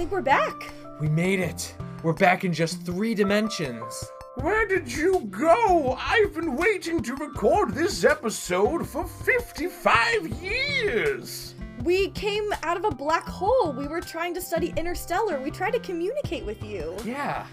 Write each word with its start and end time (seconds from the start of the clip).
think 0.00 0.12
we're 0.12 0.22
back. 0.22 0.72
We 0.98 1.10
made 1.10 1.40
it. 1.40 1.74
We're 2.02 2.14
back 2.14 2.42
in 2.46 2.54
just 2.54 2.86
three 2.86 3.14
dimensions. 3.14 4.02
Where 4.36 4.66
did 4.66 4.90
you 4.90 5.28
go? 5.28 5.94
I've 6.00 6.32
been 6.32 6.56
waiting 6.56 7.02
to 7.02 7.14
record 7.16 7.74
this 7.74 8.02
episode 8.02 8.88
for 8.88 9.06
55 9.06 10.28
years. 10.42 11.54
We 11.84 12.08
came 12.12 12.50
out 12.62 12.78
of 12.78 12.86
a 12.86 12.90
black 12.90 13.28
hole. 13.28 13.74
We 13.74 13.88
were 13.88 14.00
trying 14.00 14.32
to 14.36 14.40
study 14.40 14.72
interstellar. 14.74 15.38
We 15.38 15.50
tried 15.50 15.72
to 15.72 15.80
communicate 15.80 16.46
with 16.46 16.64
you. 16.64 16.96
Yeah. 17.04 17.44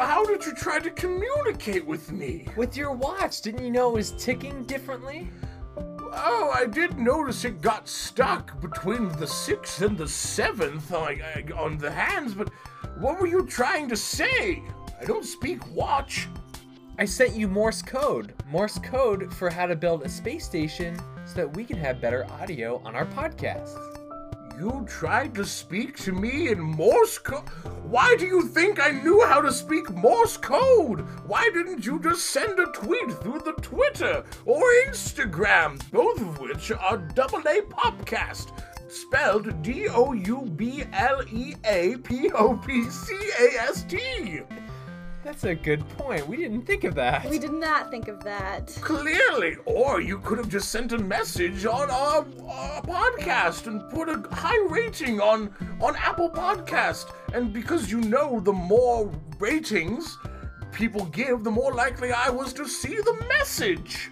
How 0.00 0.24
did 0.24 0.44
you 0.44 0.56
try 0.56 0.80
to 0.80 0.90
communicate 0.90 1.86
with 1.86 2.10
me? 2.10 2.48
With 2.56 2.76
your 2.76 2.90
watch, 2.90 3.40
didn't 3.40 3.62
you 3.62 3.70
know 3.70 3.90
it 3.90 3.94
was 3.94 4.10
ticking 4.18 4.64
differently? 4.64 5.30
Oh, 6.12 6.52
I 6.54 6.66
did 6.66 6.98
notice 6.98 7.44
it 7.44 7.60
got 7.60 7.88
stuck 7.88 8.60
between 8.60 9.08
the 9.18 9.26
sixth 9.26 9.82
and 9.82 9.96
the 9.96 10.08
seventh 10.08 10.92
on 10.92 11.78
the 11.78 11.90
hands, 11.90 12.34
but 12.34 12.50
what 12.98 13.20
were 13.20 13.26
you 13.26 13.46
trying 13.46 13.88
to 13.88 13.96
say? 13.96 14.62
I 15.00 15.04
don't 15.04 15.24
speak 15.24 15.66
watch. 15.74 16.28
I 16.98 17.04
sent 17.04 17.34
you 17.34 17.46
Morse 17.46 17.82
code. 17.82 18.34
Morse 18.50 18.78
code 18.78 19.32
for 19.32 19.50
how 19.50 19.66
to 19.66 19.76
build 19.76 20.02
a 20.02 20.08
space 20.08 20.44
station 20.44 20.98
so 21.26 21.34
that 21.34 21.56
we 21.56 21.64
can 21.64 21.76
have 21.76 22.00
better 22.00 22.26
audio 22.40 22.82
on 22.84 22.96
our 22.96 23.06
podcast. 23.06 23.97
You 24.58 24.84
tried 24.88 25.36
to 25.36 25.44
speak 25.44 25.96
to 25.98 26.10
me 26.10 26.48
in 26.48 26.58
Morse 26.60 27.18
code? 27.18 27.48
Why 27.84 28.16
do 28.18 28.26
you 28.26 28.42
think 28.42 28.84
I 28.84 28.90
knew 28.90 29.24
how 29.24 29.40
to 29.40 29.52
speak 29.52 29.88
Morse 29.94 30.36
code? 30.36 31.06
Why 31.28 31.48
didn't 31.54 31.86
you 31.86 32.00
just 32.00 32.30
send 32.30 32.58
a 32.58 32.66
tweet 32.72 33.08
through 33.22 33.38
the 33.44 33.52
Twitter 33.62 34.24
or 34.44 34.60
Instagram, 34.88 35.78
both 35.92 36.20
of 36.20 36.40
which 36.40 36.72
are 36.72 36.96
double 36.96 37.38
A 37.38 37.60
Popcast, 37.70 38.50
spelled 38.88 39.62
D 39.62 39.86
O 39.90 40.12
U 40.12 40.42
B 40.56 40.82
L 40.92 41.22
E 41.32 41.54
A 41.64 41.96
P 41.98 42.28
O 42.32 42.56
P 42.56 42.90
C 42.90 43.16
A 43.38 43.60
S 43.60 43.84
T? 43.84 44.40
That's 45.24 45.44
a 45.44 45.54
good 45.54 45.86
point. 45.90 46.26
We 46.28 46.36
didn't 46.36 46.62
think 46.62 46.84
of 46.84 46.94
that. 46.94 47.28
We 47.28 47.38
did 47.38 47.52
not 47.52 47.90
think 47.90 48.08
of 48.08 48.22
that. 48.24 48.68
Clearly, 48.80 49.56
or 49.64 50.00
you 50.00 50.20
could 50.20 50.38
have 50.38 50.48
just 50.48 50.70
sent 50.70 50.92
a 50.92 50.98
message 50.98 51.66
on 51.66 51.90
our, 51.90 52.24
our 52.48 52.82
podcast 52.82 53.66
and 53.66 53.88
put 53.90 54.08
a 54.08 54.22
high 54.34 54.64
rating 54.68 55.20
on 55.20 55.52
on 55.80 55.96
Apple 55.96 56.30
Podcast. 56.30 57.12
And 57.34 57.52
because 57.52 57.90
you 57.90 58.00
know, 58.00 58.40
the 58.40 58.52
more 58.52 59.10
ratings 59.38 60.16
people 60.72 61.04
give, 61.06 61.42
the 61.42 61.50
more 61.50 61.74
likely 61.74 62.12
I 62.12 62.30
was 62.30 62.52
to 62.54 62.68
see 62.68 62.96
the 62.96 63.24
message. 63.28 64.10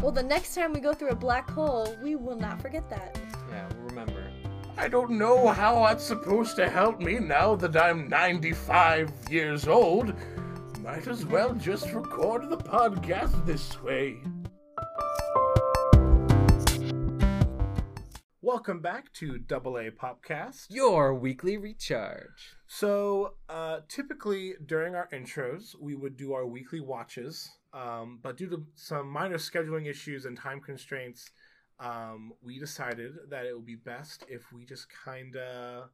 Well, 0.00 0.12
the 0.12 0.22
next 0.22 0.54
time 0.54 0.72
we 0.72 0.80
go 0.80 0.92
through 0.92 1.10
a 1.10 1.14
black 1.14 1.48
hole, 1.50 1.96
we 2.02 2.16
will 2.16 2.36
not 2.36 2.60
forget 2.60 2.88
that. 2.90 3.18
Yeah, 3.50 3.66
we'll 3.78 3.88
remember. 3.88 4.21
I 4.82 4.88
don't 4.88 5.12
know 5.12 5.46
how 5.46 5.86
that's 5.86 6.02
supposed 6.02 6.56
to 6.56 6.68
help 6.68 6.98
me 6.98 7.20
now 7.20 7.54
that 7.54 7.76
I'm 7.76 8.08
95 8.08 9.12
years 9.30 9.68
old. 9.68 10.12
Might 10.80 11.06
as 11.06 11.24
well 11.24 11.54
just 11.54 11.92
record 11.92 12.50
the 12.50 12.56
podcast 12.56 13.46
this 13.46 13.80
way. 13.80 14.16
Welcome 18.40 18.80
back 18.80 19.12
to 19.12 19.38
Double 19.38 19.78
A 19.78 19.92
Popcast. 19.92 20.66
Your 20.68 21.14
weekly 21.14 21.56
recharge. 21.56 22.56
So, 22.66 23.34
uh, 23.48 23.82
typically 23.88 24.54
during 24.66 24.96
our 24.96 25.08
intros, 25.12 25.76
we 25.80 25.94
would 25.94 26.16
do 26.16 26.32
our 26.32 26.44
weekly 26.44 26.80
watches, 26.80 27.48
um, 27.72 28.18
but 28.20 28.36
due 28.36 28.50
to 28.50 28.66
some 28.74 29.08
minor 29.08 29.38
scheduling 29.38 29.86
issues 29.88 30.24
and 30.24 30.36
time 30.36 30.60
constraints, 30.60 31.30
um, 31.82 32.32
we 32.42 32.58
decided 32.58 33.12
that 33.30 33.44
it 33.44 33.54
would 33.54 33.66
be 33.66 33.74
best 33.74 34.24
if 34.28 34.52
we 34.52 34.64
just 34.64 34.86
kind 35.04 35.36
of 35.36 35.90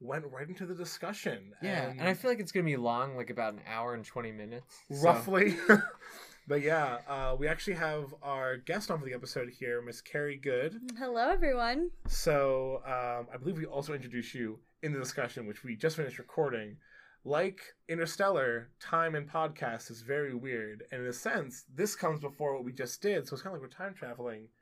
went 0.00 0.24
right 0.26 0.48
into 0.48 0.66
the 0.66 0.74
discussion. 0.74 1.52
Yeah, 1.62 1.90
and, 1.90 2.02
I 2.02 2.14
feel 2.14 2.30
like 2.30 2.40
it's 2.40 2.52
gonna 2.52 2.64
be 2.64 2.76
long, 2.76 3.16
like 3.16 3.30
about 3.30 3.54
an 3.54 3.60
hour 3.66 3.94
and 3.94 4.04
twenty 4.04 4.32
minutes. 4.32 4.82
so- 4.90 5.04
roughly. 5.04 5.56
but 6.48 6.62
yeah, 6.62 6.98
uh, 7.06 7.36
we 7.38 7.46
actually 7.46 7.74
have 7.74 8.14
our 8.22 8.56
guest 8.56 8.90
on 8.90 8.98
for 8.98 9.04
the 9.04 9.14
episode 9.14 9.50
here, 9.50 9.80
Miss 9.80 10.00
Carrie 10.00 10.36
Good. 10.36 10.80
Hello, 10.98 11.28
everyone. 11.30 11.90
So 12.08 12.82
um, 12.84 13.28
I 13.32 13.36
believe 13.36 13.56
we 13.56 13.66
also 13.66 13.92
introduced 13.94 14.34
you 14.34 14.58
in 14.82 14.92
the 14.92 14.98
discussion, 14.98 15.46
which 15.46 15.62
we 15.62 15.76
just 15.76 15.96
finished 15.96 16.18
recording. 16.18 16.76
Like 17.22 17.60
Interstellar, 17.86 18.70
time 18.80 19.14
and 19.14 19.30
podcast 19.30 19.90
is 19.90 20.00
very 20.00 20.34
weird, 20.34 20.84
and 20.90 21.02
in 21.02 21.06
a 21.06 21.12
sense, 21.12 21.64
this 21.72 21.94
comes 21.94 22.18
before 22.18 22.54
what 22.54 22.64
we 22.64 22.72
just 22.72 23.02
did. 23.02 23.28
So 23.28 23.34
it's 23.34 23.42
kind 23.42 23.54
of 23.54 23.60
like 23.60 23.70
we're 23.70 23.76
time 23.76 23.94
traveling 23.94 24.44
to 24.44 24.59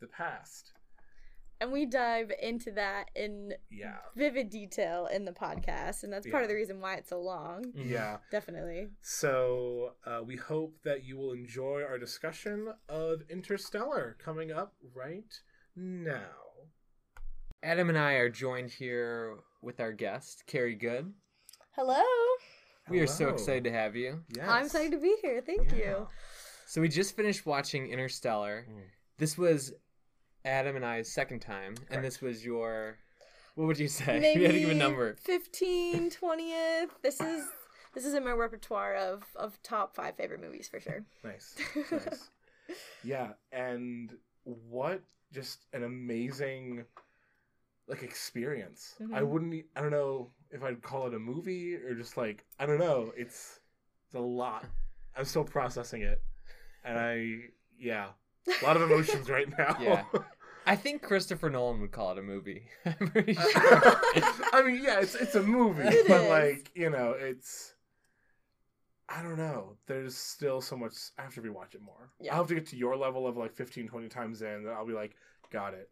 the 0.00 0.06
past. 0.06 0.72
And 1.62 1.72
we 1.72 1.84
dive 1.84 2.32
into 2.42 2.70
that 2.72 3.10
in 3.14 3.52
Yeah, 3.70 3.98
vivid 4.16 4.48
detail 4.48 5.06
in 5.12 5.26
the 5.26 5.32
podcast, 5.32 6.04
and 6.04 6.12
that's 6.12 6.26
part 6.26 6.42
of 6.42 6.48
the 6.48 6.54
reason 6.54 6.80
why 6.80 6.94
it's 6.94 7.10
so 7.10 7.20
long. 7.20 7.64
Mhm. 7.72 7.90
yeah. 7.90 8.16
Definitely. 8.30 8.88
So 9.02 9.94
uh, 10.06 10.22
we 10.24 10.36
hope 10.36 10.78
that 10.84 11.04
you 11.04 11.18
will 11.18 11.32
enjoy 11.32 11.82
our 11.82 11.98
discussion 11.98 12.72
of 12.88 13.22
Interstellar 13.28 14.16
coming 14.18 14.50
up 14.50 14.74
right 14.94 15.38
now. 15.76 16.30
Adam 17.62 17.90
and 17.90 17.98
I 17.98 18.14
are 18.14 18.30
joined 18.30 18.70
here 18.70 19.36
with 19.60 19.80
our 19.80 19.92
guest, 19.92 20.44
Carrie 20.46 20.74
Good. 20.74 21.12
Hello. 21.72 22.02
We 22.88 23.00
are 23.00 23.06
so 23.06 23.28
excited 23.28 23.64
to 23.64 23.70
have 23.70 23.94
you. 23.94 24.24
Yes. 24.34 24.48
I'm 24.48 24.64
excited 24.64 24.92
to 24.92 24.98
be 24.98 25.14
here. 25.20 25.42
Thank 25.42 25.70
Yeah. 25.72 25.76
you. 25.76 26.08
So 26.66 26.80
we 26.80 26.88
just 26.88 27.14
finished 27.14 27.44
watching 27.44 27.88
Interstellar. 27.90 28.66
Mm. 28.68 28.82
This 29.18 29.36
was 29.36 29.74
Adam 30.44 30.76
and 30.76 30.84
I's 30.84 31.10
second 31.12 31.40
time, 31.40 31.74
and 31.90 32.02
this 32.04 32.20
was 32.20 32.44
your. 32.44 32.98
What 33.56 33.66
would 33.66 33.78
you 33.78 33.88
say? 33.88 34.18
Maybe 34.20 34.40
you 34.40 34.46
had 34.46 34.54
to 34.54 34.60
give 34.60 34.70
a 34.70 34.74
number. 34.74 35.14
15, 35.20 36.10
20th. 36.10 36.88
This 37.02 37.20
is 37.20 37.44
this 37.94 38.04
is 38.06 38.14
in 38.14 38.24
my 38.24 38.30
repertoire 38.32 38.94
of 38.94 39.24
of 39.36 39.60
top 39.62 39.94
five 39.94 40.16
favorite 40.16 40.40
movies 40.40 40.68
for 40.68 40.80
sure. 40.80 41.04
Nice. 41.24 41.56
nice. 41.90 42.30
yeah, 43.04 43.32
and 43.52 44.16
what 44.44 45.02
just 45.32 45.66
an 45.72 45.82
amazing 45.84 46.84
like 47.88 48.02
experience. 48.02 48.94
I 49.12 49.20
Mhm. 49.20 49.26
wouldn't 49.28 49.64
I 49.76 49.80
don't 49.80 49.90
know 49.90 50.30
if 50.50 50.62
I'd 50.62 50.80
call 50.82 51.06
it 51.08 51.14
a 51.14 51.18
movie 51.18 51.74
or 51.76 51.94
just 51.94 52.16
like 52.16 52.44
I 52.58 52.66
don't 52.66 52.78
know. 52.78 53.12
It's 53.16 53.60
it's 54.06 54.14
a 54.14 54.20
lot. 54.20 54.64
I'm 55.16 55.24
still 55.24 55.44
processing 55.44 56.02
it. 56.02 56.22
And 56.84 56.98
I 56.98 57.36
yeah, 57.78 58.10
a 58.48 58.64
lot 58.64 58.76
of 58.76 58.82
emotions 58.82 59.28
right 59.28 59.48
now. 59.58 59.76
Yeah. 59.80 60.04
I 60.66 60.76
think 60.76 61.02
Christopher 61.02 61.50
Nolan 61.50 61.80
would 61.80 61.90
call 61.90 62.12
it 62.12 62.18
a 62.18 62.22
movie. 62.22 62.64
I'm 62.86 63.08
pretty 63.08 63.34
sure. 63.34 63.42
I 64.52 64.62
mean, 64.64 64.82
yeah, 64.84 65.00
it's 65.00 65.14
it's 65.14 65.34
a 65.34 65.42
movie, 65.42 65.82
It 65.84 66.06
but 66.06 66.20
is. 66.22 66.28
like, 66.28 66.70
you 66.74 66.90
know, 66.90 67.14
it's 67.18 67.74
I 69.08 69.22
don't 69.22 69.38
know. 69.38 69.76
There's 69.86 70.16
still 70.16 70.60
so 70.60 70.76
much 70.76 70.94
I 71.18 71.22
have 71.22 71.34
to 71.34 71.42
rewatch 71.42 71.74
it 71.74 71.82
more. 71.82 72.10
Yeah. 72.20 72.32
I'll 72.32 72.38
have 72.42 72.48
to 72.48 72.54
get 72.54 72.66
to 72.68 72.76
your 72.76 72.96
level 72.96 73.26
of 73.26 73.36
like 73.36 73.52
15, 73.54 73.88
20 73.88 74.08
times 74.08 74.42
in, 74.42 74.64
then 74.64 74.72
I'll 74.72 74.86
be 74.86 74.92
like, 74.92 75.16
got 75.50 75.74
it. 75.74 75.90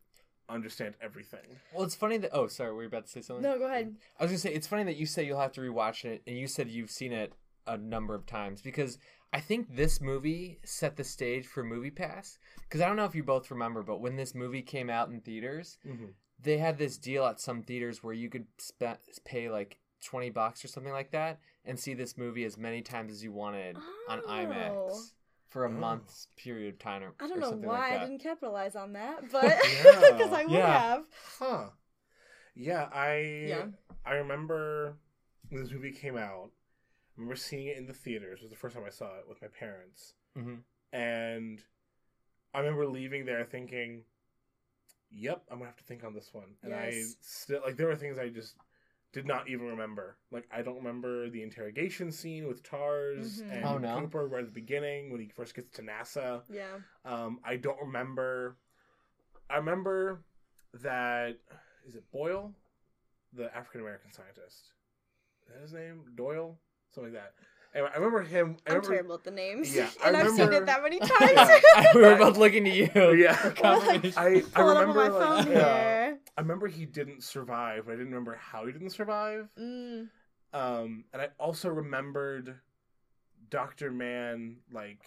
Understand 0.51 0.95
everything. 1.03 1.41
well, 1.75 1.85
it's 1.85 1.95
funny 1.95 2.17
that. 2.19 2.31
Oh, 2.33 2.47
sorry, 2.47 2.73
were 2.73 2.83
you 2.83 2.89
about 2.89 3.05
to 3.05 3.11
say 3.11 3.21
something? 3.21 3.43
no, 3.43 3.59
go 3.59 3.67
ahead. 3.67 3.95
I 4.19 4.23
was 4.25 4.31
gonna 4.31 4.39
say 4.39 4.53
it's 4.55 4.67
funny 4.67 4.85
that 4.85 4.97
you 4.97 5.05
say 5.05 5.25
you'll 5.27 5.41
have 5.41 5.53
to 5.53 5.61
rewatch 5.61 6.05
it, 6.07 6.23
and 6.27 6.39
you 6.39 6.47
said 6.47 6.71
you've 6.71 6.91
seen 6.91 7.13
it 7.13 7.35
a 7.69 7.77
number 7.79 8.15
of 8.15 8.27
times 8.27 8.61
because 8.63 8.99
I 9.33 9.41
think 9.41 9.77
this 9.77 10.01
movie 10.01 10.59
set 10.65 10.97
the 10.97 11.05
stage 11.05 11.47
for 11.47 11.63
Movie 11.63 11.91
Pass. 11.91 12.39
Because 12.63 12.81
I 12.81 12.87
don't 12.87 12.97
know 12.97 13.05
if 13.05 13.15
you 13.15 13.23
both 13.23 13.51
remember, 13.51 13.83
but 13.83 14.01
when 14.01 14.17
this 14.17 14.35
movie 14.35 14.63
came 14.63 14.89
out 14.91 15.11
in 15.11 15.21
theaters, 15.21 15.79
Mhm. 15.87 16.15
they 16.41 16.59
had 16.59 16.79
this 16.79 16.97
deal 16.99 17.25
at 17.27 17.41
some 17.41 17.63
theaters 17.63 18.03
where 18.03 18.15
you 18.15 18.29
could 18.31 18.47
spe- 18.59 19.01
pay 19.25 19.51
like 19.51 19.79
twenty 20.01 20.31
bucks 20.31 20.65
or 20.65 20.69
something 20.69 20.93
like 20.93 21.11
that 21.11 21.41
and 21.65 21.79
see 21.79 21.93
this 21.93 22.17
movie 22.17 22.45
as 22.45 22.57
many 22.57 22.81
times 22.83 23.13
as 23.13 23.23
you 23.25 23.33
wanted 23.33 23.77
on 24.09 24.21
Oh. 24.25 24.29
IMAX 24.29 25.13
for 25.49 25.65
a 25.65 25.69
Oh. 25.69 25.73
month's 25.73 26.29
period 26.37 26.73
of 26.75 26.79
time. 26.79 27.03
Or, 27.03 27.15
I 27.21 27.27
don't 27.27 27.39
or 27.39 27.41
know 27.41 27.51
something 27.51 27.69
why 27.69 27.91
like 27.91 27.93
I 28.01 28.05
didn't 28.07 28.21
capitalize 28.23 28.77
on 28.77 28.93
that, 28.95 29.29
but 29.33 29.43
Yeah. 29.85 30.11
because 30.13 30.33
I 30.33 30.45
would 30.45 30.53
Yeah. 30.53 30.79
have. 30.81 31.07
Huh. 31.39 31.71
Yeah, 32.55 32.89
I 32.93 33.19
Yeah. 33.49 33.67
I 34.05 34.15
remember 34.15 34.97
when 35.51 35.63
this 35.63 35.73
movie 35.73 35.93
came 35.93 36.17
out. 36.17 36.51
I 37.19 37.21
remember 37.21 37.35
seeing 37.37 37.67
it 37.67 37.77
in 37.77 37.87
the 37.87 37.93
theaters. 37.93 38.39
It 38.41 38.45
was 38.45 38.51
the 38.53 38.57
first 38.57 38.77
time 38.77 38.85
I 38.87 38.91
saw 38.91 39.17
it 39.19 39.29
with 39.29 39.43
my 39.43 39.49
parents. 39.49 40.15
Mhm. 40.37 40.63
And 40.93 41.65
I 42.55 42.61
remember 42.61 42.87
leaving 42.87 43.25
there 43.25 43.45
thinking, 43.45 44.05
"Yep, 45.11 45.45
I'm 45.51 45.59
gonna 45.59 45.67
have 45.69 45.77
to 45.79 45.85
think 45.85 46.05
on 46.05 46.15
this 46.15 46.33
one." 46.33 46.57
And 46.63 46.73
I 46.73 46.93
still 47.21 47.61
like 47.63 47.77
there 47.77 47.89
were 47.89 47.97
things 47.97 48.19
I 48.19 48.29
just 48.29 48.57
did 49.11 49.27
not 49.27 49.49
even 49.49 49.67
remember. 49.67 50.17
Like 50.31 50.47
I 50.53 50.63
don't 50.63 50.77
remember 50.77 51.29
the 51.29 51.43
interrogation 51.43 52.13
scene 52.13 52.47
with 52.47 52.63
Tars 52.63 53.43
Mhm. 53.43 53.51
and 53.51 53.65
Oh, 53.65 53.79
no? 53.79 54.01
Cooper 54.01 54.29
right 54.29 54.41
at 54.43 54.47
the 54.47 54.53
beginning 54.53 55.11
when 55.11 55.21
he 55.21 55.29
first 55.29 55.57
gets 55.57 55.71
to 55.73 55.83
NASA. 55.83 56.45
Yeah. 56.49 56.81
Um, 57.05 57.41
I 57.43 57.57
don't 57.57 57.81
remember. 57.81 58.57
I 59.51 59.57
remember 59.57 60.23
that 60.75 61.41
is 61.85 61.97
it 61.97 62.09
Boyle, 62.13 62.55
the 63.33 63.53
African 63.57 63.81
American 63.81 64.13
scientist. 64.13 64.73
Is 65.43 65.49
that 65.49 65.61
his 65.63 65.73
name? 65.73 66.15
Doyle, 66.15 66.61
something 66.95 67.13
like 67.13 67.23
that. 67.23 67.33
Anyway, 67.75 67.91
I 67.93 67.97
remember 67.99 68.23
him. 68.23 68.57
I 68.67 68.71
I'm 68.71 68.77
remember, 68.77 68.89
terrible 68.89 69.15
at 69.17 69.25
the 69.25 69.31
names. 69.31 69.75
Yeah, 69.77 69.89
I 70.05 70.09
and 70.09 70.17
I've 70.17 70.29
seen 70.29 70.39
remember- 70.49 70.57
it 70.57 70.67
that 70.67 70.83
many 70.83 70.97
Yeah, 71.03 71.45
times. 71.45 71.95
we 71.95 72.01
were 72.03 72.17
both 72.17 72.37
looking 72.39 72.65
to 72.65 72.71
you. 72.71 72.89
Yeah. 73.17 73.35
for 73.35 73.51
confirmation. 73.51 74.15
I, 74.17 74.27
I 74.27 74.41
Pull 74.41 74.69
up 74.71 74.77
on 74.79 74.89
remember 74.89 74.95
my 74.95 75.09
like, 75.09 75.45
phone 75.45 75.53
yeah. 75.53 75.59
here. 76.07 76.19
I 76.37 76.41
remember 76.41 76.67
he 76.67 76.87
didn't 76.87 77.23
survive, 77.23 77.85
but 77.87 77.93
I 77.93 77.95
didn't 77.97 78.09
remember 78.13 78.37
how 78.41 78.65
he 78.67 78.73
didn't 78.73 78.91
survive. 78.91 79.49
Mm. 79.59 80.09
Um, 80.55 81.05
and 81.13 81.21
I 81.23 81.29
also 81.39 81.69
remembered 81.69 82.55
Doctor 83.51 83.91
Mann 83.91 84.57
like 84.73 85.03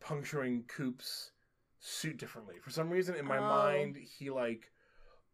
puncturing 0.00 0.62
Coop's 0.68 1.32
suit 1.80 2.18
differently. 2.18 2.54
For 2.62 2.70
some 2.70 2.88
reason, 2.90 3.14
in 3.16 3.24
my 3.26 3.38
Oh. 3.38 3.42
mind, 3.42 3.96
he 3.96 4.30
like 4.30 4.70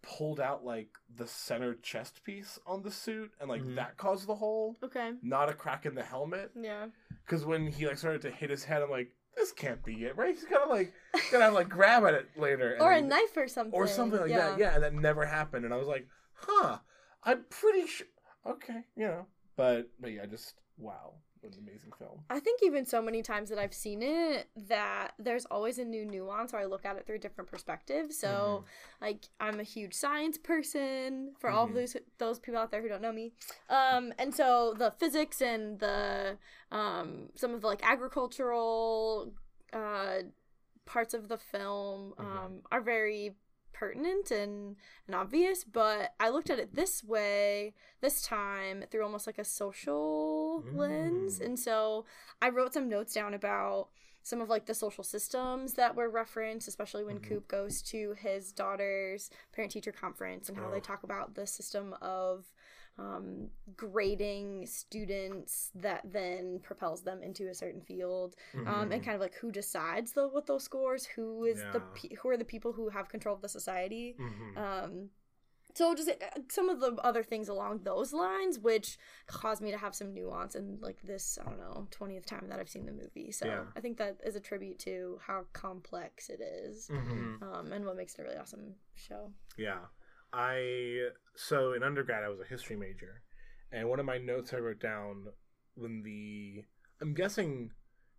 pulled 0.06 0.38
out 0.38 0.64
like 0.64 0.88
the 1.16 1.26
center 1.26 1.74
chest 1.74 2.22
piece 2.24 2.58
on 2.66 2.82
the 2.82 2.90
suit, 2.90 3.32
and 3.40 3.48
like 3.48 3.62
Mhm. 3.62 3.76
that 3.76 3.96
caused 3.96 4.26
the 4.26 4.34
hole, 4.34 4.76
Okay. 4.82 5.12
not 5.22 5.48
a 5.48 5.54
crack 5.54 5.86
in 5.86 5.94
the 5.94 6.02
helmet. 6.02 6.50
Yeah. 6.54 6.88
Because 7.24 7.44
when 7.46 7.66
he 7.68 7.86
like 7.86 7.96
started 7.98 8.20
to 8.22 8.30
hit 8.30 8.50
his 8.50 8.64
head, 8.64 8.82
I'm 8.82 8.90
like, 8.90 9.10
this 9.34 9.50
can't 9.52 9.82
be 9.84 10.04
it, 10.04 10.16
right? 10.16 10.34
He's 10.34 10.44
gonna 10.44 10.70
like 10.70 10.92
gonna 11.32 11.50
like 11.50 11.68
grab 11.68 12.04
at 12.04 12.14
it 12.14 12.28
later, 12.36 12.72
and 12.74 12.82
or 12.82 12.92
a 12.92 13.00
knife 13.00 13.36
or 13.36 13.48
something. 13.48 13.74
or 13.74 13.86
something 13.86 14.20
like 14.20 14.30
yeah. 14.30 14.50
that. 14.50 14.58
Yeah, 14.58 14.74
and 14.74 14.82
that 14.84 14.94
never 14.94 15.24
happened. 15.26 15.64
And 15.64 15.72
I 15.74 15.76
was 15.78 15.88
like, 15.88 16.06
huh, 16.34 16.78
I'm 17.22 17.44
pretty 17.50 17.86
sure. 17.86 18.06
Okay, 18.46 18.84
you 18.94 19.06
know, 19.06 19.26
but 19.56 19.88
but 19.98 20.12
yeah, 20.12 20.26
just 20.26 20.60
wow, 20.76 21.14
what 21.44 21.54
an 21.54 21.62
amazing 21.68 21.92
film. 21.98 22.20
I 22.30 22.40
think 22.40 22.60
even 22.62 22.84
so 22.86 23.02
many 23.02 23.22
times 23.22 23.50
that 23.50 23.58
I've 23.58 23.74
seen 23.74 24.02
it 24.02 24.48
that 24.68 25.12
there's 25.18 25.44
always 25.46 25.78
a 25.78 25.84
new 25.84 26.04
nuance 26.04 26.52
or 26.54 26.58
I 26.58 26.64
look 26.64 26.84
at 26.86 26.96
it 26.96 27.06
through 27.06 27.16
a 27.16 27.18
different 27.18 27.50
perspective. 27.50 28.12
So 28.12 28.64
like 29.00 29.26
I'm 29.40 29.60
a 29.60 29.62
huge 29.64 29.94
science 29.94 30.38
person 30.38 31.34
for 31.38 31.50
all 31.50 31.64
of 31.64 31.70
Mhm. 31.70 31.74
those 31.74 31.96
those 32.18 32.38
people 32.38 32.58
out 32.60 32.70
there 32.70 32.80
who 32.82 32.88
don't 32.88 33.02
know 33.02 33.12
me. 33.12 33.32
Um 33.68 34.12
and 34.18 34.34
so 34.34 34.74
the 34.76 34.90
physics 34.92 35.42
and 35.42 35.78
the 35.78 36.38
um 36.72 37.30
some 37.34 37.52
of 37.54 37.60
the 37.60 37.66
like 37.66 37.84
agricultural 37.86 39.32
uh 39.72 40.22
parts 40.86 41.14
of 41.14 41.28
the 41.28 41.38
film 41.38 42.14
um 42.18 42.26
Mhm. 42.26 42.62
are 42.72 42.80
very 42.80 43.36
pertinent 43.74 44.30
and, 44.30 44.76
and 45.06 45.14
obvious 45.14 45.64
but 45.64 46.14
i 46.18 46.28
looked 46.30 46.48
at 46.48 46.58
it 46.58 46.74
this 46.74 47.04
way 47.04 47.74
this 48.00 48.22
time 48.22 48.84
through 48.90 49.02
almost 49.02 49.26
like 49.26 49.38
a 49.38 49.44
social 49.44 50.64
lens 50.72 51.38
Mm. 51.40 51.44
and 51.46 51.58
so 51.58 52.04
i 52.40 52.48
wrote 52.48 52.72
some 52.72 52.88
notes 52.88 53.12
down 53.12 53.34
about 53.34 53.88
some 54.22 54.40
of 54.40 54.48
like 54.48 54.64
the 54.64 54.74
social 54.74 55.04
systems 55.04 55.74
that 55.74 55.94
were 55.94 56.08
referenced 56.08 56.66
especially 56.68 57.04
when 57.04 57.18
Mhm. 57.18 57.28
coop 57.28 57.48
goes 57.48 57.82
to 57.82 58.14
his 58.14 58.52
daughter's 58.52 59.28
parent 59.52 59.70
teacher 59.72 59.92
conference 59.92 60.48
and 60.48 60.56
how 60.56 60.70
they 60.70 60.80
talk 60.80 61.02
about 61.02 61.34
the 61.34 61.46
system 61.46 61.94
of 62.00 62.50
um, 62.98 63.50
grading 63.76 64.66
students 64.66 65.70
that 65.74 66.02
then 66.12 66.60
propels 66.62 67.02
them 67.02 67.22
into 67.22 67.48
a 67.48 67.54
certain 67.54 67.80
field 67.80 68.36
um, 68.54 68.64
Mhm. 68.66 68.92
and 68.94 69.04
kind 69.04 69.14
of 69.16 69.20
like 69.20 69.34
who 69.34 69.50
decides 69.50 70.12
the 70.12 70.28
what 70.28 70.46
those 70.46 70.62
scores 70.64 71.04
who 71.04 71.44
is 71.44 71.58
the 71.72 71.80
Yeah. 71.80 71.90
pe- 71.94 72.14
who 72.16 72.28
are 72.28 72.36
the 72.36 72.44
people 72.44 72.72
who 72.72 72.88
have 72.90 73.08
control 73.08 73.34
of 73.34 73.42
the 73.42 73.48
society 73.48 74.14
Mhm. 74.18 74.56
um 74.56 75.10
so 75.74 75.92
just 75.92 76.08
uh, 76.08 76.14
some 76.48 76.68
of 76.68 76.78
the 76.78 76.92
other 77.02 77.24
things 77.24 77.48
along 77.48 77.82
those 77.82 78.12
lines 78.12 78.60
which 78.60 78.96
caused 79.26 79.60
me 79.60 79.72
to 79.72 79.76
have 79.78 79.92
some 79.92 80.14
nuance 80.14 80.54
in 80.54 80.78
like 80.80 81.02
this 81.02 81.36
i 81.40 81.44
don't 81.44 81.58
know 81.58 81.88
20th 81.90 82.26
time 82.26 82.46
that 82.48 82.60
i've 82.60 82.68
seen 82.68 82.86
the 82.86 82.92
movie 82.92 83.32
so 83.32 83.46
Yeah. 83.46 83.64
i 83.74 83.80
think 83.80 83.98
that 83.98 84.20
is 84.24 84.36
a 84.36 84.40
tribute 84.40 84.78
to 84.80 85.18
how 85.26 85.46
complex 85.52 86.30
it 86.30 86.40
is, 86.40 86.88
Mhm. 86.88 87.42
um, 87.42 87.72
and 87.72 87.84
what 87.84 87.96
makes 87.96 88.14
it 88.14 88.20
a 88.20 88.24
really 88.24 88.36
awesome 88.36 88.76
show 88.94 89.32
Yeah. 89.56 89.86
I 90.34 91.10
so 91.36 91.74
in 91.74 91.82
undergrad 91.84 92.24
I 92.24 92.28
was 92.28 92.40
a 92.40 92.44
history 92.44 92.76
major, 92.76 93.22
and 93.70 93.88
one 93.88 94.00
of 94.00 94.06
my 94.06 94.18
notes 94.18 94.52
I 94.52 94.56
wrote 94.56 94.80
down 94.80 95.26
when 95.76 96.02
the 96.02 96.64
I'm 97.00 97.14
guessing 97.14 97.70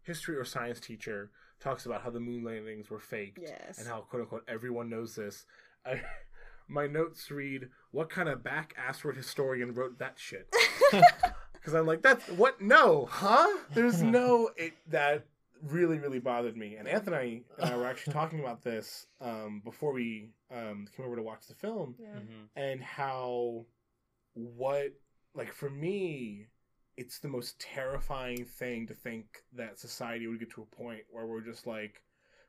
history 0.02 0.38
or 0.38 0.46
science 0.46 0.80
teacher 0.80 1.32
talks 1.60 1.86
about 1.86 2.04
how 2.04 2.10
the 2.10 2.20
moon 2.20 2.44
landings 2.44 2.90
were 2.90 3.00
faked 3.00 3.40
yes 3.42 3.80
and 3.80 3.88
how 3.88 4.02
quote 4.02 4.22
unquote 4.22 4.44
everyone 4.48 4.90
knows 4.90 5.16
this. 5.16 5.46
I, 5.86 6.02
my 6.70 6.88
notes 6.88 7.30
read, 7.30 7.68
"What 7.92 8.10
kind 8.10 8.30
of 8.30 8.44
back 8.44 8.76
assword 8.80 9.18
historian 9.18 9.74
wrote 9.74 10.00
that 10.00 10.18
shit?" 10.18 10.48
Because 11.54 11.74
I'm 11.74 11.88
like, 11.88 12.04
"That's 12.04 12.28
what? 12.30 12.62
No, 12.62 13.08
huh? 13.08 13.58
There's 13.74 14.02
no 14.04 14.52
it 14.56 14.74
that." 14.88 15.26
Really, 15.62 16.00
really 16.00 16.20
bothered 16.20 16.58
me. 16.58 16.76
And 16.76 16.88
Anthony 16.88 17.44
and 17.58 17.74
I 17.74 17.78
were 17.78 17.86
actually 17.86 18.14
talking 18.22 18.40
about 18.40 18.64
this 18.64 19.08
um, 19.22 19.62
before 19.64 19.94
we 19.94 20.32
um, 20.52 20.88
came 20.96 21.06
over 21.06 21.16
to 21.16 21.22
watch 21.22 21.48
the 21.48 21.56
film 21.56 21.96
yeah. 22.00 22.20
Mhm. 22.20 22.48
and 22.56 22.82
how 22.82 23.66
what 24.34 24.92
like 25.34 25.54
for 25.54 25.70
me 25.70 26.48
it's 26.98 27.20
the 27.20 27.28
most 27.28 27.60
terrifying 27.60 28.46
thing 28.46 28.88
to 28.88 28.94
think 28.94 29.44
that 29.54 29.80
society 29.80 30.28
would 30.28 30.40
get 30.40 30.52
to 30.52 30.62
a 30.62 30.76
point 30.76 31.02
where 31.10 31.26
we're 31.26 31.42
just 31.42 31.66
like 31.68 32.02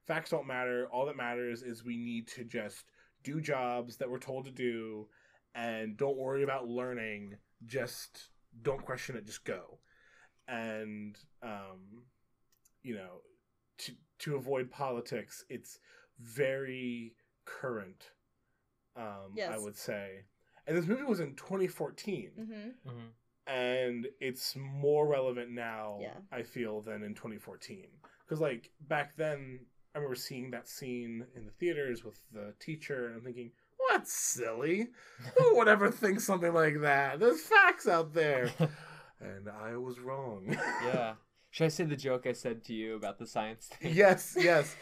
facts 0.07 0.31
don't 0.31 0.47
matter 0.47 0.89
all 0.93 1.07
that 1.07 1.17
matters 1.17 1.63
is 1.63 1.85
we 1.85 1.97
need 1.97 2.27
to 2.29 2.45
just 2.45 2.85
do 3.23 3.41
jobs 3.41 3.97
that 3.97 4.11
we're 4.11 4.19
told 4.19 4.45
to 4.45 4.51
do 4.51 5.07
and 5.55 5.97
don't 5.97 6.17
worry 6.17 6.43
about 6.43 6.69
learning 6.69 7.35
just 7.67 8.31
don't 8.63 8.85
question 8.85 9.17
it 9.17 9.27
just 9.27 9.45
go 9.45 9.79
and 10.49 11.17
um 11.43 12.03
you 12.87 12.95
know 12.95 13.21
to 13.79 13.93
to 14.21 14.37
avoid 14.37 14.71
politics 14.71 15.45
it's 15.51 15.79
very 16.21 17.13
current 17.45 18.13
um 18.97 19.35
i 19.51 19.59
would 19.59 19.77
say 19.77 20.25
and 20.67 20.77
this 20.77 20.87
movie 20.87 21.03
was 21.03 21.21
in 21.21 21.35
2014 21.35 22.31
mm-hmm. 22.39 22.89
Mhm. 22.89 23.09
and 23.47 24.07
it's 24.21 24.55
more 24.57 25.07
relevant 25.07 25.51
now 25.51 25.99
Yeah. 26.01 26.15
i 26.31 26.43
feel 26.43 26.81
than 26.81 27.03
in 27.03 27.15
2014 27.15 27.87
because 28.25 28.41
like 28.41 28.71
back 28.89 29.17
then 29.17 29.67
i 29.95 29.99
remember 29.99 30.15
seeing 30.15 30.51
that 30.53 30.69
scene 30.69 31.27
in 31.35 31.45
the 31.45 31.53
theaters 31.53 32.05
with 32.05 32.19
the 32.33 32.55
teacher 32.61 33.09
and 33.09 33.17
i'm 33.17 33.25
thinking 33.25 33.51
what's 33.79 34.13
silly 34.13 34.89
who 35.37 35.47
would 35.57 35.69
ever 35.69 35.91
think 35.91 36.21
something 36.21 36.55
like 36.55 36.81
that 36.81 37.19
there's 37.21 37.43
facts 37.43 37.87
out 37.89 38.15
there 38.15 38.51
and 39.21 39.49
i 39.49 39.77
was 39.77 39.99
wrong 40.01 40.47
yeah. 40.85 41.15
Should 41.57 41.65
I 41.65 41.69
say 41.69 41.85
the 41.85 41.97
joke 41.97 42.27
I 42.27 42.35
said 42.35 42.65
to 42.65 42.75
you 42.75 42.97
about 42.97 43.19
the 43.19 43.27
science 43.27 43.69
thing? 43.69 43.95
yes 43.95 44.37
yes. 44.39 44.77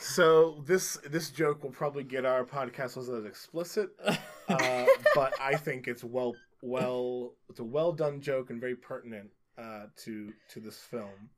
So 0.00 0.62
this 0.64 0.96
this 1.10 1.28
joke 1.28 1.62
will 1.62 1.70
probably 1.70 2.02
get 2.02 2.24
our 2.24 2.46
podcast 2.46 2.96
was 2.96 3.10
as 3.10 3.26
explicit 3.26 3.90
uh, 4.48 4.86
but 5.14 5.38
i 5.38 5.54
think 5.54 5.86
it's 5.86 6.02
well 6.02 6.34
well 6.62 7.34
it's 7.50 7.60
a 7.60 7.64
well 7.64 7.92
done 7.92 8.22
joke 8.22 8.48
and 8.48 8.58
very 8.58 8.74
pertinent 8.74 9.28
uh, 9.58 9.84
to 9.96 10.32
to 10.48 10.60
this 10.60 10.78
film. 10.78 11.28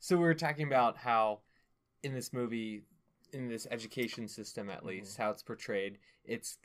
So 0.00 0.16
we 0.16 0.24
were 0.24 0.34
talking 0.34 0.66
about 0.66 0.96
how 0.96 1.42
in 2.02 2.12
this 2.12 2.32
movie, 2.32 2.82
in 3.32 3.46
this 3.46 3.68
education 3.70 4.26
system 4.26 4.68
at 4.68 4.84
least, 4.84 5.16
how 5.16 5.30
it's 5.30 5.44
portrayed, 5.44 5.98
it's 6.24 6.58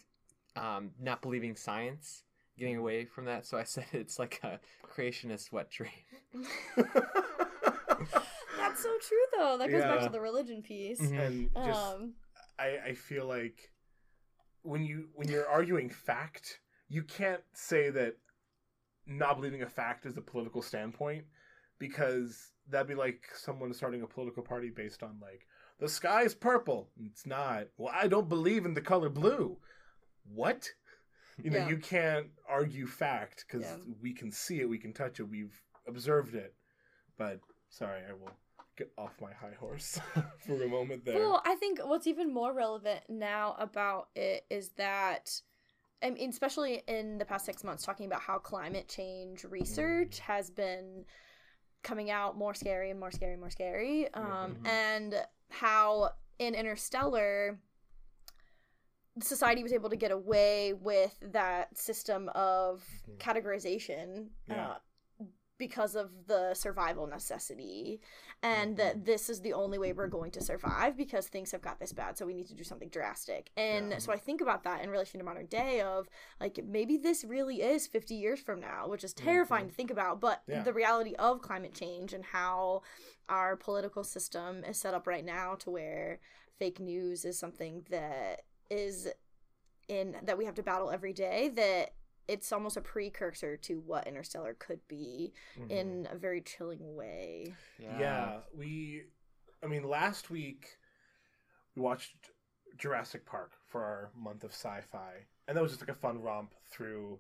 um, 0.56 0.90
not 1.00 1.22
believing 1.22 1.56
science, 1.56 2.24
getting 2.58 2.78
away 2.78 3.06
from 3.06 3.26
that. 3.26 3.46
So 3.46 3.58
I 3.58 3.64
said 3.66 3.86
it's 3.92 4.20
like 4.20 4.40
a 4.44 4.60
creationist 4.86 5.52
wet 5.52 5.70
dream. 5.70 5.92
that's 8.58 8.82
so 8.82 8.90
true 9.08 9.26
though 9.38 9.58
that 9.58 9.70
goes 9.70 9.82
back 9.84 10.02
to 10.02 10.10
the 10.10 10.22
religion 10.22 10.62
piece 10.62 11.00
Mhm. 11.02 11.20
and 11.20 11.50
just 11.66 11.80
um 11.80 12.14
I, 12.60 12.78
I 12.88 12.94
feel 12.94 13.26
like 13.26 13.72
when 14.62 14.84
you 14.86 15.10
when 15.16 15.28
you're 15.28 15.48
arguing 15.50 15.90
fact, 15.90 16.60
you 16.88 17.04
can't 17.04 17.44
say 17.54 17.90
that 17.90 18.16
not 19.06 19.36
believing 19.38 19.64
a 19.64 19.70
fact 19.70 20.06
is 20.06 20.16
a 20.18 20.22
political 20.22 20.62
standpoint 20.62 21.26
because 21.80 22.52
that'd 22.70 22.88
be 22.88 22.96
like 22.96 23.24
someone 23.36 23.74
starting 23.74 24.02
a 24.04 24.08
political 24.08 24.44
party 24.44 24.70
based 24.70 25.04
on 25.04 25.18
like 25.22 25.46
the 25.80 25.90
sky 25.90 26.22
is 26.24 26.34
purple. 26.36 26.90
It's 27.04 27.26
not. 27.26 27.68
Well, 27.78 27.94
I 27.94 28.08
don't 28.08 28.30
believe 28.30 28.66
in 28.66 28.74
the 28.76 28.82
color 28.82 29.10
blue. 29.10 29.58
What? 30.32 30.70
You 31.42 31.50
know, 31.52 31.58
Yeah. 31.60 31.70
you 31.70 31.78
can't 31.78 32.28
argue 32.48 32.86
fact 32.88 33.46
because 33.48 33.64
Yeah. 33.64 33.78
we 34.02 34.14
can 34.14 34.32
see 34.32 34.60
it, 34.62 34.70
we 34.70 34.78
can 34.78 34.94
touch 34.94 35.20
it, 35.20 35.24
we've 35.24 35.60
observed 35.88 36.36
it. 36.36 36.56
But 37.18 37.40
sorry, 37.70 38.02
I 38.08 38.14
will 38.14 38.32
get 38.76 38.92
off 38.98 39.20
my 39.22 39.32
high 39.34 39.54
horse 39.54 40.00
for 40.40 40.64
a 40.64 40.68
moment 40.68 41.06
there. 41.06 41.16
Well, 41.16 41.42
I 41.46 41.56
think 41.56 41.80
what's 41.84 42.08
even 42.08 42.34
more 42.34 42.54
relevant 42.54 43.02
now 43.10 43.56
about 43.60 44.10
it 44.16 44.46
is 44.50 44.70
that, 44.78 45.42
I 46.02 46.10
mean, 46.10 46.30
especially 46.30 46.84
in 46.88 47.18
the 47.18 47.26
past 47.26 47.46
six 47.46 47.64
months, 47.64 47.84
talking 47.84 48.06
about 48.06 48.22
how 48.22 48.40
climate 48.40 48.88
change 48.88 49.44
research 49.44 50.20
has 50.20 50.50
been 50.50 51.06
coming 51.84 52.10
out 52.10 52.38
more 52.38 52.54
scary 52.54 52.90
and 52.92 53.00
more 53.00 53.12
scary 53.12 53.34
and 53.34 53.42
more 53.42 53.50
scary, 53.50 54.12
um, 54.14 54.56
Mhm. 54.56 54.68
and 54.68 55.28
how 55.50 56.12
in 56.40 56.56
Interstellar, 56.56 57.60
society 59.22 59.62
was 59.64 59.74
able 59.74 59.90
to 59.90 59.96
get 59.96 60.12
away 60.12 60.74
with 60.74 61.18
that 61.22 61.78
system 61.78 62.30
of 62.30 62.84
Mhm. 63.08 63.18
categorization 63.18 64.30
Yeah. 64.48 64.72
uh, 64.72 64.78
because 65.60 65.96
of 65.96 66.26
the 66.26 66.54
survival 66.56 67.06
necessity 67.06 68.02
and 68.42 68.76
that 68.76 69.06
this 69.06 69.30
is 69.30 69.40
the 69.42 69.54
only 69.54 69.78
way 69.78 69.94
we're 69.94 70.08
going 70.08 70.32
to 70.32 70.42
survive 70.42 70.98
because 70.98 71.28
things 71.28 71.52
have 71.52 71.62
got 71.62 71.80
this 71.80 71.94
bad 71.94 72.18
so 72.18 72.26
we 72.26 72.34
need 72.34 72.48
to 72.48 72.56
do 72.56 72.64
something 72.64 72.90
drastic 72.90 73.52
and 73.56 73.92
Yeah. 73.92 73.98
so 74.00 74.12
i 74.12 74.18
think 74.18 74.42
about 74.42 74.64
that 74.64 74.82
in 74.84 74.90
relation 74.90 75.20
to 75.20 75.24
modern 75.24 75.46
day 75.46 75.80
of 75.82 76.10
like 76.42 76.60
maybe 76.66 76.98
this 76.98 77.24
really 77.24 77.62
is 77.62 77.86
50 77.88 78.16
years 78.16 78.42
from 78.42 78.60
now 78.60 78.88
which 78.90 79.04
is 79.04 79.14
terrifying 79.14 79.68
to 79.70 79.74
think 79.74 79.92
about 79.92 80.20
but 80.20 80.42
Yeah. 80.48 80.64
the 80.64 80.74
reality 80.74 81.14
of 81.16 81.42
climate 81.42 81.76
change 81.76 82.14
and 82.14 82.26
how 82.26 82.82
our 83.30 83.56
political 83.56 84.04
system 84.04 84.64
is 84.66 84.80
set 84.80 84.96
up 84.96 85.06
right 85.08 85.24
now 85.24 85.54
to 85.56 85.70
where 85.70 86.20
fake 86.58 86.80
news 86.80 87.24
is 87.26 87.38
something 87.40 87.86
that 87.90 88.42
is 88.70 89.08
in 89.88 90.16
that 90.24 90.38
we 90.38 90.46
have 90.46 90.56
to 90.56 90.64
battle 90.64 90.90
every 90.90 91.14
day 91.14 91.50
that 91.56 91.94
it's 92.28 92.52
almost 92.54 92.78
a 92.78 92.82
precursor 92.82 93.58
to 93.58 93.82
what 93.86 94.08
Interstellar 94.08 94.54
could 94.58 94.80
be 94.88 95.34
Mhm. 95.60 95.70
in 95.70 96.08
a 96.10 96.16
very 96.16 96.42
chilling 96.42 96.96
way. 96.96 97.54
yeah. 97.80 98.40
we. 98.56 99.04
I 99.62 99.68
mean, 99.68 99.84
last 99.84 100.30
week 100.30 100.78
we 101.76 101.82
watched 101.82 102.16
Jurassic 102.78 103.26
Park 103.26 103.52
for 103.68 103.84
our 103.84 104.12
month 104.16 104.44
of 104.44 104.52
sci-fi, 104.52 105.26
and 105.48 105.56
that 105.58 105.62
was 105.62 105.72
just 105.72 105.82
like 105.82 105.90
a 105.96 106.00
fun 106.00 106.22
romp 106.22 106.54
through 106.70 107.20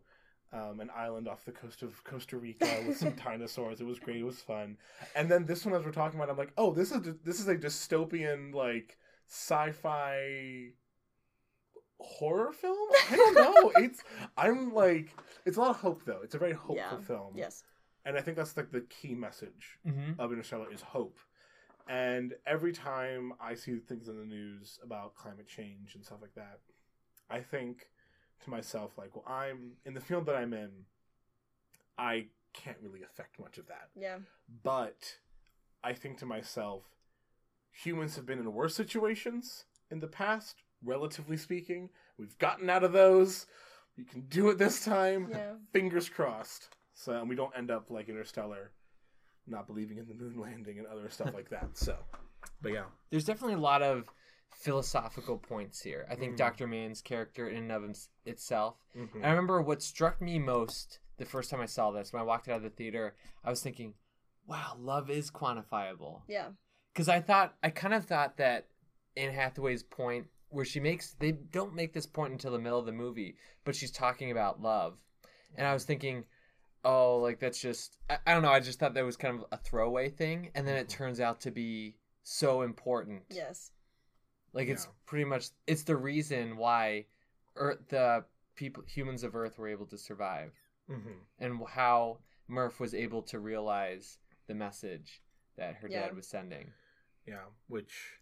um, 0.54 0.80
an 0.82 0.90
island 0.96 1.28
off 1.28 1.46
the 1.46 1.52
coast 1.52 1.82
of 1.82 2.04
Costa 2.04 2.38
Rica 2.38 2.84
with 2.88 2.98
some 2.98 3.14
dinosaurs. 3.26 3.82
It 3.82 3.86
was 3.88 3.98
great. 4.00 4.18
It 4.18 4.24
was 4.24 4.40
fun. 4.40 4.78
And 5.16 5.30
then 5.30 5.46
this 5.46 5.66
one, 5.66 5.74
as 5.74 5.84
we're 5.84 5.92
talking 5.92 6.20
about, 6.20 6.30
I'm 6.30 6.38
like, 6.38 6.54
oh, 6.58 6.72
this 6.74 6.92
is 6.92 7.02
this 7.24 7.40
is 7.40 7.48
a 7.48 7.56
dystopian 7.56 8.54
like 8.54 8.98
sci-fi 9.28 10.72
horror 12.04 12.52
film. 12.52 12.90
I 13.12 13.16
don't 13.16 13.34
know. 13.36 13.72
it's 13.78 14.04
I'm 14.38 14.74
like 14.74 15.16
it's 15.46 15.58
a 15.58 15.60
lot 15.62 15.70
of 15.72 15.78
hope 15.78 16.04
though. 16.06 16.20
It's 16.24 16.36
a 16.36 16.38
very 16.40 16.54
hopeful 16.54 16.76
Yeah. 16.76 16.98
film. 17.00 17.34
Yes. 17.36 17.64
And 18.06 18.18
I 18.18 18.22
think 18.22 18.36
that's 18.38 18.56
like 18.58 18.72
the 18.72 18.82
key 18.82 19.16
message 19.16 19.78
Mm-hmm. 19.88 20.20
of 20.20 20.32
Interstellar 20.32 20.72
is 20.72 20.82
hope. 20.82 21.18
And 21.88 22.34
every 22.46 22.72
time 22.74 23.34
I 23.42 23.56
see 23.56 23.76
things 23.78 24.08
in 24.08 24.18
the 24.18 24.26
news 24.26 24.80
about 24.84 25.16
climate 25.16 25.48
change 25.48 25.96
and 25.96 26.04
stuff 26.06 26.20
like 26.22 26.34
that, 26.36 26.60
I 27.30 27.40
think 27.40 27.88
to 28.44 28.50
myself, 28.50 28.98
like, 28.98 29.16
well, 29.16 29.26
I'm 29.28 29.74
in 29.86 29.94
the 29.94 30.00
field 30.02 30.26
that 30.28 30.36
I'm 30.36 30.54
in, 30.54 30.70
I 31.98 32.28
can't 32.54 32.78
really 32.82 33.04
affect 33.04 33.40
much 33.40 33.58
of 33.58 33.68
that. 33.68 33.90
Yeah. 33.96 34.18
But 34.64 35.18
I 35.84 35.94
think 35.94 36.18
to 36.20 36.26
myself, 36.26 36.84
humans 37.72 38.16
have 38.16 38.26
been 38.26 38.40
in 38.40 38.54
worse 38.54 38.76
situations 38.76 39.66
in 39.92 40.00
the 40.00 40.08
past, 40.08 40.64
relatively 40.84 41.38
speaking. 41.38 41.90
We've 42.18 42.38
gotten 42.40 42.70
out 42.70 42.84
of 42.84 42.94
those. 42.94 43.46
We 43.98 44.04
can 44.04 44.22
do 44.22 44.50
it 44.50 44.58
this 44.58 44.84
time. 44.84 45.30
Yeah. 45.32 45.54
Fingers 45.72 46.10
crossed. 46.10 46.70
So 46.94 47.13
and 47.20 47.28
we 47.30 47.36
don't 47.36 47.56
end 47.58 47.72
up 47.72 47.90
like 47.90 48.10
Interstellar, 48.10 48.72
not 49.48 49.68
believing 49.68 49.98
in 49.98 50.08
the 50.08 50.13
moon 50.13 50.40
landing 50.40 50.78
and 50.80 50.88
other 50.88 51.10
stuff 51.10 51.34
like 51.34 51.50
that. 51.50 51.78
So, 51.78 51.98
but 52.62 52.72
yeah, 52.72 52.86
There's 53.10 53.25
definitely 53.25 53.56
a 53.56 53.60
lot 53.60 53.82
of 53.82 54.10
philosophical 54.56 55.38
points 55.38 55.82
here. 55.82 56.06
I 56.10 56.16
think 56.16 56.34
Mhm. 56.34 56.38
Dr. 56.38 56.68
Mann's 56.68 57.02
character 57.02 57.48
in 57.50 57.63
and 57.63 57.72
of 57.72 57.82
hims- 57.84 58.10
itself. 58.25 58.78
Mhm. 58.96 59.24
I 59.24 59.30
remember 59.30 59.62
what 59.62 59.82
struck 59.82 60.22
me 60.22 60.38
most 60.40 61.00
the 61.18 61.25
first 61.25 61.50
time 61.50 61.60
I 61.62 61.66
saw 61.66 61.92
this 61.92 62.13
when 62.13 62.22
I 62.22 62.25
walked 62.25 62.48
out 62.48 62.58
of 62.58 62.63
the 62.63 62.70
theater. 62.70 63.16
I 63.44 63.50
was 63.50 63.62
thinking, 63.63 63.96
"Wow, 64.46 64.75
love 64.78 65.10
is 65.10 65.32
quantifiable." 65.32 66.24
Yeah. 66.28 66.52
because 66.94 67.10
I 67.10 67.22
thought 67.22 67.58
I 67.63 67.72
kind 67.72 67.94
of 67.96 68.06
thought 68.06 68.38
that 68.38 68.68
Anne 69.18 69.34
Hathaway's 69.34 69.82
point 69.82 70.28
where 70.54 70.66
she 70.66 70.80
makes 70.80 71.14
they 71.20 71.32
don't 71.34 71.74
make 71.76 71.94
this 71.94 72.06
point 72.06 72.32
until 72.32 72.52
the 72.52 72.60
middle 72.60 72.80
of 72.80 72.86
the 72.86 72.92
movie, 72.92 73.36
but 73.66 73.76
she's 73.76 73.92
talking 73.92 74.32
about 74.32 74.62
love, 74.62 74.98
and 75.56 75.66
I 75.68 75.74
was 75.74 75.84
thinking, 75.84 76.26
oh, 76.86 77.18
like 77.18 77.40
that's 77.40 77.60
just 77.60 77.98
I, 78.10 78.18
I 78.28 78.34
don't 78.34 78.44
know. 78.44 78.52
I 78.52 78.60
just 78.60 78.80
thought 78.80 78.94
that 78.94 79.04
was 79.06 79.18
kind 79.18 79.38
of 79.40 79.46
a 79.52 79.58
throwaway 79.58 80.10
thing, 80.10 80.52
and 80.56 80.68
then 80.68 80.76
it 80.78 80.90
turns 80.90 81.20
out 81.20 81.42
to 81.42 81.52
be 81.52 81.96
so 82.24 82.62
important. 82.62 83.24
Yes. 83.30 83.72
like 84.56 84.68
it's 84.70 84.86
Yeah. 84.86 84.92
pretty 85.08 85.26
much 85.26 85.48
it's 85.66 85.82
the 85.84 85.96
reason 85.96 86.58
why 86.58 87.06
Earth, 87.56 87.80
the 87.90 88.24
people 88.56 88.84
humans 88.86 89.24
of 89.24 89.36
Earth 89.36 89.58
were 89.58 89.68
able 89.68 89.88
to 89.88 89.98
survive, 89.98 90.54
Mhm. 90.90 91.16
and 91.40 91.68
how 91.68 92.20
Murph 92.48 92.80
was 92.80 92.94
able 92.94 93.24
to 93.24 93.40
realize 93.40 94.20
the 94.48 94.54
message 94.54 95.24
that 95.56 95.76
her 95.78 95.88
Yeah. 95.88 96.02
dad 96.02 96.16
was 96.16 96.28
sending. 96.28 96.72
yeah, 97.26 97.46
which 97.68 98.20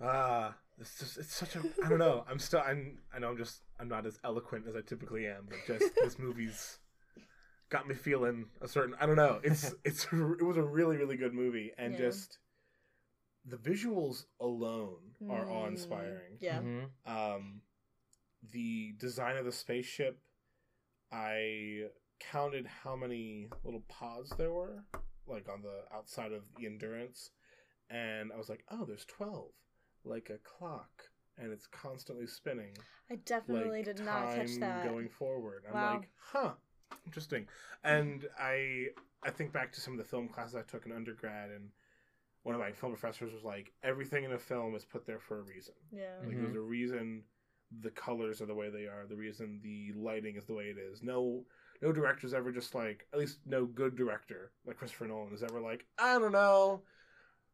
ah, 0.00 0.56
it's 0.80 0.98
just 0.98 1.18
it's 1.18 1.34
such 1.34 1.56
a 1.56 1.62
I 1.84 1.88
don't 1.88 1.98
know. 1.98 2.24
I'm 2.28 2.38
still 2.38 2.60
I'm 2.60 2.98
I 3.14 3.18
know 3.18 3.30
I'm 3.30 3.36
just 3.36 3.62
I'm 3.78 3.88
not 3.88 4.06
as 4.06 4.18
eloquent 4.24 4.66
as 4.68 4.74
I 4.76 4.80
typically 4.80 5.26
am, 5.26 5.46
but 5.48 5.58
just 5.66 5.94
this 6.02 6.18
movie's 6.18 6.78
got 7.70 7.86
me 7.88 7.94
feeling 7.94 8.46
a 8.60 8.68
certain 8.68 8.94
I 9.00 9.06
don't 9.06 9.16
know. 9.16 9.40
It's 9.42 9.74
it's 9.84 10.04
it 10.12 10.42
was 10.44 10.56
a 10.56 10.62
really 10.62 10.96
really 10.96 11.16
good 11.16 11.34
movie 11.34 11.72
and 11.78 11.92
Yeah. 11.92 11.98
just 12.10 12.38
the 13.46 13.56
visuals 13.56 14.24
alone 14.40 15.16
are 15.28 15.44
Mm, 15.44 15.50
awe-inspiring. 15.52 16.38
Yeah. 16.40 16.60
Mhm. 16.60 16.90
um, 17.06 17.62
the 18.52 18.92
design 18.98 19.36
of 19.36 19.44
the 19.44 19.52
spaceship 19.52 20.18
i 21.12 21.84
counted 22.20 22.66
how 22.66 22.94
many 22.96 23.48
little 23.62 23.82
pods 23.88 24.30
there 24.36 24.52
were 24.52 24.84
like 25.26 25.48
on 25.48 25.62
the 25.62 25.84
outside 25.94 26.32
of 26.32 26.42
the 26.56 26.66
endurance 26.66 27.30
and 27.90 28.32
i 28.32 28.36
was 28.36 28.48
like 28.48 28.64
oh 28.70 28.84
there's 28.84 29.04
12 29.06 29.50
like 30.04 30.30
a 30.30 30.38
clock 30.38 31.04
and 31.38 31.52
it's 31.52 31.66
constantly 31.66 32.26
spinning 32.26 32.72
I 33.10 33.16
definitely 33.16 33.70
like 33.78 33.84
did 33.84 34.00
not 34.04 34.34
catch 34.34 34.50
time 34.52 34.60
that. 34.60 34.84
going 34.84 35.08
forward 35.08 35.64
i'm 35.68 35.74
Wow. 35.74 35.94
like 35.94 36.08
huh 36.32 36.52
interesting 37.06 37.46
and 37.82 38.26
i 38.38 38.86
i 39.22 39.30
think 39.30 39.52
back 39.52 39.72
to 39.72 39.80
some 39.80 39.94
of 39.94 39.98
the 39.98 40.04
film 40.04 40.28
classes 40.28 40.54
i 40.54 40.62
took 40.62 40.86
in 40.86 40.92
undergrad 40.92 41.50
and 41.50 41.68
one 42.44 42.54
of 42.54 42.60
my 42.60 42.72
film 42.72 42.92
professors 42.92 43.32
was 43.32 43.42
like 43.42 43.72
everything 43.82 44.24
in 44.24 44.32
a 44.32 44.38
film 44.38 44.74
is 44.74 44.84
put 44.84 45.06
there 45.06 45.18
for 45.18 45.38
a 45.40 45.42
reason 45.42 45.74
Yeah. 45.92 46.16
like 46.26 46.36
there's 46.36 46.54
a 46.54 46.58
mm-hmm. 46.58 46.68
reason 46.68 47.22
the 47.80 47.90
colors 47.90 48.40
are 48.40 48.46
the 48.46 48.54
way 48.54 48.70
they 48.70 48.84
are. 48.84 49.04
The 49.08 49.16
reason 49.16 49.58
the 49.62 49.92
lighting 49.96 50.36
is 50.36 50.44
the 50.44 50.52
way 50.54 50.64
it 50.66 50.78
is. 50.78 51.02
No, 51.02 51.44
no 51.82 51.90
director's 51.90 52.32
ever 52.32 52.52
just 52.52 52.72
like 52.74 53.06
at 53.12 53.18
least 53.18 53.38
no 53.46 53.64
good 53.64 53.96
director 53.96 54.52
like 54.64 54.76
Christopher 54.76 55.06
Nolan 55.08 55.32
is 55.34 55.42
ever 55.42 55.60
like 55.60 55.84
I 55.98 56.18
don't 56.20 56.30
know, 56.30 56.82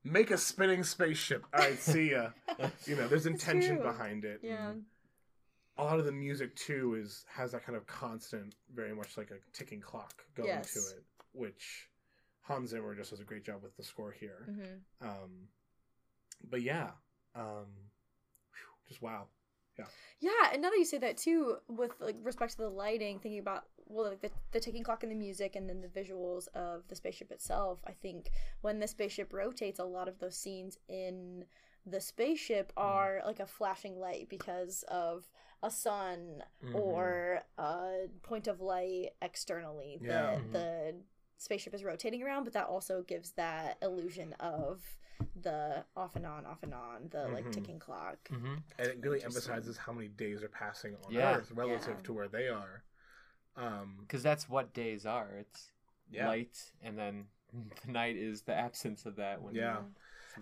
make 0.04 0.30
a 0.30 0.38
spinning 0.38 0.82
spaceship. 0.84 1.44
All 1.54 1.60
right, 1.60 1.78
see 1.78 2.10
ya. 2.12 2.30
You 2.86 2.96
know, 2.96 3.08
there's 3.08 3.26
intention 3.26 3.76
true. 3.76 3.84
behind 3.84 4.24
it. 4.24 4.40
Yeah. 4.42 4.70
and 4.70 4.84
A 5.78 5.84
lot 5.84 5.98
of 5.98 6.04
the 6.04 6.12
music 6.12 6.54
too 6.56 6.94
is 6.94 7.24
has 7.28 7.52
that 7.52 7.64
kind 7.64 7.76
of 7.76 7.86
constant, 7.86 8.54
very 8.74 8.94
much 8.94 9.16
like 9.16 9.30
a 9.30 9.36
ticking 9.56 9.80
clock 9.80 10.24
going 10.34 10.48
Yes. 10.48 10.72
to 10.74 10.80
it, 10.96 11.04
which 11.32 11.88
Hans 12.42 12.70
Zimmer 12.70 12.94
just 12.94 13.10
does 13.10 13.20
a 13.20 13.24
great 13.24 13.44
job 13.44 13.62
with 13.62 13.76
the 13.76 13.82
score 13.84 14.10
here. 14.12 14.46
hmm 14.46 15.06
Um, 15.08 15.30
but 16.50 16.62
yeah, 16.62 16.90
um, 17.34 17.66
whew, 18.52 18.88
just 18.88 19.00
wow. 19.02 19.26
Yeah, 20.20 20.50
and 20.52 20.60
now 20.62 20.70
that 20.70 20.78
you 20.78 20.84
say 20.84 20.98
that 20.98 21.16
too, 21.16 21.56
with 21.68 21.92
like 22.00 22.16
respect 22.22 22.52
to 22.52 22.58
the 22.58 22.68
lighting, 22.68 23.18
thinking 23.18 23.38
about 23.40 23.64
well, 23.86 24.08
like 24.08 24.20
the, 24.20 24.30
the 24.52 24.60
ticking 24.60 24.84
clock 24.84 25.02
and 25.02 25.10
the 25.10 25.16
music, 25.16 25.56
and 25.56 25.68
then 25.68 25.80
the 25.80 25.88
visuals 25.88 26.46
of 26.54 26.86
the 26.88 26.94
spaceship 26.94 27.32
itself. 27.32 27.80
I 27.86 27.92
think 27.92 28.30
when 28.60 28.78
the 28.78 28.86
spaceship 28.86 29.32
rotates, 29.32 29.78
a 29.80 29.84
lot 29.84 30.06
of 30.08 30.18
those 30.20 30.36
scenes 30.36 30.78
in 30.88 31.44
the 31.86 32.00
spaceship 32.00 32.72
are 32.76 33.20
like 33.26 33.40
a 33.40 33.46
flashing 33.46 33.98
light 33.98 34.28
because 34.28 34.84
of 34.88 35.24
a 35.62 35.70
sun 35.70 36.42
Mhm. 36.62 36.74
or 36.74 37.40
a 37.58 38.06
point 38.22 38.46
of 38.46 38.60
light 38.60 39.10
externally 39.22 39.98
Yeah. 40.00 40.08
that 40.08 40.38
Mhm. 40.42 40.52
the 40.52 40.94
spaceship 41.38 41.74
is 41.74 41.82
rotating 41.82 42.22
around, 42.22 42.44
but 42.44 42.52
that 42.52 42.66
also 42.66 43.02
gives 43.02 43.32
that 43.32 43.78
illusion 43.82 44.34
of 44.34 44.84
the 45.40 45.84
off 45.96 46.16
and 46.16 46.26
on, 46.26 46.44
off 46.46 46.62
and 46.62 46.74
on, 46.74 47.08
the 47.10 47.28
like 47.28 47.46
Mhm. 47.46 47.52
ticking 47.52 47.78
clock. 47.78 48.18
Mm-hmm. 48.30 48.54
and 48.78 48.88
it 48.88 48.98
really 49.02 49.22
emphasizes 49.22 49.76
how 49.76 49.92
many 49.92 50.08
days 50.08 50.42
are 50.42 50.48
passing 50.48 50.96
on 51.04 51.12
Yeah. 51.12 51.36
Earth 51.36 51.50
relative 51.52 51.96
Yeah. 51.98 52.02
to 52.04 52.12
where 52.12 52.28
they 52.28 52.48
are. 52.48 52.82
Um, 53.56 53.98
Because 54.00 54.22
that's 54.22 54.48
what 54.48 54.72
days 54.74 55.04
are. 55.06 55.30
It's 55.38 55.70
yeah, 56.10 56.28
light, 56.28 56.72
and 56.82 56.98
then 56.98 57.26
the 57.84 57.92
night 57.92 58.16
is 58.16 58.42
the 58.42 58.54
absence 58.54 59.06
of 59.06 59.16
that. 59.16 59.42
When 59.42 59.54
Yeah. 59.54 59.82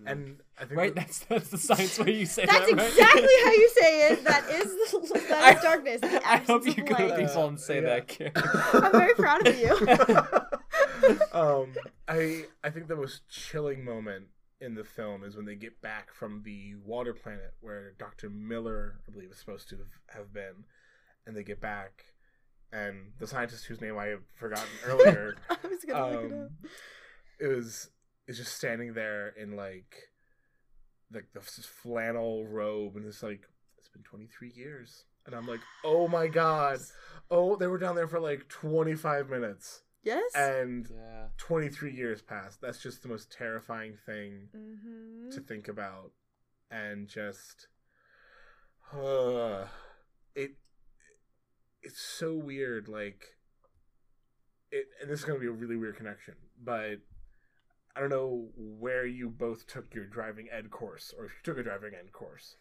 and 0.05 0.41
I 0.57 0.65
think 0.65 0.77
right. 0.77 0.95
that- 0.95 1.07
That's 1.07 1.19
that's 1.25 1.49
the 1.49 1.57
science 1.57 1.97
way 1.99 2.13
you 2.13 2.25
say 2.25 2.45
That's 2.45 2.69
that. 2.69 2.77
right? 2.77 2.87
exactly 2.87 3.35
how 3.43 3.51
you 3.51 3.69
say 3.69 4.11
it. 4.11 4.23
That 4.23 4.49
is 4.49 4.91
that 5.11 5.23
is 5.23 5.31
I- 5.31 5.61
darkness. 5.61 6.01
The 6.01 6.21
I 6.27 6.37
hope 6.37 6.65
you 6.65 6.71
of 6.71 6.89
go 6.89 6.95
to 7.09 7.15
people 7.17 7.47
and 7.47 7.59
say 7.59 7.75
Yeah. 7.81 7.89
that, 7.99 8.07
Karen. 8.07 8.31
I'm 8.35 8.91
very 8.91 9.15
proud 9.15 9.45
of 9.47 9.57
you. 9.57 9.73
um, 11.33 11.73
I 12.07 12.45
I 12.63 12.69
think 12.69 12.87
the 12.87 12.95
most 12.95 13.27
chilling 13.29 13.83
moment 13.83 14.27
in 14.61 14.75
the 14.75 14.83
film 14.83 15.23
is 15.23 15.35
when 15.35 15.45
they 15.45 15.55
get 15.55 15.81
back 15.81 16.13
from 16.13 16.41
the 16.43 16.75
water 16.83 17.13
planet 17.13 17.53
where 17.61 17.93
Dr. 17.97 18.29
Miller, 18.29 18.99
I 19.07 19.11
believe, 19.11 19.31
is 19.31 19.37
supposed 19.37 19.69
to 19.69 19.77
have 20.09 20.33
been, 20.33 20.65
and 21.25 21.35
they 21.35 21.43
get 21.43 21.61
back, 21.61 22.03
and 22.71 23.13
the 23.19 23.27
scientist 23.27 23.65
whose 23.65 23.81
name 23.81 23.97
I 23.97 24.07
have 24.07 24.23
forgotten 24.35 24.67
earlier, 24.85 25.35
I 25.49 25.55
was 25.67 25.83
gonna 25.85 26.11
look 26.11 26.23
it 26.25 26.31
up. 26.33 26.41
um, 26.41 26.49
it 27.39 27.47
was 27.47 27.89
is 28.27 28.37
just 28.37 28.55
standing 28.55 28.93
there 28.93 29.29
in 29.29 29.55
like 29.55 30.09
like 31.13 31.27
the 31.33 31.41
flannel 31.41 32.45
robe, 32.45 32.95
and 32.95 33.05
it's 33.05 33.23
like 33.23 33.47
it's 33.77 33.89
been 33.89 34.03
23 34.03 34.51
years, 34.55 35.05
and 35.25 35.33
I'm 35.33 35.47
like, 35.47 35.61
oh 35.83 36.07
my 36.07 36.27
god, 36.27 36.79
oh 37.31 37.55
they 37.55 37.67
were 37.67 37.77
down 37.77 37.95
there 37.95 38.07
for 38.07 38.19
like 38.19 38.49
25 38.49 39.29
minutes 39.29 39.83
Yes. 40.03 40.31
and 40.33 40.87
yeah. 40.89 41.25
23 41.37 41.93
years 41.93 42.21
passed. 42.21 42.61
That's 42.61 42.81
just 42.81 43.03
the 43.03 43.09
most 43.09 43.31
terrifying 43.31 43.97
thing 44.05 44.47
mm-hmm. 44.55 45.29
to 45.31 45.41
think 45.41 45.67
about. 45.67 46.11
And 46.71 47.07
just 47.07 47.67
uh, 48.93 49.65
it 50.35 50.51
it's 51.81 51.99
so 51.99 52.35
weird 52.35 52.87
like 52.87 53.25
it 54.71 54.87
and 55.01 55.09
this 55.09 55.19
is 55.19 55.25
going 55.25 55.39
to 55.39 55.41
be 55.41 55.47
a 55.47 55.51
really 55.51 55.75
weird 55.75 55.97
connection, 55.97 56.35
but 56.63 56.99
I 57.95 57.99
don't 57.99 58.09
know 58.09 58.49
where 58.55 59.05
you 59.05 59.29
both 59.29 59.67
took 59.67 59.93
your 59.93 60.05
driving 60.05 60.47
ed 60.51 60.69
course 60.69 61.13
or 61.17 61.25
if 61.25 61.31
you 61.31 61.37
took 61.43 61.57
a 61.57 61.63
driving 61.63 61.93
ed 61.93 62.11
course. 62.11 62.55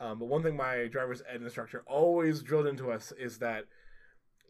Um, 0.00 0.18
but 0.18 0.28
one 0.28 0.42
thing 0.42 0.56
my 0.56 0.86
driver's 0.90 1.22
ed 1.28 1.42
instructor 1.42 1.84
always 1.86 2.42
drilled 2.42 2.66
into 2.66 2.90
us 2.90 3.12
is 3.18 3.38
that 3.38 3.66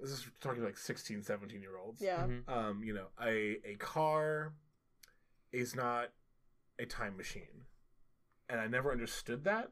this 0.01 0.11
is 0.11 0.27
talking 0.41 0.65
like 0.65 0.77
16, 0.79 1.23
17 1.23 1.61
year 1.61 1.77
olds. 1.77 2.01
Yeah. 2.01 2.27
Mhm. 2.27 2.49
Um, 2.49 2.83
you 2.85 2.95
know, 2.95 3.09
a 3.23 3.59
a 3.65 3.77
car 3.77 4.53
is 5.53 5.75
not 5.75 6.11
a 6.79 6.87
time 6.87 7.17
machine, 7.17 7.67
and 8.49 8.61
I 8.61 8.67
never 8.67 8.91
understood 8.93 9.45
that. 9.45 9.71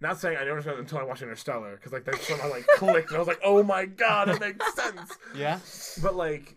Not 0.00 0.18
saying 0.18 0.36
I 0.36 0.40
never 0.40 0.52
understood 0.52 0.74
it 0.78 0.80
until 0.80 0.98
I 0.98 1.04
watched 1.04 1.22
Interstellar, 1.22 1.76
because 1.76 1.92
like 1.92 2.04
that 2.04 2.20
somehow 2.22 2.50
like 2.50 2.66
clicked, 2.76 3.08
and 3.08 3.16
I 3.16 3.18
was 3.18 3.28
like, 3.28 3.40
oh 3.44 3.62
my 3.62 3.86
god, 3.86 4.28
it 4.28 4.40
makes 4.40 4.74
sense. 4.74 5.16
Yeah. 5.36 5.60
But 6.02 6.16
like, 6.16 6.56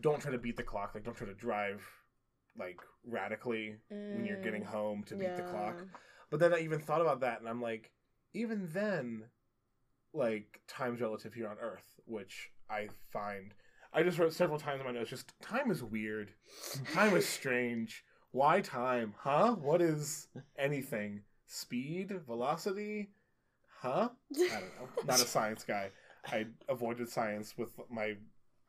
don't 0.00 0.20
try 0.20 0.30
to 0.32 0.38
beat 0.38 0.56
the 0.56 0.62
clock. 0.62 0.94
Like, 0.94 1.04
don't 1.04 1.16
try 1.16 1.26
to 1.26 1.34
drive 1.34 1.86
like 2.58 2.78
radically 3.06 3.76
when 3.88 4.24
you're 4.26 4.36
getting 4.42 4.62
Mm, 4.62 4.66
home 4.66 5.02
to 5.04 5.14
beat 5.16 5.34
the 5.36 5.42
clock. 5.42 5.82
But 6.30 6.40
then 6.40 6.52
I 6.52 6.58
even 6.60 6.78
thought 6.80 7.00
about 7.00 7.20
that, 7.20 7.40
and 7.40 7.48
I'm 7.48 7.62
like, 7.62 7.90
even 8.34 8.68
then, 8.72 9.24
like 10.12 10.60
time's 10.68 11.00
relative 11.00 11.34
here 11.34 11.48
on 11.48 11.56
Earth, 11.60 12.00
which 12.06 12.50
I 12.68 12.88
find 13.12 13.52
I 13.92 14.02
just 14.02 14.18
wrote 14.18 14.32
several 14.32 14.58
times 14.58 14.80
in 14.80 14.86
my 14.86 14.92
notes. 14.92 15.10
Just 15.10 15.32
time 15.40 15.70
is 15.70 15.82
weird. 15.82 16.32
Time 16.94 17.16
is 17.16 17.26
strange. 17.28 18.04
Why 18.30 18.60
time? 18.60 19.14
Huh? 19.18 19.54
What 19.56 19.82
is 19.82 20.28
anything? 20.56 21.22
Speed? 21.48 22.12
Velocity? 22.26 23.10
Huh? 23.80 24.10
I 24.32 24.38
don't 24.38 24.50
know. 24.50 25.02
Not 25.06 25.16
a 25.16 25.26
science 25.26 25.64
guy. 25.64 25.90
I 26.30 26.46
avoided 26.68 27.08
science 27.08 27.54
with 27.58 27.70
my 27.90 28.14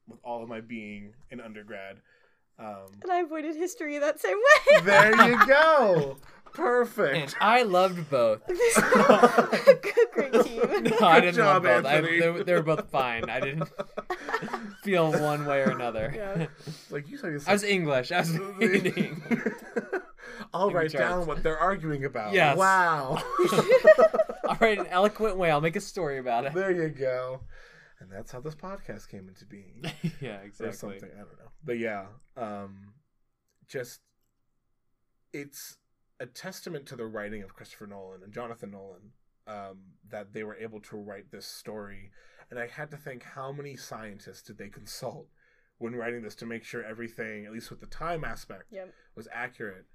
with 0.08 0.20
all 0.24 0.42
of 0.42 0.50
my 0.50 0.62
being 0.62 1.14
in 1.30 1.40
undergrad. 1.40 1.98
Um, 2.58 2.88
And 3.04 3.12
I 3.12 3.20
avoided 3.20 3.56
history 3.56 3.98
that 4.00 4.20
same 4.20 4.38
way. 4.38 4.82
there 4.84 5.30
you 5.30 5.46
go. 5.48 6.18
And 6.54 6.66
Perfect. 6.66 7.36
I 7.40 7.64
loved 7.64 8.10
both. 8.10 8.46
Good, 8.48 10.12
great 10.14 10.34
team. 10.44 10.62
No, 11.00 11.08
I 11.08 11.20
didn't 11.22 11.36
job, 11.36 11.64
love 11.64 11.84
both. 11.84 11.86
I, 11.92 11.96
Anthony. 11.98 12.20
they, 12.20 12.30
were- 12.30 12.44
they 12.44 12.54
were 12.54 12.62
both 12.64 12.90
fine. 12.90 13.30
I 13.30 13.40
didn't 13.40 13.70
feel 14.84 15.12
one 15.12 15.46
way 15.46 15.62
or 15.62 15.70
another. 15.72 16.12
Yeah. 16.16 16.48
like 16.90 17.10
you 17.10 17.18
said, 17.18 17.40
I 17.48 17.54
was 17.54 17.64
English. 17.64 18.12
I 18.12 18.20
was 18.20 18.38
reading. 18.58 19.22
I'll 20.54 20.68
Reading 20.68 20.76
write 20.76 20.92
down 20.92 21.26
what 21.26 21.42
they're 21.44 21.58
arguing 21.58 22.04
about. 22.06 22.34
Yes. 22.34 22.58
Wow. 22.58 23.22
I'll 24.48 24.58
write 24.60 24.80
an 24.80 24.88
eloquent 24.88 25.38
way. 25.38 25.52
I'll 25.52 25.62
make 25.62 25.76
a 25.78 25.82
story 25.82 26.18
about 26.18 26.46
it. 26.46 26.54
there 26.54 26.72
you 26.72 26.90
go. 26.90 27.42
And 28.00 28.12
that's 28.12 28.32
how 28.32 28.42
this 28.42 28.56
podcast 28.56 29.08
came 29.10 29.28
into 29.30 29.46
being. 29.46 29.84
yeah, 30.20 30.38
exactly. 30.42 30.68
Or 30.68 30.72
something. 30.74 31.10
I 31.14 31.20
don't 31.20 31.40
know. 31.40 31.52
But 31.64 31.78
yeah, 31.80 32.06
um, 32.36 32.94
just 33.68 34.02
it's 35.32 35.78
a 36.22 36.26
testament 36.28 36.86
to 36.86 36.96
the 36.96 37.06
writing 37.06 37.42
of 37.44 37.56
Christopher 37.56 37.88
Nolan 37.88 38.22
and 38.24 38.32
Jonathan 38.32 38.72
Nolan 38.72 39.12
um, 39.48 39.78
that 40.10 40.34
they 40.34 40.44
were 40.44 40.56
able 40.56 40.80
to 40.82 40.96
write 40.98 41.32
this 41.32 41.46
story. 41.46 42.12
And 42.50 42.60
I 42.60 42.68
had 42.68 42.92
to 42.92 42.98
think 42.98 43.24
how 43.24 43.52
many 43.52 43.76
scientists 43.76 44.44
did 44.44 44.58
they 44.58 44.70
consult 44.70 45.28
when 45.80 45.96
writing 45.96 46.22
this 46.22 46.36
to 46.36 46.46
make 46.46 46.64
sure 46.64 46.84
everything, 46.84 47.46
at 47.46 47.52
least 47.52 47.72
with 47.72 47.80
the 47.80 47.88
time 47.88 48.24
aspect, 48.24 48.66
Yep. 48.72 48.94
was 49.16 49.28
accurate. 49.34 49.86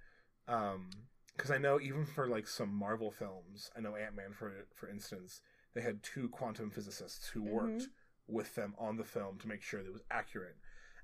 Um, 0.48 0.90
because 1.36 1.50
I 1.50 1.58
know 1.58 1.78
even 1.80 2.06
for 2.06 2.26
like 2.26 2.48
some 2.48 2.74
Marvel 2.74 3.10
films, 3.10 3.70
I 3.76 3.80
know 3.80 3.94
Ant 3.94 4.16
Man 4.16 4.32
for 4.32 4.66
for 4.74 4.88
instance, 4.88 5.42
they 5.74 5.82
had 5.82 6.02
two 6.02 6.28
quantum 6.30 6.70
physicists 6.70 7.28
who 7.28 7.42
worked 7.42 7.88
with 8.26 8.54
them 8.54 8.74
on 8.78 8.96
the 8.96 9.04
film 9.04 9.38
to 9.38 9.46
make 9.48 9.62
sure 9.62 9.82
that 9.82 9.88
it 9.88 9.92
was 9.92 10.02
accurate. 10.10 10.56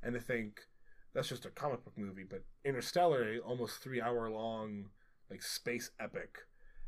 And 0.03 0.15
to 0.15 0.21
think 0.21 0.63
that's 1.15 1.29
just 1.29 1.45
a 1.45 1.51
comic 1.51 1.85
book 1.85 1.97
movie, 1.99 2.25
but 2.25 2.45
Interstellar, 2.65 3.37
almost 3.47 3.83
three 3.83 4.01
hour 4.01 4.29
long 4.31 4.87
like 5.33 5.43
space 5.43 5.91
epic. 5.99 6.39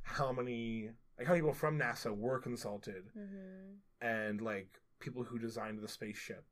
How 0.02 0.32
many 0.32 0.90
like 1.18 1.26
how 1.26 1.32
many 1.32 1.40
people 1.42 1.54
from 1.54 1.78
NASA 1.78 2.14
were 2.16 2.38
consulted 2.38 3.04
hmm 3.14 3.74
and 4.00 4.40
like 4.42 4.68
people 5.00 5.22
who 5.24 5.38
designed 5.38 5.78
the 5.82 5.88
spaceship 5.88 6.44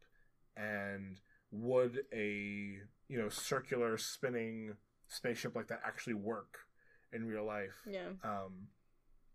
and 0.57 1.21
would 1.51 2.05
a 2.13 2.79
you 3.09 3.19
know 3.19 3.29
circular 3.29 3.99
spinning 3.99 4.75
spaceship 5.09 5.55
like 5.55 5.67
that 5.69 5.81
actually 5.85 6.15
work 6.15 6.61
in 7.13 7.27
real 7.27 7.45
life 7.45 7.77
Yeah. 7.87 8.09
um 8.25 8.69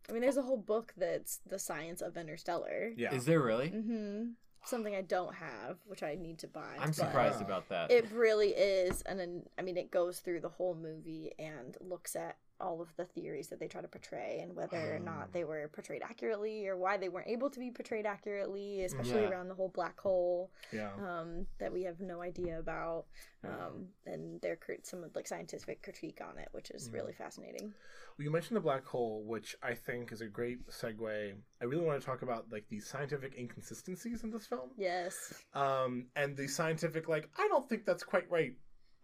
I 0.10 0.14
mean, 0.14 0.22
there's 0.22 0.38
a 0.38 0.42
whole 0.42 0.58
book 0.58 0.94
that's 0.98 1.42
the 1.46 1.60
science 1.60 2.02
of 2.02 2.16
Interstellar. 2.18 2.94
yeah 2.96 3.14
Is 3.14 3.26
there 3.26 3.42
really? 3.42 3.70
hmm 3.70 4.32
Something 4.64 4.96
I 4.96 5.02
don't 5.02 5.36
have, 5.36 5.78
which 5.86 6.02
I 6.04 6.16
need 6.16 6.40
to 6.40 6.48
buy. 6.48 6.76
I'm 6.80 6.92
surprised 6.92 7.42
about 7.42 7.70
that. 7.70 7.90
It 7.92 8.06
really 8.12 8.50
is, 8.50 9.02
and 9.04 9.18
then 9.20 9.44
I 9.58 9.62
mean, 9.62 9.78
it 9.78 9.92
goes 9.92 10.20
through 10.20 10.42
the 10.42 10.50
whole 10.50 10.76
movie 10.76 11.32
and 11.40 11.78
looks 11.80 12.16
at 12.18 12.36
all 12.60 12.82
of 12.82 12.88
the 12.98 13.06
theories 13.06 13.48
that 13.50 13.60
they 13.60 13.68
try 13.68 13.82
to 13.82 13.88
portray 13.88 14.40
and 14.42 14.56
whether 14.56 14.96
or 14.96 15.00
not 15.00 15.32
they 15.34 15.44
were 15.44 15.68
portrayed 15.74 16.02
accurately 16.02 16.68
or 16.68 16.76
why 16.78 16.98
they 16.98 17.10
weren't 17.10 17.28
able 17.28 17.50
to 17.50 17.60
be 17.60 17.70
portrayed 17.72 18.06
accurately, 18.06 18.84
especially 18.84 19.22
Yeah. 19.24 19.30
around 19.30 19.48
the 19.48 19.56
whole 19.56 19.70
black 19.70 20.00
hole 20.00 20.52
yeah 20.72 20.92
um, 20.96 21.46
that 21.60 21.72
we 21.72 21.84
have 21.84 22.00
no 22.00 22.22
idea 22.22 22.60
about. 22.60 23.06
Um, 23.44 23.88
and 24.06 24.42
there 24.42 24.58
some 24.84 25.06
like 25.16 25.28
scientific 25.28 25.82
critique 25.84 26.20
on 26.22 26.38
it, 26.38 26.50
which 26.52 26.70
is 26.72 26.90
Mhm. 26.90 26.94
really 26.94 27.14
fascinating. 27.14 27.74
well, 28.18 28.24
you 28.26 28.32
mentioned 28.32 28.58
the 28.58 28.62
black 28.62 28.84
hole 28.86 29.24
which 29.26 29.56
i 29.62 29.74
think 29.76 30.12
is 30.12 30.22
a 30.22 30.28
great 30.28 30.66
segue 30.68 31.36
i 31.62 31.66
really 31.66 31.86
want 31.86 32.00
to 32.02 32.06
talk 32.06 32.24
about 32.24 32.52
like 32.52 32.68
the 32.70 32.80
scientific 32.80 33.36
inconsistencies 33.38 34.24
in 34.24 34.32
this 34.32 34.48
film 34.48 34.72
Yes. 34.76 35.34
um 35.54 36.08
and 36.16 36.36
the 36.36 36.48
scientific 36.48 37.08
like 37.08 37.30
i 37.38 37.48
don't 37.48 37.70
think 37.70 37.86
that's 37.86 38.04
quite 38.04 38.30
right 38.32 38.56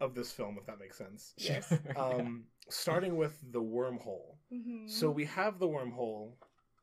of 0.04 0.14
this 0.16 0.32
film 0.32 0.58
if 0.60 0.66
that 0.66 0.80
makes 0.80 0.98
sense 0.98 1.34
Yes. 1.38 1.72
um 1.96 2.46
starting 2.70 3.16
with 3.24 3.36
the 3.52 3.62
wormhole 3.62 4.38
Mm-hmm. 4.54 4.88
So 4.88 5.10
we 5.10 5.26
have 5.26 5.58
the 5.60 5.68
wormhole, 5.68 6.34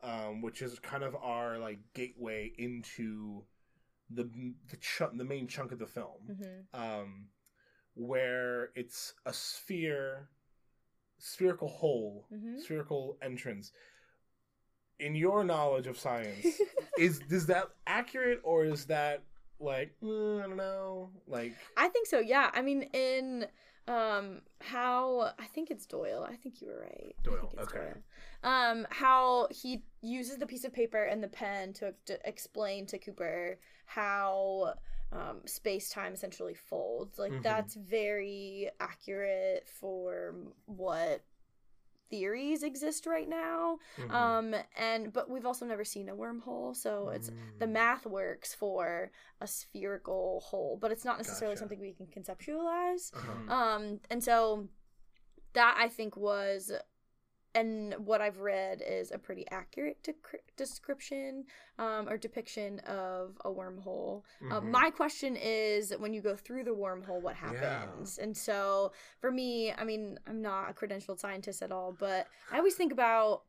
um, 0.02 0.42
which 0.42 0.60
is 0.62 0.78
kind 0.92 1.04
of 1.04 1.14
our 1.14 1.58
like 1.66 1.78
gateway 1.94 2.40
into 2.66 3.44
the 4.18 4.24
the 4.70 4.76
chunk, 4.78 5.16
the 5.18 5.24
main 5.34 5.46
chunk 5.46 5.70
of 5.72 5.78
the 5.78 5.86
film, 5.86 6.22
hmm 6.40 6.60
um, 6.82 7.10
where 7.94 8.70
it's 8.74 9.14
a 9.26 9.32
sphere, 9.32 10.28
spherical 11.18 11.68
hole, 11.68 12.26
Mhm. 12.32 12.58
spherical 12.64 13.18
entrance. 13.22 13.72
In 14.98 15.14
your 15.14 15.44
knowledge 15.44 15.86
of 15.86 15.96
science, 15.98 16.46
is 16.98 17.20
is 17.30 17.46
that 17.46 17.66
accurate 17.86 18.40
or 18.42 18.64
is 18.64 18.86
that 18.86 19.22
like 19.60 19.94
mm, 20.02 20.42
I 20.42 20.46
don't 20.46 20.56
know, 20.56 21.10
like 21.26 21.54
I 21.76 21.88
think 21.88 22.06
so. 22.06 22.18
Yeah. 22.18 22.50
I 22.52 22.62
mean, 22.62 22.82
in 22.92 23.46
um 23.88 24.40
how 24.60 25.32
I 25.38 25.46
think 25.54 25.70
it's 25.70 25.86
Doyle. 25.86 26.26
I 26.28 26.36
think 26.36 26.60
you 26.60 26.68
were 26.68 26.80
right. 26.80 27.14
Doyle, 27.22 27.52
okay. 27.60 27.78
Doyle. 27.78 28.02
Um, 28.42 28.86
how 28.90 29.48
he 29.50 29.82
uses 30.02 30.38
the 30.38 30.46
piece 30.46 30.64
of 30.64 30.72
paper 30.72 31.02
and 31.04 31.22
the 31.22 31.28
pen 31.28 31.72
to, 31.74 31.94
to 32.06 32.18
explain 32.28 32.86
to 32.86 32.98
Cooper 32.98 33.58
how 33.84 34.74
um, 35.12 35.40
space 35.44 35.90
time 35.90 36.12
essentially 36.14 36.54
folds. 36.54 37.18
Like 37.18 37.32
Mhm. 37.32 37.42
that's 37.42 37.74
very 37.74 38.70
accurate 38.80 39.68
for 39.68 40.34
what 40.66 41.22
theories 42.10 42.62
exist 42.62 43.06
right 43.06 43.28
now. 43.28 43.78
mhm. 43.98 44.10
Um, 44.10 44.54
and 44.76 45.12
but 45.12 45.30
we've 45.30 45.46
also 45.46 45.64
never 45.64 45.84
seen 45.84 46.08
a 46.08 46.14
wormhole, 46.16 46.74
so 46.76 47.08
it's 47.10 47.30
the 47.58 47.66
Mm. 47.66 47.72
math 47.72 48.06
works 48.06 48.52
for 48.54 49.10
a 49.40 49.46
spherical 49.46 50.40
hole, 50.40 50.76
but 50.80 50.90
it's 50.92 51.04
not 51.04 51.16
necessarily 51.16 51.54
Gotcha. 51.54 51.60
something 51.60 51.80
we 51.80 51.94
can 51.94 52.06
conceptualize. 52.06 53.14
Uh-huh. 53.14 53.52
Um, 53.54 54.00
and 54.10 54.22
so 54.22 54.68
that 55.54 55.76
I 55.78 55.88
think 55.88 56.16
was, 56.16 56.72
and 57.54 57.94
what 58.06 58.20
I've 58.20 58.38
read 58.40 58.82
is 58.86 59.10
a 59.10 59.18
pretty 59.18 59.44
accurate 59.50 60.02
dec- 60.02 60.40
description 60.56 61.44
um, 61.78 62.08
or 62.08 62.16
depiction 62.16 62.78
of 62.80 63.36
a 63.44 63.50
wormhole. 63.50 64.22
Uh, 64.50 64.60
Mhm. 64.60 64.70
my 64.70 64.90
question 64.90 65.36
is 65.36 65.92
when 65.98 66.12
you 66.14 66.20
go 66.20 66.36
through 66.36 66.64
the 66.64 66.70
wormhole, 66.74 67.20
what 67.20 67.34
Yeah. 67.36 67.40
happens? 67.40 68.18
And 68.18 68.36
so 68.36 68.92
for 69.20 69.30
me, 69.32 69.72
I 69.72 69.84
mean, 69.84 70.18
I'm 70.26 70.40
not 70.42 70.70
a 70.70 70.74
credentialed 70.74 71.18
scientist 71.18 71.62
at 71.62 71.72
all, 71.72 71.92
but 71.92 72.28
I 72.52 72.58
always 72.58 72.76
think 72.76 72.92
about 72.92 73.42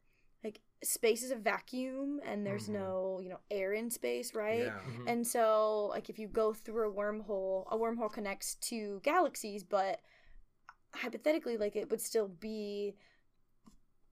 like 0.44 0.62
space 0.84 1.22
is 1.22 1.30
a 1.30 1.36
vacuum 1.36 2.20
and 2.26 2.44
there's 2.46 2.68
Mhm. 2.68 2.74
no, 2.74 3.20
you 3.22 3.30
know, 3.30 3.40
air 3.52 3.74
in 3.74 3.92
space, 3.92 4.34
right? 4.34 4.66
Yeah. 4.66 4.80
Mhm. 4.80 5.08
And 5.08 5.28
so, 5.28 5.86
like, 5.88 6.10
if 6.10 6.18
you 6.18 6.28
go 6.28 6.54
through 6.54 6.90
a 6.90 6.94
wormhole, 6.94 7.68
a 7.72 7.78
wormhole 7.78 8.12
connects 8.12 8.56
to 8.70 9.00
galaxies, 9.04 9.64
but 9.64 10.02
hypothetically, 10.94 11.58
like, 11.58 11.76
it 11.76 11.90
would 11.90 12.02
still 12.02 12.28
be 12.28 12.96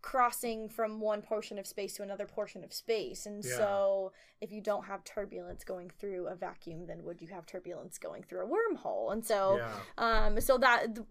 crossing 0.01 0.69
from 0.69 0.99
one 1.01 1.21
portion 1.21 1.59
of 1.59 1.67
space 1.67 1.93
to 1.95 2.03
another 2.03 2.25
portion 2.25 2.63
of 2.63 2.71
space. 2.73 3.25
And 3.25 3.43
Yeah. 3.43 3.57
so, 3.57 4.13
if 4.41 4.51
you 4.51 4.61
don't 4.61 4.85
have 4.85 5.03
turbulence 5.03 5.63
going 5.63 5.89
through 5.89 6.27
a 6.27 6.35
vacuum, 6.35 6.85
then 6.85 7.03
would 7.03 7.21
you 7.21 7.27
have 7.27 7.45
turbulence 7.45 7.97
going 7.97 8.23
through 8.23 8.45
a 8.45 8.47
wormhole? 8.47 9.11
And 9.11 9.25
so, 9.25 9.57
yeah. 9.57 9.79
um, 9.97 10.39
so 10.39 10.57
that 10.57 10.95
th- 10.95 11.07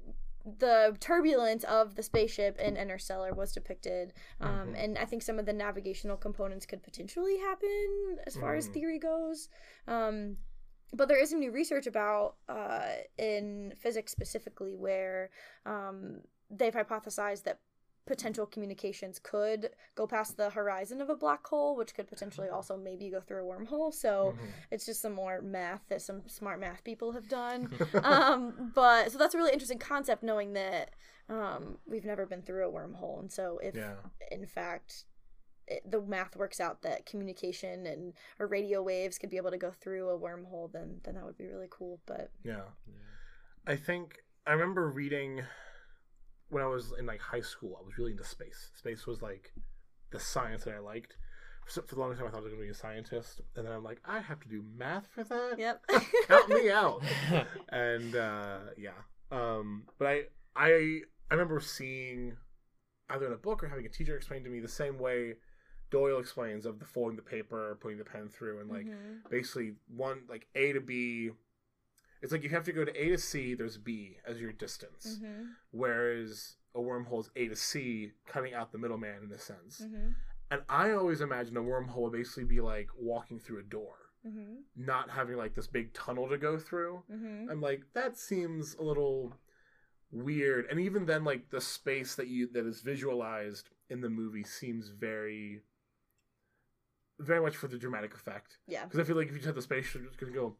the 0.58 0.96
turbulence 1.00 1.64
of 1.64 1.94
the 1.96 2.02
spaceship 2.02 2.58
in 2.58 2.76
Interstellar 2.78 3.34
was 3.34 3.52
depicted, 3.52 4.14
um, 4.40 4.68
Mhm. 4.68 4.82
and 4.84 4.98
I 4.98 5.04
think 5.04 5.22
some 5.22 5.38
of 5.38 5.44
the 5.44 5.52
navigational 5.52 6.16
components 6.16 6.64
could 6.64 6.82
potentially 6.82 7.36
happen 7.38 8.18
as 8.26 8.36
far 8.36 8.54
as 8.54 8.68
Mhm. 8.68 8.72
theory 8.72 8.98
goes. 8.98 9.50
Um, 9.86 10.38
but 10.94 11.08
there 11.08 11.18
is 11.18 11.28
some 11.28 11.40
new 11.40 11.50
research 11.50 11.86
about 11.86 12.36
uh, 12.48 12.94
in 13.18 13.74
physics 13.76 14.10
specifically 14.12 14.74
where 14.74 15.28
um, 15.66 16.22
they've 16.48 16.72
hypothesized 16.72 17.42
that 17.42 17.60
potential 18.08 18.46
communications 18.46 19.20
could 19.22 19.70
go 19.94 20.06
past 20.08 20.36
the 20.36 20.50
horizon 20.50 21.00
of 21.00 21.10
a 21.10 21.14
black 21.16 21.46
hole, 21.46 21.76
which 21.76 21.94
could 21.94 22.08
potentially 22.08 22.48
also 22.48 22.76
maybe 22.76 23.10
go 23.10 23.20
through 23.20 23.48
a 23.48 23.54
wormhole. 23.54 23.94
So 23.94 24.34
Mm-hmm. 24.34 24.50
it's 24.72 24.86
just 24.86 25.02
some 25.02 25.12
more 25.12 25.40
math 25.42 25.82
that 25.90 26.02
some 26.02 26.22
smart 26.26 26.58
math 26.60 26.82
people 26.84 27.12
have 27.12 27.28
done. 27.28 27.68
um, 28.02 28.72
but 28.74 29.12
so 29.12 29.18
that's 29.18 29.34
a 29.34 29.38
really 29.38 29.52
interesting 29.52 29.78
concept, 29.78 30.22
knowing 30.24 30.54
that 30.54 30.90
um, 31.28 31.78
we've 31.86 32.06
never 32.06 32.26
been 32.26 32.42
through 32.42 32.68
a 32.68 32.72
wormhole, 32.72 33.20
and 33.20 33.30
so 33.30 33.58
if 33.62 33.74
Yeah. 33.76 33.96
in 34.32 34.46
fact 34.46 35.04
it, 35.66 35.82
the 35.90 36.00
math 36.00 36.36
works 36.36 36.60
out 36.60 36.80
that 36.82 37.04
communication 37.04 37.86
and 37.86 38.14
or 38.38 38.46
radio 38.46 38.82
waves 38.82 39.18
could 39.18 39.30
be 39.30 39.36
able 39.36 39.50
to 39.50 39.58
go 39.58 39.70
through 39.70 40.08
a 40.10 40.18
wormhole, 40.18 40.72
then 40.72 41.00
then 41.04 41.14
that 41.16 41.24
would 41.26 41.36
be 41.36 41.46
really 41.46 41.68
cool. 41.70 42.00
But 42.06 42.30
Yeah. 42.42 42.62
I 43.66 43.76
think 43.76 44.16
I 44.46 44.52
remember 44.52 44.88
reading 44.88 45.42
when 46.50 46.62
I 46.62 46.66
was 46.66 46.92
in 46.98 47.06
like 47.06 47.20
high 47.20 47.40
school, 47.40 47.78
I 47.80 47.84
was 47.84 47.98
really 47.98 48.12
into 48.12 48.24
space. 48.24 48.70
Space 48.74 49.06
was 49.06 49.20
like 49.22 49.52
the 50.10 50.20
science 50.20 50.64
that 50.64 50.74
I 50.74 50.78
liked. 50.78 51.16
For 51.66 51.82
for 51.82 51.94
the 51.94 52.00
longest 52.00 52.20
time, 52.20 52.28
I 52.28 52.30
thought 52.30 52.38
I 52.40 52.44
was 52.44 52.52
going 52.52 52.62
to 52.62 52.66
be 52.66 52.70
a 52.70 52.74
scientist, 52.74 53.40
and 53.56 53.66
then 53.66 53.72
I'm 53.72 53.84
like, 53.84 54.00
I 54.06 54.20
have 54.20 54.40
to 54.40 54.48
do 54.48 54.64
math 54.76 55.06
for 55.14 55.22
that. 55.24 55.58
yep, 55.58 55.82
Count 56.26 56.48
me 56.48 56.70
out. 56.70 57.02
and 57.68 58.16
uh, 58.16 58.58
yeah, 58.78 58.92
um, 59.30 59.84
but 59.98 60.08
I 60.08 60.22
I 60.56 61.00
I 61.30 61.34
remember 61.34 61.60
seeing 61.60 62.36
either 63.10 63.26
in 63.26 63.32
a 63.32 63.36
book 63.36 63.62
or 63.62 63.68
having 63.68 63.84
a 63.86 63.90
teacher 63.90 64.16
explain 64.16 64.44
to 64.44 64.50
me 64.50 64.60
the 64.60 64.68
same 64.68 64.98
way 64.98 65.34
Doyle 65.90 66.18
explains 66.18 66.64
of 66.66 66.78
the 66.78 66.84
folding 66.86 67.16
the 67.16 67.22
paper, 67.22 67.76
putting 67.80 67.98
the 67.98 68.04
pen 68.04 68.28
through, 68.28 68.60
and 68.60 68.70
like 68.70 68.86
Mhm. 68.86 69.28
basically 69.30 69.74
one 69.88 70.22
like 70.28 70.46
A 70.54 70.72
to 70.72 70.80
B. 70.80 71.30
It's 72.20 72.32
like 72.32 72.42
you 72.42 72.48
have 72.50 72.64
to 72.64 72.72
go 72.72 72.84
to 72.84 72.92
A 73.02 73.08
to 73.10 73.18
C. 73.18 73.54
There's 73.54 73.78
B 73.78 74.18
as 74.26 74.40
your 74.40 74.52
distance, 74.52 75.18
Mhm. 75.20 75.54
whereas 75.70 76.56
a 76.74 76.80
wormhole 76.80 77.20
is 77.20 77.30
A 77.36 77.48
to 77.48 77.56
C, 77.56 78.12
cutting 78.26 78.54
out 78.54 78.72
the 78.72 78.78
middleman 78.78 79.22
in 79.24 79.32
a 79.32 79.38
sense. 79.38 79.80
Mhm. 79.80 80.14
And 80.50 80.62
I 80.68 80.92
always 80.92 81.20
imagine 81.20 81.56
a 81.56 81.62
wormhole 81.62 82.02
would 82.02 82.12
basically 82.12 82.44
be 82.44 82.60
like 82.60 82.90
walking 82.96 83.38
through 83.38 83.58
a 83.58 83.62
door, 83.62 84.10
Mhm. 84.26 84.64
not 84.76 85.10
having 85.10 85.36
like 85.36 85.54
this 85.54 85.66
big 85.66 85.92
tunnel 85.92 86.28
to 86.28 86.38
go 86.38 86.58
through. 86.58 87.04
Mhm. 87.10 87.50
I'm 87.50 87.60
like, 87.60 87.92
that 87.92 88.16
seems 88.16 88.74
a 88.74 88.82
little 88.82 89.38
weird. 90.10 90.66
And 90.66 90.80
even 90.80 91.06
then, 91.06 91.22
like 91.24 91.50
the 91.50 91.60
space 91.60 92.14
that 92.16 92.28
you 92.28 92.46
that 92.48 92.64
is 92.66 92.80
visualized 92.80 93.70
in 93.90 94.00
the 94.00 94.08
movie 94.10 94.42
seems 94.44 94.88
very, 94.88 95.62
very 97.18 97.40
much 97.40 97.56
for 97.56 97.68
the 97.68 97.78
dramatic 97.78 98.14
effect. 98.14 98.58
Yeah. 98.66 98.84
Because 98.84 99.00
I 99.00 99.04
feel 99.04 99.16
like 99.16 99.26
if 99.28 99.32
you 99.32 99.38
just 99.38 99.46
have 99.46 99.54
the 99.56 99.62
spaceship, 99.62 100.02
it's 100.06 100.16
gonna 100.16 100.32
go. 100.32 100.56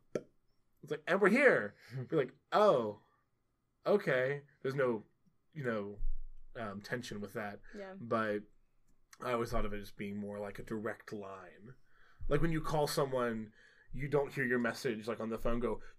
It's 0.83 0.91
like, 0.91 1.03
and 1.07 1.21
we're 1.21 1.29
here. 1.29 1.75
You're 2.11 2.21
like, 2.21 2.33
oh, 2.53 2.99
okay. 3.87 4.43
There's 4.62 4.75
no, 4.75 5.03
you 5.55 5.64
know, 5.64 5.97
um, 6.61 6.81
tension 6.83 7.21
with 7.21 7.33
that. 7.35 7.61
Yeah. 7.77 7.93
But 8.01 8.41
I 9.25 9.33
always 9.33 9.51
thought 9.51 9.64
of 9.67 9.73
it 9.73 9.81
as 9.81 9.91
being 9.91 10.17
more 10.17 10.38
like 10.38 10.59
a 10.59 10.62
direct 10.62 11.12
line. 11.12 11.75
Like 12.29 12.41
when 12.43 12.53
you 12.53 12.61
call 12.61 12.87
someone, 12.87 13.49
you 13.93 14.09
don't 14.09 14.33
hear 14.33 14.45
your 14.45 14.59
message 14.59 15.09
like 15.09 15.21
on 15.21 15.31
the 15.31 15.38
phone 15.38 15.61
go. 15.61 15.81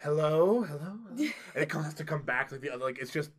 Hello, 0.00 0.62
hello, 0.62 0.98
hello?" 1.08 1.30
and 1.54 1.62
it 1.62 1.72
has 1.72 1.94
to 1.94 2.04
come 2.04 2.22
back 2.22 2.52
like 2.52 2.60
the 2.60 2.70
other. 2.70 2.84
Like 2.84 2.98
it's 2.98 3.10
just 3.10 3.30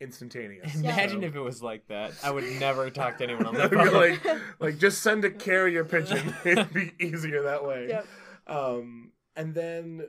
instantaneous. 0.00 0.74
Imagine 0.74 1.20
So- 1.20 1.26
if 1.26 1.34
it 1.36 1.40
was 1.40 1.62
like 1.62 1.86
that. 1.88 2.12
I 2.22 2.30
would 2.30 2.44
never 2.58 2.90
talk 2.90 3.18
to 3.18 3.24
anyone 3.24 3.46
on 3.46 3.54
the 3.54 3.68
phone. 3.68 3.92
like, 3.92 4.20
like 4.58 4.78
just 4.78 5.02
send 5.02 5.24
a 5.24 5.30
carrier 5.30 5.84
pigeon. 5.84 6.34
It'd 6.44 6.72
be 6.74 6.92
easier 6.98 7.42
that 7.44 7.64
way. 7.64 7.86
Yep. 7.88 8.06
Um, 8.50 9.12
and 9.36 9.54
then 9.54 10.02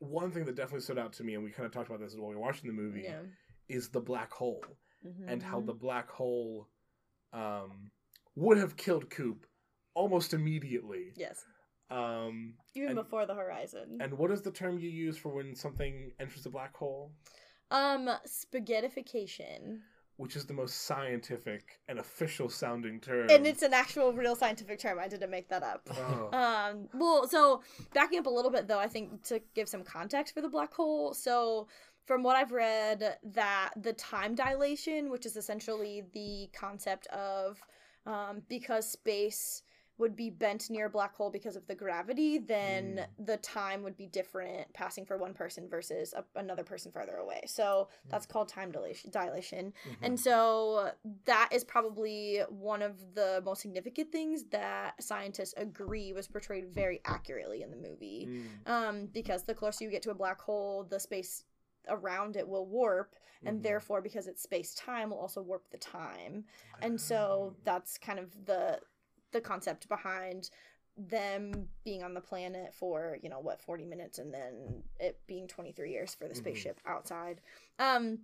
one 0.00 0.30
thing 0.32 0.44
that 0.46 0.56
definitely 0.56 0.80
stood 0.80 0.98
out 0.98 1.12
to 1.14 1.24
me, 1.24 1.34
and 1.34 1.44
we 1.44 1.50
kind 1.50 1.64
of 1.66 1.72
talked 1.72 1.88
about 1.88 2.00
this 2.00 2.14
while 2.16 2.28
we 2.28 2.34
were 2.34 2.40
watching 2.40 2.66
the 2.66 2.74
movie, 2.74 3.02
Yeah. 3.04 3.22
is 3.68 3.88
the 3.90 4.00
black 4.00 4.32
hole 4.32 4.64
and 5.26 5.42
how 5.42 5.60
the 5.60 5.72
black 5.74 6.10
hole 6.10 6.68
um, 7.32 7.90
would 8.36 8.58
have 8.58 8.76
killed 8.76 9.08
Coop 9.10 9.46
almost 9.94 10.34
immediately. 10.34 11.12
yes, 11.16 11.44
Um, 11.90 12.54
even 12.74 12.90
And- 12.90 12.96
before 12.96 13.26
the 13.26 13.34
horizon. 13.34 13.98
and 14.00 14.16
what 14.18 14.30
is 14.30 14.42
the 14.42 14.50
term 14.52 14.78
you 14.78 14.90
use 14.90 15.16
for 15.18 15.30
when 15.32 15.54
something 15.54 16.12
enters 16.18 16.42
the 16.44 16.50
black 16.50 16.76
hole? 16.76 17.12
um, 17.70 18.06
spaghettification, 18.26 19.80
Which 20.22 20.36
is 20.36 20.46
the 20.46 20.54
most 20.54 20.82
scientific 20.82 21.80
and 21.88 21.98
official 21.98 22.48
sounding 22.48 23.00
term. 23.00 23.28
and 23.28 23.44
it's 23.44 23.62
an 23.62 23.74
actual 23.74 24.12
real 24.12 24.36
scientific 24.36 24.78
term. 24.78 25.00
I 25.00 25.08
didn't 25.08 25.30
make 25.30 25.48
that 25.48 25.64
up. 25.64 25.88
Oh. 25.90 26.30
Um, 26.42 26.88
well, 26.94 27.26
so 27.26 27.62
backing 27.92 28.20
up 28.20 28.26
a 28.26 28.30
little 28.30 28.50
bit 28.50 28.68
though, 28.68 28.78
I 28.78 28.86
think 28.86 29.24
to 29.24 29.40
give 29.54 29.68
some 29.68 29.82
context 29.82 30.32
for 30.32 30.40
the 30.40 30.48
black 30.48 30.72
hole. 30.72 31.12
So 31.12 31.66
from 32.06 32.22
what 32.22 32.36
I've 32.36 32.52
read, 32.52 33.16
that 33.24 33.70
the 33.76 33.94
time 33.94 34.36
dilation, 34.36 35.10
which 35.10 35.26
is 35.26 35.36
essentially 35.36 36.04
the 36.12 36.48
concept 36.52 37.08
of 37.08 37.60
um, 38.06 38.42
because 38.48 38.88
space 38.88 39.62
would 40.02 40.14
be 40.16 40.28
bent 40.28 40.68
near 40.68 40.86
a 40.86 40.90
black 40.90 41.14
hole 41.14 41.30
because 41.30 41.56
of 41.56 41.66
the 41.68 41.74
gravity, 41.74 42.36
then 42.36 43.06
the 43.18 43.36
time 43.38 43.82
would 43.82 43.96
be 43.96 44.06
different 44.06 44.70
passing 44.74 45.06
for 45.06 45.16
one 45.16 45.32
person 45.32 45.68
versus 45.68 46.12
a, 46.12 46.24
another 46.38 46.64
person 46.64 46.92
farther 46.92 47.16
away. 47.16 47.42
So 47.46 47.88
that's 48.10 48.26
called 48.26 48.48
time 48.48 48.70
dilation. 48.72 49.10
dilation. 49.10 49.72
Mhm. 49.86 49.96
And 50.02 50.20
so 50.20 50.90
that 51.24 51.48
is 51.52 51.64
probably 51.64 52.40
one 52.50 52.82
of 52.82 53.14
the 53.14 53.40
most 53.44 53.62
significant 53.62 54.10
things 54.12 54.44
that 54.50 55.02
scientists 55.02 55.54
agree 55.56 56.12
was 56.12 56.26
portrayed 56.28 56.68
very 56.74 57.00
accurately 57.04 57.62
in 57.62 57.70
the 57.70 57.76
movie. 57.76 58.26
Mm. 58.28 58.68
Um, 58.68 59.06
because 59.06 59.44
the 59.44 59.54
closer 59.54 59.84
you 59.84 59.90
get 59.90 60.02
to 60.02 60.10
a 60.10 60.14
black 60.14 60.40
hole, 60.40 60.84
the 60.84 60.98
space 60.98 61.44
around 61.88 62.36
it 62.36 62.46
will 62.46 62.66
warp, 62.66 63.14
and 63.44 63.58
Mhm. 63.58 63.62
therefore, 63.62 64.00
because 64.00 64.26
it's 64.26 64.42
space 64.42 64.74
time, 64.74 65.10
will 65.10 65.18
also 65.18 65.42
warp 65.42 65.68
the 65.70 65.78
time. 65.78 66.44
And 66.80 67.00
so 67.00 67.54
that's 67.64 67.98
kind 67.98 68.18
of 68.18 68.46
the 68.46 68.80
the 69.32 69.40
concept 69.40 69.88
behind 69.88 70.50
them 70.96 71.68
being 71.84 72.02
on 72.02 72.12
the 72.14 72.20
planet 72.20 72.74
for 72.74 73.16
you 73.22 73.28
know 73.30 73.40
what 73.40 73.62
40 73.62 73.86
minutes 73.86 74.18
and 74.18 74.32
then 74.32 74.82
it 75.00 75.18
being 75.26 75.48
23 75.48 75.90
years 75.90 76.14
for 76.14 76.28
the 76.28 76.34
Mhm. 76.34 76.36
spaceship 76.36 76.80
outside 76.86 77.40
um 77.78 78.18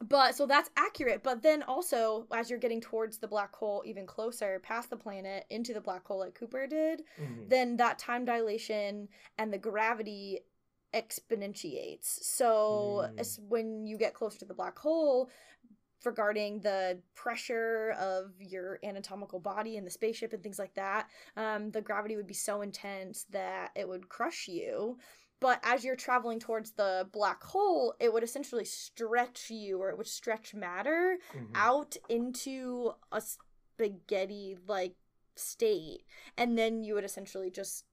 but 0.00 0.34
so 0.34 0.46
that's 0.46 0.70
accurate 0.76 1.22
but 1.22 1.42
then 1.42 1.62
also 1.62 2.26
as 2.32 2.48
you're 2.48 2.58
getting 2.58 2.80
towards 2.80 3.18
the 3.18 3.28
black 3.28 3.54
hole 3.54 3.82
even 3.86 4.06
closer 4.06 4.58
past 4.60 4.88
the 4.88 4.96
planet 4.96 5.44
into 5.50 5.74
the 5.74 5.80
black 5.80 6.06
hole 6.06 6.18
like 6.20 6.34
cooper 6.34 6.66
did 6.66 7.02
Mhm. 7.20 7.48
then 7.48 7.76
that 7.76 7.98
time 7.98 8.24
dilation 8.24 9.08
and 9.36 9.52
the 9.52 9.58
gravity 9.58 10.40
exponentiates 10.94 12.04
so 12.24 13.08
Mm. 13.18 13.38
when 13.48 13.86
you 13.86 13.98
get 13.98 14.14
closer 14.14 14.38
to 14.38 14.44
the 14.44 14.54
black 14.54 14.78
hole 14.78 15.30
regarding 16.04 16.60
the 16.60 16.98
pressure 17.14 17.94
of 17.98 18.32
your 18.38 18.78
anatomical 18.84 19.40
body 19.40 19.76
and 19.76 19.86
the 19.86 19.90
spaceship 19.90 20.32
and 20.32 20.42
things 20.42 20.58
like 20.58 20.74
that 20.74 21.08
um, 21.36 21.70
the 21.70 21.80
gravity 21.80 22.16
would 22.16 22.26
be 22.26 22.34
so 22.34 22.60
intense 22.60 23.24
that 23.30 23.70
it 23.74 23.88
would 23.88 24.08
crush 24.08 24.46
you 24.48 24.98
but 25.40 25.60
as 25.62 25.84
you're 25.84 25.96
traveling 25.96 26.38
towards 26.40 26.72
the 26.72 27.08
black 27.12 27.42
hole 27.42 27.94
it 28.00 28.12
would 28.12 28.22
essentially 28.22 28.64
stretch 28.64 29.50
you 29.50 29.78
or 29.80 29.90
it 29.90 29.98
would 29.98 30.06
stretch 30.06 30.54
matter 30.54 31.18
Mhm. 31.34 31.50
out 31.54 31.96
into 32.08 32.92
a 33.12 33.20
spaghetti 33.20 34.56
like 34.66 34.94
state 35.34 36.04
and 36.36 36.56
then 36.56 36.82
you 36.82 36.94
would 36.94 37.04
essentially 37.04 37.50
just 37.50 37.84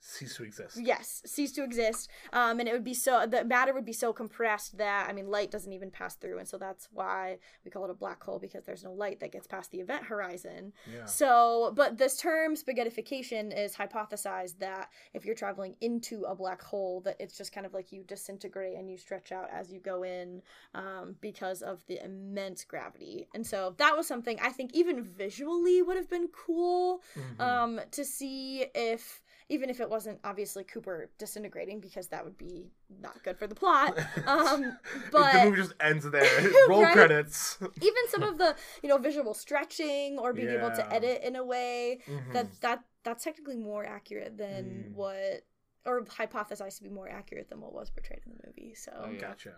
cease 0.00 0.36
to 0.36 0.44
exist. 0.44 0.78
yes 0.80 1.22
cease 1.26 1.52
to 1.52 1.62
exist 1.62 2.08
um 2.32 2.58
and 2.58 2.68
it 2.68 2.72
would 2.72 2.84
be 2.84 2.94
so 2.94 3.26
the 3.26 3.44
matter 3.44 3.72
would 3.74 3.84
be 3.84 3.92
so 3.92 4.12
compressed 4.12 4.78
that 4.78 5.06
i 5.08 5.12
mean 5.12 5.28
light 5.28 5.50
doesn't 5.50 5.72
even 5.72 5.90
pass 5.90 6.14
through 6.16 6.38
and 6.38 6.48
so 6.48 6.56
that's 6.56 6.88
why 6.92 7.36
we 7.64 7.70
call 7.70 7.84
it 7.84 7.90
a 7.90 7.94
black 7.94 8.22
hole 8.22 8.38
because 8.38 8.64
there's 8.64 8.82
no 8.84 8.92
light 8.92 9.20
that 9.20 9.30
gets 9.32 9.46
past 9.46 9.70
the 9.70 9.78
event 9.80 10.04
horizon 10.04 10.72
Yeah. 10.92 11.04
so 11.04 11.72
but 11.76 11.98
this 11.98 12.16
term 12.18 12.54
spaghettification 12.56 13.56
is 13.56 13.74
hypothesized 13.76 14.58
that 14.58 14.88
if 15.14 15.24
you're 15.24 15.34
traveling 15.34 15.76
into 15.80 16.24
a 16.24 16.34
black 16.34 16.62
hole 16.62 17.00
that 17.02 17.16
it's 17.20 17.36
just 17.36 17.52
kind 17.52 17.66
of 17.66 17.74
like 17.74 17.92
you 17.92 18.02
disintegrate 18.04 18.76
and 18.76 18.90
you 18.90 18.96
stretch 18.96 19.32
out 19.32 19.48
as 19.52 19.70
you 19.72 19.80
go 19.80 20.02
in 20.02 20.42
um, 20.74 21.16
because 21.20 21.62
of 21.62 21.84
the 21.86 22.02
immense 22.04 22.64
gravity 22.64 23.28
and 23.34 23.46
so 23.46 23.74
that 23.78 23.96
was 23.96 24.06
something 24.06 24.38
i 24.42 24.48
think 24.50 24.70
even 24.74 25.02
visually 25.02 25.82
would 25.82 25.96
have 25.96 26.08
been 26.10 26.28
cool 26.28 27.02
Mhm. 27.16 27.40
um 27.40 27.80
to 27.90 28.04
see 28.04 28.66
if 28.74 29.22
even 29.50 29.68
if 29.68 29.80
it 29.80 29.90
wasn't 29.90 30.18
obviously 30.24 30.64
Cooper 30.64 31.10
disintegrating 31.18 31.80
because 31.80 32.06
that 32.08 32.24
would 32.24 32.38
be 32.38 32.70
not 33.02 33.22
good 33.22 33.36
for 33.36 33.46
the 33.46 33.54
plot. 33.54 33.98
Um, 34.26 34.78
but 35.10 35.32
the 35.32 35.44
movie 35.44 35.56
just 35.60 35.74
ends 35.80 36.08
there. 36.10 36.50
Roll 36.68 36.82
Right? 36.84 36.92
credits. 36.94 37.58
even 37.60 38.02
some 38.08 38.22
of 38.22 38.38
the 38.38 38.56
you 38.82 38.88
know 38.88 38.96
visual 38.96 39.34
stretching 39.34 40.18
or 40.18 40.32
being 40.32 40.48
able 40.50 40.70
to 40.70 40.92
edit 40.92 41.22
in 41.22 41.36
a 41.36 41.44
way 41.44 42.00
Mhm. 42.06 42.32
that 42.32 42.60
that 42.62 42.84
that's 43.02 43.24
technically 43.24 43.56
more 43.56 43.84
accurate 43.84 44.36
than 44.38 44.64
Mm. 44.90 44.94
what 44.94 45.42
or 45.84 46.04
hypothesized 46.04 46.76
to 46.76 46.82
be 46.84 46.90
more 46.90 47.08
accurate 47.08 47.48
than 47.48 47.60
what 47.60 47.72
was 47.72 47.90
portrayed 47.90 48.20
in 48.26 48.32
the 48.36 48.46
movie. 48.46 48.74
So 48.74 48.92
Oh, 48.94 49.10
yeah. 49.10 49.18
Gotcha. 49.20 49.56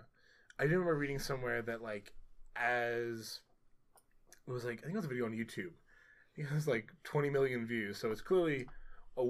I 0.58 0.64
do 0.64 0.72
remember 0.72 0.96
reading 0.96 1.18
somewhere 1.18 1.60
that 1.62 1.82
like 1.82 2.14
as 2.56 3.40
it 4.46 4.50
was 4.50 4.64
like 4.64 4.78
I 4.80 4.82
think 4.82 4.94
it 4.94 4.96
was 4.96 5.04
a 5.04 5.08
video 5.08 5.26
on 5.26 5.32
YouTube. 5.32 5.72
It 6.36 6.46
has 6.46 6.66
like 6.66 6.90
20 7.04 7.28
million 7.30 7.66
views, 7.66 7.98
so 7.98 8.10
it's 8.10 8.22
clearly 8.22 8.66
a 9.18 9.24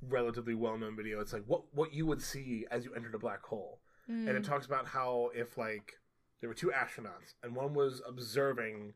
relatively 0.00 0.54
well-known 0.54 0.96
video. 0.96 1.20
It's 1.20 1.32
like 1.32 1.44
what 1.46 1.62
what 1.74 1.92
you 1.92 2.06
would 2.06 2.22
see 2.22 2.66
as 2.70 2.84
you 2.84 2.94
entered 2.94 3.14
a 3.14 3.18
black 3.18 3.42
hole, 3.44 3.80
and 4.08 4.28
Mm. 4.28 4.36
it 4.36 4.44
talks 4.44 4.66
about 4.66 4.86
how 4.86 5.30
if 5.34 5.58
like 5.58 5.94
there 6.40 6.48
were 6.48 6.54
two 6.54 6.70
astronauts, 6.70 7.34
and 7.42 7.54
one 7.56 7.74
was 7.74 8.00
observing 8.06 8.94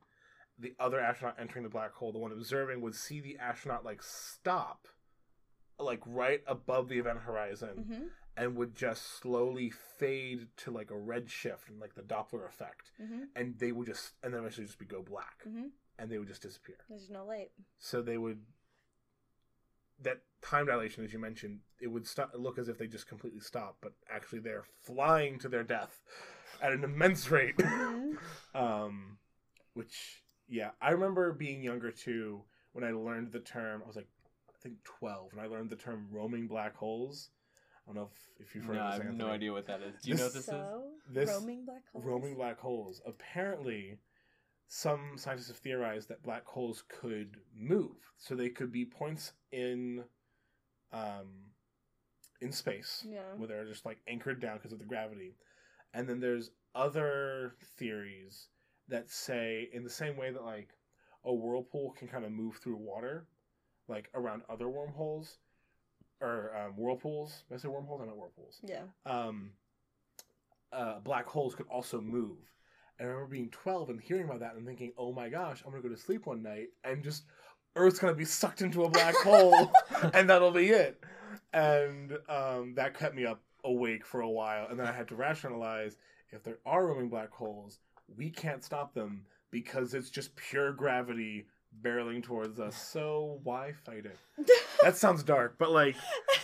the 0.59 0.75
other 0.79 1.01
astronaut 1.01 1.37
entering 1.41 1.65
the 1.65 1.69
black 1.71 1.93
hole. 1.95 2.13
The 2.13 2.19
one 2.19 2.33
observing 2.33 2.81
would 2.83 2.95
see 2.95 3.21
the 3.21 3.39
astronaut 3.39 3.85
like 3.85 4.03
stop, 4.03 4.87
like 5.79 6.01
right 6.07 6.43
above 6.47 6.89
the 6.89 6.99
event 6.99 7.21
horizon, 7.21 7.85
hmm 7.89 8.07
and 8.35 8.57
would 8.57 8.75
just 8.75 9.21
slowly 9.21 9.69
fade 9.99 10.49
to 10.57 10.71
like 10.71 10.91
a 10.91 10.97
red 10.97 11.29
shift 11.29 11.69
and 11.69 11.79
like 11.79 11.95
the 11.95 12.01
Doppler 12.03 12.47
effect, 12.47 12.91
hmm 12.97 13.25
and 13.37 13.59
they 13.59 13.73
would 13.73 13.87
just 13.87 14.13
and 14.23 14.33
then 14.33 14.41
eventually 14.41 14.67
just 14.67 14.79
be 14.79 14.87
go 14.87 15.03
black, 15.03 15.43
hmm 15.45 15.67
and 15.99 16.11
they 16.11 16.19
would 16.19 16.29
just 16.29 16.43
disappear. 16.43 16.77
There's 16.89 17.11
no 17.11 17.27
light. 17.27 17.51
So 17.79 18.01
they 18.01 18.17
would 18.17 18.41
that 20.03 20.23
time 20.43 20.67
dilation, 20.67 21.05
as 21.05 21.13
you 21.13 21.19
mentioned, 21.19 21.61
it 21.81 21.87
would 21.89 22.07
stop, 22.07 22.33
look 22.37 22.59
as 22.59 22.69
if 22.69 22.79
they 22.79 22.87
just 22.87 23.07
completely 23.09 23.41
stop, 23.41 23.77
but 23.81 23.93
actually 24.13 24.41
they're 24.41 24.65
flying 24.83 25.39
to 25.41 25.49
their 25.49 25.63
death 25.63 26.03
at 26.63 26.73
an 26.73 26.85
immense 26.85 27.31
rate. 27.31 27.57
Mhm. 27.57 28.17
um, 28.55 29.19
which, 29.75 30.23
yeah, 30.49 30.71
I 30.81 30.91
remember 30.91 31.33
being 31.33 31.63
younger 31.63 31.91
too 31.91 32.43
when 32.73 32.85
I 32.85 32.91
learned 32.93 33.33
the 33.33 33.41
term. 33.41 33.83
I 33.85 33.87
was 33.87 33.97
like, 33.97 34.09
I 34.51 34.59
think 34.63 34.83
twelve, 34.85 35.33
and 35.33 35.41
I 35.41 35.47
learned 35.47 35.71
the 35.71 35.77
term 35.77 36.07
roaming 36.11 36.47
black 36.47 36.77
holes. 36.77 37.31
I 37.85 37.89
don't 37.89 37.97
know 37.97 38.11
if, 38.39 38.47
if 38.49 38.55
you've 38.55 38.65
heard 38.65 38.77
No, 38.77 38.83
of 38.83 38.95
I 38.95 38.99
this. 38.99 39.07
have 39.07 39.17
no 39.17 39.29
idea 39.29 39.53
what 39.53 39.67
that 39.67 39.81
is. 39.83 40.01
Do 40.03 40.11
you 40.11 40.17
know 40.17 40.25
what 40.25 40.35
this 40.35 40.49
is? 40.49 40.55
This- 41.11 41.29
roaming 41.31 41.65
black 41.65 41.83
holes. 41.93 42.05
roaming 42.05 42.35
black 42.37 42.59
holes. 42.61 43.03
Apparently, 43.07 43.99
some 44.75 45.19
scientists 45.19 45.49
have 45.49 45.59
theorized 45.59 46.09
that 46.09 46.23
black 46.23 46.47
holes 46.47 46.83
could 46.89 47.37
move, 47.55 47.95
so 48.17 48.35
they 48.35 48.49
could 48.49 48.73
be 48.73 48.87
points 48.87 49.35
in, 49.51 50.03
um, 50.93 51.27
in 52.41 52.51
space 52.53 53.05
Yeah. 53.07 53.35
where 53.37 53.47
they're 53.47 53.67
just 53.67 53.85
like 53.85 54.01
anchored 54.07 54.41
down 54.41 54.57
because 54.57 54.73
of 54.73 54.79
the 54.79 54.87
gravity, 54.87 55.37
and 55.93 56.09
then 56.09 56.21
there's 56.21 56.53
other 56.75 57.55
theories 57.77 58.49
that 58.89 59.11
say 59.11 59.69
in 59.75 59.85
the 59.85 59.91
same 59.91 60.17
way 60.17 60.31
that 60.31 60.43
like 60.43 60.75
a 61.25 61.35
whirlpool 61.35 61.91
can 61.93 62.09
kind 62.09 62.25
of 62.25 62.33
move 62.33 62.57
through 62.57 62.77
water, 62.77 63.27
like 63.89 64.09
around 64.15 64.43
other 64.49 64.71
wormholes, 64.71 65.39
or 66.23 66.57
um, 66.57 66.73
whirlpools. 66.77 67.45
Did 67.47 67.57
I 67.57 67.59
say 67.59 67.69
wormholes? 67.69 68.01
I 68.01 68.07
know 68.07 68.15
whirlpools 68.15 68.59
Yeah. 68.63 68.85
um, 69.05 69.53
uh, 70.73 71.01
black 71.01 71.27
holes 71.27 71.55
could 71.55 71.69
also 71.69 72.01
move. 72.01 72.39
And 73.03 73.11
I 73.11 73.15
remember 73.15 73.35
being 73.35 73.49
12 73.51 73.91
and 73.91 74.01
hearing 74.01 74.27
about 74.27 74.39
that 74.41 74.55
and 74.55 74.65
thinking, 74.65 74.93
oh 74.97 75.13
my 75.13 75.29
gosh, 75.29 75.61
I'm 75.65 75.73
going 75.73 75.83
to 75.83 75.89
go 75.89 75.93
to 75.93 76.01
sleep 76.01 76.25
one 76.25 76.41
night 76.41 76.69
and 76.85 77.03
just 77.03 77.25
Earth's 77.75 77.99
going 77.99 78.15
to 78.15 78.17
be 78.17 78.25
sucked 78.25 78.63
into 78.63 78.85
a 78.85 78.89
black 78.89 79.17
hole 79.25 79.73
and 80.15 80.31
that'll 80.31 80.53
be 80.53 80.69
it. 80.69 81.03
And 81.53 82.17
um, 82.29 82.75
that 82.77 82.97
kept 82.97 83.17
me 83.17 83.27
up 83.27 83.41
awake 83.65 84.07
for 84.07 84.21
a 84.21 84.31
while. 84.31 84.69
And 84.71 84.79
then 84.79 84.87
I 84.87 84.93
had 84.93 85.09
to 85.09 85.17
rationalize 85.17 85.97
if 86.31 86.45
there 86.45 86.59
are 86.65 86.87
roaming 86.87 87.09
black 87.09 87.33
holes, 87.33 87.81
we 88.17 88.31
can't 88.31 88.63
stop 88.63 88.95
them 88.95 89.25
because 89.51 89.95
it's 89.95 90.09
just 90.09 90.37
pure 90.37 90.71
gravity 90.71 91.47
barreling 91.81 92.23
towards 92.23 92.61
us. 92.61 92.77
So 92.77 93.41
why 93.45 93.73
fight 93.85 94.07
it? 94.07 94.19
That 94.83 94.97
sounds 94.97 95.23
dark, 95.23 95.59
but 95.59 95.71
like 95.71 95.95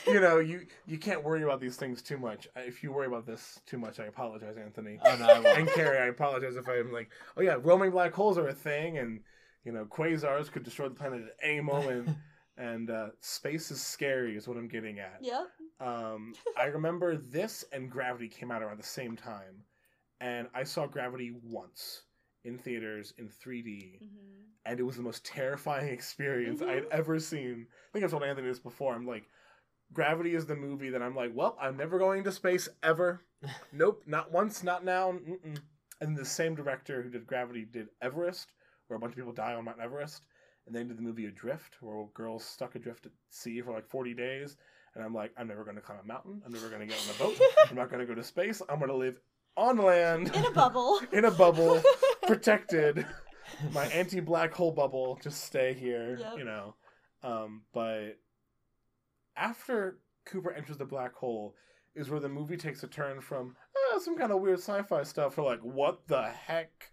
you 0.06 0.20
know, 0.20 0.38
you 0.38 0.66
you 0.86 0.96
can't 0.96 1.24
worry 1.24 1.42
about 1.42 1.60
these 1.60 1.74
things 1.74 2.02
too 2.02 2.18
much. 2.18 2.46
If 2.54 2.84
you 2.84 2.92
worry 2.92 3.08
about 3.08 3.26
this 3.26 3.60
too 3.66 3.78
much, 3.78 3.98
I 3.98 4.04
apologize, 4.04 4.56
Anthony. 4.56 5.00
Oh 5.04 5.16
no, 5.16 5.26
I 5.26 5.40
won't. 5.40 5.58
And 5.58 5.68
Carrie, 5.70 5.98
I 5.98 6.06
apologize 6.06 6.54
if 6.54 6.68
I'm 6.68 6.92
like, 6.92 7.10
oh 7.36 7.42
yeah, 7.42 7.56
roaming 7.60 7.90
black 7.90 8.12
holes 8.12 8.38
are 8.38 8.46
a 8.46 8.54
thing, 8.54 8.98
and 8.98 9.20
you 9.64 9.72
know, 9.72 9.86
quasars 9.86 10.52
could 10.52 10.62
destroy 10.62 10.88
the 10.88 10.94
planet 10.94 11.22
at 11.22 11.36
any 11.42 11.60
moment, 11.60 12.10
and 12.56 12.90
uh, 12.90 13.08
space 13.20 13.72
is 13.72 13.82
scary, 13.82 14.36
is 14.36 14.46
what 14.46 14.56
I'm 14.56 14.68
getting 14.68 15.00
at. 15.00 15.18
Yep. 15.20 15.48
Um, 15.80 16.34
I 16.56 16.66
remember 16.66 17.16
this 17.16 17.64
and 17.72 17.90
Gravity 17.90 18.28
came 18.28 18.52
out 18.52 18.62
around 18.62 18.78
the 18.78 18.86
same 18.86 19.16
time, 19.16 19.64
and 20.20 20.46
I 20.54 20.62
saw 20.62 20.86
Gravity 20.86 21.32
once 21.42 22.02
in 22.44 22.58
theaters 22.58 23.12
in 23.18 23.28
3D, 23.28 24.00
hmm 24.00 24.06
and 24.66 24.78
it 24.78 24.82
was 24.82 24.96
the 24.96 25.02
most 25.02 25.24
terrifying 25.24 25.88
experience 25.92 26.60
I 26.60 26.72
had 26.72 26.84
ever 26.90 27.18
seen. 27.18 27.66
I 27.70 27.92
think 27.92 28.04
I've 28.04 28.10
told 28.10 28.22
Anthony 28.22 28.48
this 28.48 28.58
before. 28.58 28.94
I'm 28.94 29.06
like, 29.06 29.24
Gravity 29.94 30.34
is 30.34 30.44
the 30.44 30.56
movie 30.56 30.90
that 30.90 31.00
I'm 31.00 31.16
like, 31.16 31.30
well, 31.34 31.56
I'm 31.58 31.76
never 31.78 31.98
going 31.98 32.22
to 32.24 32.32
space 32.32 32.68
ever. 32.82 33.22
nope, 33.72 34.02
not 34.06 34.30
once, 34.30 34.62
not 34.62 34.84
now. 34.84 35.12
Mm-mm. 35.12 35.58
And 36.02 36.14
the 36.14 36.24
same 36.24 36.54
director 36.54 37.00
who 37.00 37.08
did 37.08 37.26
Gravity 37.26 37.64
did 37.64 37.88
Everest, 38.02 38.52
where 38.88 38.98
a 38.98 39.00
bunch 39.00 39.12
of 39.12 39.16
people 39.16 39.32
die 39.32 39.54
on 39.54 39.64
Mount 39.64 39.80
Everest, 39.80 40.26
and 40.66 40.76
then 40.76 40.88
did 40.88 40.98
the 40.98 41.02
movie 41.02 41.26
Adrift, 41.26 41.76
where 41.80 42.04
girls 42.12 42.44
stuck 42.44 42.74
adrift 42.74 43.06
at 43.06 43.12
sea 43.30 43.62
for 43.62 43.72
like 43.72 43.88
40 43.88 44.12
days. 44.12 44.58
And 44.94 45.02
I'm 45.02 45.14
like, 45.14 45.32
I'm 45.38 45.48
never 45.48 45.64
going 45.64 45.76
to 45.76 45.82
climb 45.82 46.00
a 46.02 46.06
mountain. 46.06 46.42
I'm 46.44 46.52
never 46.52 46.68
going 46.68 46.80
to 46.80 46.86
get 46.86 47.02
on 47.08 47.14
a 47.14 47.18
boat. 47.18 47.40
I'm 47.70 47.76
not 47.76 47.88
going 47.88 48.00
to 48.00 48.06
go 48.06 48.14
to 48.14 48.24
space. 48.24 48.60
I'm 48.68 48.78
going 48.78 48.90
to 48.90 48.96
live 48.96 49.18
on 49.56 49.78
land 49.78 50.30
In 50.34 50.44
a 50.44 50.50
bubble. 50.50 51.00
in 51.12 51.24
a 51.24 51.30
bubble, 51.30 51.82
protected. 52.26 53.06
My 53.72 53.86
anti-black 53.86 54.52
hole 54.52 54.72
bubble, 54.72 55.18
just 55.22 55.42
stay 55.44 55.72
here, 55.72 56.16
Yep. 56.20 56.38
you 56.38 56.44
know. 56.44 56.74
Um, 57.22 57.62
but 57.72 58.18
after 59.36 59.98
Cooper 60.26 60.52
enters 60.52 60.76
the 60.78 60.84
black 60.84 61.14
hole, 61.14 61.54
is 61.94 62.10
where 62.10 62.20
the 62.20 62.28
movie 62.28 62.56
takes 62.56 62.82
a 62.82 62.86
turn 62.86 63.20
from 63.20 63.56
"Ah, 63.76 63.98
some 63.98 64.16
kind 64.16 64.30
of 64.30 64.40
weird 64.40 64.58
sci-fi 64.60 65.02
stuff 65.02 65.34
to 65.34 65.42
like, 65.42 65.60
what 65.60 66.06
the 66.06 66.28
heck? 66.28 66.90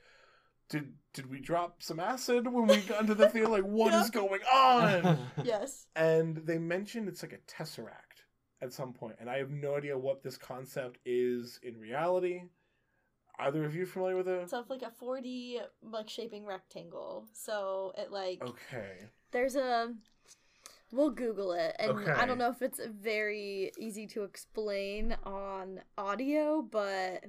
Did 0.69 0.93
did 1.13 1.29
we 1.29 1.39
drop 1.39 1.83
some 1.83 1.99
acid 1.99 2.47
when 2.51 2.65
we 2.67 2.77
got 2.81 3.01
into 3.01 3.13
the 3.15 3.29
theater? 3.29 3.49
Like, 3.49 3.63
what 3.63 3.93
is 3.93 4.05
Yep. 4.05 4.13
going 4.13 4.41
on? 4.51 5.19
yes. 5.43 5.85
and 5.95 6.37
they 6.37 6.57
mentioned 6.57 7.07
it's 7.07 7.21
like 7.21 7.33
a 7.33 7.51
tesseract 7.63 8.23
at 8.61 8.73
some 8.73 8.93
point, 8.93 9.17
and 9.19 9.29
I 9.29 9.37
have 9.37 9.51
no 9.51 9.75
idea 9.75 9.97
what 9.97 10.23
this 10.23 10.37
concept 10.37 10.97
is 11.05 11.59
in 11.61 11.77
reality. 11.77 12.43
Either 13.39 13.65
of 13.65 13.75
you 13.75 13.85
familiar 13.85 14.15
with 14.15 14.27
it? 14.27 14.49
So 14.49 14.59
it's 14.59 14.69
like 14.69 14.81
a 14.81 14.91
4D 15.03 15.59
like 15.83 16.09
shaping 16.09 16.45
rectangle. 16.45 17.25
So 17.33 17.93
it 17.97 18.11
like 18.11 18.41
Okay. 18.41 19.09
there's 19.31 19.55
a 19.55 19.93
we'll 20.91 21.09
google 21.09 21.51
it 21.51 21.75
and 21.79 21.97
i 22.15 22.25
don't 22.25 22.37
know 22.37 22.49
if 22.49 22.61
it's 22.61 22.79
very 23.01 23.71
easy 23.79 24.05
to 24.07 24.23
explain 24.23 25.17
on 25.23 25.81
audio 25.97 26.61
but 26.61 27.25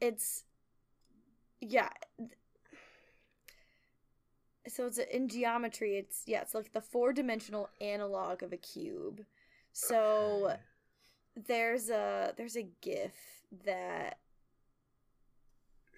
it's 0.00 0.44
yeah 1.60 1.88
so 4.68 4.86
it's 4.86 4.98
in 4.98 5.28
geometry 5.28 5.96
it's 5.96 6.22
yeah 6.26 6.40
it's 6.42 6.54
like 6.54 6.72
the 6.72 6.80
four 6.80 7.12
dimensional 7.12 7.70
analog 7.80 8.42
of 8.42 8.52
a 8.52 8.56
cube 8.56 9.22
so 9.72 10.46
Okay. 10.46 10.60
there's 11.46 11.88
a 11.88 12.34
there's 12.36 12.56
a 12.56 12.66
gif 12.82 13.14
that 13.64 14.18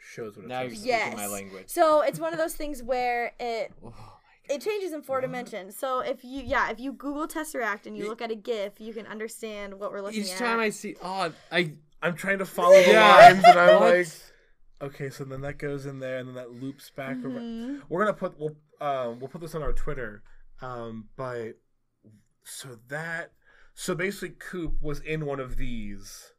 shows 0.00 0.36
what 0.36 0.44
it 0.44 0.48
now 0.48 0.60
you're 0.62 0.70
speaking 0.70 0.88
Yes. 0.88 1.16
my 1.16 1.26
language. 1.26 1.64
so 1.68 2.02
it's 2.02 2.18
one 2.20 2.32
of 2.32 2.38
those 2.38 2.54
things 2.54 2.82
where 2.82 3.32
it 3.40 3.72
Oh 3.84 4.14
it 4.50 4.62
changes 4.62 4.94
in 4.94 5.02
four 5.02 5.16
What? 5.16 5.22
dimensions. 5.22 5.76
So 5.76 6.00
if 6.00 6.24
you 6.24 6.42
yeah, 6.42 6.70
if 6.70 6.80
you 6.80 6.92
Google 6.94 7.28
Tesseract 7.28 7.84
and 7.84 7.94
you 7.94 8.04
Ye- 8.04 8.08
look 8.08 8.22
at 8.22 8.30
a 8.30 8.34
GIF, 8.34 8.80
you 8.80 8.94
can 8.94 9.06
understand 9.06 9.78
what 9.78 9.92
we're 9.92 10.00
looking 10.00 10.20
Each 10.22 10.28
at. 10.28 10.32
Each 10.32 10.38
time 10.38 10.58
I 10.58 10.70
see, 10.70 10.96
oh, 11.02 11.30
I 11.52 11.74
I'm 12.00 12.14
trying 12.14 12.38
to 12.38 12.46
follow 12.46 12.72
the 12.82 12.92
Yeah. 12.92 13.14
lines, 13.14 13.44
and 13.44 13.58
I'm 13.58 13.80
like, 13.82 14.06
okay, 14.80 15.10
so 15.10 15.24
then 15.24 15.42
that 15.42 15.58
goes 15.58 15.84
in 15.84 15.98
there, 15.98 16.16
and 16.16 16.28
then 16.28 16.34
that 16.36 16.50
loops 16.50 16.88
back. 16.88 17.16
around. 17.22 17.34
Mhm. 17.34 17.80
We're 17.90 18.00
gonna 18.06 18.16
put 18.16 18.38
we'll 18.40 18.56
um 18.80 19.18
we'll 19.20 19.28
put 19.28 19.42
this 19.42 19.54
on 19.54 19.62
our 19.62 19.74
Twitter. 19.74 20.22
Um, 20.62 21.08
but 21.16 21.58
so 22.42 22.78
that 22.88 23.32
so 23.74 23.94
basically, 23.94 24.30
Coop 24.38 24.80
was 24.80 25.00
in 25.00 25.26
one 25.26 25.40
of 25.40 25.58
these. 25.58 26.32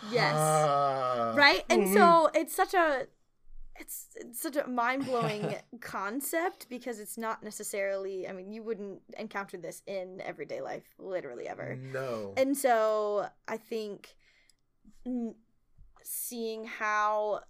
Yes. 0.00 0.36
Right? 1.36 1.64
And 1.70 1.82
Mhm. 1.82 1.94
so 1.94 2.30
it's 2.34 2.54
such 2.54 2.74
a 2.74 3.06
it's, 3.80 4.06
it's 4.14 4.40
such 4.40 4.54
a 4.56 4.68
mind-blowing 4.68 5.56
concept 5.80 6.68
because 6.68 7.00
it's 7.00 7.18
not 7.18 7.42
necessarily 7.42 8.28
I 8.28 8.32
mean, 8.32 8.52
you 8.52 8.62
wouldn't 8.62 9.02
encounter 9.18 9.56
this 9.56 9.82
in 9.86 10.20
everyday 10.20 10.60
life 10.60 10.84
literally 10.98 11.48
ever. 11.48 11.76
no. 11.92 12.34
And 12.36 12.56
so 12.56 13.26
I 13.48 13.56
think 13.56 14.14
seeing 16.02 16.64
how 16.64 17.40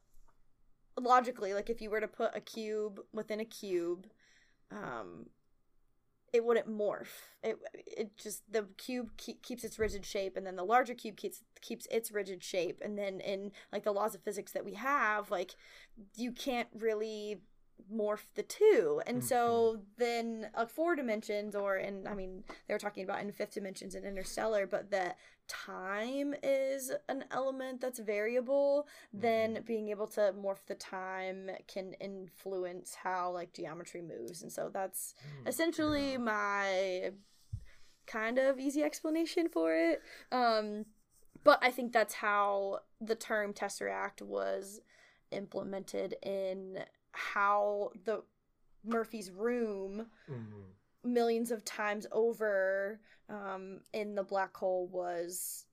logically, 1.00 1.54
like 1.54 1.70
if 1.70 1.80
you 1.80 1.90
were 1.90 2.00
to 2.00 2.08
put 2.08 2.30
a 2.36 2.40
cube 2.40 3.00
within 3.12 3.40
a 3.40 3.44
cube, 3.44 4.06
um, 4.70 5.26
it 6.34 6.44
wouldn't 6.44 6.68
morph. 6.68 7.30
It 7.44 7.58
it 7.74 8.16
just 8.18 8.42
the 8.52 8.66
cube 8.76 9.10
ke- 9.16 9.40
keeps 9.42 9.62
its 9.64 9.78
rigid 9.78 10.04
shape, 10.04 10.36
and 10.36 10.44
then 10.44 10.56
the 10.56 10.64
larger 10.64 10.94
cube 10.94 11.16
keeps 11.16 11.44
keeps 11.62 11.86
its 11.92 12.10
rigid 12.10 12.42
shape, 12.42 12.80
and 12.84 12.98
then 12.98 13.20
in 13.20 13.52
like 13.72 13.84
the 13.84 13.92
laws 13.92 14.16
of 14.16 14.22
physics 14.22 14.50
that 14.52 14.64
we 14.64 14.74
have, 14.74 15.30
like 15.30 15.54
you 16.16 16.32
can't 16.32 16.68
really 16.76 17.38
morph 17.92 18.26
the 18.34 18.42
two. 18.42 19.02
And 19.06 19.22
so 19.22 19.80
then 19.98 20.48
uh, 20.54 20.66
four 20.66 20.96
dimensions 20.96 21.54
or 21.54 21.76
in 21.76 22.06
i 22.06 22.14
mean 22.14 22.44
they 22.66 22.74
were 22.74 22.78
talking 22.78 23.04
about 23.04 23.20
in 23.20 23.32
fifth 23.32 23.54
dimensions 23.54 23.94
in 23.94 24.04
interstellar 24.04 24.66
but 24.66 24.90
that 24.90 25.18
time 25.48 26.34
is 26.42 26.90
an 27.08 27.24
element 27.30 27.80
that's 27.80 27.98
variable. 27.98 28.86
Then 29.12 29.62
being 29.66 29.88
able 29.88 30.06
to 30.08 30.34
morph 30.38 30.64
the 30.66 30.74
time 30.74 31.50
can 31.68 31.92
influence 31.94 32.94
how 32.94 33.30
like 33.30 33.52
geometry 33.52 34.02
moves. 34.02 34.42
And 34.42 34.50
so 34.50 34.70
that's 34.72 35.14
essentially 35.46 36.16
my 36.16 37.10
kind 38.06 38.38
of 38.38 38.58
easy 38.58 38.82
explanation 38.82 39.48
for 39.48 39.74
it. 39.74 40.02
Um 40.32 40.86
but 41.42 41.58
I 41.62 41.70
think 41.70 41.92
that's 41.92 42.14
how 42.14 42.80
the 43.02 43.14
term 43.14 43.52
tesseract 43.52 44.22
was 44.22 44.80
implemented 45.30 46.14
in 46.22 46.78
how 47.14 47.90
the 48.04 48.22
Murphy's 48.84 49.30
room 49.30 50.10
Mhm. 50.28 50.74
millions 51.02 51.50
of 51.50 51.64
times 51.64 52.06
over 52.12 53.00
um, 53.28 53.80
in 53.94 54.14
the 54.14 54.22
black 54.22 54.54
hole 54.54 54.86
was 54.88 55.66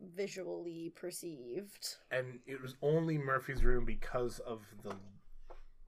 visually 0.00 0.90
perceived. 0.96 1.96
And 2.10 2.40
it 2.46 2.60
was 2.60 2.74
only 2.82 3.18
Murphy's 3.18 3.64
room 3.64 3.84
because 3.84 4.40
of 4.40 4.62
the 4.82 4.96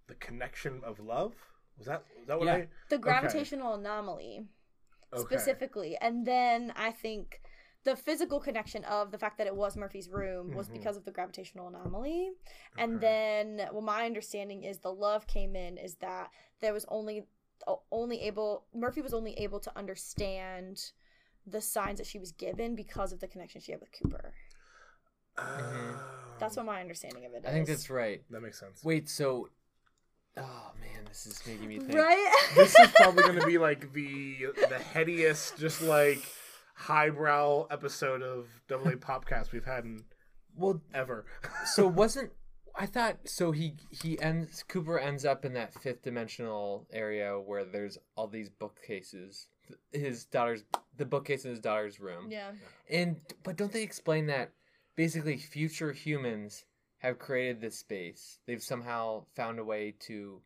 the 0.06 0.14
connection 0.16 0.82
of 0.84 0.98
love. 0.98 1.34
Was 1.78 1.86
that 1.86 2.04
was 2.18 2.26
that 2.26 2.38
what 2.38 2.46
Yeah. 2.46 2.54
I 2.54 2.68
The 2.88 2.98
gravitational 2.98 3.74
anomaly 3.74 4.48
okay. 5.12 5.22
specifically, 5.22 5.96
and 5.96 6.26
then 6.26 6.72
I 6.76 6.90
think 6.92 7.40
the 7.84 7.96
physical 7.96 8.40
connection 8.40 8.84
of 8.84 9.10
the 9.10 9.18
fact 9.18 9.38
that 9.38 9.46
it 9.46 9.56
was 9.56 9.76
Murphy's 9.76 10.08
room 10.10 10.54
was 10.54 10.68
Mhm. 10.68 10.72
because 10.74 10.96
of 10.98 11.04
the 11.04 11.10
gravitational 11.10 11.68
anomaly. 11.68 12.32
And 12.76 13.00
then, 13.00 13.68
well, 13.72 13.80
my 13.80 14.04
understanding 14.04 14.64
is 14.64 14.80
the 14.80 14.92
love 14.92 15.26
came 15.26 15.56
in 15.56 15.78
is 15.78 15.94
that 15.96 16.30
there 16.60 16.72
was 16.74 16.84
only 16.88 17.26
only 17.92 18.22
able 18.22 18.64
Murphy 18.74 19.02
was 19.02 19.12
only 19.12 19.34
able 19.34 19.60
to 19.60 19.76
understand 19.76 20.92
the 21.46 21.60
signs 21.60 21.98
that 21.98 22.06
she 22.06 22.18
was 22.18 22.32
given 22.32 22.74
because 22.74 23.12
of 23.12 23.20
the 23.20 23.28
connection 23.28 23.60
she 23.60 23.72
had 23.72 23.80
with 23.80 23.92
Cooper. 23.92 24.34
Oh. 25.38 26.00
That's 26.38 26.56
what 26.56 26.64
my 26.66 26.80
understanding 26.80 27.26
of 27.26 27.34
it 27.34 27.38
is. 27.38 27.44
I 27.46 27.50
think 27.52 27.66
that's 27.66 27.90
right. 27.90 28.22
that 28.30 28.40
makes 28.40 28.58
sense. 28.58 28.82
Wait, 28.82 29.08
so 29.08 29.50
oh 30.36 30.72
man, 30.80 31.04
this 31.06 31.26
is 31.26 31.40
making 31.46 31.68
me 31.68 31.78
think. 31.78 31.94
right. 31.94 32.48
this 32.54 32.74
is 32.78 32.90
probably 32.92 33.22
going 33.24 33.38
to 33.38 33.46
be 33.46 33.58
like 33.68 33.92
the 33.92 34.46
the 34.68 34.80
headiest, 34.94 35.58
just 35.58 35.82
like 35.82 36.22
highbrow 36.80 37.66
episode 37.70 38.22
of 38.22 38.48
Double 38.68 38.88
A 38.88 38.96
Popcast 38.96 39.52
we've 39.52 39.64
had 39.64 39.84
in 39.84 40.04
Well, 40.56 40.80
ever. 40.94 41.26
so 41.66 41.86
wasn't 41.86 42.32
I 42.76 42.86
thought 42.86 43.18
so 43.26 43.52
he 43.52 43.74
he 43.90 44.18
ends 44.20 44.62
Cooper 44.68 44.98
ends 44.98 45.24
up 45.24 45.44
in 45.44 45.52
that 45.54 45.74
fifth 45.74 46.02
dimensional 46.02 46.86
area 46.92 47.38
where 47.38 47.64
there's 47.64 47.98
all 48.16 48.28
these 48.28 48.48
bookcases. 48.48 49.48
His 49.92 50.24
daughter's 50.24 50.64
the 50.96 51.04
bookcase 51.04 51.44
in 51.44 51.50
his 51.50 51.60
daughter's 51.60 52.00
room. 52.00 52.28
yeah. 52.30 52.52
And 52.88 53.20
but 53.44 53.56
don't 53.56 53.72
they 53.72 53.82
explain 53.82 54.26
that 54.26 54.52
basically 54.96 55.36
future 55.36 55.92
humans 55.92 56.64
have 56.98 57.18
created 57.18 57.60
this 57.60 57.78
space. 57.78 58.38
They've 58.46 58.62
somehow 58.62 59.24
found 59.34 59.58
a 59.58 59.64
way 59.64 59.94
to 60.00 60.40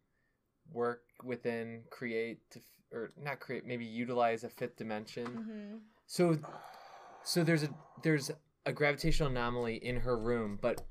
work 0.72 1.02
within, 1.22 1.82
create, 1.90 2.38
to, 2.50 2.60
or 2.92 3.12
not 3.20 3.40
create, 3.40 3.66
maybe 3.66 3.84
utilize 3.84 4.44
a 4.44 4.48
fifth 4.48 4.76
dimension. 4.76 5.26
hmm 5.26 5.76
So, 6.06 6.38
so 7.24 7.44
there's 7.44 7.62
a 7.62 7.70
there's 8.02 8.30
a 8.66 8.72
gravitational 8.72 9.30
anomaly 9.30 9.76
in 9.76 9.96
her 9.96 10.16
room, 10.18 10.58
but 10.60 10.82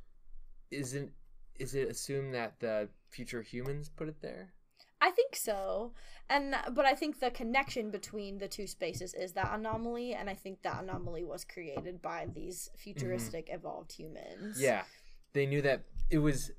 isn't 0.72 1.12
is 1.60 1.76
it 1.76 1.90
assumed 1.90 2.34
that 2.34 2.60
the 2.60 2.90
future 3.10 3.42
humans 3.42 3.90
put 3.90 4.08
it 4.08 4.22
there? 4.22 4.54
I 5.02 5.12
think 5.12 5.36
so. 5.36 5.92
And 6.30 6.56
but 6.74 6.86
I 6.86 6.96
think 6.96 7.20
the 7.20 7.30
connection 7.30 7.92
between 7.92 8.38
the 8.38 8.48
two 8.48 8.68
spaces 8.68 9.14
is 9.14 9.34
that 9.34 9.52
anomaly 9.54 10.14
and 10.14 10.30
I 10.30 10.34
think 10.34 10.62
that 10.62 10.82
anomaly 10.82 11.26
was 11.26 11.44
created 11.44 12.02
by 12.02 12.28
these 12.34 12.70
futuristic 12.78 13.50
evolved 13.52 13.92
humans. 13.92 14.60
Yeah, 14.60 14.84
they 15.34 15.46
knew 15.46 15.62
that 15.62 15.84
it 16.10 16.20
was. 16.20 16.52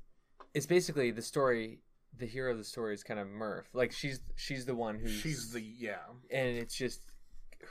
It's 0.53 0.67
basically 0.67 1.11
the 1.11 1.23
story. 1.23 1.79
The 2.17 2.27
hero 2.27 2.51
of 2.51 2.57
the 2.57 2.63
story 2.63 2.93
is 2.93 3.03
kind 3.03 3.19
of 3.19 3.27
Murph. 3.27 3.67
Like 3.73 3.91
she's 3.91 4.21
she's 4.35 4.65
the 4.65 4.75
one 4.75 4.99
who 4.99 5.07
She's 5.09 5.51
the 5.51 5.61
yeah. 5.61 5.95
and 6.31 6.55
it's 6.55 6.75
just 6.75 7.01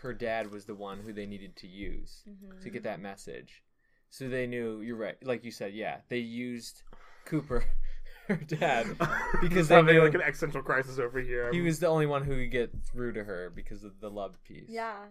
her 0.05 0.15
dad 0.15 0.51
was 0.51 0.65
the 0.67 0.75
one 0.75 1.01
who 1.01 1.13
they 1.13 1.27
needed 1.27 1.57
to 1.57 1.67
use 1.67 2.23
Mhm. 2.29 2.61
to 2.63 2.71
get 2.71 2.85
that 2.85 3.01
message. 3.01 3.63
So 4.11 4.29
they 4.29 4.47
knew 4.47 4.81
you're 4.81 4.97
right. 4.97 5.17
Like 5.27 5.45
you 5.45 5.51
said, 5.51 5.75
yeah, 5.75 6.01
they 6.09 6.19
used 6.19 6.83
Cooper, 7.25 7.65
her 8.29 8.37
dad, 8.37 8.87
because 9.43 9.69
they 9.69 9.75
having 9.75 9.95
knew 9.97 10.03
like 10.03 10.15
an 10.15 10.23
existential 10.23 10.63
crisis 10.63 10.99
over 10.99 11.21
here. 11.21 11.51
he 11.53 11.61
was 11.63 11.81
the 11.81 11.89
only 11.89 12.07
one 12.07 12.23
who 12.25 12.37
could 12.37 12.51
get 12.53 12.71
through 12.85 13.13
to 13.15 13.25
her 13.25 13.51
because 13.51 13.83
of 13.83 13.99
the 14.01 14.11
love 14.11 14.43
piece. 14.45 14.69
Yeah. 14.69 15.07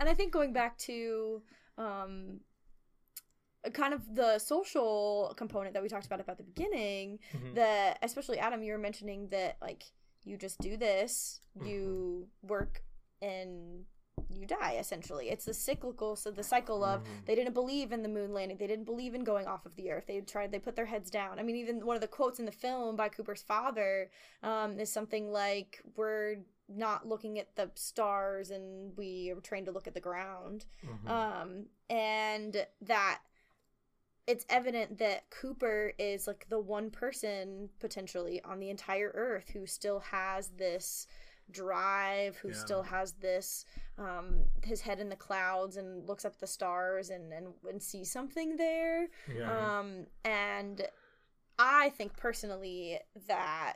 And 0.00 0.08
I 0.08 0.14
think 0.14 0.32
going 0.32 0.52
back 0.52 0.78
to 0.78 1.42
um 1.78 2.40
kind 3.72 3.92
of 3.92 4.14
the 4.14 4.38
social 4.38 5.34
component 5.36 5.74
that 5.74 5.82
we 5.82 5.88
talked 5.88 6.06
about 6.06 6.20
at 6.20 6.36
the 6.38 6.44
beginning, 6.44 7.18
Mhm. 7.34 7.54
that 7.56 7.98
especially 8.02 8.38
Adam, 8.38 8.62
you 8.62 8.72
were 8.72 8.78
mentioning 8.78 9.28
that 9.30 9.56
like 9.60 9.82
you 10.24 10.36
just 10.36 10.58
do 10.60 10.76
this, 10.76 11.40
you 11.64 12.28
work 12.42 12.82
and 13.22 13.84
you 14.30 14.46
die 14.46 14.76
essentially. 14.78 15.30
It's 15.30 15.44
the 15.44 15.54
cyclical 15.54 16.16
so 16.16 16.30
the 16.30 16.42
cycle 16.42 16.84
of 16.84 17.02
Mhm. 17.02 17.26
they 17.26 17.34
didn't 17.34 17.54
believe 17.54 17.92
in 17.92 18.02
the 18.02 18.08
moon 18.08 18.32
landing, 18.32 18.56
they 18.56 18.66
didn't 18.66 18.84
believe 18.84 19.14
in 19.14 19.24
going 19.24 19.46
off 19.46 19.66
of 19.66 19.76
the 19.76 19.90
earth. 19.90 20.06
They 20.06 20.20
tried 20.20 20.52
they 20.52 20.58
put 20.58 20.76
their 20.76 20.86
heads 20.86 21.10
down. 21.10 21.38
I 21.38 21.42
mean 21.42 21.56
even 21.56 21.84
one 21.84 21.96
of 21.96 22.00
the 22.02 22.08
quotes 22.08 22.38
in 22.38 22.44
the 22.44 22.52
film 22.52 22.96
by 22.96 23.08
Cooper's 23.08 23.42
father 23.42 24.10
um 24.42 24.78
is 24.78 24.90
something 24.92 25.30
like 25.32 25.82
we're 25.96 26.38
not 26.68 27.06
looking 27.06 27.38
at 27.38 27.54
the 27.56 27.70
stars 27.74 28.50
and 28.50 28.96
we 28.96 29.30
are 29.30 29.40
trained 29.40 29.66
to 29.66 29.72
look 29.72 29.86
at 29.86 29.94
the 29.94 30.00
ground 30.00 30.64
Mhm. 30.82 31.08
um 31.08 31.66
and 31.88 32.66
that 32.80 33.20
it's 34.26 34.44
evident 34.48 34.98
that 34.98 35.30
cooper 35.30 35.92
is 35.98 36.26
like 36.26 36.48
the 36.48 36.58
one 36.58 36.90
person 36.90 37.70
potentially 37.78 38.42
on 38.42 38.58
the 38.58 38.70
entire 38.70 39.12
earth 39.14 39.50
who 39.50 39.66
still 39.66 40.00
has 40.00 40.48
this 40.56 41.06
drive 41.50 42.36
who 42.38 42.48
Yeah. 42.48 42.54
still 42.54 42.82
has 42.82 43.12
this 43.14 43.64
um 43.98 44.44
his 44.64 44.80
head 44.80 44.98
in 45.00 45.08
the 45.08 45.16
clouds 45.16 45.76
and 45.76 46.06
looks 46.08 46.24
up 46.24 46.32
at 46.34 46.40
the 46.40 46.46
stars 46.46 47.10
and 47.10 47.32
and, 47.32 47.48
and 47.68 47.82
sees 47.82 48.10
something 48.10 48.56
there 48.56 49.06
yeah. 49.32 49.78
um 49.78 50.06
and 50.24 50.82
i 51.58 51.88
think 51.90 52.16
personally 52.16 52.98
that 53.28 53.74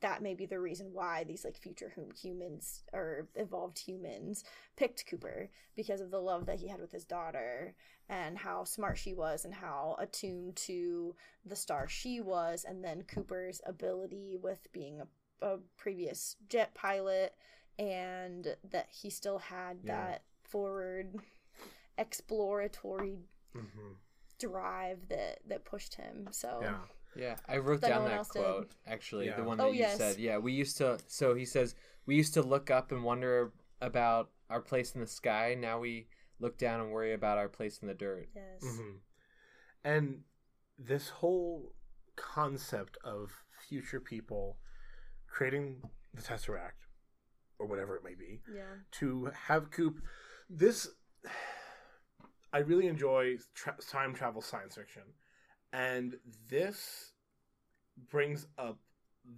that 0.00 0.22
may 0.22 0.32
be 0.34 0.46
the 0.46 0.58
reason 0.58 0.88
why 0.94 1.24
these 1.24 1.44
like 1.44 1.58
future 1.58 1.92
hum- 1.94 2.10
humans 2.18 2.82
or 2.92 3.28
evolved 3.34 3.78
humans 3.78 4.44
picked 4.76 5.04
Cooper 5.06 5.50
because 5.76 6.00
of 6.00 6.10
the 6.10 6.18
love 6.18 6.46
that 6.46 6.58
he 6.58 6.68
had 6.68 6.80
with 6.80 6.90
his 6.90 7.04
daughter 7.04 7.74
and 8.08 8.38
how 8.38 8.64
smart 8.64 8.96
she 8.96 9.12
was 9.12 9.44
and 9.44 9.52
how 9.52 9.96
attuned 9.98 10.56
to 10.56 11.14
the 11.44 11.54
star 11.54 11.86
she 11.86 12.18
was 12.18 12.64
and 12.66 12.82
then 12.82 13.02
Cooper's 13.02 13.60
ability 13.66 14.36
with 14.42 14.66
being 14.72 15.00
a, 15.02 15.06
a 15.42 15.58
previous 15.76 16.36
jet 16.48 16.74
pilot 16.74 17.34
and 17.78 18.56
that 18.64 18.88
he 18.90 19.10
still 19.10 19.38
had 19.38 19.78
Yeah. 19.84 19.96
that 20.06 20.22
forward 20.42 21.16
exploratory 21.98 23.18
Mhm. 23.54 23.96
drive 24.38 25.08
that 25.08 25.40
that 25.46 25.64
pushed 25.64 25.94
him 25.96 26.28
so 26.32 26.60
Yeah. 26.62 26.86
Yeah, 27.16 27.36
I 27.48 27.56
wrote 27.58 27.80
That 27.80 27.88
no 27.88 27.94
down 27.94 28.02
one 28.02 28.10
that 28.12 28.16
else 28.18 28.28
did. 28.30 28.38
quote 28.42 28.74
actually, 28.86 29.26
Yeah. 29.26 29.36
the 29.36 29.42
one 29.42 29.58
that 29.58 29.72
you 29.72 29.80
yes. 29.80 29.98
said. 29.98 30.18
Yeah, 30.18 30.38
we 30.38 30.52
used 30.52 30.76
to. 30.78 30.98
So 31.08 31.34
he 31.34 31.44
says 31.44 31.74
we 32.06 32.14
used 32.16 32.34
to 32.34 32.42
look 32.42 32.70
up 32.70 32.92
and 32.92 33.02
wonder 33.02 33.52
about 33.80 34.30
our 34.48 34.60
place 34.62 34.94
in 34.94 35.00
the 35.00 35.06
sky. 35.08 35.54
Now 35.54 35.80
we 35.80 36.08
look 36.38 36.56
down 36.56 36.80
and 36.80 36.92
worry 36.92 37.12
about 37.12 37.36
our 37.36 37.48
place 37.48 37.80
in 37.80 37.88
the 37.88 37.94
dirt. 37.94 38.28
yes 38.34 38.62
Mhm. 38.64 39.00
And 39.84 40.24
this 40.78 41.08
whole 41.08 41.74
concept 42.16 42.96
of 42.98 43.44
future 43.58 44.00
people 44.00 44.58
creating 45.30 45.82
the 46.14 46.22
Tesseract, 46.22 46.86
or 47.58 47.66
whatever 47.66 47.96
it 47.96 48.04
may 48.04 48.14
be, 48.14 48.40
yeah 48.52 48.62
to 48.92 49.30
have 49.46 49.70
Coop. 49.70 50.02
This, 50.48 50.88
I 52.52 52.58
really 52.58 52.88
enjoy 52.88 53.36
tra- 53.54 53.76
time 53.88 54.12
travel 54.14 54.42
science 54.42 54.74
fiction, 54.74 55.02
and 55.72 56.16
this 56.48 57.12
brings 58.10 58.46
up 58.58 58.78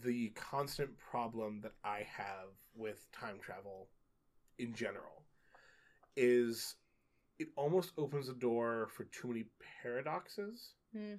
the 0.03 0.31
constant 0.31 0.97
problem 0.97 1.61
that 1.63 1.73
I 1.85 2.07
have 2.17 2.49
with 2.75 3.11
time 3.13 3.39
travel 3.41 3.89
in 4.59 4.73
general. 4.75 5.25
Is 6.17 6.77
it 7.39 7.49
almost 7.57 7.93
opens 7.99 8.29
the 8.29 8.35
door 8.35 8.89
for 8.95 9.05
too 9.05 9.29
many 9.29 9.45
paradoxes? 9.83 10.75
Hmm. 10.93 11.15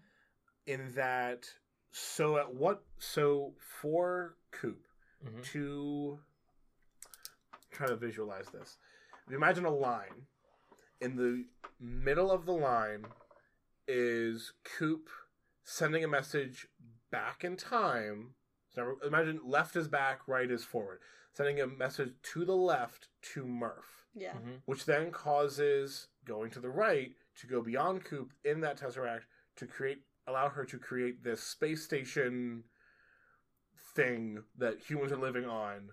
In 0.65 0.91
that, 0.95 1.45
so 1.93 2.37
at 2.37 2.53
what? 2.53 2.83
So 2.97 3.53
for 3.59 4.35
Coop, 4.51 4.87
Mhm. 5.23 5.43
to 5.51 6.19
try 7.71 7.87
to 7.87 7.95
visualize 7.95 8.47
this. 8.49 8.77
If 9.25 9.31
you 9.31 9.37
imagine 9.37 9.63
a 9.65 9.69
line, 9.69 10.27
in 10.99 11.15
the 11.15 11.47
middle 11.79 12.31
of 12.31 12.45
the 12.45 12.51
line 12.53 13.05
is 13.87 14.53
Coop 14.63 15.09
sending 15.63 16.03
a 16.03 16.07
message 16.07 16.67
back 17.09 17.43
in 17.43 17.55
time. 17.57 18.35
So 18.69 18.99
imagine 19.01 19.39
left 19.43 19.75
is 19.75 19.87
back, 19.87 20.27
right 20.27 20.49
is 20.49 20.63
forward. 20.65 21.01
Sending 21.33 21.61
a 21.61 21.67
message 21.67 22.15
to 22.23 22.43
the 22.45 22.55
left 22.55 23.09
to 23.33 23.45
Murph, 23.45 24.05
yeah 24.13 24.33
Mhm. 24.33 24.61
which 24.65 24.85
then 24.85 25.11
causes 25.11 26.09
going 26.25 26.49
to 26.51 26.59
the 26.59 26.69
right 26.69 27.15
to 27.35 27.47
go 27.47 27.61
beyond 27.61 28.03
Coop 28.05 28.33
in 28.43 28.61
that 28.61 28.77
Tesseract 28.77 29.25
to 29.57 29.67
create 29.67 30.05
allow 30.27 30.49
her 30.49 30.65
to 30.65 30.77
create 30.77 31.23
this 31.23 31.41
space 31.41 31.83
station 31.83 32.63
thing 33.95 34.43
that 34.57 34.79
humans 34.79 35.11
are 35.11 35.17
living 35.17 35.45
on, 35.45 35.89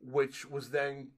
which 0.00 0.48
was 0.48 0.70
then 0.70 1.08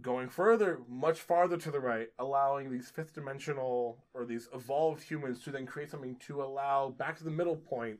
going 0.00 0.28
further, 0.28 0.80
much 0.88 1.20
farther 1.20 1.56
to 1.56 1.70
the 1.70 1.80
right, 1.80 2.08
allowing 2.18 2.70
these 2.70 2.90
fifth 2.90 3.14
dimensional 3.14 4.04
or 4.12 4.24
these 4.24 4.48
evolved 4.52 5.02
humans 5.02 5.42
to 5.42 5.50
then 5.50 5.66
create 5.66 5.90
something 5.90 6.16
to 6.16 6.42
allow 6.42 6.88
back 6.88 7.16
to 7.16 7.24
the 7.24 7.30
middle 7.30 7.56
point, 7.56 7.98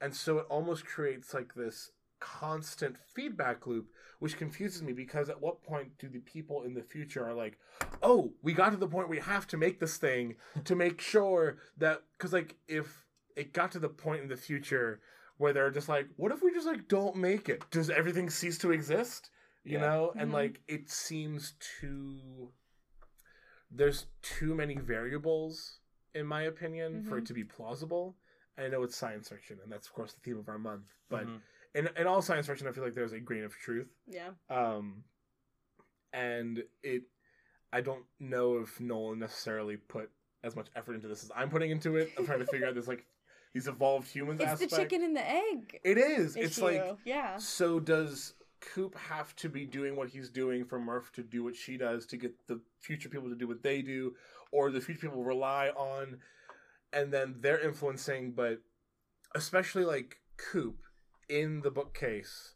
and 0.00 0.14
so 0.14 0.38
it 0.38 0.46
almost 0.50 0.84
creates 0.84 1.32
like 1.32 1.54
this 1.54 1.90
constant 2.20 2.96
feedback 2.98 3.66
loop 3.66 3.88
which 4.18 4.36
confuses 4.36 4.82
me 4.82 4.92
because 4.92 5.28
at 5.30 5.40
what 5.40 5.62
point 5.62 5.96
do 5.98 6.08
the 6.08 6.18
people 6.20 6.62
in 6.64 6.74
the 6.74 6.82
future 6.82 7.26
are 7.26 7.34
like 7.34 7.58
oh 8.02 8.32
we 8.42 8.52
got 8.52 8.70
to 8.70 8.76
the 8.76 8.86
point 8.86 9.08
we 9.08 9.18
have 9.18 9.46
to 9.46 9.56
make 9.56 9.80
this 9.80 9.96
thing 9.96 10.36
to 10.64 10.76
make 10.76 11.00
sure 11.00 11.56
that 11.78 12.02
because 12.16 12.32
like 12.32 12.56
if 12.68 13.06
it 13.36 13.52
got 13.52 13.72
to 13.72 13.78
the 13.78 13.88
point 13.88 14.22
in 14.22 14.28
the 14.28 14.36
future 14.36 15.00
where 15.38 15.52
they're 15.54 15.70
just 15.70 15.88
like 15.88 16.06
what 16.16 16.30
if 16.30 16.42
we 16.42 16.52
just 16.52 16.66
like 16.66 16.86
don't 16.88 17.16
make 17.16 17.48
it 17.48 17.64
does 17.70 17.88
everything 17.90 18.28
cease 18.28 18.58
to 18.58 18.70
exist 18.70 19.30
you 19.64 19.74
Yeah. 19.78 19.80
know 19.80 20.12
and 20.16 20.30
Mhm. 20.30 20.34
like 20.34 20.60
it 20.68 20.90
seems 20.90 21.54
too 21.80 22.52
there's 23.70 24.06
too 24.22 24.54
many 24.54 24.74
variables 24.76 25.78
in 26.14 26.26
my 26.26 26.42
opinion 26.42 27.02
for 27.04 27.16
Mhm. 27.16 27.18
it 27.22 27.26
to 27.26 27.34
be 27.34 27.44
plausible 27.44 28.16
i 28.58 28.68
know 28.68 28.82
it's 28.82 28.96
science 28.96 29.28
fiction 29.28 29.58
and 29.62 29.72
that's 29.72 29.86
of 29.86 29.92
course 29.94 30.12
the 30.12 30.20
theme 30.20 30.38
of 30.38 30.48
our 30.48 30.58
month 30.58 30.92
but 31.08 31.26
Mhm. 31.26 31.40
In, 31.74 31.88
in 31.96 32.06
all 32.06 32.20
science 32.22 32.46
fiction 32.46 32.66
i 32.66 32.72
feel 32.72 32.84
like 32.84 32.94
there's 32.94 33.12
a 33.12 33.20
grain 33.20 33.44
of 33.44 33.54
truth 33.56 33.88
Yeah. 34.08 34.30
um 34.50 35.04
and 36.12 36.62
it 36.82 37.02
i 37.72 37.80
don't 37.80 38.04
know 38.18 38.58
if 38.58 38.80
nolan 38.80 39.18
necessarily 39.20 39.76
put 39.76 40.10
as 40.42 40.56
much 40.56 40.68
effort 40.74 40.94
into 40.94 41.08
this 41.08 41.22
as 41.22 41.30
i'm 41.36 41.50
putting 41.50 41.70
into 41.70 41.96
it 41.96 42.10
i'm 42.18 42.26
trying 42.26 42.40
to 42.40 42.46
figure 42.46 42.66
out 42.66 42.74
this 42.74 42.88
like 42.88 43.04
these 43.54 43.66
evolved 43.66 44.08
humans 44.08 44.40
It's 44.40 44.50
aspect 44.52 44.70
the 44.70 44.76
chicken 44.76 45.02
and 45.02 45.16
the 45.16 45.28
egg. 45.28 45.80
it 45.84 45.98
is 45.98 46.36
issue. 46.36 46.44
it's 46.46 46.60
like 46.60 46.82
yeah. 47.04 47.36
so 47.36 47.80
does 47.80 48.34
coop 48.60 48.96
have 48.98 49.34
to 49.36 49.48
be 49.48 49.64
doing 49.64 49.96
what 49.96 50.08
he's 50.08 50.28
doing 50.30 50.64
for 50.64 50.78
murph 50.78 51.10
to 51.12 51.22
do 51.22 51.42
what 51.42 51.56
she 51.56 51.76
does 51.76 52.06
to 52.06 52.16
get 52.16 52.32
the 52.46 52.60
future 52.80 53.08
people 53.08 53.28
to 53.28 53.34
do 53.34 53.48
what 53.48 53.62
they 53.62 53.80
do 53.82 54.14
or 54.52 54.70
the 54.70 54.80
future 54.80 55.00
people 55.08 55.24
rely 55.24 55.68
on 55.70 56.18
and 56.92 57.12
then 57.12 57.36
they're 57.40 57.60
influencing 57.60 58.32
but 58.32 58.60
especially 59.34 59.84
like 59.84 60.18
coop 60.36 60.76
in 61.30 61.60
the 61.62 61.70
bookcase 61.70 62.54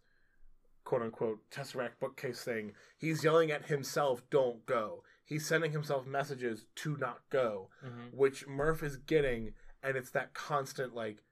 quote 0.84 1.00
unquote 1.02 1.38
tesseract 1.50 1.98
bookcase 2.00 2.42
thing 2.42 2.72
he's 2.98 3.24
yelling 3.24 3.50
at 3.50 3.66
himself 3.66 4.22
don't 4.30 4.66
go 4.66 5.02
he's 5.24 5.46
sending 5.46 5.72
himself 5.72 6.06
messages 6.06 6.66
to 6.74 6.96
not 6.98 7.20
go 7.30 7.70
Mhm. 7.84 8.12
which 8.12 8.46
Murph 8.46 8.82
is 8.82 8.96
getting, 8.98 9.54
and 9.82 9.96
it's 9.96 10.10
that 10.10 10.34
constant 10.34 10.94
like 10.94 11.22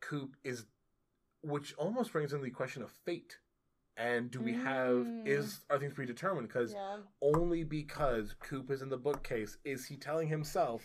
Coop 0.00 0.36
is, 0.44 0.64
which 1.42 1.74
almost 1.74 2.12
brings 2.12 2.32
in 2.32 2.40
the 2.42 2.50
question 2.50 2.82
of 2.82 2.90
fate. 2.90 3.38
And 3.96 4.30
do 4.30 4.40
we 4.40 4.54
have 4.54 4.96
Mm. 5.06 5.26
is 5.26 5.60
are 5.70 5.78
things 5.78 5.92
predetermined? 5.94 6.48
Because 6.48 6.72
Yeah. 6.72 7.02
only 7.20 7.64
because 7.64 8.34
Coop 8.40 8.70
is 8.70 8.80
in 8.82 8.88
the 8.88 8.96
bookcase 8.98 9.56
is 9.64 9.86
he 9.86 9.96
telling 9.96 10.28
himself 10.28 10.82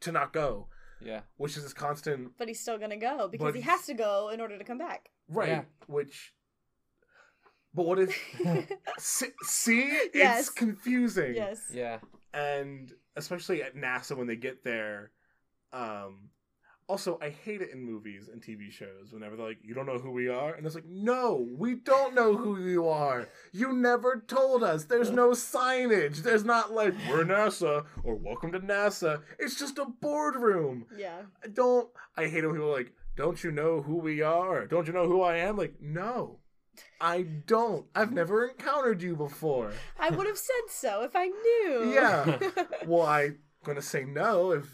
to 0.00 0.10
not 0.12 0.32
go, 0.32 0.68
Yeah. 1.00 1.22
which 1.36 1.56
is 1.56 1.62
this 1.64 1.74
constant 1.74 2.36
But 2.38 2.46
he's 2.48 2.60
still 2.60 2.78
gonna 2.78 2.96
go 2.96 3.26
because 3.28 3.54
he 3.54 3.60
has 3.62 3.84
to 3.86 3.94
go 3.94 4.28
in 4.30 4.40
order 4.40 4.56
to 4.58 4.64
come 4.64 4.78
back. 4.78 5.10
Right. 5.28 5.48
Yeah. 5.48 5.62
Which, 5.86 6.32
but 7.74 7.86
what 7.86 7.98
if 7.98 8.16
see, 8.98 9.26
see 9.42 9.80
it's 10.14 10.48
confusing. 10.50 11.34
yes. 11.34 11.60
Yeah. 11.72 11.98
and 12.32 12.92
especially 13.16 13.62
at 13.62 13.76
NASA 13.76 14.16
when 14.16 14.26
they 14.26 14.36
get 14.36 14.64
there. 14.64 15.10
Um, 15.72 16.30
also, 16.86 17.18
I 17.22 17.30
hate 17.30 17.62
it 17.62 17.70
in 17.70 17.82
movies 17.82 18.28
and 18.30 18.42
TV 18.42 18.70
shows 18.70 19.10
whenever 19.10 19.36
they're 19.36 19.46
like, 19.48 19.58
"You 19.62 19.72
don't 19.72 19.86
know 19.86 19.98
who 19.98 20.10
we 20.10 20.28
are," 20.28 20.52
and 20.52 20.66
it's 20.66 20.74
like, 20.74 20.84
"No, 20.84 21.48
we 21.56 21.76
don't 21.76 22.14
know 22.14 22.36
who 22.36 22.58
you 22.60 22.88
are. 22.88 23.26
You 23.52 23.72
never 23.72 24.22
told 24.26 24.62
us. 24.62 24.84
There's 24.84 25.10
no 25.10 25.30
signage. 25.30 26.18
There's 26.18 26.44
not 26.44 26.72
like 26.72 26.92
we're 27.08 27.24
NASA 27.24 27.86
or 28.02 28.16
welcome 28.16 28.52
to 28.52 28.60
NASA. 28.60 29.22
It's 29.38 29.58
just 29.58 29.78
a 29.78 29.86
boardroom. 29.86 30.84
Yeah. 30.94 31.22
I 31.42 31.48
don't. 31.48 31.88
I 32.18 32.26
hate 32.26 32.44
it 32.44 32.48
when 32.48 32.56
people 32.56 32.70
are 32.70 32.76
like, 32.76 32.92
"Don't 33.16 33.42
you 33.44 33.50
know 33.50 33.82
who 33.82 33.96
we 33.98 34.22
are? 34.22 34.66
Don't 34.66 34.86
you 34.86 34.92
know 34.92 35.06
who 35.08 35.22
I 35.22 35.36
am?" 35.36 35.56
Like, 35.56 35.74
no. 35.80 36.40
I 37.00 37.22
don't. 37.22 37.86
I've 37.94 38.10
never 38.12 38.46
encountered 38.48 39.00
you 39.00 39.14
before. 39.14 39.72
I 39.98 40.10
would 40.10 40.26
have 40.26 40.38
said 40.38 40.62
so 40.68 41.02
if 41.04 41.12
I 41.14 41.26
knew. 41.26 41.92
Yeah. 41.94 42.38
Well, 42.86 43.06
I'm 43.06 43.38
gonna 43.64 43.80
say 43.82 44.04
no 44.04 44.50
if 44.52 44.66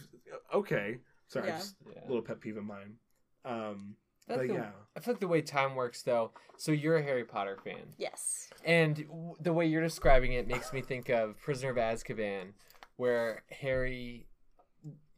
okay. 0.55 0.99
Sorry, 1.29 1.49
Yeah. 1.49 1.57
just 1.59 1.77
Yeah. 1.87 2.01
a 2.05 2.07
little 2.09 2.23
pet 2.23 2.41
peeve 2.41 2.57
of 2.57 2.65
mine. 2.65 2.97
Um, 3.45 3.97
I 4.29 4.37
but 4.37 4.49
the- 4.49 4.55
yeah, 4.55 4.71
I 4.97 5.01
feel 5.01 5.15
like 5.15 5.21
the 5.21 5.29
way 5.29 5.43
time 5.43 5.75
works, 5.75 6.03
though. 6.03 6.33
So 6.57 6.73
you're 6.73 6.97
a 6.97 7.03
Harry 7.03 7.25
Potter 7.25 7.59
fan, 7.63 7.95
yes. 7.99 8.49
and 8.65 8.97
w- 8.97 9.35
the 9.41 9.53
way 9.53 9.67
you're 9.67 9.83
describing 9.83 10.33
it 10.33 10.47
makes 10.49 10.73
me 10.73 10.81
think 10.83 11.09
of 11.11 11.39
Prisoner 11.41 11.71
of 11.71 11.77
Azkaban, 11.77 12.53
where 12.97 13.43
Harry 13.51 14.27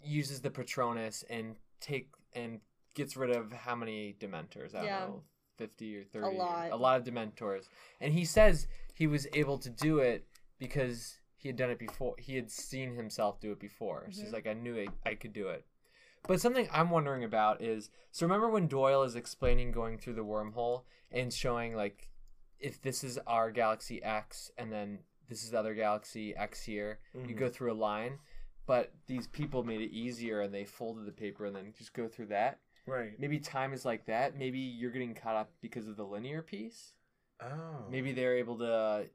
uses 0.05 0.41
the 0.41 0.51
Patronus 0.51 1.25
and 1.31 1.57
take 1.81 2.11
and 2.35 2.61
gets 2.95 3.17
rid 3.17 3.31
of 3.35 3.53
how 3.53 3.75
many 3.75 4.15
Dementors? 4.19 4.75
I 4.75 4.79
don't 4.79 4.85
Yeah. 4.87 4.99
know, 5.07 5.23
fifty 5.57 5.97
or 5.97 6.05
thirty. 6.05 6.37
A 6.37 6.39
lot. 6.39 6.73
A 6.73 6.77
lot 6.77 7.01
of 7.01 7.07
Dementors, 7.07 7.69
and 8.01 8.13
he 8.13 8.25
says 8.25 8.67
he 8.95 9.07
was 9.07 9.27
able 9.33 9.59
to 9.59 9.71
do 9.71 9.99
it 9.99 10.27
because 10.59 11.19
he 11.37 11.49
had 11.49 11.57
done 11.57 11.71
it 11.71 11.79
before. 11.79 12.15
He 12.19 12.37
had 12.37 12.51
seen 12.51 12.95
himself 12.95 13.41
do 13.41 13.53
it 13.53 13.59
before. 13.59 14.07
So 14.13 14.21
he's 14.23 14.31
Mhm. 14.31 14.33
like, 14.33 14.47
I 14.47 14.55
knew 14.55 14.79
I, 15.05 15.11
I 15.11 15.15
could 15.15 15.33
do 15.33 15.49
it. 15.49 15.67
But 16.29 16.41
something 16.41 16.69
I'm 16.71 16.91
wondering 16.91 17.25
about 17.25 17.61
is 17.61 17.91
so 18.13 18.25
remember 18.27 18.49
when 18.49 18.69
Doyle 18.69 19.03
is 19.03 19.17
explaining 19.17 19.73
going 19.73 19.99
through 19.99 20.15
the 20.15 20.25
wormhole 20.25 20.85
and 21.11 21.33
showing 21.35 21.75
like 21.75 22.11
if 22.61 22.81
this 22.81 23.03
is 23.03 23.19
our 23.27 23.51
galaxy 23.51 24.01
X 24.05 24.53
and 24.57 24.71
then 24.71 25.01
this 25.29 25.43
is 25.43 25.51
the 25.51 25.59
other 25.59 25.75
galaxy 25.75 26.37
X 26.37 26.63
here, 26.63 27.01
you 27.13 27.21
Mhm. 27.35 27.37
go 27.37 27.49
through 27.49 27.73
a 27.73 27.75
line, 27.75 28.21
but 28.67 28.93
these 29.07 29.27
people 29.27 29.65
made 29.65 29.81
it 29.81 29.91
easier 29.91 30.41
and 30.43 30.55
they 30.55 30.65
folded 30.65 31.07
the 31.07 31.13
paper 31.13 31.45
and 31.47 31.57
then 31.57 31.73
just 31.77 31.93
go 31.93 32.07
through 32.07 32.27
that. 32.27 32.61
Right. 32.87 33.13
Maybe 33.19 33.39
time 33.39 33.73
is 33.73 33.85
like 33.85 34.07
that. 34.07 34.37
Maybe 34.37 34.59
you're 34.59 34.91
getting 34.91 35.15
caught 35.15 35.37
up 35.37 35.51
because 35.61 35.89
of 35.89 35.97
the 35.97 36.05
linear 36.05 36.43
piece. 36.43 36.93
Oh, 37.41 37.87
Maybe 37.91 38.13
they're 38.13 38.37
able 38.37 38.59
to 38.59 39.07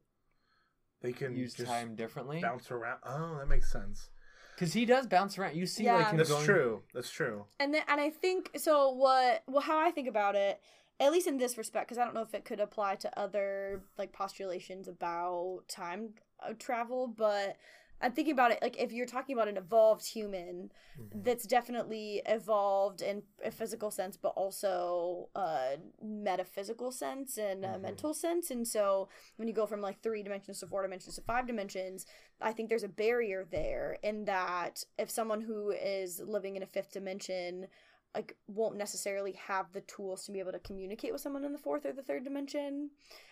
they 1.01 1.13
can 1.13 1.35
use 1.35 1.53
just 1.53 1.69
time 1.69 1.95
differently. 1.95 2.41
bounce 2.41 2.71
around. 2.71 2.99
Oh, 3.05 3.37
that 3.39 3.47
makes 3.47 3.71
sense. 3.71 4.09
Because 4.55 4.73
he 4.73 4.85
does 4.85 5.05
bounce 5.05 5.37
around. 5.37 5.55
You 5.55 5.67
see 5.67 5.85
like 5.85 6.07
him 6.07 6.17
That's 6.17 6.29
going 6.29 6.45
true. 6.45 6.81
That's 6.93 7.11
true. 7.11 7.45
And 7.59 7.73
then 7.73 7.83
and 7.87 8.01
I 8.01 8.09
think 8.09 8.51
so 8.57 8.89
what 8.89 9.43
well 9.47 9.61
how 9.61 9.79
I 9.79 9.91
think 9.91 10.07
about 10.07 10.35
it 10.35 10.59
at 10.99 11.11
least 11.11 11.27
in 11.27 11.37
this 11.37 11.57
respect 11.57 11.87
because 11.87 11.99
I 11.99 12.05
don't 12.05 12.15
know 12.15 12.21
if 12.21 12.33
it 12.33 12.43
could 12.43 12.59
apply 12.59 12.95
to 12.95 13.19
other 13.19 13.83
like 13.97 14.13
postulations 14.13 14.87
about 14.87 15.61
time 15.67 16.09
uh, 16.43 16.53
travel 16.57 17.07
but 17.07 17.57
I'm 18.01 18.11
thinking 18.11 18.33
about 18.33 18.51
it 18.51 18.59
like 18.61 18.77
if 18.77 18.91
you're 18.91 19.05
talking 19.07 19.35
about 19.35 19.47
an 19.47 19.57
evolved 19.57 20.05
human 20.05 20.71
Mhm. 20.99 21.23
that's 21.23 21.45
definitely 21.47 22.21
evolved 22.25 23.01
in 23.01 23.23
a 23.43 23.49
physical 23.51 23.89
sense 23.91 24.17
but 24.17 24.29
also 24.29 25.29
a 25.35 25.77
metaphysical 26.01 26.91
sense 26.91 27.37
and 27.37 27.65
a 27.65 27.69
Mhm. 27.69 27.81
mental 27.81 28.13
sense 28.13 28.51
and 28.51 28.67
so 28.67 29.09
when 29.37 29.47
you 29.47 29.53
go 29.53 29.65
from 29.65 29.81
like 29.81 29.99
three 30.01 30.21
dimensions 30.23 30.59
to 30.59 30.67
four 30.67 30.81
dimensions 30.83 31.15
to 31.15 31.21
five 31.21 31.47
dimensions 31.47 32.05
i 32.41 32.51
think 32.53 32.69
there's 32.69 32.83
a 32.83 32.89
barrier 32.89 33.45
there 33.45 33.97
in 34.03 34.25
that 34.25 34.83
if 34.99 35.09
someone 35.09 35.41
who 35.41 35.71
is 35.71 36.19
living 36.19 36.55
in 36.55 36.63
a 36.63 36.67
fifth 36.67 36.91
dimension 36.93 37.67
like 38.15 38.35
won't 38.47 38.75
necessarily 38.77 39.33
have 39.33 39.71
the 39.73 39.81
tools 39.81 40.23
to 40.25 40.31
be 40.31 40.39
able 40.39 40.51
to 40.51 40.59
communicate 40.59 41.11
with 41.11 41.21
someone 41.21 41.43
in 41.43 41.51
the 41.51 41.57
fourth 41.57 41.85
or 41.85 41.93
the 41.93 42.03
third 42.03 42.23
dimension 42.23 42.91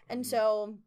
and 0.09 0.21
Mhm. 0.23 0.25
so 0.27 0.77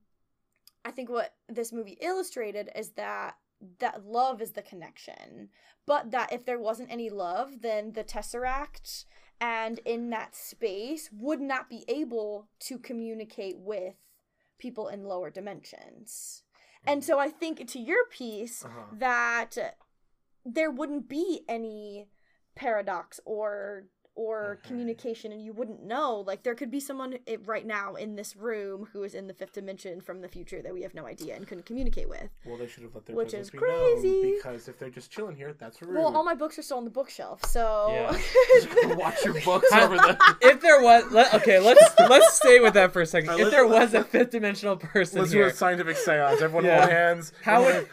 i 0.84 0.90
think 0.90 1.08
what 1.08 1.34
this 1.48 1.72
movie 1.72 1.98
illustrated 2.00 2.70
is 2.74 2.90
that 2.92 3.36
that 3.80 4.04
love 4.06 4.40
is 4.40 4.52
the 4.52 4.62
connection 4.62 5.48
but 5.86 6.10
that 6.10 6.32
if 6.32 6.44
there 6.44 6.58
wasn't 6.58 6.90
any 6.90 7.10
love 7.10 7.60
then 7.62 7.92
the 7.92 8.04
tesseract 8.04 9.04
and 9.40 9.78
in 9.84 10.10
that 10.10 10.34
space 10.34 11.10
would 11.12 11.40
not 11.40 11.68
be 11.68 11.84
able 11.88 12.48
to 12.60 12.78
communicate 12.78 13.56
with 13.58 13.94
people 14.58 14.88
in 14.88 15.04
lower 15.04 15.30
dimensions 15.30 16.42
and 16.86 17.02
so 17.02 17.18
i 17.18 17.28
think 17.28 17.66
to 17.66 17.78
your 17.80 18.04
piece 18.10 18.64
Uh-huh. 18.64 18.84
that 18.92 19.56
there 20.44 20.70
wouldn't 20.70 21.08
be 21.08 21.40
any 21.48 22.08
paradox 22.54 23.20
or 23.24 23.84
or 24.18 24.58
Okay. 24.58 24.68
communication 24.68 25.30
and 25.30 25.40
you 25.44 25.52
wouldn't 25.52 25.82
know 25.82 26.24
like 26.26 26.42
there 26.42 26.54
could 26.56 26.70
be 26.72 26.80
someone 26.80 27.18
eh, 27.28 27.36
right 27.46 27.64
now 27.66 27.94
in 27.94 28.16
this 28.16 28.34
room 28.36 28.88
who 28.92 29.04
is 29.04 29.14
in 29.14 29.28
the 29.28 29.32
fifth 29.34 29.52
dimension 29.52 30.00
from 30.00 30.20
the 30.20 30.28
future 30.28 30.60
that 30.60 30.74
we 30.74 30.82
have 30.82 30.92
no 30.92 31.06
idea 31.06 31.36
and 31.36 31.46
couldn't 31.46 31.64
communicate 31.66 32.08
with 32.08 32.28
Well, 32.44 32.56
they 32.56 32.66
should 32.66 32.82
have 32.82 32.94
let 32.94 33.06
their 33.06 33.14
Which 33.14 33.28
presence 33.30 33.46
is 33.46 33.50
be 33.52 33.58
crazy. 33.58 34.08
known 34.22 34.34
because 34.36 34.68
if 34.68 34.78
they're 34.78 34.90
just 34.90 35.10
chilling 35.12 35.36
here, 35.36 35.54
that's 35.58 35.80
rude. 35.80 35.94
well 35.96 36.16
all 36.16 36.24
my 36.24 36.34
books 36.34 36.58
are 36.58 36.62
still 36.62 36.78
on 36.78 36.84
the 36.84 36.90
bookshelf 36.90 37.44
so 37.46 37.86
Yeah. 37.92 38.94
Watch 38.96 39.24
your 39.24 39.40
books 39.42 39.70
over 39.72 39.96
there. 39.96 40.18
if 40.42 40.60
there 40.60 40.82
was 40.82 41.04
let, 41.12 41.32
okay 41.34 41.60
let's 41.60 41.84
let's 42.08 42.34
stay 42.34 42.58
with 42.60 42.74
that 42.74 42.92
for 42.92 43.02
a 43.02 43.06
second 43.06 43.30
Alright, 43.30 43.46
if 43.46 43.50
there 43.52 43.66
was 43.66 43.94
a 43.94 44.02
fifth 44.12 44.30
dimensional 44.30 44.76
person 44.76 45.20
Let's 45.20 45.30
do 45.30 45.44
a 45.44 45.52
scientific 45.52 45.96
seance. 45.96 46.42
Everyone 46.42 46.64
Yeah. 46.64 46.78
hold 46.80 46.90
hands. 46.90 47.32
How 47.42 47.62
Everyone- 47.62 47.86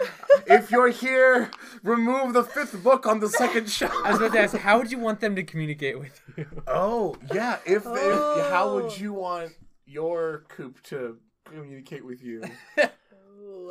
if 0.47 0.69
you're 0.71 0.89
here, 0.89 1.49
remove 1.83 2.33
the 2.33 2.43
fifth 2.43 2.81
book 2.83 3.05
on 3.05 3.19
the 3.19 3.29
second 3.29 3.69
shelf. 3.69 3.93
i 4.03 4.11
was 4.11 4.19
about 4.19 4.33
to 4.33 4.39
ask 4.39 4.55
how 4.57 4.77
would 4.77 4.91
you 4.91 4.97
want 4.99 5.19
them 5.19 5.35
to 5.35 5.43
communicate 5.43 5.97
with 5.99 6.14
you 6.37 6.45
Oh 6.67 7.15
yeah. 7.33 7.57
If, 7.65 7.83
if 7.85 8.49
how 8.49 8.69
Oh. 8.69 8.75
would 8.81 8.97
you 8.99 9.13
want 9.13 9.51
your 9.85 10.45
coop 10.49 10.81
to 10.83 11.17
communicate 11.45 12.05
with 12.05 12.23
you? 12.23 12.43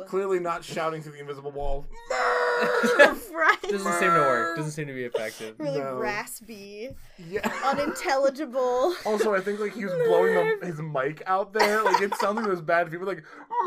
Clearly 0.07 0.39
not 0.39 0.63
shouting 0.63 1.01
through 1.01 1.13
the 1.13 1.19
invisible 1.19 1.51
wall. 1.51 1.85
right. 2.11 3.57
Doesn't 3.63 3.93
seem 3.93 4.11
to 4.11 4.19
work. 4.19 4.55
Doesn't 4.57 4.71
seem 4.71 4.87
to 4.87 4.93
be 4.93 5.03
effective. 5.03 5.55
really 5.57 5.79
No. 5.79 5.95
raspy, 5.95 6.89
Yeah. 7.17 7.49
unintelligible. 7.65 8.93
Also, 9.05 9.33
I 9.33 9.39
think 9.41 9.59
like 9.59 9.73
he 9.73 9.83
was 9.85 9.93
blowing 10.07 10.59
the, 10.59 10.65
his 10.67 10.79
mic 10.81 11.23
out 11.25 11.53
there. 11.53 11.83
Like 11.83 12.01
it 12.01 12.13
sounded 12.15 12.41
like 12.41 12.47
it 12.47 12.51
was 12.51 12.61
bad. 12.61 12.91
People 12.91 13.07
like, 13.07 13.23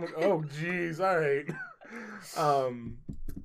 like, 0.00 0.14
oh 0.18 0.42
jeez, 0.58 1.00
all 1.00 1.18
right. 1.18 1.46
Um, 2.36 2.98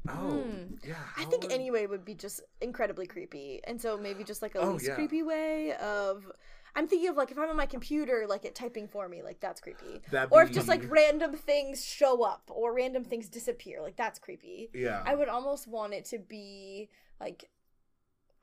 oh 0.09 0.41
Hmm. 0.41 0.75
yeah. 0.83 0.95
I 1.17 1.25
think 1.25 1.43
would- 1.43 1.51
anyway 1.51 1.85
would 1.85 2.05
be 2.05 2.13
just 2.15 2.41
incredibly 2.61 3.07
creepy, 3.07 3.61
and 3.65 3.81
so 3.81 3.97
maybe 3.97 4.23
just 4.23 4.41
like 4.41 4.55
a 4.55 4.59
Oh, 4.59 4.71
least 4.73 4.87
yeah. 4.87 4.95
creepy 4.95 5.23
way 5.23 5.73
of. 5.75 6.31
I'm 6.77 6.87
thinking 6.89 7.07
of 7.07 7.15
like 7.15 7.31
if 7.31 7.37
I'm 7.37 7.49
on 7.49 7.55
my 7.55 7.65
computer, 7.65 8.25
like 8.27 8.43
it 8.43 8.53
typing 8.53 8.89
for 8.89 9.07
me, 9.07 9.23
like 9.23 9.39
that's 9.39 9.61
creepy. 9.61 10.01
That'd 10.11 10.33
Or 10.33 10.43
if 10.43 10.51
just 10.51 10.67
like 10.67 10.83
random 10.89 11.33
things 11.33 11.85
show 11.85 12.23
up 12.23 12.43
or 12.53 12.73
random 12.73 13.05
things 13.05 13.29
disappear, 13.29 13.81
like 13.81 13.95
that's 13.95 14.19
creepy. 14.19 14.69
Yeah. 14.73 15.01
I 15.05 15.15
would 15.15 15.29
almost 15.29 15.67
want 15.67 15.93
it 15.93 16.03
to 16.05 16.19
be 16.19 16.89
like 17.21 17.49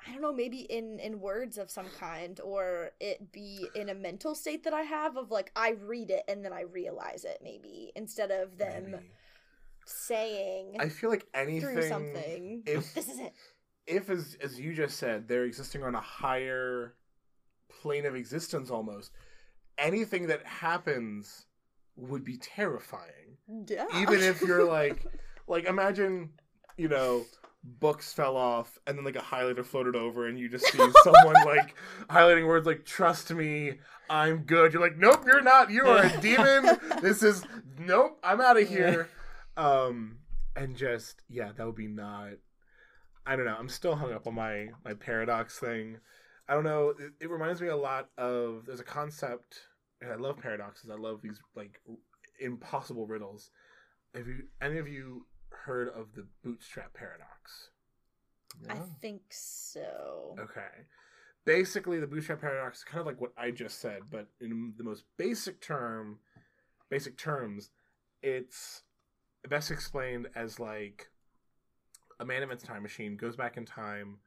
I 0.05 0.13
don't 0.13 0.23
know, 0.23 0.33
maybe 0.33 0.61
in 0.61 0.99
in 0.99 1.21
words 1.21 1.59
of 1.59 1.71
some 1.71 1.87
kind 2.01 2.41
or 2.43 2.93
it 3.01 3.31
be 3.33 3.69
in 3.75 3.91
a 3.91 3.95
mental 3.95 4.35
state 4.35 4.65
that 4.65 4.73
I 4.73 4.83
have 4.83 5.17
of 5.19 5.31
like 5.31 5.53
I 5.55 5.77
read 5.85 6.11
it 6.11 6.25
and 6.27 6.43
then 6.43 6.55
I 6.55 6.63
realize 6.63 7.25
it 7.25 7.39
maybe 7.45 7.93
instead 7.95 8.31
of 8.31 8.57
them 8.57 8.93
Maybe. 8.93 9.11
Saying 9.85 10.77
I 10.79 10.89
feel 10.89 11.11
like 11.11 11.27
anything 11.35 11.75
through 11.75 11.89
something. 11.89 12.63
If 12.67 12.95
this 12.95 13.09
is 13.09 13.19
it. 13.19 13.33
if 13.87 14.11
as 14.11 14.37
as 14.43 14.59
you 14.59 14.75
just 14.75 14.99
said, 14.99 15.29
they're 15.29 15.45
existing 15.45 15.83
on 15.83 15.95
a 15.95 16.01
higher 16.01 16.95
plane 17.81 18.07
of 18.07 18.15
existence 18.15 18.71
almost. 18.71 19.11
Anything 19.79 20.27
that 20.29 20.47
happens 20.47 21.47
would 21.97 22.25
be 22.25 22.37
terrifying. 22.37 23.39
Yeah. 23.67 23.87
Even 24.01 24.21
if 24.21 24.41
you're 24.41 24.65
like 24.65 25.07
like 25.47 25.65
imagine, 25.65 26.31
you 26.77 26.89
know, 26.89 27.25
books 27.65 28.13
fell 28.13 28.37
off 28.37 28.79
and 28.87 28.99
then 28.99 29.05
like 29.05 29.17
a 29.17 29.21
highlighter 29.21 29.65
floated 29.65 29.95
over 29.95 30.27
and 30.27 30.39
you 30.39 30.49
just 30.49 30.67
see 30.67 30.79
someone 31.05 31.35
like 31.45 31.75
highlighting 32.11 32.47
words 32.47 32.67
like 32.67 32.85
trust 32.85 33.33
me 33.33 33.75
i'm 34.11 34.39
good 34.39 34.73
you're 34.73 34.83
like 34.83 34.99
nope 34.99 35.23
you're 35.25 35.43
not 35.43 35.71
you 35.71 35.83
are 35.85 36.05
a 36.05 36.17
demon 36.21 36.77
this 37.01 37.23
is 37.23 37.45
nope 37.79 38.19
i'm 38.25 38.41
out 38.41 38.61
of 38.61 38.69
here 38.69 39.09
um 39.57 40.19
and 40.57 40.77
just 40.77 41.23
yeah 41.29 41.51
that 41.57 41.67
would 41.67 41.75
be 41.75 41.89
not 41.89 42.31
i 43.27 43.37
don't 43.37 43.47
know 43.47 43.57
i'm 43.59 43.69
still 43.69 43.97
hung 43.97 44.13
up 44.13 44.27
on 44.27 44.35
my 44.35 44.69
my 44.85 44.95
paradox 44.95 45.59
thing 45.59 45.99
i 46.49 46.55
don't 46.55 46.65
know 46.65 46.91
it, 46.91 47.13
it 47.21 47.31
reminds 47.31 47.61
me 47.61 47.69
a 47.69 47.77
lot 47.77 48.09
of 48.19 48.65
there's 48.67 48.81
a 48.81 48.85
concept 48.85 49.61
and 50.01 50.11
i 50.11 50.17
love 50.17 50.39
paradoxes 50.39 50.91
i 50.91 50.95
love 50.95 51.21
these 51.23 51.41
like 51.55 51.81
impossible 52.41 53.07
riddles 53.07 53.51
have 54.15 54.27
you 54.27 54.45
any 54.61 54.79
of 54.79 54.89
you 54.89 55.27
heard 55.51 55.89
of 55.89 56.15
the 56.15 56.27
bootstrap 56.43 56.93
paradox 56.95 57.71
I 58.69 58.77
think 59.01 59.23
so. 59.31 60.37
Okay. 60.39 60.87
Basically, 61.45 61.99
the 61.99 62.07
bootstrap 62.07 62.41
paradox 62.41 62.79
is 62.79 62.85
kind 62.85 63.01
of 63.01 63.07
like 63.07 63.21
what 63.21 63.33
I 63.37 63.51
just 63.51 63.81
said, 63.81 64.03
but 64.11 64.29
in 64.41 64.75
the 64.77 64.85
most 64.85 65.05
basic 65.17 65.61
term, 65.61 66.19
basic 66.89 67.17
terms, 67.17 67.71
it's 68.23 68.83
best 69.49 69.71
explained 69.71 70.29
as 70.35 70.59
like 70.61 71.09
a 72.21 72.25
man 72.25 72.43
invents 72.43 72.65
a 72.65 72.67
time 72.67 72.83
machine, 72.83 73.17
goes 73.17 73.37
back 73.37 73.57
in 73.57 73.65
time. 73.65 74.19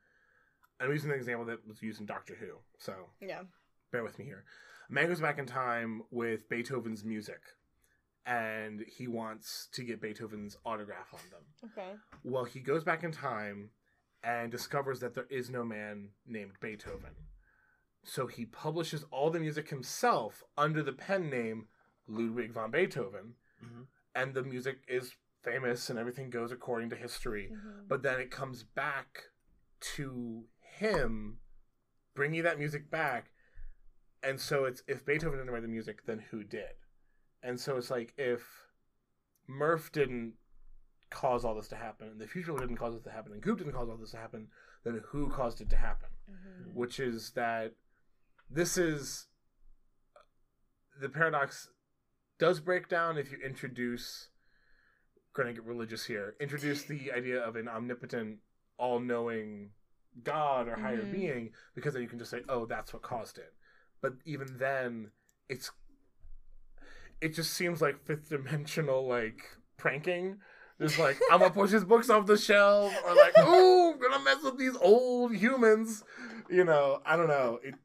I'm 0.79 0.91
using 0.91 1.11
an 1.11 1.17
example 1.17 1.45
that 1.45 1.65
was 1.67 1.81
used 1.81 1.99
in 2.01 2.05
Doctor 2.05 2.35
Who, 2.35 2.57
so 2.77 3.09
Yeah. 3.21 3.43
bear 3.91 4.03
with 4.03 4.19
me 4.19 4.25
here. 4.25 4.43
A 4.89 4.93
man 4.93 5.07
goes 5.07 5.21
back 5.21 5.37
in 5.39 5.45
time 5.45 6.03
with 6.11 6.49
Beethoven's 6.49 7.03
music, 7.05 7.41
and 8.25 8.81
he 8.81 9.07
wants 9.07 9.67
to 9.67 9.83
get 9.83 10.01
Beethoven's 10.01 10.57
autograph 10.65 11.13
on 11.13 11.21
them. 11.29 11.45
Okay. 11.71 11.95
Well, 12.23 12.43
he 12.43 12.59
goes 12.59 12.83
back 12.83 13.03
in 13.03 13.11
time 13.11 13.71
and 14.23 14.51
discovers 14.51 14.99
that 14.99 15.13
there 15.13 15.27
is 15.29 15.49
no 15.49 15.63
man 15.63 16.09
named 16.25 16.59
Beethoven. 16.59 17.15
So 18.03 18.27
he 18.27 18.45
publishes 18.45 19.03
all 19.11 19.29
the 19.31 19.39
music 19.39 19.69
himself 19.69 20.43
under 20.57 20.83
the 20.83 20.93
pen 20.93 21.29
name 21.29 21.67
Ludwig 22.07 22.51
van 22.51 22.69
Beethoven. 22.71 23.35
Mhm. 23.63 23.87
And 24.15 24.33
the 24.33 24.43
music 24.43 24.77
is 24.87 25.13
famous 25.43 25.89
and 25.89 25.99
everything 25.99 26.29
goes 26.31 26.51
according 26.51 26.89
to 26.89 26.95
history. 26.95 27.51
Mhm. 27.53 27.87
But 27.87 28.01
then 28.01 28.19
it 28.19 28.31
comes 28.31 28.63
back 28.63 29.25
to 29.95 30.47
him 30.59 31.39
bringing 32.15 32.43
that 32.43 32.57
music 32.57 32.89
back. 32.89 33.31
And 34.23 34.39
so 34.39 34.65
it's 34.65 34.81
if 34.87 35.05
Beethoven 35.05 35.37
didn't 35.37 35.53
write 35.53 35.61
the 35.61 35.67
music, 35.67 36.05
then 36.05 36.19
who 36.31 36.43
did? 36.43 36.75
And 37.43 37.59
so 37.59 37.77
it's 37.77 37.91
like 37.91 38.13
if 38.17 38.65
Murph 39.47 39.91
didn't 39.91 40.37
cause 41.11 41.45
all 41.45 41.53
this 41.53 41.67
to 41.67 41.75
happen, 41.75 42.07
and 42.07 42.19
the 42.19 42.27
future 42.27 42.57
didn't 42.57 42.77
cause 42.77 42.95
this 42.95 43.03
to 43.03 43.11
happen, 43.11 43.33
and 43.33 43.43
Coop 43.43 43.59
didn't 43.59 43.73
cause 43.73 43.87
all 43.89 43.97
this 43.97 44.11
to 44.11 44.17
happen, 44.17 44.49
then 44.83 45.01
who 45.09 45.29
caused 45.29 45.61
it 45.61 45.69
to 45.69 45.75
happen? 45.77 46.09
Mhm. 46.27 46.73
Which 46.73 46.99
is 46.99 47.33
that 47.33 47.75
this 48.49 48.77
is 48.77 49.27
the 50.99 51.09
paradox 51.09 51.69
does 52.39 52.59
break 52.59 52.87
down 52.89 53.17
if 53.17 53.31
you 53.31 53.37
introduce 53.45 54.29
going 55.33 55.47
to 55.47 55.53
get 55.53 55.63
religious 55.65 56.05
here 56.05 56.35
introduce 56.39 56.83
the 56.93 57.11
idea 57.11 57.39
of 57.41 57.55
an 57.55 57.67
omnipotent 57.67 58.37
all-knowing 58.77 59.69
god 60.23 60.67
or 60.67 60.75
higher 60.77 61.03
Mhm. 61.03 61.11
being 61.11 61.49
because 61.75 61.93
then 61.93 62.01
you 62.03 62.09
can 62.09 62.19
just 62.19 62.31
say 62.31 62.41
oh 62.49 62.65
that's 62.65 62.93
what 62.93 63.01
caused 63.01 63.37
it. 63.37 63.53
But 64.01 64.13
even 64.25 64.57
then 64.57 65.11
it's 65.49 65.71
it 67.21 67.33
just 67.33 67.53
seems 67.53 67.81
like 67.81 68.05
fifth 68.05 68.29
dimensional 68.29 69.07
like 69.07 69.41
pranking. 69.77 70.37
Just 70.81 70.99
like 70.99 71.17
i'm 71.31 71.39
gonna 71.39 71.51
push 71.53 71.71
his 71.71 71.85
books 71.85 72.09
off 72.09 72.25
the 72.25 72.37
shelf 72.37 72.93
or 73.05 73.15
like 73.15 73.37
ooh 73.39 73.93
I'm 73.93 73.99
gonna 73.99 74.23
mess 74.23 74.43
with 74.43 74.57
these 74.57 74.75
old 74.81 75.33
humans. 75.35 76.03
You 76.49 76.63
know 76.65 77.01
i 77.05 77.15
don't 77.15 77.27
know. 77.29 77.59
It 77.63 77.75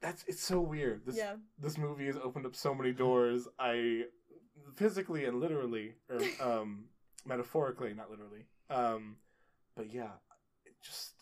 that's 0.00 0.24
it's 0.26 0.42
so 0.42 0.60
weird 0.60 1.04
this 1.06 1.16
Yeah. 1.16 1.36
this 1.58 1.76
movie 1.78 2.06
has 2.06 2.16
opened 2.16 2.46
up 2.46 2.54
so 2.56 2.74
many 2.74 2.92
doors 2.92 3.46
i 3.58 4.04
physically 4.76 5.24
and 5.26 5.40
literally 5.40 5.94
or 6.08 6.20
um 6.40 6.84
metaphorically 7.26 7.92
not 7.94 8.10
literally 8.10 8.46
um 8.70 9.16
but 9.76 9.92
yeah 9.92 10.12
it 10.64 10.74
just 10.82 11.12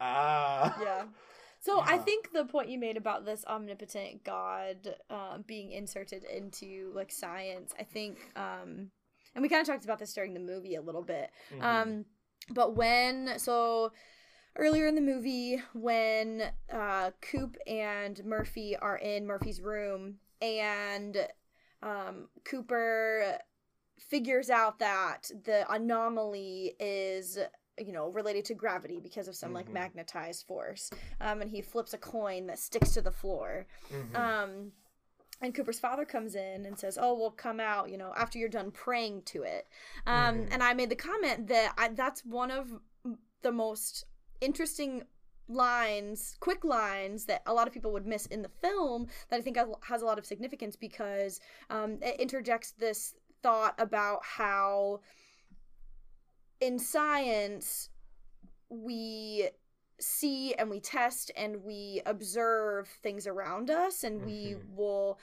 ah 0.00 0.76
Yeah. 0.82 1.04
So 1.62 1.82
I 1.82 1.98
think 1.98 2.32
the 2.32 2.46
point 2.46 2.70
you 2.70 2.78
made 2.78 2.96
about 2.96 3.26
this 3.26 3.44
omnipotent 3.46 4.24
God 4.24 4.94
uh, 5.10 5.36
being 5.46 5.72
inserted 5.72 6.24
into 6.24 6.90
like 6.94 7.12
science, 7.12 7.74
I 7.78 7.82
think, 7.82 8.16
um, 8.34 8.90
and 9.34 9.42
we 9.42 9.50
kind 9.50 9.60
of 9.60 9.66
talked 9.66 9.84
about 9.84 9.98
this 9.98 10.14
during 10.14 10.32
the 10.32 10.40
movie 10.40 10.76
a 10.76 10.80
little 10.80 11.02
bit. 11.02 11.28
Mhm. 11.52 11.62
Um, 11.62 12.04
but 12.48 12.74
when 12.76 13.38
so 13.38 13.92
earlier 14.56 14.86
in 14.86 14.94
the 14.94 15.00
movie 15.00 15.60
when 15.72 16.42
uh, 16.72 17.10
Coop 17.20 17.56
and 17.66 18.22
Murphy 18.24 18.76
are 18.76 18.98
in 18.98 19.26
Murphy's 19.26 19.60
room 19.60 20.16
and 20.42 21.16
um, 21.82 22.28
Cooper 22.44 23.38
figures 23.98 24.50
out 24.50 24.78
that 24.78 25.30
the 25.44 25.70
anomaly 25.72 26.74
is 26.80 27.38
you 27.78 27.92
know 27.92 28.08
related 28.08 28.44
to 28.46 28.54
gravity 28.54 28.98
because 29.00 29.28
of 29.28 29.36
some 29.36 29.52
like 29.54 29.68
Mhm. 29.68 29.74
magnetized 29.74 30.46
force 30.46 30.90
um, 31.20 31.40
and 31.42 31.50
he 31.50 31.60
flips 31.62 31.94
a 31.94 31.98
coin 31.98 32.46
that 32.46 32.58
sticks 32.58 32.92
to 32.92 33.00
the 33.02 33.12
floor 33.12 33.66
Mhm. 33.90 34.14
um, 34.16 34.72
and 35.42 35.54
Cooper's 35.54 35.80
father 35.80 36.04
comes 36.04 36.34
in 36.34 36.66
and 36.66 36.78
says, 36.78 36.98
"Oh, 37.00 37.14
we'll 37.14 37.30
come 37.30 37.60
out, 37.60 37.88
you 37.88 37.96
know, 37.96 38.12
after 38.14 38.38
you're 38.38 38.50
done 38.50 38.70
praying 38.70 39.22
to 39.22 39.42
it." 39.42 39.66
Um, 40.06 40.40
Mhm. 40.40 40.48
And 40.52 40.62
I 40.62 40.74
made 40.74 40.90
the 40.90 40.96
comment 40.96 41.46
that 41.46 41.72
I, 41.78 41.88
that's 41.88 42.22
one 42.26 42.50
of 42.50 42.70
the 43.40 43.50
most 43.50 44.04
interesting 44.40 45.02
lines, 45.48 46.36
quick 46.40 46.64
lines 46.64 47.24
that 47.26 47.42
a 47.46 47.52
lot 47.52 47.66
of 47.66 47.72
people 47.74 47.92
would 47.92 48.06
miss 48.06 48.26
in 48.26 48.42
the 48.42 48.48
film. 48.48 49.06
That 49.28 49.38
I 49.38 49.42
think 49.42 49.56
has- 49.56 50.02
a 50.02 50.04
lot 50.04 50.18
of 50.18 50.26
significance 50.26 50.76
because 50.76 51.40
um, 51.70 51.98
it 52.02 52.20
interjects 52.20 52.72
this 52.72 53.14
thought 53.42 53.74
about 53.78 54.20
how 54.24 55.00
in 56.60 56.78
science 56.78 57.88
we 58.68 59.48
see 59.98 60.54
and 60.54 60.70
we 60.70 60.80
test 60.80 61.30
and 61.36 61.62
we 61.64 62.00
observe 62.06 62.88
things 63.02 63.26
around 63.26 63.70
us 63.70 64.04
and 64.04 64.24
we 64.24 64.54
Mhm. 64.54 64.74
will 64.74 65.18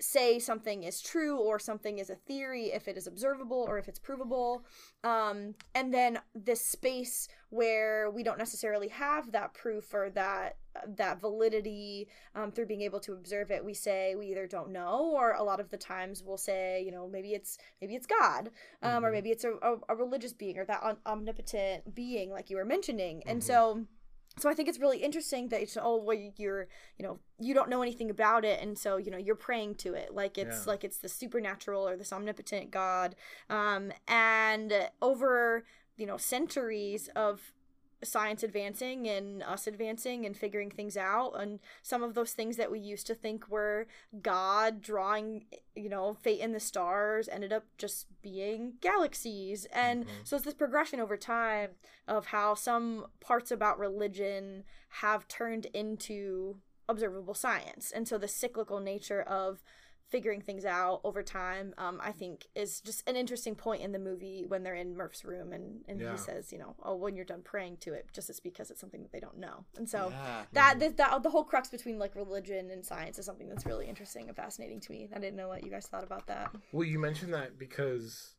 say 0.00 0.38
something 0.38 0.84
is 0.84 1.00
true 1.00 1.38
or 1.38 1.58
something 1.58 1.98
is 1.98 2.08
a 2.08 2.14
theory 2.14 2.66
if 2.66 2.86
it 2.86 2.96
is 2.96 3.06
observable 3.08 3.64
or 3.68 3.78
if 3.78 3.88
it's 3.88 3.98
provable 3.98 4.64
um, 5.02 5.54
and 5.74 5.92
then 5.92 6.18
this 6.34 6.64
space 6.64 7.26
where 7.50 8.08
we 8.10 8.22
don't 8.22 8.38
necessarily 8.38 8.88
have 8.88 9.32
that 9.32 9.52
proof 9.54 9.92
or 9.92 10.08
that 10.10 10.56
that 10.86 11.20
validity 11.20 12.06
um, 12.36 12.52
through 12.52 12.66
being 12.66 12.82
able 12.82 13.00
to 13.00 13.12
observe 13.12 13.50
it 13.50 13.64
we 13.64 13.74
say 13.74 14.14
we 14.14 14.28
either 14.28 14.46
don't 14.46 14.70
know 14.70 15.10
or 15.16 15.32
a 15.32 15.42
lot 15.42 15.58
of 15.58 15.68
the 15.70 15.76
times 15.76 16.22
we'll 16.24 16.36
say 16.36 16.80
you 16.84 16.92
know 16.92 17.08
maybe 17.08 17.32
it's 17.34 17.58
maybe 17.80 17.96
it's 17.96 18.06
god 18.06 18.50
um, 18.82 19.04
or 19.04 19.08
Mhm. 19.08 19.12
maybe 19.14 19.30
it's 19.30 19.42
a, 19.44 19.50
a, 19.62 19.76
a 19.88 19.96
religious 19.96 20.32
being 20.32 20.58
or 20.58 20.64
that 20.66 20.82
om- 20.84 20.98
omnipotent 21.06 21.92
being 21.94 22.30
like 22.30 22.50
you 22.50 22.56
were 22.56 22.64
mentioning 22.64 23.24
and 23.26 23.40
Mhm. 23.40 23.44
so 23.46 23.84
so 24.38 24.48
I 24.48 24.54
think 24.54 24.68
it's 24.68 24.78
really 24.78 24.98
interesting 24.98 25.48
that 25.48 25.60
it's 25.62 25.76
oh 25.80 25.96
well 25.96 26.16
you're 26.36 26.68
you 26.98 27.04
know 27.06 27.18
you 27.38 27.54
don't 27.54 27.68
know 27.68 27.82
anything 27.82 28.10
about 28.10 28.44
it 28.44 28.60
and 28.62 28.78
so 28.78 28.96
you 28.96 29.10
know 29.10 29.18
you're 29.18 29.34
praying 29.34 29.76
to 29.76 29.94
it 29.94 30.14
like 30.14 30.38
it's 30.38 30.64
Yeah. 30.66 30.70
like 30.72 30.84
it's 30.84 30.98
the 30.98 31.08
supernatural 31.08 31.86
or 31.88 31.96
this 31.96 32.12
omnipotent 32.12 32.70
God 32.70 33.14
um 33.50 33.92
and 34.06 34.72
over 35.02 35.64
you 35.96 36.06
know 36.06 36.16
centuries 36.16 37.08
of 37.16 37.52
science 38.02 38.42
advancing 38.42 39.08
and 39.08 39.42
us 39.42 39.66
advancing 39.66 40.24
and 40.24 40.36
figuring 40.36 40.70
things 40.70 40.96
out. 40.96 41.32
And 41.32 41.58
some 41.82 42.02
of 42.02 42.14
those 42.14 42.32
things 42.32 42.56
that 42.56 42.70
we 42.70 42.78
used 42.78 43.06
to 43.08 43.14
think 43.14 43.48
were 43.48 43.86
god 44.22 44.80
drawing 44.80 45.46
you 45.74 45.88
know 45.88 46.14
fate 46.14 46.40
in 46.40 46.52
the 46.52 46.60
stars 46.60 47.28
ended 47.28 47.52
up 47.52 47.64
just 47.76 48.06
being 48.22 48.74
galaxies. 48.80 49.66
And 49.72 50.06
Mhm. 50.06 50.10
so 50.24 50.36
it's 50.36 50.44
this 50.44 50.54
progression 50.54 51.00
over 51.00 51.16
time 51.16 51.70
of 52.06 52.26
how 52.26 52.54
some 52.54 53.06
parts 53.20 53.50
about 53.50 53.78
religion 53.78 54.64
have 54.88 55.26
turned 55.28 55.66
into 55.66 56.60
observable 56.88 57.34
science. 57.34 57.90
And 57.90 58.08
so 58.08 58.16
the 58.16 58.28
cyclical 58.28 58.80
nature 58.80 59.20
of 59.22 59.62
figuring 60.10 60.40
things 60.40 60.64
out 60.64 61.00
over 61.04 61.22
time 61.22 61.74
um, 61.78 62.00
i 62.02 62.10
think 62.10 62.46
is 62.54 62.80
just 62.80 63.08
an 63.08 63.16
interesting 63.16 63.54
point 63.54 63.82
in 63.82 63.92
the 63.92 63.98
movie 63.98 64.44
when 64.48 64.62
they're 64.62 64.74
in 64.74 64.96
murph's 64.96 65.24
room 65.24 65.52
and, 65.52 65.80
and 65.88 66.00
Yeah. 66.00 66.12
he 66.12 66.18
says 66.18 66.52
you 66.52 66.58
know 66.58 66.74
oh 66.82 66.96
when 66.96 67.14
you're 67.14 67.24
done 67.24 67.42
praying 67.42 67.76
to 67.78 67.92
it 67.92 68.06
just 68.12 68.30
it's 68.30 68.40
because 68.40 68.70
it's 68.70 68.80
something 68.80 69.02
that 69.02 69.12
they 69.12 69.20
don't 69.20 69.38
know 69.38 69.64
and 69.76 69.88
so 69.88 70.08
Yeah. 70.10 70.42
that, 70.52 70.78
that 70.80 70.96
that 70.96 71.22
the 71.22 71.30
whole 71.30 71.44
crux 71.44 71.68
between 71.68 71.98
like 71.98 72.14
religion 72.16 72.70
and 72.70 72.84
science 72.84 73.18
is 73.18 73.26
something 73.26 73.48
that's 73.48 73.66
really 73.66 73.86
interesting 73.86 74.28
and 74.28 74.36
fascinating 74.36 74.80
to 74.80 74.92
me 74.92 75.08
i 75.14 75.18
didn't 75.18 75.36
know 75.36 75.48
what 75.48 75.64
you 75.64 75.70
guys 75.70 75.86
thought 75.86 76.04
about 76.04 76.26
that 76.26 76.50
Well, 76.72 76.84
you 76.86 76.98
mentioned 76.98 77.34
that 77.34 77.58
because 77.58 78.34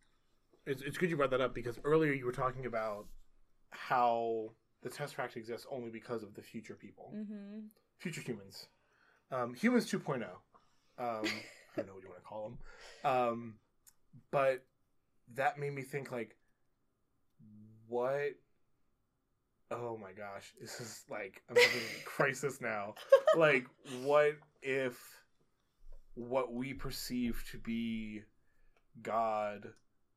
it's, 0.65 0.81
it's 0.81 0.97
good 0.97 1.09
you 1.09 1.17
brought 1.17 1.31
that 1.31 1.41
up 1.41 1.53
because 1.53 1.79
earlier 1.83 2.13
you 2.13 2.25
were 2.25 2.31
talking 2.31 2.65
about 2.65 3.05
how 3.71 4.51
the 4.81 4.89
test 4.89 5.15
Tesseract 5.17 5.35
exists 5.35 5.67
only 5.71 5.89
because 5.89 6.23
of 6.23 6.33
the 6.35 6.41
future 6.41 6.73
people, 6.73 7.13
mm-hmm. 7.15 7.59
future 7.97 8.21
humans, 8.21 8.67
um, 9.31 9.53
humans 9.53 9.91
2.0. 9.91 10.23
Um, 10.97 11.23
don't 11.79 11.87
know 11.87 11.93
what 11.95 12.03
you 12.03 12.09
want 12.09 12.21
to 12.21 12.27
call 12.27 12.43
them, 12.49 13.11
um, 13.11 13.53
but 14.31 14.63
that 15.35 15.59
made 15.59 15.73
me 15.73 15.81
think 15.83 16.11
like, 16.11 16.35
what? 17.87 18.35
Oh 19.71 19.97
my 19.97 20.11
gosh, 20.13 20.53
this 20.59 20.79
is 20.81 21.03
like 21.09 21.43
I'm 21.49 21.55
having 21.55 21.81
a 22.01 22.03
crisis 22.05 22.59
now. 22.61 22.95
Like, 23.37 23.65
what 24.03 24.33
if 24.61 24.99
what 26.15 26.53
we 26.53 26.73
perceive 26.73 27.43
to 27.51 27.57
be 27.57 28.23
God 29.01 29.67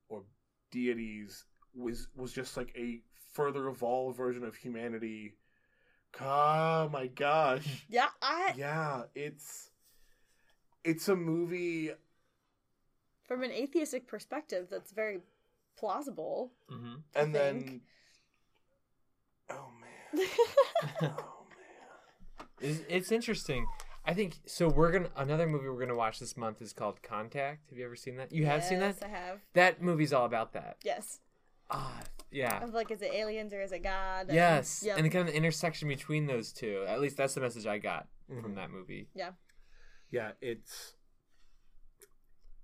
or 0.08 0.22
deities 0.70 1.44
was 1.74 2.08
was 2.16 2.32
just 2.32 2.56
like 2.56 2.72
a 2.76 3.02
further 3.34 3.68
evolved 3.68 4.16
version 4.16 4.44
of 4.44 4.56
humanity? 4.56 5.34
Oh 6.20 6.90
my 6.92 7.06
gosh. 7.06 7.86
yeah 7.88 8.08
i 8.20 8.52
Yeah, 8.56 9.02
it's 9.14 9.70
it's 10.84 11.08
a 11.08 11.16
movie 11.16 11.90
from 13.26 13.42
an 13.42 13.50
atheistic 13.52 14.06
perspective 14.06 14.66
that's 14.70 14.92
very 14.92 15.20
plausible 15.76 16.52
hmm 16.68 16.94
and 17.14 17.34
then 17.34 17.62
think. 17.64 17.82
Oh 19.50 19.68
man. 19.80 20.28
Oh 21.02 21.06
man. 21.08 21.12
It's, 22.60 22.80
it's 22.88 23.12
interesting. 23.12 23.66
I 24.04 24.14
think 24.14 24.34
so. 24.46 24.68
We're 24.68 24.90
gonna 24.92 25.08
another 25.16 25.46
movie 25.46 25.68
we're 25.68 25.80
gonna 25.80 25.94
watch 25.96 26.18
this 26.18 26.36
month 26.36 26.60
is 26.62 26.72
called 26.72 27.02
Contact. 27.02 27.70
Have 27.70 27.78
you 27.78 27.84
ever 27.84 27.96
seen 27.96 28.16
that? 28.16 28.32
You 28.32 28.46
have 28.46 28.64
seen 28.64 28.80
that? 28.80 28.96
Yes, 29.00 29.02
i 29.02 29.08
have 29.08 29.40
That 29.54 29.82
movie's 29.82 30.12
all 30.12 30.26
about 30.26 30.52
that. 30.54 30.76
yes 30.84 31.20
Ah, 31.70 32.00
yeah. 32.30 32.62
of 32.62 32.74
like 32.74 32.90
is 32.90 33.00
it 33.02 33.12
aliens 33.14 33.52
or 33.54 33.62
is 33.62 33.72
it 33.72 33.82
god 33.82 34.26
And- 34.26 34.34
Yes, 34.34 34.82
yep. 34.84 34.96
and 34.98 35.06
the 35.06 35.10
kind 35.10 35.26
of 35.26 35.32
the 35.32 35.36
intersection 35.38 35.88
between 35.88 36.26
those 36.26 36.52
two. 36.52 36.84
At 36.86 37.00
least 37.00 37.16
that's 37.16 37.34
the 37.34 37.40
message 37.40 37.66
I 37.66 37.78
got 37.78 38.08
from 38.28 38.52
Mhm. 38.52 38.56
that 38.56 38.70
movie. 38.70 39.08
Yeah, 39.14 39.30
it's 40.40 40.94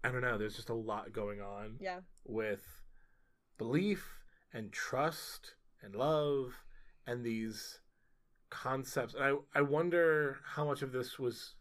I 0.05 0.11
don't 0.11 0.21
know, 0.21 0.39
there's 0.39 0.57
just 0.57 0.69
a 0.71 0.75
lot 0.75 1.13
going 1.13 1.41
on. 1.41 1.77
yeah 1.81 2.01
with 2.25 2.83
belief 3.59 4.21
and 4.53 4.73
trust 4.73 5.55
and 5.83 5.95
love 5.95 6.55
and 7.07 7.25
these 7.25 7.81
concepts. 8.51 9.15
And 9.15 9.25
I, 9.25 9.33
I 9.55 9.63
wonder 9.63 10.39
how 10.45 10.65
much 10.65 10.83
of 10.83 10.93
this 10.93 11.19
was 11.19 11.55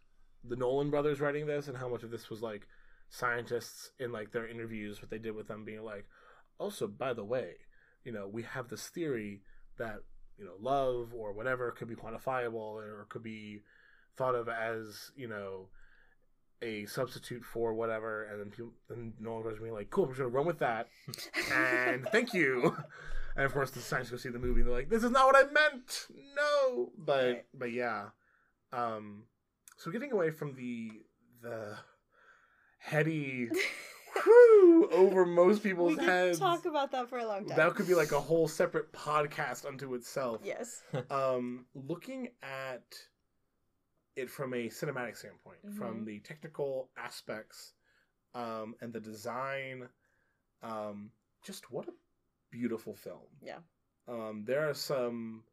the 0.44 0.56
Nolan 0.56 0.90
brothers 0.90 1.20
writing 1.20 1.46
this 1.46 1.68
and 1.68 1.76
how 1.76 1.88
much 1.88 2.02
of 2.02 2.10
this 2.10 2.30
was 2.30 2.42
like 2.42 2.66
scientists 3.08 3.92
in 3.98 4.12
like 4.12 4.30
their 4.30 4.46
interviews, 4.46 5.00
what 5.00 5.10
they 5.10 5.18
did 5.18 5.34
with 5.34 5.48
them 5.48 5.64
being 5.64 5.82
like, 5.82 6.06
also, 6.58 6.86
by 6.86 7.12
the 7.12 7.24
way, 7.24 7.52
you 8.04 8.12
know, 8.12 8.28
we 8.28 8.42
have 8.42 8.68
this 8.68 8.88
theory 8.88 9.42
that, 9.78 10.00
you 10.38 10.44
know, 10.44 10.54
love 10.60 11.12
or 11.14 11.32
whatever 11.32 11.70
could 11.72 11.88
be 11.88 11.94
quantifiable 11.96 12.54
or 12.54 13.06
could 13.08 13.22
be 13.22 13.62
thought 14.16 14.34
of 14.34 14.48
as, 14.48 15.10
you 15.16 15.28
know, 15.28 15.68
a 16.62 16.86
substitute 16.86 17.44
for 17.44 17.72
whatever, 17.74 18.24
and 18.24 18.40
then 18.40 18.50
people, 18.50 18.72
then 18.88 19.12
Nolan 19.20 19.42
goes 19.44 19.58
being 19.60 19.72
like, 19.72 19.90
"Cool, 19.90 20.06
we're 20.06 20.14
gonna 20.14 20.28
run 20.28 20.46
with 20.46 20.58
that," 20.60 20.88
and 21.52 22.04
thank 22.12 22.34
you. 22.34 22.76
And 23.36 23.44
of 23.46 23.52
course, 23.52 23.70
the 23.70 23.80
scientists 23.80 24.10
go 24.10 24.16
see 24.16 24.28
the 24.30 24.38
movie, 24.38 24.60
and 24.60 24.68
they're 24.68 24.76
like, 24.76 24.88
"This 24.90 25.04
is 25.04 25.10
not 25.10 25.26
what 25.26 25.36
I 25.36 25.50
meant." 25.52 26.06
No, 26.36 26.90
but 26.98 27.24
Right. 27.26 27.44
but 27.54 27.72
yeah. 27.72 28.06
Um, 28.72 29.24
so 29.76 29.90
getting 29.90 30.12
away 30.12 30.30
from 30.30 30.54
the 30.54 30.90
the 31.40 31.76
heady 32.78 33.48
whew, 34.24 34.88
over 34.92 35.24
most 35.26 35.62
we 35.62 35.70
people's 35.70 35.96
could 35.96 36.04
heads. 36.04 36.38
talk 36.38 36.64
about 36.64 36.90
that 36.92 37.08
for 37.08 37.18
a 37.18 37.26
long 37.26 37.46
time 37.46 37.56
that 37.56 37.74
could 37.74 37.86
be 37.86 37.94
like 37.94 38.12
a 38.12 38.20
whole 38.20 38.48
separate 38.48 38.92
podcast 38.92 39.64
unto 39.66 39.94
itself. 39.94 40.40
yes 40.44 40.82
Um, 41.10 41.66
looking 41.74 42.28
at 42.42 42.82
it 44.18 44.30
from 44.30 44.52
a 44.54 44.68
cinematic 44.68 45.16
standpoint, 45.16 45.58
from 45.76 46.02
Mhm. 46.02 46.06
the 46.06 46.20
technical 46.20 46.90
aspects, 46.96 47.74
um, 48.34 48.74
and 48.80 48.92
the 48.92 49.00
design, 49.00 49.88
um, 50.62 51.12
just 51.42 51.70
what 51.70 51.88
a 51.88 51.94
beautiful 52.50 52.94
film. 52.94 53.26
Yeah. 53.40 53.60
Um, 54.06 54.44
there 54.44 54.68
are 54.68 54.74
some, 54.74 55.44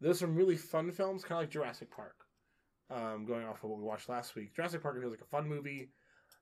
there's 0.00 0.18
some 0.18 0.36
really 0.36 0.56
fun 0.56 0.90
films, 0.92 1.24
kind 1.24 1.38
of 1.38 1.42
like 1.44 1.50
Jurassic 1.50 1.90
Park. 1.90 2.24
Um, 2.90 3.26
going 3.26 3.44
off 3.46 3.62
of 3.64 3.70
what 3.70 3.78
we 3.78 3.84
watched 3.84 4.08
last 4.08 4.34
week, 4.34 4.54
Jurassic 4.54 4.82
Park 4.82 4.98
feels 4.98 5.10
like 5.10 5.20
a 5.20 5.24
fun 5.26 5.46
movie. 5.46 5.92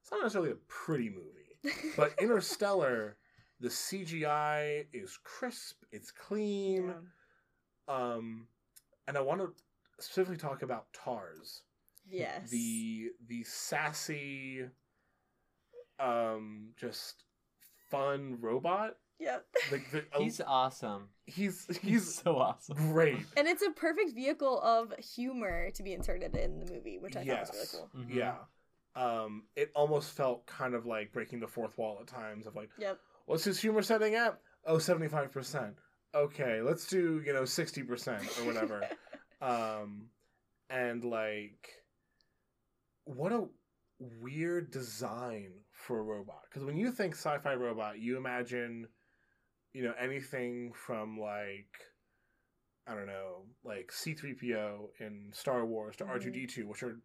It's 0.00 0.10
not 0.12 0.20
necessarily 0.22 0.52
a 0.52 0.56
pretty 0.68 1.10
movie, 1.10 1.58
but 1.96 2.14
Interstellar, 2.20 3.18
the 3.58 3.68
CGI 3.68 4.86
is 4.92 5.18
crisp, 5.24 5.82
it's 5.90 6.12
clean. 6.12 6.88
Yeah. 7.88 8.14
Um, 8.14 8.48
and 9.08 9.16
I 9.16 9.20
want 9.20 9.40
to 9.40 9.54
specifically 10.00 10.36
talk 10.36 10.62
about 10.62 10.86
Tars, 10.92 11.62
yes 12.08 12.50
the 12.50 13.10
the 13.28 13.42
sassy, 13.44 14.64
um, 15.98 16.68
just 16.76 17.24
fun 17.90 18.38
robot. 18.40 18.96
yep 19.18 19.46
The, 19.70 19.80
the, 19.92 20.04
He's 20.18 20.40
awesome. 20.40 21.08
he's 21.26 21.66
He's 21.66 21.78
he's 21.78 22.14
so 22.14 22.36
awesome. 22.36 22.76
great. 22.92 23.24
and 23.36 23.46
it's 23.48 23.62
a 23.62 23.70
perfect 23.70 24.14
vehicle 24.14 24.60
of 24.60 24.92
humor 24.98 25.70
to 25.72 25.82
be 25.82 25.92
inserted 25.92 26.36
in 26.36 26.58
the 26.60 26.70
movie 26.72 26.98
which 26.98 27.16
i 27.16 27.22
yes, 27.22 27.48
thought 27.48 27.56
was 27.56 27.74
really 27.74 27.88
cool 27.94 28.02
Mhm. 28.02 28.14
yeah. 28.16 28.34
Um, 28.94 29.42
it 29.56 29.70
almost 29.74 30.12
felt 30.12 30.46
kind 30.46 30.74
of 30.74 30.86
like 30.86 31.12
breaking 31.12 31.40
the 31.40 31.46
fourth 31.46 31.76
wall 31.76 31.98
at 32.00 32.06
times. 32.06 32.46
Of 32.46 32.56
like, 32.56 32.70
yep 32.78 32.98
what's 33.26 33.44
his 33.44 33.60
humor 33.60 33.82
setting 33.82 34.14
at? 34.14 34.38
Oh, 34.66 34.78
75 34.78 35.30
percent. 35.32 35.74
Okay, 36.14 36.62
let's 36.62 36.86
do 36.86 37.20
you 37.26 37.34
know 37.34 37.44
sixty 37.44 37.82
percent 37.82 38.22
or 38.40 38.46
whatever. 38.46 38.88
um 39.40 40.08
and 40.70 41.04
like 41.04 41.68
what 43.04 43.32
a 43.32 43.44
weird 44.20 44.70
design 44.70 45.52
for 45.70 46.00
a 46.00 46.02
robot 46.02 46.42
because 46.50 46.64
when 46.64 46.76
you 46.76 46.90
think 46.90 47.14
sci-fi 47.14 47.54
robot 47.54 47.98
you 47.98 48.16
imagine 48.16 48.86
you 49.72 49.82
know 49.82 49.94
anything 49.98 50.72
from 50.74 51.18
like 51.18 51.74
i 52.86 52.94
don't 52.94 53.06
know 53.06 53.44
like 53.64 53.90
c3po 53.90 54.90
in 55.00 55.30
star 55.32 55.64
wars 55.64 55.96
to 55.96 56.04
Mhm. 56.04 56.10
r2d2 56.10 56.66
which 56.66 56.82
are 56.82 56.98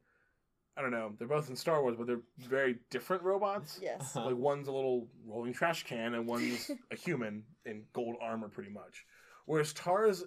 i 0.75 0.81
don't 0.81 0.91
know 0.91 1.13
they're 1.17 1.27
both 1.29 1.49
in 1.49 1.55
star 1.55 1.81
wars 1.81 1.95
but 1.97 2.07
they're 2.07 2.23
very 2.39 2.77
different 2.89 3.23
robots 3.23 3.79
yes 3.81 4.15
Uh-huh. 4.15 4.25
like 4.27 4.35
one's 4.35 4.67
a 4.67 4.71
little 4.71 5.07
rolling 5.25 5.53
trash 5.53 5.83
can 5.83 6.13
and 6.15 6.27
one's 6.27 6.69
a 6.91 6.95
human 6.95 7.43
in 7.65 7.85
gold 7.93 8.15
armor 8.21 8.49
pretty 8.49 8.69
much 8.71 9.05
whereas 9.45 9.71
tars 9.73 10.23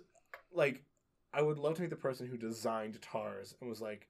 like 0.52 0.82
i 1.34 1.42
would 1.42 1.58
love 1.58 1.74
to 1.74 1.82
meet 1.82 1.90
the 1.90 1.96
person 1.96 2.26
who 2.26 2.36
designed 2.36 3.00
tars 3.02 3.54
and 3.60 3.68
was 3.68 3.80
like 3.80 4.08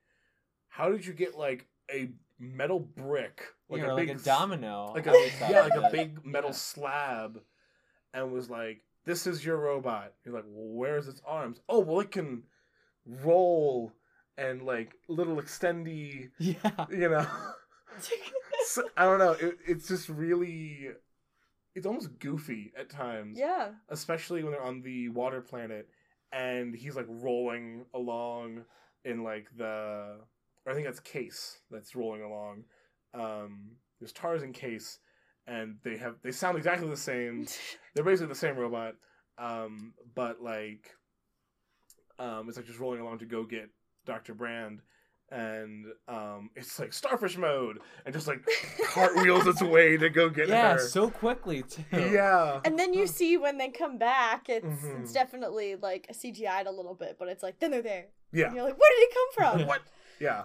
how 0.69 0.91
did 0.91 1.05
you 1.07 1.13
get 1.13 1.37
like 1.37 1.67
a 1.91 2.09
metal 2.39 2.81
brick 2.81 3.43
Like, 3.69 3.83
a 3.83 3.89
like 3.95 4.07
big 4.09 4.17
a 4.17 4.19
domino. 4.23 4.93
like 4.95 5.07
a 5.07 5.31
yeah 5.51 5.61
like 5.63 5.75
a 5.77 5.89
big 5.93 6.25
metal 6.25 6.51
Yeah. 6.51 6.57
slab 6.57 7.41
and 8.13 8.33
was 8.33 8.51
like 8.51 8.83
this 9.05 9.27
is 9.27 9.45
your 9.45 9.57
robot 9.59 10.13
you're 10.25 10.35
like 10.35 10.45
well 10.47 10.69
where's 10.75 11.09
its 11.09 11.23
arms 11.27 11.61
oh 11.69 11.81
well 11.81 12.01
it 12.01 12.11
can 12.11 12.43
roll 13.07 13.93
and 14.37 14.63
like 14.63 14.95
little 15.09 15.37
extendy 15.37 16.31
Yeah. 16.39 16.87
you 16.91 17.09
know 17.09 17.27
so, 18.67 18.83
I 18.97 19.05
don't 19.05 19.19
know. 19.21 19.33
It, 19.33 19.59
it's 19.69 19.87
just 19.87 20.09
really, 20.09 20.89
it's 21.77 21.87
almost 21.87 22.19
goofy 22.19 22.73
at 22.77 22.91
times, 22.91 23.39
yeah 23.39 23.69
especially 23.89 24.43
when 24.43 24.51
they're 24.53 24.63
on 24.63 24.83
the 24.83 25.11
water 25.11 25.41
planet 25.41 25.89
and 26.33 26.75
he's 26.75 26.97
like 26.97 27.07
rolling 27.09 27.85
along 27.95 28.65
in 29.05 29.23
like 29.23 29.49
the 29.57 30.19
or 30.67 30.73
I 30.73 30.75
think 30.75 30.87
that's 30.87 31.01
Case 31.01 31.59
that's 31.71 31.95
rolling 31.95 32.23
along. 32.23 32.65
Um, 33.13 33.77
there's 34.01 34.13
Tars 34.13 34.43
and 34.43 34.55
Case, 34.55 34.99
and 35.47 35.77
they 35.85 35.97
have 35.97 36.17
they 36.23 36.33
sound 36.33 36.57
exactly 36.57 36.89
the 36.89 36.97
same. 36.97 37.47
They're 37.95 38.05
basically 38.05 38.29
the 38.29 38.39
same 38.39 38.57
robot, 38.57 38.95
um, 39.39 39.95
but 40.15 40.43
like, 40.43 40.91
um, 42.19 42.49
it's 42.49 42.57
like 42.57 42.67
just 42.67 42.81
rolling 42.81 43.01
along 43.01 43.19
to 43.19 43.27
go 43.27 43.45
get 43.45 43.71
Doctor 44.05 44.35
Brand, 44.35 44.81
and 45.35 45.87
um, 46.09 46.51
it's 46.57 46.79
like 46.79 46.93
starfish 46.93 47.37
mode, 47.37 47.79
and 48.07 48.15
just 48.15 48.27
like 48.29 48.41
cartwheels 48.87 49.47
its 49.47 49.61
way 49.63 49.97
to 49.97 50.09
go 50.09 50.29
get 50.31 50.49
yeah, 50.49 50.75
her. 50.75 50.79
so 50.79 51.11
quickly 51.11 51.63
too. 51.63 51.83
yeah, 51.93 52.61
And 52.65 52.79
then 52.79 52.95
you 52.95 53.07
see 53.07 53.37
when 53.37 53.59
they 53.59 53.69
come 53.69 53.99
back, 53.99 54.49
it's 54.49 54.65
Mhm. 54.67 55.01
it's 55.03 55.13
definitely 55.13 55.75
like 55.77 56.07
CGI'd 56.13 56.67
a 56.67 56.71
little 56.71 56.95
bit, 56.95 57.17
but 57.19 57.29
it's 57.29 57.43
like 57.43 57.59
then 57.59 57.71
they're 57.73 57.83
there. 57.83 58.07
yeah, 58.33 58.47
And 58.47 58.55
you're 58.55 58.65
like, 58.65 58.79
where 58.79 58.91
did 58.97 59.03
it 59.09 59.15
come 59.15 59.59
from? 59.59 59.67
what? 59.73 59.83
Yeah, 60.21 60.45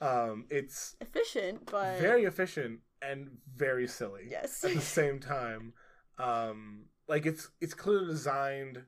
um, 0.00 0.46
it's 0.50 0.96
Efficient, 1.00 1.66
but 1.70 1.98
very 2.00 2.24
efficient 2.24 2.80
and 3.02 3.38
very 3.56 3.86
silly. 3.88 4.26
yes. 4.30 4.62
at 4.64 4.74
the 4.74 4.80
same 4.80 5.18
time 5.20 5.72
um 6.18 6.86
like 7.06 7.24
it's 7.26 7.48
it's 7.60 7.74
clearly 7.74 8.06
designed 8.06 8.82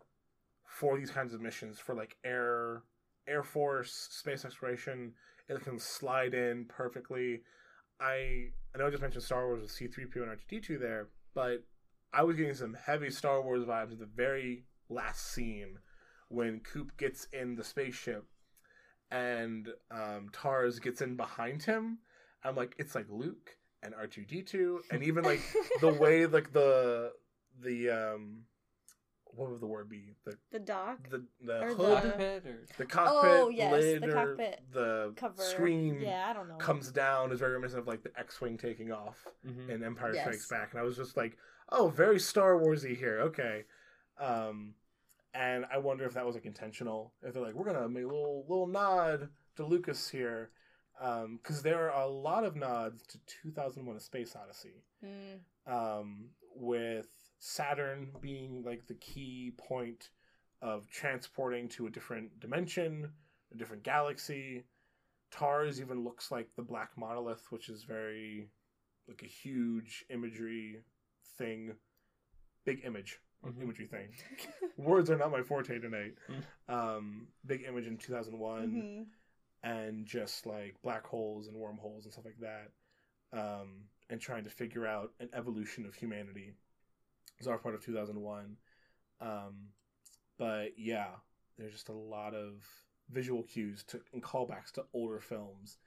for 0.67 0.99
these 0.99 1.11
kinds 1.13 1.33
of 1.33 1.41
missions 1.41 1.79
for 1.79 1.95
like 1.95 2.17
air 2.25 2.83
air 3.29 3.43
force 3.45 4.09
space 4.11 4.45
exploration 4.45 5.13
it 5.51 5.65
can 5.65 5.79
slide 5.79 6.35
in 6.35 6.65
perfectly. 6.67 7.43
I 8.01 8.51
i 8.75 8.79
know 8.79 8.87
i 8.87 8.91
just 8.91 9.03
mentioned 9.03 9.23
star 9.23 9.47
wars 9.47 9.61
with 9.63 9.71
c3po 9.71 10.23
and 10.23 10.31
r2d2 10.31 10.81
there 10.81 11.09
but 11.35 11.65
i 12.13 12.23
was 12.23 12.37
getting 12.37 12.55
some 12.55 12.77
heavy 12.87 13.11
star 13.11 13.43
wars 13.43 13.65
vibes 13.65 13.93
at 13.93 13.99
the 13.99 14.07
very 14.07 14.65
last 14.89 15.33
scene 15.33 15.79
when 16.29 16.61
coop 16.61 16.97
gets 16.97 17.27
in 17.33 17.57
the 17.57 17.65
spaceship 17.65 18.25
and 19.11 19.69
um 19.91 20.29
tars 20.33 20.79
gets 20.79 21.01
in 21.01 21.17
behind 21.17 21.63
him. 21.63 21.99
I'm 22.45 22.55
like 22.55 22.75
it's 22.79 22.95
like 22.95 23.07
luke 23.11 23.57
and 23.83 23.95
r2d2 23.95 24.79
and 24.91 25.03
even 25.03 25.25
like 25.25 25.41
the 25.81 25.93
way 25.93 26.27
like 26.27 26.53
the 26.53 27.13
the 27.61 27.91
um 27.91 28.45
what 29.35 29.51
would 29.51 29.61
the 29.61 29.67
word 29.67 29.89
be 29.89 30.15
the 30.25 30.37
the 30.51 30.59
dock 30.59 31.09
the 31.11 31.25
the 31.45 31.63
Or 31.63 31.69
hood 31.75 32.03
the- 32.03 32.09
Cockpit 32.11 32.47
or 32.47 32.67
the 32.79 32.87
cockpit 32.87 33.31
Oh, 33.33 33.49
yes, 33.49 33.73
lid 33.73 34.03
the 34.03 34.09
or 34.09 34.13
cockpit 34.13 34.61
the 34.73 35.13
cover 35.17 35.43
screen 35.43 36.01
Yeah, 36.01 36.27
I 36.29 36.33
don't 36.33 36.49
know. 36.49 36.57
comes 36.57 36.91
down 36.91 37.33
is 37.33 37.39
very 37.39 37.53
reminiscent 37.53 37.81
of 37.81 37.87
like 37.87 38.03
the 38.03 38.13
x-wing 38.19 38.59
taking 38.59 38.93
off 38.93 39.27
Mhm. 39.47 39.69
in 39.71 39.85
empire 39.85 40.15
Yes. 40.15 40.23
strikes 40.25 40.49
back 40.49 40.73
and 40.73 40.81
i 40.81 40.83
was 40.85 40.97
just 40.97 41.17
like 41.17 41.37
oh 41.71 41.89
very 41.89 42.19
star 42.19 42.55
warsy 42.55 42.97
here 42.97 43.21
okay 43.21 43.65
um 44.19 44.75
and 45.35 45.65
i 45.73 45.79
wonder 45.79 46.05
if 46.05 46.15
that 46.15 46.27
was 46.27 46.35
like 46.35 46.45
intentional 46.47 47.13
if 47.23 47.33
they're 47.35 47.43
like 47.43 47.55
we're 47.55 47.65
gonna 47.65 47.89
make 47.89 48.05
a 48.05 48.07
little 48.09 48.45
little 48.49 48.67
nod 48.67 49.29
to 49.57 49.65
lucas 49.65 50.09
here 50.09 50.51
um 51.01 51.39
because 51.43 51.63
there 51.63 51.91
are 51.91 52.03
a 52.03 52.07
lot 52.09 52.45
of 52.45 52.57
nods 52.57 53.07
to 53.07 53.19
2001 53.43 53.97
a 53.97 54.01
space 54.01 54.35
odyssey 54.37 54.83
Mm. 55.03 55.41
um, 55.73 56.29
with 56.55 57.09
Saturn 57.41 58.13
being 58.21 58.63
like 58.65 58.87
the 58.87 58.95
key 58.95 59.53
point 59.57 60.11
of 60.63 60.89
transporting 60.91 61.69
to 61.71 61.87
a 61.87 61.91
different 61.91 62.39
dimension, 62.39 63.11
a 63.53 63.57
different 63.57 63.83
galaxy. 63.83 64.65
Tars 65.31 65.81
even 65.81 66.05
looks 66.05 66.31
like 66.31 66.55
the 66.55 66.63
black 66.63 66.91
monolith, 66.97 67.51
which 67.51 67.69
is 67.71 67.83
very 67.85 68.51
like 69.09 69.23
a 69.23 69.27
huge 69.27 70.05
imagery 70.11 70.81
thing, 71.39 71.73
big 72.65 72.83
image 72.85 73.19
Mhm. 73.43 73.63
imagery 73.63 73.87
thing. 73.87 74.13
Words 74.77 75.09
are 75.11 75.17
not 75.17 75.31
my 75.31 75.43
forte 75.43 75.79
tonight. 75.79 76.15
Mm. 76.29 76.45
Um, 76.75 77.29
big 77.47 77.63
image 77.65 77.87
in 77.87 77.97
two 77.97 78.13
thousand 78.13 78.39
one 78.39 78.73
Mhm. 78.73 79.07
and 79.63 80.05
just 80.05 80.45
like 80.45 80.77
black 80.83 81.07
holes 81.07 81.49
and 81.49 81.57
wormholes 81.57 82.05
and 82.05 82.13
stuff 82.13 82.27
like 82.27 82.39
that, 82.41 82.71
um, 83.33 83.89
and 84.11 84.21
trying 84.21 84.45
to 84.45 84.51
figure 84.51 84.87
out 84.87 85.15
an 85.21 85.31
evolution 85.33 85.87
of 85.87 85.95
humanity. 85.95 86.55
Is 87.41 87.47
our 87.49 87.59
part 87.59 87.75
of 87.75 87.85
2001. 87.85 88.57
Um, 89.21 89.55
but 90.39 90.73
yeah, 90.79 91.09
there's 91.59 91.73
just 91.73 91.89
a 91.89 91.95
lot 91.95 92.35
of 92.35 92.63
visual 93.11 93.43
cues 93.43 93.83
to, 93.89 94.01
and 94.13 94.23
callbacks 94.23 94.71
to 94.73 94.85
older 94.95 95.21
films, 95.21 95.79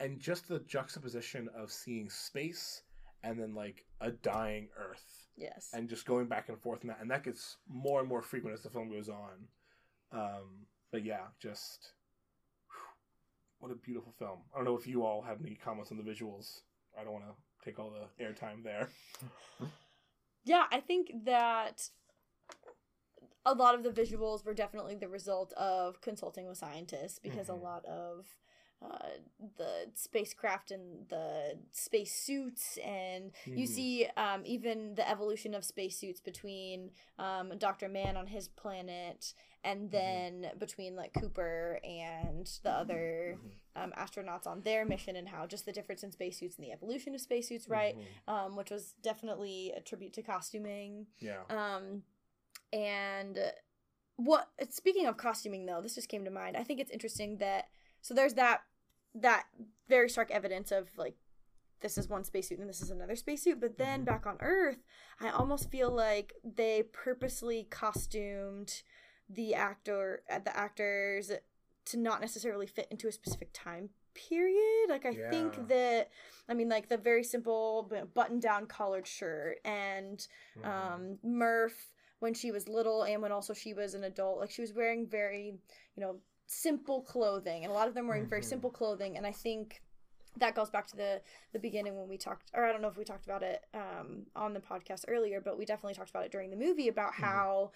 and 0.00 0.20
just 0.20 0.48
the 0.48 0.60
juxtaposition 0.60 1.48
of 1.56 1.70
seeing 1.72 2.08
space 2.10 2.82
and 3.24 3.38
then 3.38 3.54
like 3.54 3.84
a 4.00 4.10
dying 4.10 4.68
Earth 4.76 5.28
Yes. 5.36 5.70
and 5.72 5.88
just 5.88 6.04
going 6.06 6.26
back 6.26 6.48
and 6.48 6.58
forth 6.60 6.82
in 6.82 6.88
that, 6.88 6.98
and 7.00 7.10
that 7.10 7.24
gets 7.24 7.56
more 7.68 8.00
and 8.00 8.08
more 8.08 8.20
frequent 8.22 8.54
as 8.54 8.62
the 8.62 8.70
film 8.70 8.90
goes 8.90 9.08
on. 9.08 9.48
Um, 10.12 10.66
but 10.90 11.04
yeah, 11.04 11.26
just 11.40 11.92
whew, 12.68 12.82
what 13.60 13.72
a 13.72 13.76
beautiful 13.76 14.12
film. 14.18 14.40
I 14.52 14.58
don't 14.58 14.64
know 14.66 14.76
if 14.76 14.86
you 14.86 15.04
all 15.04 15.22
had 15.22 15.38
any 15.44 15.54
comments 15.54 15.90
on 15.90 15.96
the 15.96 16.02
visuals. 16.02 16.60
I 16.98 17.04
don't 17.04 17.12
want 17.12 17.24
to 17.26 17.64
take 17.64 17.78
all 17.78 17.90
the 17.90 18.24
airtime 18.24 18.62
there. 18.62 18.88
Yeah, 20.44 20.64
I 20.70 20.80
think 20.80 21.24
that 21.24 21.88
a 23.44 23.54
lot 23.54 23.74
of 23.74 23.82
the 23.82 23.90
visuals 23.90 24.44
were 24.44 24.54
definitely 24.54 24.94
the 24.94 25.08
result 25.08 25.52
of 25.54 26.00
consulting 26.00 26.46
with 26.46 26.58
scientists 26.58 27.18
because 27.18 27.48
Mhm. 27.48 27.54
a 27.54 27.54
lot 27.54 27.84
of 27.86 28.26
uh, 28.80 29.10
the 29.58 29.88
spacecraft 29.94 30.72
and 30.72 31.08
the 31.08 31.56
space 31.70 32.12
suits 32.16 32.78
and 32.78 33.30
you 33.46 33.64
Mhm. 33.64 33.68
see 33.68 34.06
um, 34.16 34.42
even 34.44 34.96
the 34.96 35.08
evolution 35.08 35.54
of 35.54 35.64
spacesuits 35.64 36.20
between 36.20 36.90
um, 37.16 37.56
Dr. 37.58 37.88
Mann 37.88 38.16
on 38.16 38.26
his 38.26 38.48
planet 38.48 39.34
and 39.62 39.88
then 39.92 40.50
between 40.58 40.96
like 40.96 41.12
Cooper 41.12 41.78
and 41.84 42.46
the 42.64 42.72
other 42.72 43.38
Mhm. 43.40 43.50
Um, 43.76 43.92
astronauts 43.98 44.46
on 44.46 44.60
their 44.62 44.84
mission 44.84 45.16
and 45.16 45.28
how 45.28 45.46
just 45.46 45.64
the 45.64 45.72
difference 45.72 46.02
in 46.02 46.12
spacesuits 46.12 46.56
and 46.56 46.66
the 46.66 46.72
evolution 46.72 47.14
of 47.14 47.20
spacesuits, 47.20 47.68
right? 47.68 47.96
Mhm. 47.96 48.32
um, 48.32 48.56
which 48.56 48.70
was 48.70 48.92
definitely 49.02 49.72
a 49.76 49.80
tribute 49.80 50.12
to 50.14 50.22
costuming. 50.22 51.06
Yeah. 51.20 51.42
Um, 51.48 52.04
and 52.72 53.38
what 54.16 54.50
speaking 54.70 55.06
of 55.06 55.16
costuming 55.16 55.66
though, 55.66 55.80
this 55.80 55.94
just 55.94 56.08
came 56.08 56.24
to 56.24 56.30
mind. 56.30 56.56
I 56.56 56.64
think 56.64 56.80
it's 56.80 56.90
interesting 56.90 57.38
that 57.38 57.68
so 58.00 58.14
there's 58.14 58.34
that 58.34 58.62
that 59.14 59.46
very 59.88 60.08
stark 60.08 60.30
evidence 60.30 60.70
of 60.72 60.88
like 60.96 61.16
this 61.80 61.98
is 61.98 62.08
one 62.08 62.22
spacesuit 62.24 62.60
and 62.60 62.68
this 62.68 62.80
is 62.80 62.90
another 62.90 63.16
spacesuit, 63.16 63.58
but 63.60 63.76
then 63.76 64.02
Mhm. 64.02 64.04
back 64.04 64.26
on 64.26 64.36
Earth, 64.40 64.84
I 65.18 65.30
almost 65.30 65.68
feel 65.70 65.90
like 65.90 66.32
they 66.44 66.84
purposely 66.84 67.64
costumed 67.64 68.82
the 69.28 69.54
actor 69.54 70.22
the 70.28 70.56
actors 70.56 71.32
to 71.86 71.96
not 71.96 72.20
necessarily 72.20 72.66
fit 72.66 72.86
into 72.90 73.08
a 73.08 73.12
specific 73.12 73.50
time 73.52 73.90
period. 74.14 74.88
Like 74.88 75.06
I 75.06 75.10
Yeah. 75.10 75.30
think 75.30 75.68
that 75.68 76.10
I 76.48 76.54
mean 76.54 76.68
like 76.68 76.88
the 76.88 76.96
very 76.98 77.24
simple 77.24 77.90
button 78.14 78.40
down 78.40 78.66
collared 78.66 79.06
shirt 79.06 79.58
and 79.64 80.26
Mhm. 80.58 80.66
um 80.68 81.18
Murph 81.22 81.92
when 82.18 82.34
she 82.34 82.52
was 82.52 82.68
little 82.68 83.02
and 83.02 83.20
when 83.22 83.32
also 83.32 83.52
she 83.52 83.74
was 83.74 83.94
an 83.94 84.04
adult 84.04 84.38
like 84.38 84.50
she 84.50 84.60
was 84.62 84.72
wearing 84.72 85.06
very 85.06 85.58
you 85.96 86.00
know 86.00 86.20
simple 86.46 87.02
clothing 87.02 87.64
and 87.64 87.72
a 87.72 87.74
lot 87.74 87.88
of 87.88 87.94
them 87.94 88.06
wearing 88.06 88.26
very 88.26 88.42
Mhm. 88.42 88.46
simple 88.46 88.70
clothing 88.70 89.16
and 89.16 89.26
I 89.26 89.32
think 89.32 89.82
that 90.36 90.54
goes 90.54 90.70
back 90.70 90.86
to 90.88 90.96
the 90.96 91.22
the 91.52 91.58
beginning 91.58 91.96
when 91.98 92.08
we 92.08 92.16
talked 92.18 92.50
or 92.54 92.64
I 92.64 92.72
don't 92.72 92.80
know 92.82 92.88
if 92.88 92.96
we 92.96 93.04
talked 93.04 93.24
about 93.24 93.42
it 93.42 93.64
um 93.74 94.26
on 94.36 94.52
the 94.52 94.60
podcast 94.60 95.04
earlier 95.08 95.40
but 95.40 95.56
we 95.58 95.64
definitely 95.64 95.94
talked 95.94 96.10
about 96.10 96.24
it 96.24 96.32
during 96.32 96.50
the 96.50 96.56
movie 96.56 96.88
about 96.88 97.12
Mhm. 97.14 97.24
how 97.24 97.72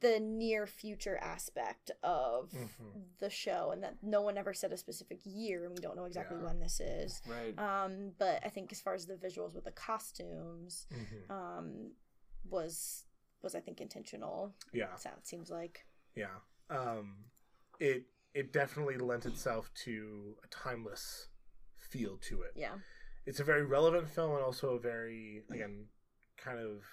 the 0.00 0.20
near 0.20 0.66
future 0.66 1.16
aspect 1.18 1.90
of 2.02 2.50
Mhm. 2.50 3.04
the 3.18 3.30
show 3.30 3.70
and 3.70 3.82
that 3.82 4.02
no 4.02 4.20
one 4.20 4.36
ever 4.36 4.52
said 4.52 4.72
a 4.72 4.76
specific 4.76 5.20
year 5.24 5.64
and 5.64 5.74
we 5.74 5.80
don't 5.80 5.96
know 5.96 6.04
exactly 6.04 6.36
Yeah. 6.36 6.44
when 6.44 6.60
this 6.60 6.80
is 6.80 7.22
Right. 7.26 7.58
um 7.58 8.10
but 8.18 8.44
I 8.44 8.48
think 8.50 8.70
as 8.72 8.80
far 8.80 8.94
as 8.94 9.06
the 9.06 9.16
visuals 9.16 9.54
with 9.54 9.64
the 9.64 9.72
costumes 9.72 10.86
Mhm. 10.90 11.30
um 11.30 11.96
was 12.44 13.06
was 13.40 13.54
I 13.54 13.60
think 13.60 13.80
intentional. 13.80 14.54
Yeah. 14.72 14.94
So 14.96 15.10
it 15.16 15.26
seems 15.26 15.50
like 15.50 15.86
Yeah. 16.14 16.40
Um, 16.70 17.30
it 17.78 18.06
it 18.34 18.52
definitely 18.52 18.96
lent 18.98 19.26
itself 19.26 19.72
to 19.74 20.38
a 20.42 20.48
timeless 20.48 21.28
feel 21.76 22.18
to 22.18 22.42
it. 22.42 22.52
yeah. 22.56 22.78
It's 23.26 23.38
a 23.40 23.44
very 23.44 23.64
relevant 23.64 24.08
film 24.10 24.32
and 24.32 24.42
also 24.42 24.74
a 24.74 24.78
very 24.80 25.44
again 25.50 25.88
kind 26.36 26.58
of 26.58 26.84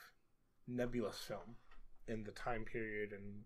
nebulous 0.67 1.21
film 1.23 1.57
in 2.07 2.23
the 2.23 2.31
time 2.31 2.65
period 2.65 3.11
and 3.11 3.43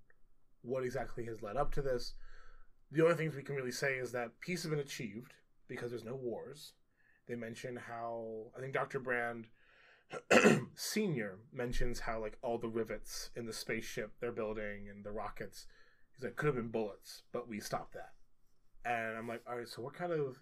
what 0.62 0.84
exactly 0.84 1.26
has 1.26 1.42
led 1.42 1.58
up 1.58 1.72
to 1.74 1.82
this. 1.82 2.14
The 2.92 3.04
only 3.04 3.16
things 3.16 3.36
we 3.36 3.44
can 3.44 3.56
really 3.56 3.72
say 3.72 3.96
is 3.96 4.12
that 4.14 4.40
peace 4.40 4.64
has 4.64 4.70
been 4.70 4.80
achieved 4.80 5.34
because 5.68 5.90
there's 5.92 6.04
no 6.06 6.16
wars. 6.16 6.74
They 7.28 7.36
mention 7.36 7.76
how 7.76 8.52
I 8.58 8.62
think 8.62 8.74
Dr. 8.74 9.00
Brand 9.00 9.48
Senior 10.76 11.40
mentions 11.52 12.00
how 12.02 12.22
like 12.22 12.38
all 12.42 12.58
the 12.58 12.68
rivets 12.68 13.32
in 13.36 13.46
the 13.46 13.54
spaceship 13.54 14.12
they're 14.20 14.32
building 14.32 14.88
and 14.90 15.04
the 15.04 15.12
rockets, 15.12 15.66
he's 16.14 16.24
like 16.24 16.36
could 16.36 16.46
have 16.48 16.56
been 16.56 16.70
bullets, 16.70 17.24
but 17.32 17.48
we 17.48 17.60
stopped 17.60 17.94
that. 17.94 18.12
And 18.86 19.18
I'm 19.18 19.28
like, 19.28 19.42
all 19.50 19.58
right, 19.58 19.68
so 19.68 19.82
what 19.82 19.96
kind 19.96 20.12
of 20.12 20.42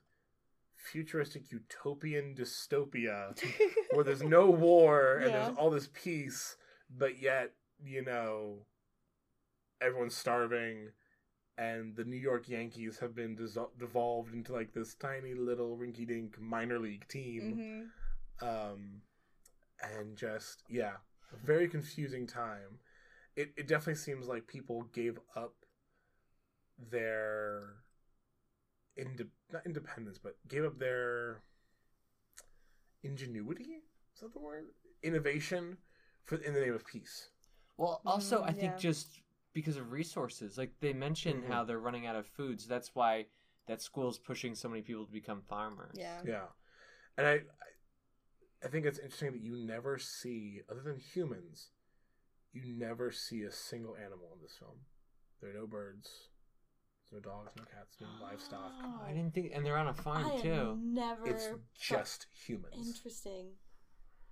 futuristic 0.75 1.43
utopian 1.51 2.35
dystopia 2.35 3.37
where 3.91 4.03
there's 4.03 4.23
no 4.23 4.49
war 4.49 5.17
and 5.17 5.31
Yeah. 5.31 5.45
there's 5.45 5.57
all 5.57 5.69
this 5.69 5.89
peace, 5.93 6.57
but 6.89 7.21
yet 7.21 7.51
you 7.83 8.03
know 8.03 8.65
everyone's 9.81 10.15
starving, 10.15 10.89
and 11.57 11.95
the 11.95 12.03
New 12.05 12.17
York 12.17 12.49
Yankees 12.49 12.99
have 12.99 13.15
been 13.15 13.35
dissol- 13.37 13.77
devolved 13.79 14.33
into 14.33 14.53
like 14.53 14.73
this 14.73 14.95
tiny 14.95 15.33
little 15.33 15.77
rinky-dink 15.77 16.39
minor 16.39 16.79
league 16.79 17.07
team. 17.07 17.61
hmm 18.39 18.47
um, 18.47 19.01
and 19.81 20.17
just 20.17 20.63
yeah, 20.69 20.95
a 21.33 21.45
very 21.45 21.67
confusing 21.67 22.27
time. 22.27 22.79
It 23.35 23.53
it 23.57 23.67
definitely 23.67 23.95
seems 23.95 24.27
like 24.27 24.47
people 24.47 24.83
gave 24.93 25.19
up 25.35 25.55
their 26.77 27.83
inde- 28.97 29.31
not 29.51 29.65
independence, 29.65 30.17
but 30.17 30.35
gave 30.47 30.63
up 30.65 30.79
their 30.79 31.41
ingenuity. 33.03 33.83
Is 34.15 34.21
that 34.21 34.33
the 34.33 34.39
word? 34.39 34.65
Innovation 35.03 35.77
for 36.23 36.37
in 36.37 36.53
the 36.53 36.61
name 36.61 36.73
of 36.73 36.85
peace. 36.85 37.29
Well, 37.77 38.01
also, 38.05 38.41
Mm, 38.41 38.47
I 38.49 38.51
think 38.53 38.73
yeah. 38.73 38.77
just 38.79 39.21
because 39.53 39.77
of 39.77 39.91
resources, 39.91 40.57
like 40.57 40.79
they 40.79 40.93
mentioned 40.93 41.43
Mhm. 41.43 41.47
how 41.47 41.63
they're 41.63 41.79
running 41.79 42.05
out 42.05 42.15
of 42.15 42.27
food, 42.27 42.61
so 42.61 42.67
that's 42.69 42.95
why 42.95 43.27
that 43.67 43.81
school's 43.81 44.19
pushing 44.19 44.55
so 44.55 44.69
many 44.69 44.81
people 44.81 45.05
to 45.05 45.11
become 45.11 45.41
farmers. 45.41 45.95
Yeah. 45.97 46.21
Yeah, 46.23 46.47
and 47.17 47.27
I, 47.27 47.33
I 47.33 47.43
I 48.65 48.67
think 48.69 48.85
it's 48.85 48.99
interesting 48.99 49.33
that 49.33 49.41
you 49.41 49.55
never 49.57 49.97
see, 49.97 50.61
other 50.69 50.81
than 50.81 50.97
humans, 50.97 51.71
you 52.53 52.63
never 52.65 53.11
see 53.11 53.43
a 53.43 53.51
single 53.51 53.95
animal 53.97 54.33
in 54.35 54.41
this 54.41 54.55
film. 54.55 54.85
There 55.41 55.49
are 55.49 55.53
no 55.53 55.67
birds, 55.67 56.29
there's 57.11 57.23
no 57.23 57.29
dogs, 57.31 57.51
no 57.57 57.63
cats, 57.65 57.97
no 57.99 58.07
livestock. 58.21 58.73
I 59.05 59.11
didn't 59.11 59.33
think, 59.33 59.51
and 59.53 59.65
they're 59.65 59.77
on 59.77 59.87
a 59.89 59.93
farm 59.93 60.25
I 60.25 60.41
too. 60.41 60.77
never. 60.81 61.27
It's 61.29 61.49
just 61.77 62.27
humans. 62.31 62.73
interesting. 62.73 63.57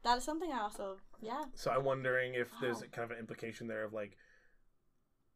That 0.03 0.17
is 0.17 0.23
something 0.23 0.51
I 0.51 0.59
also 0.61 0.97
yeah. 1.21 1.43
So 1.55 1.71
I'm 1.71 1.83
wondering 1.83 2.33
if 2.33 2.49
there's 2.59 2.77
Wow. 2.77 2.83
a 2.85 2.87
kind 2.87 3.05
of 3.05 3.11
an 3.11 3.19
implication 3.19 3.67
there 3.67 3.83
of 3.83 3.93
like, 3.93 4.17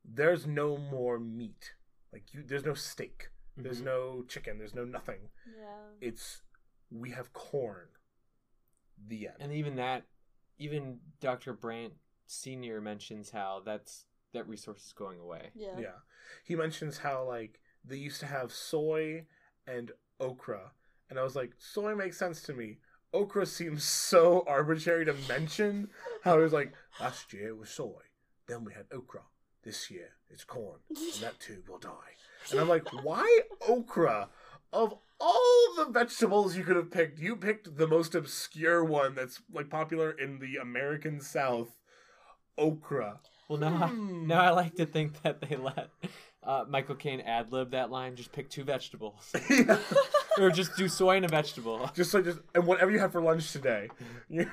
there's 0.03 0.45
no 0.47 0.77
more 0.77 1.19
meat. 1.19 1.73
Like 2.11 2.33
you, 2.33 2.43
there's 2.43 2.65
no 2.65 2.73
steak. 2.73 3.29
There's 3.57 3.81
Mhm. 3.81 3.85
no 3.85 4.23
chicken. 4.27 4.57
There's 4.57 4.73
no 4.75 4.85
nothing. 4.85 5.29
Yeah. 5.45 5.89
It's 6.01 6.41
we 6.89 7.11
have 7.11 7.33
corn. 7.33 7.89
The 9.07 9.27
end. 9.27 9.37
And 9.39 9.51
even 9.53 9.75
that, 9.75 10.05
even 10.57 10.99
Dr. 11.19 11.53
Brand 11.53 11.93
Senior 12.27 12.81
mentions 12.81 13.29
how 13.29 13.61
that's 13.65 14.05
that 14.33 14.47
resource 14.47 14.85
is 14.85 14.93
going 14.93 15.19
away. 15.19 15.51
Yeah. 15.53 15.77
Yeah. 15.79 15.99
He 16.43 16.55
mentions 16.55 16.97
how 16.97 17.23
like 17.25 17.59
they 17.83 17.97
used 17.97 18.19
to 18.21 18.25
have 18.25 18.51
soy 18.51 19.27
and 19.67 19.91
okra. 20.19 20.71
And 21.09 21.19
I 21.19 21.23
was 21.23 21.35
like, 21.35 21.53
soy 21.59 21.93
makes 21.95 22.17
sense 22.17 22.41
to 22.43 22.53
me. 22.53 22.79
Okra 23.15 23.45
seems 23.45 23.83
so 23.83 24.43
arbitrary 24.45 25.05
to 25.05 25.15
mention. 25.29 25.89
How 26.23 26.37
it 26.37 26.43
was 26.43 26.53
like, 26.53 26.73
last 26.99 27.31
year 27.33 27.49
it 27.49 27.57
was 27.57 27.69
soy. 27.69 28.01
Then 28.47 28.65
we 28.65 28.73
had 28.73 28.85
okra. 28.91 29.21
This 29.63 29.89
year 29.89 30.09
it's 30.29 30.43
corn. 30.43 30.79
And 30.89 31.21
that 31.21 31.39
too 31.39 31.63
will 31.67 31.79
die. 31.79 32.13
And 32.51 32.59
I'm 32.59 32.67
like, 32.69 32.87
why 33.03 33.39
okra? 33.67 34.29
Of 34.73 34.93
all 35.19 35.73
the 35.77 35.85
vegetables 35.89 36.57
you 36.57 36.63
could 36.65 36.75
have 36.75 36.91
picked, 36.91 37.17
you 37.19 37.35
picked 37.37 37.77
the 37.77 37.87
most 37.87 38.13
obscure 38.15 38.83
one 38.83 39.15
that's 39.15 39.41
like 39.51 39.69
popular 39.69 40.11
in 40.11 40.39
the 40.39 40.57
American 40.57 41.21
South. 41.21 41.79
Okra. 42.57 43.19
Well, 43.47 43.59
now, 43.59 43.83
I, 43.83 43.87
Hmm. 43.87 44.27
now 44.27 44.41
I 44.41 44.49
like 44.49 44.75
to 44.75 44.85
think 44.85 45.21
that 45.21 45.39
they 45.41 45.55
let 45.55 45.89
uh, 46.45 46.63
Michael 46.69 46.95
Caine 46.95 47.21
ad 47.21 47.51
lib 47.51 47.71
that 47.71 47.89
line. 47.91 48.15
Just 48.15 48.31
pick 48.31 48.49
two 48.49 48.63
vegetables, 48.63 49.33
or 50.39 50.49
just 50.51 50.75
do 50.77 50.87
soy 50.87 51.17
and 51.17 51.25
a 51.25 51.27
vegetable. 51.27 51.89
just 51.95 52.13
like 52.13 52.23
just 52.25 52.39
and 52.53 52.65
whatever 52.67 52.91
you 52.91 52.99
had 52.99 53.11
for 53.11 53.21
lunch 53.21 53.51
today. 53.51 53.89
Yeah. 54.29 54.45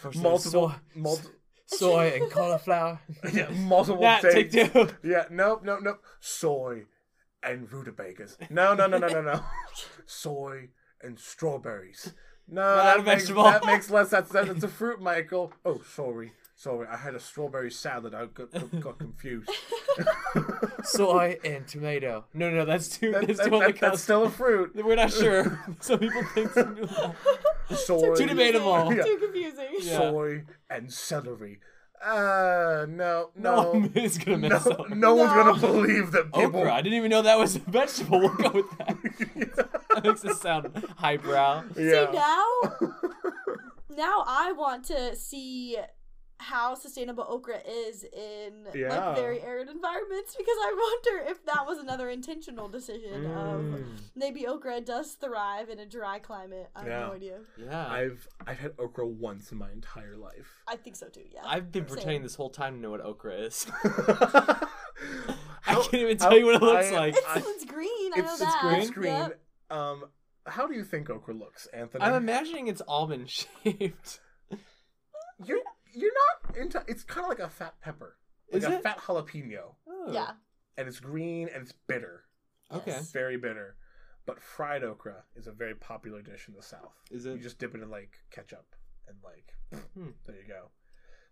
First 0.00 0.18
multiple, 0.18 0.70
soy, 0.70 0.74
multiple, 0.94 1.30
soy 1.66 2.12
and 2.20 2.30
cauliflower. 2.30 3.00
yeah, 3.32 3.48
multiple 3.50 4.02
Nat, 4.02 4.20
take 4.22 4.50
two. 4.50 4.88
Yeah, 5.02 5.24
nope, 5.30 5.62
nope, 5.64 5.80
nope. 5.82 6.02
Soy 6.20 6.84
and 7.42 7.70
rutabagas. 7.72 8.36
No, 8.50 8.74
no, 8.74 8.86
no, 8.86 8.98
no, 8.98 9.08
no, 9.08 9.22
no. 9.22 9.40
Soy 10.06 10.68
and 11.02 11.18
strawberries. 11.18 12.12
No, 12.50 12.62
Not 12.62 12.76
that 12.84 12.98
a 12.98 13.02
makes, 13.02 13.22
vegetable. 13.22 13.42
that 13.44 13.64
makes 13.66 13.90
less 13.90 14.08
sense. 14.08 14.30
That- 14.30 14.48
It's 14.48 14.64
a 14.64 14.68
fruit, 14.68 15.00
Michael. 15.02 15.52
Oh, 15.64 15.82
sorry, 15.94 16.32
sorry. 16.58 16.86
I 16.90 16.96
had 16.98 17.14
a 17.14 17.20
strawberry 17.20 17.70
salad. 17.70 18.14
I 18.14 18.26
got, 18.26 18.50
got, 18.52 18.80
got 18.80 18.98
confused. 19.06 19.48
soy 20.82 21.38
and 21.44 21.66
tomato. 21.66 22.24
No, 22.34 22.50
no, 22.50 22.64
that's 22.64 22.88
too. 22.98 23.12
That- 23.12 23.26
that's 23.26 23.38
that- 23.38 23.48
too 23.48 23.54
on 23.54 23.60
that- 23.60 23.68
that's 23.78 23.80
cusp. 23.80 24.04
still 24.04 24.24
a 24.24 24.30
fruit. 24.30 24.72
We're 24.84 24.96
not 24.96 25.12
sure. 25.12 25.58
Some 25.80 26.00
people 26.00 26.22
think. 26.34 26.50
Some 26.52 26.86
Soy, 27.74 28.14
Too 28.14 28.26
debatable. 28.26 28.92
Yeah. 28.94 29.02
Too 29.02 29.18
confusing. 29.20 29.66
Yeah. 29.80 29.98
soy 29.98 30.44
and 30.70 30.90
celery. 30.92 31.60
Uh, 32.02 32.86
no, 32.88 33.30
no 33.36 33.62
no, 33.62 33.70
one 33.72 33.92
is 33.96 34.18
gonna 34.18 34.48
no, 34.48 34.56
up. 34.56 34.88
no 34.90 35.14
one's 35.16 35.32
gonna 35.32 35.58
believe 35.58 36.12
that 36.12 36.32
people. 36.32 36.60
Okra. 36.60 36.72
I 36.72 36.80
didn't 36.80 36.96
even 36.96 37.10
know 37.10 37.22
that 37.22 37.36
was 37.38 37.56
a 37.56 37.58
vegetable. 37.58 38.20
We'll 38.20 38.34
go 38.36 38.50
with 38.52 38.70
that. 38.78 38.96
That 39.94 40.04
makes 40.04 40.24
it 40.24 40.36
sound 40.36 40.84
highbrow. 40.96 41.64
yeah. 41.76 42.06
See 42.06 42.12
now, 42.16 42.46
now 43.90 44.24
I 44.28 44.52
want 44.56 44.84
to 44.86 45.16
see 45.16 45.76
how 46.40 46.74
sustainable 46.74 47.24
okra 47.28 47.58
is 47.66 48.04
in 48.04 48.66
Yeah. 48.74 48.88
like 49.06 49.16
very 49.16 49.40
arid 49.42 49.68
environments 49.68 50.36
because 50.36 50.56
I 50.60 51.00
wonder 51.04 51.30
if 51.30 51.44
that 51.46 51.66
was 51.66 51.78
another 51.78 52.08
intentional 52.10 52.68
decision 52.68 53.26
of 53.26 53.60
Mm. 53.60 53.98
maybe 54.14 54.46
okra 54.46 54.80
does 54.80 55.14
thrive 55.14 55.68
in 55.68 55.80
a 55.80 55.86
dry 55.86 56.20
climate. 56.20 56.70
I 56.76 56.78
have 56.80 56.88
Yeah. 56.88 57.00
no 57.00 57.12
idea. 57.12 57.40
Yeah. 57.56 57.88
I've 57.88 58.28
I've 58.46 58.58
had 58.58 58.72
okra 58.78 59.06
once 59.06 59.50
in 59.50 59.58
my 59.58 59.70
entire 59.72 60.16
life. 60.16 60.62
I 60.68 60.76
think 60.76 60.94
so 60.96 61.08
too. 61.08 61.24
Yeah. 61.30 61.42
I've 61.44 61.72
been 61.72 61.86
Same. 61.88 61.94
pretending 61.96 62.22
this 62.22 62.36
whole 62.36 62.50
time 62.50 62.74
to 62.76 62.80
know 62.80 62.90
what 62.90 63.00
okra 63.00 63.34
is. 63.34 63.66
I 63.84 64.68
I 65.66 65.74
can't 65.74 65.94
even 65.94 66.16
tell 66.18 66.36
you 66.38 66.46
what 66.46 66.54
it 66.56 66.62
looks 66.62 66.90
like. 66.92 67.14
It's, 67.16 67.26
I- 67.26 67.42
it's 67.44 67.64
green. 67.64 68.12
I 68.14 68.20
know 68.20 68.24
it's, 68.24 68.32
it's 68.32 68.40
that. 68.40 68.60
green. 68.62 68.80
It's 68.82 68.90
green. 68.90 69.12
Yep. 69.12 69.40
Um, 69.70 70.04
how 70.46 70.66
do 70.66 70.74
you 70.74 70.84
think 70.84 71.10
okra 71.10 71.34
looks, 71.34 71.66
Anthony? 71.74 72.04
I'm 72.04 72.14
imagining 72.14 72.68
it's 72.68 72.80
almond 72.88 73.28
shaped. 73.64 74.20
you're 75.44 75.58
you're 75.94 76.12
not 76.46 76.56
into. 76.56 76.82
It's 76.88 77.04
kind 77.04 77.24
of 77.24 77.28
like 77.30 77.38
a 77.40 77.48
fat 77.50 77.74
pepper, 77.80 78.16
like 78.52 78.62
Is 78.62 78.68
a 78.68 78.76
it? 78.76 78.82
fat 78.82 78.98
jalapeno, 78.98 79.74
Oh. 79.86 80.12
Yeah. 80.12 80.32
and 80.76 80.88
it's 80.88 81.00
green 81.00 81.48
and 81.52 81.62
it's 81.62 81.72
bitter, 81.86 82.24
Okay. 82.72 82.90
Yes. 82.92 83.10
very 83.12 83.36
bitter. 83.36 83.76
But 84.26 84.40
fried 84.42 84.84
okra 84.84 85.24
is 85.36 85.46
a 85.46 85.52
very 85.52 85.74
popular 85.74 86.20
dish 86.22 86.48
in 86.48 86.54
the 86.54 86.62
South. 86.62 86.92
Is 87.10 87.24
You 87.24 87.32
it? 87.32 87.42
just 87.42 87.58
dip 87.58 87.74
it 87.74 87.80
in 87.82 87.90
like 87.90 88.18
ketchup 88.30 88.74
and 89.06 89.16
like 89.24 89.54
Hmm. 89.94 90.10
there 90.26 90.36
you 90.36 90.46
go. 90.46 90.70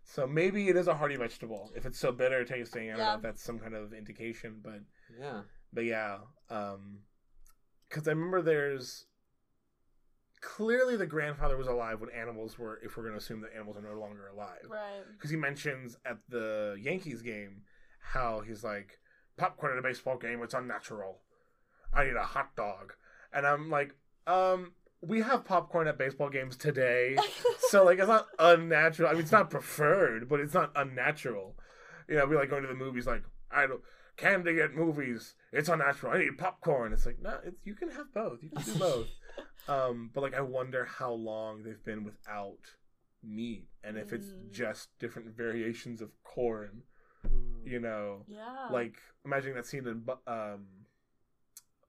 So 0.03 0.25
maybe 0.25 0.69
it 0.69 0.75
is 0.77 0.87
a 0.87 0.95
hearty 0.95 1.15
vegetable 1.17 1.71
if 1.75 1.85
it's 1.85 1.99
so 1.99 2.11
bitter 2.11 2.43
tasting. 2.45 2.87
I 2.89 2.91
don't 2.91 2.99
Yeah. 2.99 3.05
know 3.11 3.15
if 3.17 3.21
that's 3.21 3.43
some 3.43 3.59
kind 3.59 3.75
of 3.75 3.93
indication, 3.93 4.61
but 4.63 4.81
Yeah. 5.19 5.43
but 5.73 5.83
yeah, 5.85 6.21
um, 6.49 7.03
because 7.87 8.07
I 8.07 8.11
remember 8.11 8.41
there's 8.41 9.05
clearly 10.41 10.95
the 10.97 11.05
grandfather 11.05 11.57
was 11.57 11.67
alive 11.67 11.99
when 12.01 12.09
animals 12.11 12.57
were. 12.59 12.79
If 12.83 12.95
we're 12.97 13.03
going 13.03 13.13
to 13.13 13.19
assume 13.19 13.41
that 13.41 13.53
animals 13.53 13.77
are 13.77 13.81
no 13.81 13.99
longer 13.99 14.27
alive, 14.27 14.65
Right. 14.69 15.03
because 15.13 15.29
he 15.29 15.37
mentions 15.37 15.97
at 16.05 16.17
the 16.29 16.77
Yankees 16.81 17.21
game 17.21 17.61
how 17.99 18.41
he's 18.41 18.63
like 18.63 18.99
popcorn 19.37 19.73
at 19.73 19.79
a 19.79 19.81
baseball 19.81 20.17
game. 20.17 20.41
It's 20.43 20.53
unnatural. 20.53 21.19
I 21.93 22.03
need 22.05 22.15
a 22.15 22.23
hot 22.23 22.55
dog, 22.55 22.93
and 23.33 23.45
I'm 23.45 23.69
like, 23.69 23.95
um. 24.25 24.73
We 24.99 25.21
have 25.21 25.45
popcorn 25.45 25.87
at 25.87 25.99
baseball 25.99 26.29
games 26.31 26.57
today, 26.57 27.17
so 27.69 27.85
like 27.85 27.99
it's 27.99 28.07
not 28.07 28.25
unnatural. 28.39 29.07
I 29.07 29.11
mean, 29.13 29.21
it's 29.21 29.31
not 29.31 29.51
preferred, 29.51 30.27
but 30.27 30.39
it's 30.39 30.55
not 30.55 30.71
unnatural. 30.75 31.55
You 32.09 32.15
know, 32.15 32.25
we 32.25 32.35
like 32.35 32.49
going 32.49 32.63
to 32.63 32.67
the 32.67 32.73
movies. 32.73 33.05
Like 33.05 33.21
I 33.51 33.67
don't 33.67 33.81
candy 34.17 34.59
at 34.59 34.73
movies. 34.73 35.35
It's 35.53 35.69
unnatural. 35.69 36.13
I 36.13 36.17
need 36.17 36.39
popcorn. 36.39 36.93
It's 36.93 37.05
like 37.05 37.19
no, 37.21 37.37
it's, 37.45 37.57
you 37.63 37.75
can 37.75 37.89
have 37.91 38.11
both. 38.11 38.41
You 38.41 38.49
can 38.49 38.63
do 38.63 38.73
both. 38.79 39.07
Um, 39.67 40.09
but 40.13 40.21
like 40.21 40.33
I 40.33 40.41
wonder 40.41 40.85
how 40.85 41.11
long 41.11 41.63
they've 41.63 41.83
been 41.83 42.03
without 42.03 42.75
meat, 43.23 43.67
and 43.83 43.97
if 43.97 44.13
it's 44.13 44.27
Mm. 44.27 44.51
just 44.51 44.89
different 44.99 45.29
variations 45.35 46.01
of 46.01 46.11
corn. 46.23 46.83
Mm. 47.27 47.67
You 47.67 47.79
know, 47.79 48.23
Yeah. 48.27 48.69
like 48.71 48.97
imagining 49.25 49.55
that 49.55 49.65
scene 49.65 49.85
in 49.87 49.99
Bu- 50.01 50.19
um, 50.27 50.67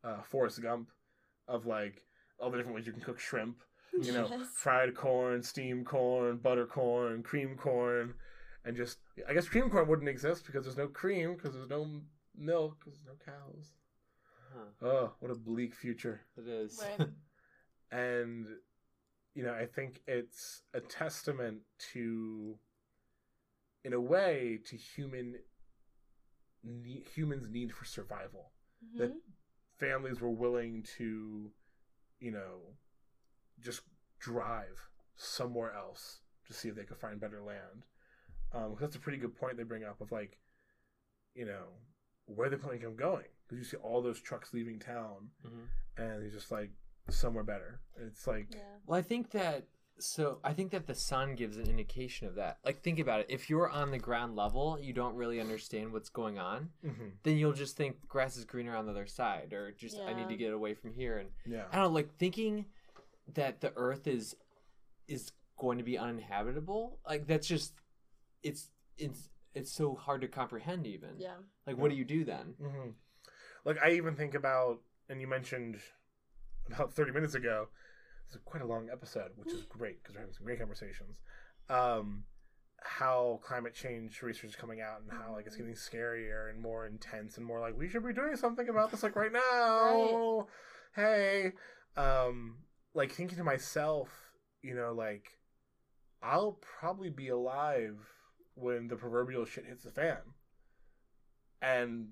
uh, 0.02 0.22
Forrest 0.22 0.60
Gump 0.62 0.90
of 1.46 1.66
like 1.66 2.02
all 2.38 2.50
the 2.50 2.56
different 2.56 2.74
ways 2.76 2.86
you 2.86 2.92
can 2.92 3.02
cook 3.02 3.18
shrimp 3.18 3.62
you 4.02 4.12
know, 4.12 4.26
Yes. 4.28 4.48
fried 4.54 4.94
corn, 4.94 5.42
steamed 5.42 5.86
corn, 5.86 6.36
butter 6.38 6.66
corn, 6.66 7.22
cream 7.22 7.56
corn, 7.56 8.14
and 8.64 8.76
just 8.76 8.98
I 9.26 9.32
guess 9.34 9.48
cream 9.48 9.70
corn 9.70 9.88
wouldn't 9.88 10.08
exist 10.08 10.44
because 10.46 10.64
there's 10.64 10.76
no 10.76 10.88
cream 10.88 11.34
because 11.34 11.54
there's 11.54 11.68
no 11.70 12.02
milk 12.34 12.78
because 12.78 12.98
there's 12.98 13.06
no 13.18 13.24
cows. 13.24 13.72
Huh. 14.52 14.86
Oh, 14.86 15.14
what 15.20 15.30
a 15.30 15.34
bleak 15.34 15.74
future! 15.74 16.20
It 16.36 16.46
is. 16.48 16.82
Right. 17.92 17.98
And 18.00 18.46
you 19.34 19.44
know, 19.44 19.54
I 19.54 19.66
think 19.66 20.02
it's 20.08 20.62
a 20.74 20.80
testament 20.80 21.60
to, 21.92 22.58
in 23.84 23.92
a 23.92 24.00
way, 24.00 24.58
to 24.64 24.76
human 24.76 25.36
ne- 26.64 27.04
humans' 27.14 27.48
need 27.48 27.72
for 27.72 27.84
survival. 27.84 28.52
that 28.94 29.10
Mhm. 29.12 29.20
families 29.78 30.20
were 30.20 30.30
willing 30.30 30.82
to, 30.84 31.52
you 32.20 32.30
know, 32.30 32.76
just 33.58 33.82
drive 34.20 34.88
somewhere 35.16 35.72
else 35.72 36.22
to 36.44 36.52
see 36.52 36.68
if 36.68 36.76
they 36.76 36.84
could 36.84 36.96
find 36.96 37.20
better 37.20 37.42
land. 37.42 37.84
Um, 38.52 38.72
'cause 38.72 38.80
that's 38.80 38.96
a 38.96 39.00
pretty 39.00 39.18
good 39.18 39.34
point 39.34 39.56
they 39.56 39.64
bring 39.64 39.82
up 39.82 40.00
of 40.00 40.12
like, 40.12 40.38
you 41.34 41.44
know, 41.44 41.80
where 42.26 42.48
they're 42.48 42.58
planning 42.58 42.86
on 42.86 42.94
going 42.96 43.30
because 43.42 43.58
you 43.58 43.64
see 43.64 43.76
all 43.78 44.00
those 44.00 44.20
trucks 44.20 44.52
leaving 44.54 44.78
town, 44.78 45.32
Mhm. 45.44 45.68
and 45.96 46.22
he's 46.22 46.32
just 46.34 46.50
like 46.52 46.70
somewhere 47.10 47.44
better. 47.44 47.80
It's 48.06 48.26
like, 48.26 48.48
Yeah. 48.50 48.60
Well, 48.86 48.98
I 48.98 49.02
think 49.02 49.30
that 49.32 49.64
so 50.00 50.38
I 50.44 50.52
think 50.52 50.70
that 50.70 50.86
the 50.86 50.94
sun 50.94 51.34
gives 51.34 51.56
an 51.58 51.66
indication 51.68 52.28
of 52.28 52.36
that. 52.36 52.58
Like 52.64 52.82
think 52.82 53.00
about 53.00 53.20
it. 53.20 53.26
If 53.28 53.50
you're 53.50 53.68
on 53.68 53.90
the 53.90 53.98
ground 53.98 54.36
level, 54.36 54.78
you 54.80 54.92
don't 54.92 55.16
really 55.16 55.40
understand 55.40 55.92
what's 55.92 56.08
going 56.08 56.38
on, 56.38 56.70
mhm, 56.84 57.12
then 57.24 57.36
you'll 57.36 57.52
just 57.52 57.76
think 57.76 58.06
grass 58.06 58.36
is 58.36 58.44
greener 58.44 58.76
on 58.76 58.86
the 58.86 58.92
other 58.92 59.06
side 59.06 59.52
or 59.52 59.72
just 59.72 59.98
I 60.06 60.12
need 60.12 60.28
to 60.28 60.36
get 60.36 60.52
away 60.52 60.74
from 60.74 60.92
here 60.94 61.18
and 61.18 61.30
yeah, 61.46 61.64
I 61.72 61.76
don't 61.76 61.86
know, 61.86 61.90
like 61.90 62.14
thinking 62.16 62.66
that 63.34 63.60
the 63.60 63.72
earth 63.76 64.06
is 64.06 64.36
is 65.08 65.32
going 65.58 65.78
to 65.78 65.84
be 65.84 65.98
uninhabitable. 65.98 67.00
Like 67.04 67.26
that's 67.26 67.48
just 67.48 67.72
it's 68.44 68.70
it's 68.98 69.30
it's 69.54 69.72
so 69.72 69.96
hard 69.96 70.20
to 70.20 70.28
comprehend 70.28 70.86
even. 70.86 71.10
Yeah. 71.18 71.34
Like 71.66 71.76
what 71.76 71.90
do 71.90 71.96
you 71.96 72.04
do 72.04 72.24
then? 72.24 72.54
hmm 72.60 72.90
Like 73.64 73.78
I 73.82 73.90
even 73.92 74.14
think 74.14 74.34
about, 74.34 74.78
and 75.08 75.20
you 75.20 75.26
mentioned 75.26 75.78
about 76.72 76.92
thirty 76.92 77.12
minutes 77.12 77.34
ago. 77.34 77.68
It's 78.26 78.36
quite 78.44 78.62
a 78.62 78.66
long 78.66 78.88
episode, 78.92 79.30
which 79.36 79.52
is 79.52 79.62
great 79.62 80.02
because 80.02 80.14
we're 80.14 80.20
having 80.20 80.34
some 80.34 80.44
great 80.44 80.58
conversations. 80.58 81.18
Um, 81.70 82.24
how 82.82 83.40
climate 83.42 83.74
change 83.74 84.22
research 84.22 84.50
is 84.50 84.56
coming 84.56 84.80
out 84.80 85.00
and 85.00 85.10
how 85.10 85.32
like 85.32 85.46
it's 85.46 85.56
getting 85.56 85.72
scarier 85.72 86.50
and 86.50 86.60
more 86.60 86.86
intense 86.86 87.36
and 87.36 87.46
more 87.46 87.60
like 87.60 87.76
we 87.76 87.88
should 87.88 88.06
be 88.06 88.12
doing 88.12 88.36
something 88.36 88.68
about 88.68 88.90
this 88.90 89.02
like 89.02 89.16
right 89.16 89.32
now. 89.32 90.46
Hey, 90.94 91.52
um, 91.96 92.58
like 92.94 93.12
thinking 93.12 93.38
to 93.38 93.44
myself, 93.44 94.10
you 94.62 94.74
know, 94.74 94.92
like 94.92 95.38
I'll 96.22 96.58
probably 96.80 97.10
be 97.10 97.28
alive 97.28 97.96
when 98.54 98.88
the 98.88 98.96
proverbial 98.96 99.44
shit 99.44 99.66
hits 99.66 99.84
the 99.84 99.90
fan. 99.90 100.18
And 101.60 102.08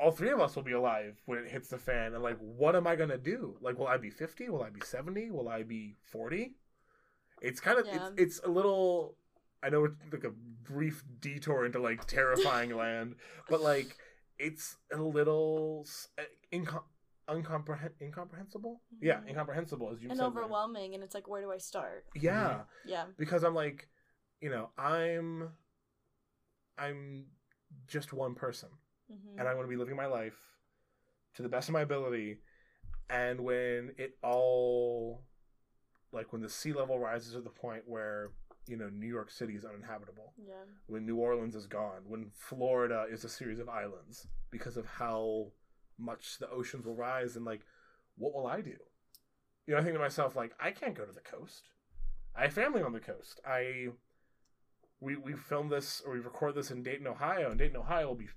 all 0.00 0.10
three 0.12 0.30
of 0.30 0.40
us 0.40 0.54
will 0.56 0.62
be 0.62 0.72
alive 0.72 1.20
when 1.26 1.38
it 1.38 1.50
hits 1.50 1.68
the 1.68 1.78
fan. 1.78 2.14
And 2.14 2.22
like, 2.22 2.38
what 2.38 2.76
am 2.76 2.86
I 2.86 2.96
gonna 2.96 3.18
do? 3.18 3.56
Like, 3.60 3.78
will 3.78 3.86
I 3.88 3.96
be 3.96 4.10
fifty? 4.10 4.48
Will 4.48 4.62
I 4.62 4.70
be 4.70 4.80
seventy? 4.84 5.30
Will 5.30 5.48
I 5.48 5.62
be 5.62 5.96
forty? 6.02 6.56
It's 7.40 7.60
kind 7.60 7.78
of 7.78 7.86
Yeah. 7.86 8.08
it's 8.18 8.38
it's 8.38 8.40
a 8.44 8.48
little. 8.48 9.16
I 9.62 9.68
know 9.68 9.84
it's 9.84 9.94
like 10.12 10.24
a 10.24 10.30
brief 10.30 11.04
detour 11.20 11.64
into 11.66 11.80
like 11.80 12.06
terrifying 12.06 12.74
land, 12.76 13.16
but 13.48 13.60
like 13.60 13.96
it's 14.38 14.76
a 14.92 14.96
little 14.96 15.86
incom- 16.52 16.84
uncomprehend 17.28 17.90
incomprehensible. 18.00 18.80
Yeah, 19.00 19.20
Mhm. 19.20 19.28
incomprehensible 19.28 19.90
as 19.92 20.02
you 20.02 20.08
And 20.08 20.16
said. 20.16 20.22
there. 20.24 20.28
overwhelming, 20.30 20.94
and 20.94 21.02
it's 21.04 21.14
like, 21.14 21.28
where 21.28 21.42
do 21.42 21.50
I 21.52 21.58
start? 21.58 22.06
Yeah 22.14 22.62
Yeah. 22.86 23.06
because 23.18 23.42
I'm 23.44 23.54
like, 23.54 23.88
you 24.40 24.48
know, 24.50 24.70
I'm 24.78 25.50
I'm 26.78 27.26
just 27.86 28.12
one 28.12 28.34
person 28.34 28.68
hmm 29.10 29.38
and 29.38 29.48
I'm 29.48 29.54
going 29.54 29.66
to 29.66 29.70
be 29.70 29.76
living 29.76 29.96
my 29.96 30.06
life 30.06 30.38
to 31.34 31.42
the 31.42 31.48
best 31.48 31.68
of 31.68 31.72
my 31.72 31.80
ability. 31.82 32.38
And 33.08 33.40
when 33.40 33.92
it 33.98 34.16
all 34.22 35.22
like 36.12 36.32
when 36.32 36.42
the 36.42 36.48
sea 36.48 36.72
level 36.72 36.98
rises 36.98 37.32
to 37.34 37.40
the 37.40 37.50
point 37.50 37.82
where 37.86 38.30
you 38.66 38.76
know 38.76 38.88
New 38.88 39.06
York 39.08 39.30
City 39.30 39.54
is 39.54 39.64
uninhabitable 39.64 40.34
Yeah. 40.36 40.64
when 40.86 41.06
New 41.06 41.16
Orleans 41.16 41.54
is 41.56 41.66
gone 41.66 42.02
when 42.06 42.30
Florida 42.36 43.06
is 43.10 43.24
a 43.24 43.28
series 43.28 43.58
of 43.58 43.68
islands 43.68 44.26
because 44.50 44.76
of 44.76 44.86
how 44.86 45.52
much 45.98 46.38
the 46.38 46.48
oceans 46.50 46.84
will 46.86 46.94
rise 46.96 47.36
and 47.36 47.44
like 47.44 47.62
what 48.16 48.34
will 48.34 48.46
I 48.46 48.60
do? 48.60 48.76
You 49.66 49.74
know 49.74 49.78
I 49.80 49.82
think 49.82 49.94
to 49.94 50.00
myself 50.00 50.36
like 50.36 50.52
I 50.60 50.70
can't 50.72 50.94
go 50.94 51.04
to 51.04 51.12
the 51.12 51.20
coast. 51.20 51.68
I 52.36 52.42
have 52.42 52.52
family 52.52 52.82
on 52.82 52.92
the 52.92 53.00
coast. 53.00 53.40
I 53.46 53.88
we 55.00 55.16
we 55.16 55.32
film 55.34 55.68
this 55.68 56.02
or 56.04 56.12
we 56.12 56.20
record 56.20 56.54
this 56.54 56.70
in 56.70 56.82
Dayton 56.82 57.06
Ohio 57.06 57.50
and 57.50 57.58
Dayton 57.58 57.76
Ohio 57.76 58.08
will 58.08 58.14
be 58.14 58.28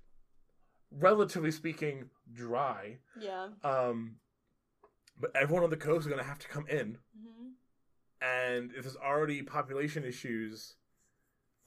relatively 0.99 1.51
speaking 1.51 2.09
dry. 2.31 2.97
Yeah. 3.19 3.47
um 3.63 4.15
but 5.19 5.31
everyone 5.35 5.63
on 5.63 5.69
the 5.69 5.77
coast 5.77 6.01
is 6.01 6.07
going 6.07 6.19
to 6.19 6.27
have 6.27 6.39
to 6.39 6.47
come 6.47 6.65
in. 6.67 6.97
Hmm 7.15 7.49
and 8.23 8.71
if 8.75 8.83
there's 8.83 8.95
already 8.95 9.41
population 9.41 10.03
issues 10.05 10.75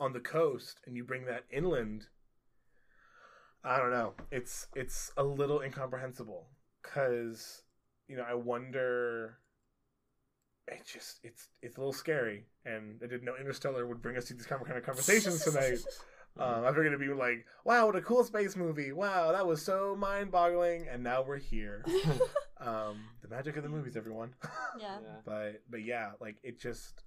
on 0.01 0.13
the 0.13 0.21
coast 0.21 0.81
and 0.87 0.97
you 0.97 1.05
bring 1.05 1.27
that 1.27 1.45
inland 1.51 2.07
i 3.65 3.79
don't 3.79 3.91
know. 3.91 4.15
It's 4.31 4.69
it's 4.77 5.11
a 5.17 5.25
little 5.25 5.61
incomprehensible. 5.61 6.47
Because 6.83 7.63
you 8.09 8.17
know 8.17 8.25
i 8.29 8.35
wonder 8.35 9.39
it 10.69 10.87
just 10.87 11.19
it's 11.25 11.49
it's 11.63 11.77
a 11.77 11.81
little 11.81 11.93
scary. 11.93 12.47
And 12.65 13.01
i 13.03 13.07
didn't 13.07 13.25
know 13.25 13.35
interstellar 13.39 13.87
would 13.87 14.01
bring 14.03 14.17
us 14.17 14.27
to 14.27 14.35
these 14.35 14.47
kind 14.47 14.63
of 14.63 14.85
conversations 14.85 15.43
tonight 15.45 15.79
um, 16.39 16.65
i 16.65 16.69
figured 16.69 16.87
it'd 16.87 17.01
be 17.01 17.09
like 17.09 17.45
wow 17.65 17.87
what 17.87 17.97
a 17.97 18.01
cool 18.01 18.23
space 18.25 18.57
movie 18.57 18.93
wow 18.93 19.33
that 19.33 19.47
was 19.47 19.63
so 19.63 19.97
mind-boggling 19.99 20.87
and 20.91 21.03
now 21.03 21.23
we're 21.23 21.39
here 21.39 21.85
um, 22.61 23.05
the 23.23 23.29
magic 23.29 23.57
of 23.57 23.63
the 23.63 23.69
movies 23.69 23.97
everyone 23.97 24.35
yeah. 24.81 24.99
Yeah. 25.03 25.21
but 25.25 25.63
but 25.71 25.85
yeah, 25.85 26.11
like 26.21 26.37
it 26.43 26.59
just. 26.61 27.03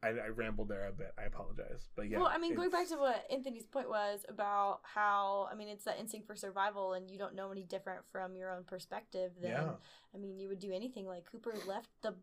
I, 0.00 0.10
I 0.10 0.28
rambled 0.28 0.68
there 0.68 0.86
a 0.86 0.92
bit. 0.92 1.12
I 1.18 1.24
apologize, 1.24 1.88
but 1.96 2.08
yeah. 2.08 2.18
well, 2.18 2.28
I 2.32 2.38
mean, 2.38 2.54
going 2.54 2.70
back 2.70 2.88
to 2.90 2.96
what 2.98 3.24
Anthony's 3.32 3.66
point 3.66 3.88
was 3.88 4.24
about 4.28 4.78
how, 4.84 5.48
I 5.50 5.56
mean, 5.56 5.66
it's 5.66 5.84
that 5.86 5.98
instinct 5.98 6.28
for 6.28 6.36
survival, 6.36 6.92
and 6.92 7.10
you 7.10 7.18
don't 7.18 7.34
know 7.34 7.50
any 7.50 7.64
different 7.64 8.02
from 8.12 8.36
your 8.36 8.52
own 8.52 8.62
perspective. 8.62 9.32
Then, 9.42 9.50
Yeah. 9.50 9.70
I 10.14 10.18
mean, 10.18 10.38
you 10.38 10.46
would 10.46 10.60
do 10.60 10.70
anything. 10.72 11.04
Like 11.08 11.24
Cooper 11.28 11.52
left 11.66 11.88
the 12.02 12.14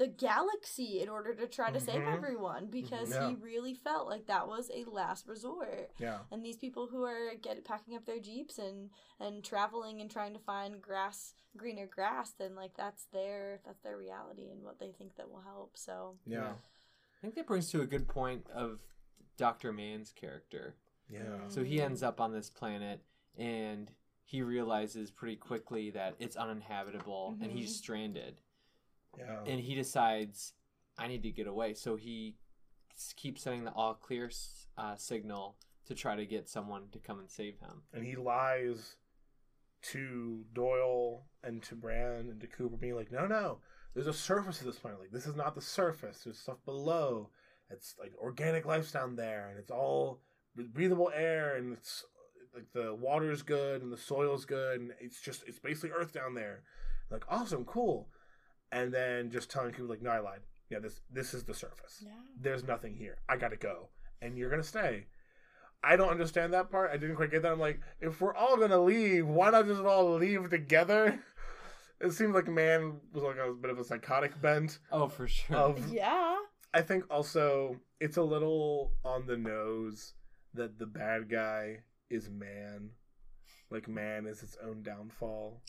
the 0.00 0.06
galaxy 0.06 1.02
in 1.02 1.10
order 1.10 1.34
to 1.34 1.46
try 1.46 1.70
to 1.70 1.78
save 1.78 2.00
Mhm. 2.00 2.14
everyone 2.14 2.66
because 2.70 3.10
Yeah. 3.10 3.28
he 3.28 3.34
really 3.34 3.74
felt 3.74 4.08
like 4.08 4.24
that 4.28 4.48
was 4.48 4.70
a 4.72 4.84
last 4.84 5.26
resort. 5.28 5.92
yeah, 5.98 6.24
And 6.30 6.42
these 6.42 6.56
people 6.56 6.86
who 6.86 7.04
are 7.04 7.34
get 7.34 7.62
packing 7.66 7.94
up 7.94 8.06
their 8.06 8.18
jeeps 8.18 8.58
and 8.58 8.90
and 9.18 9.44
traveling 9.44 10.00
and 10.00 10.10
trying 10.10 10.32
to 10.32 10.38
find 10.38 10.80
grass, 10.80 11.34
greener 11.54 11.86
grass, 11.86 12.32
then 12.32 12.54
like 12.54 12.74
that's 12.78 13.04
their 13.12 13.60
that's 13.62 13.80
their 13.82 13.98
reality 13.98 14.48
and 14.50 14.64
what 14.64 14.78
they 14.78 14.90
think 14.90 15.16
that 15.16 15.30
will 15.30 15.42
help. 15.42 15.76
So 15.76 16.18
yeah, 16.24 16.54
I 16.54 17.20
think 17.20 17.34
that 17.34 17.46
brings 17.46 17.70
to 17.72 17.82
a 17.82 17.86
good 17.86 18.08
point 18.08 18.48
of 18.48 18.80
Dr. 19.36 19.70
Mann's 19.70 20.12
character. 20.12 20.76
yeah, 21.10 21.46
So 21.48 21.62
he 21.62 21.82
ends 21.82 22.02
up 22.02 22.22
on 22.22 22.32
this 22.32 22.48
planet 22.48 23.04
and 23.36 23.94
he 24.24 24.40
realizes 24.40 25.10
pretty 25.10 25.36
quickly 25.36 25.90
that 25.90 26.14
it's 26.18 26.36
uninhabitable 26.36 27.36
and 27.42 27.52
he's 27.52 27.74
Mhm. 27.74 27.78
stranded. 27.78 28.40
Yeah. 29.18 29.38
And 29.46 29.60
he 29.60 29.74
decides, 29.74 30.52
I 30.98 31.08
need 31.08 31.22
to 31.22 31.30
get 31.30 31.46
away. 31.46 31.74
So 31.74 31.96
he 31.96 32.36
keeps 33.16 33.42
sending 33.42 33.64
the 33.64 33.72
all 33.72 33.94
clear 33.94 34.30
uh, 34.76 34.96
signal 34.96 35.56
to 35.86 35.94
try 35.94 36.16
to 36.16 36.26
get 36.26 36.48
someone 36.48 36.84
to 36.92 36.98
come 36.98 37.18
and 37.18 37.30
save 37.30 37.58
him. 37.58 37.82
And 37.92 38.04
he 38.04 38.16
lies 38.16 38.96
to 39.82 40.44
Doyle 40.52 41.24
and 41.42 41.62
to 41.64 41.74
Brand 41.74 42.28
and 42.28 42.40
to 42.40 42.46
Cooper, 42.46 42.76
being 42.76 42.94
like, 42.94 43.10
"No, 43.10 43.26
no, 43.26 43.58
there's 43.94 44.06
a 44.06 44.12
surface 44.12 44.58
to 44.58 44.64
this 44.64 44.78
planet. 44.78 45.00
Like 45.00 45.10
this 45.10 45.26
is 45.26 45.36
not 45.36 45.54
the 45.54 45.60
surface. 45.60 46.20
There's 46.24 46.38
stuff 46.38 46.58
below. 46.64 47.30
It's 47.70 47.94
like 47.98 48.12
organic 48.18 48.66
life 48.66 48.92
down 48.92 49.16
there, 49.16 49.48
and 49.48 49.58
it's 49.58 49.70
all 49.70 50.20
breathable 50.56 51.10
air, 51.14 51.56
and 51.56 51.72
it's 51.72 52.04
like 52.54 52.66
the 52.72 52.94
water's 52.94 53.42
good 53.42 53.82
and 53.82 53.92
the 53.92 53.96
soil's 53.96 54.44
good, 54.44 54.80
and 54.80 54.92
it's 55.00 55.20
just 55.20 55.44
it's 55.46 55.58
basically 55.58 55.90
Earth 55.90 56.12
down 56.12 56.34
there. 56.34 56.62
Like 57.10 57.24
awesome, 57.28 57.64
cool. 57.64 58.08
And 58.72 58.92
then 58.92 59.30
just 59.30 59.50
telling 59.50 59.72
people 59.72 59.88
like, 59.88 60.02
"No, 60.02 60.10
I 60.10 60.20
lied. 60.20 60.40
Yeah, 60.68 60.78
this 60.78 61.00
this 61.10 61.34
is 61.34 61.44
the 61.44 61.54
surface. 61.54 62.02
yeah. 62.04 62.12
There's 62.40 62.64
nothing 62.64 62.94
here. 62.94 63.16
I 63.28 63.36
gotta 63.36 63.56
go, 63.56 63.88
and 64.22 64.36
you're 64.38 64.50
gonna 64.50 64.62
stay." 64.62 65.06
I 65.82 65.96
don't 65.96 66.10
understand 66.10 66.52
that 66.52 66.70
part. 66.70 66.90
I 66.92 66.98
didn't 66.98 67.16
quite 67.16 67.30
get 67.30 67.40
that. 67.42 67.52
I'm 67.52 67.58
like, 67.58 67.80
if 68.00 68.20
we're 68.20 68.34
all 68.34 68.56
gonna 68.58 68.78
leave, 68.78 69.26
why 69.26 69.48
not 69.50 69.66
just 69.66 69.80
all 69.80 70.14
leave 70.14 70.48
together? 70.50 71.18
It 72.02 72.12
seemed 72.12 72.32
like 72.32 72.48
Mann 72.48 72.98
was 73.12 73.22
like 73.22 73.36
a 73.36 73.52
bit 73.52 73.70
of 73.70 73.78
a 73.78 73.84
psychotic 73.84 74.40
bent 74.40 74.78
Oh, 74.90 75.06
for 75.08 75.28
sure. 75.28 75.54
of 75.54 75.92
Yeah. 75.92 76.34
I 76.72 76.80
think 76.80 77.04
also 77.10 77.76
it's 78.00 78.16
a 78.16 78.22
little 78.22 78.92
on 79.04 79.26
the 79.26 79.36
nose 79.36 80.14
that 80.54 80.78
the 80.78 80.86
bad 80.86 81.28
guy 81.28 81.80
is 82.08 82.30
man. 82.30 82.92
Like 83.70 83.86
man 83.86 84.24
is 84.26 84.42
its 84.42 84.56
own 84.64 84.82
downfall. 84.82 85.60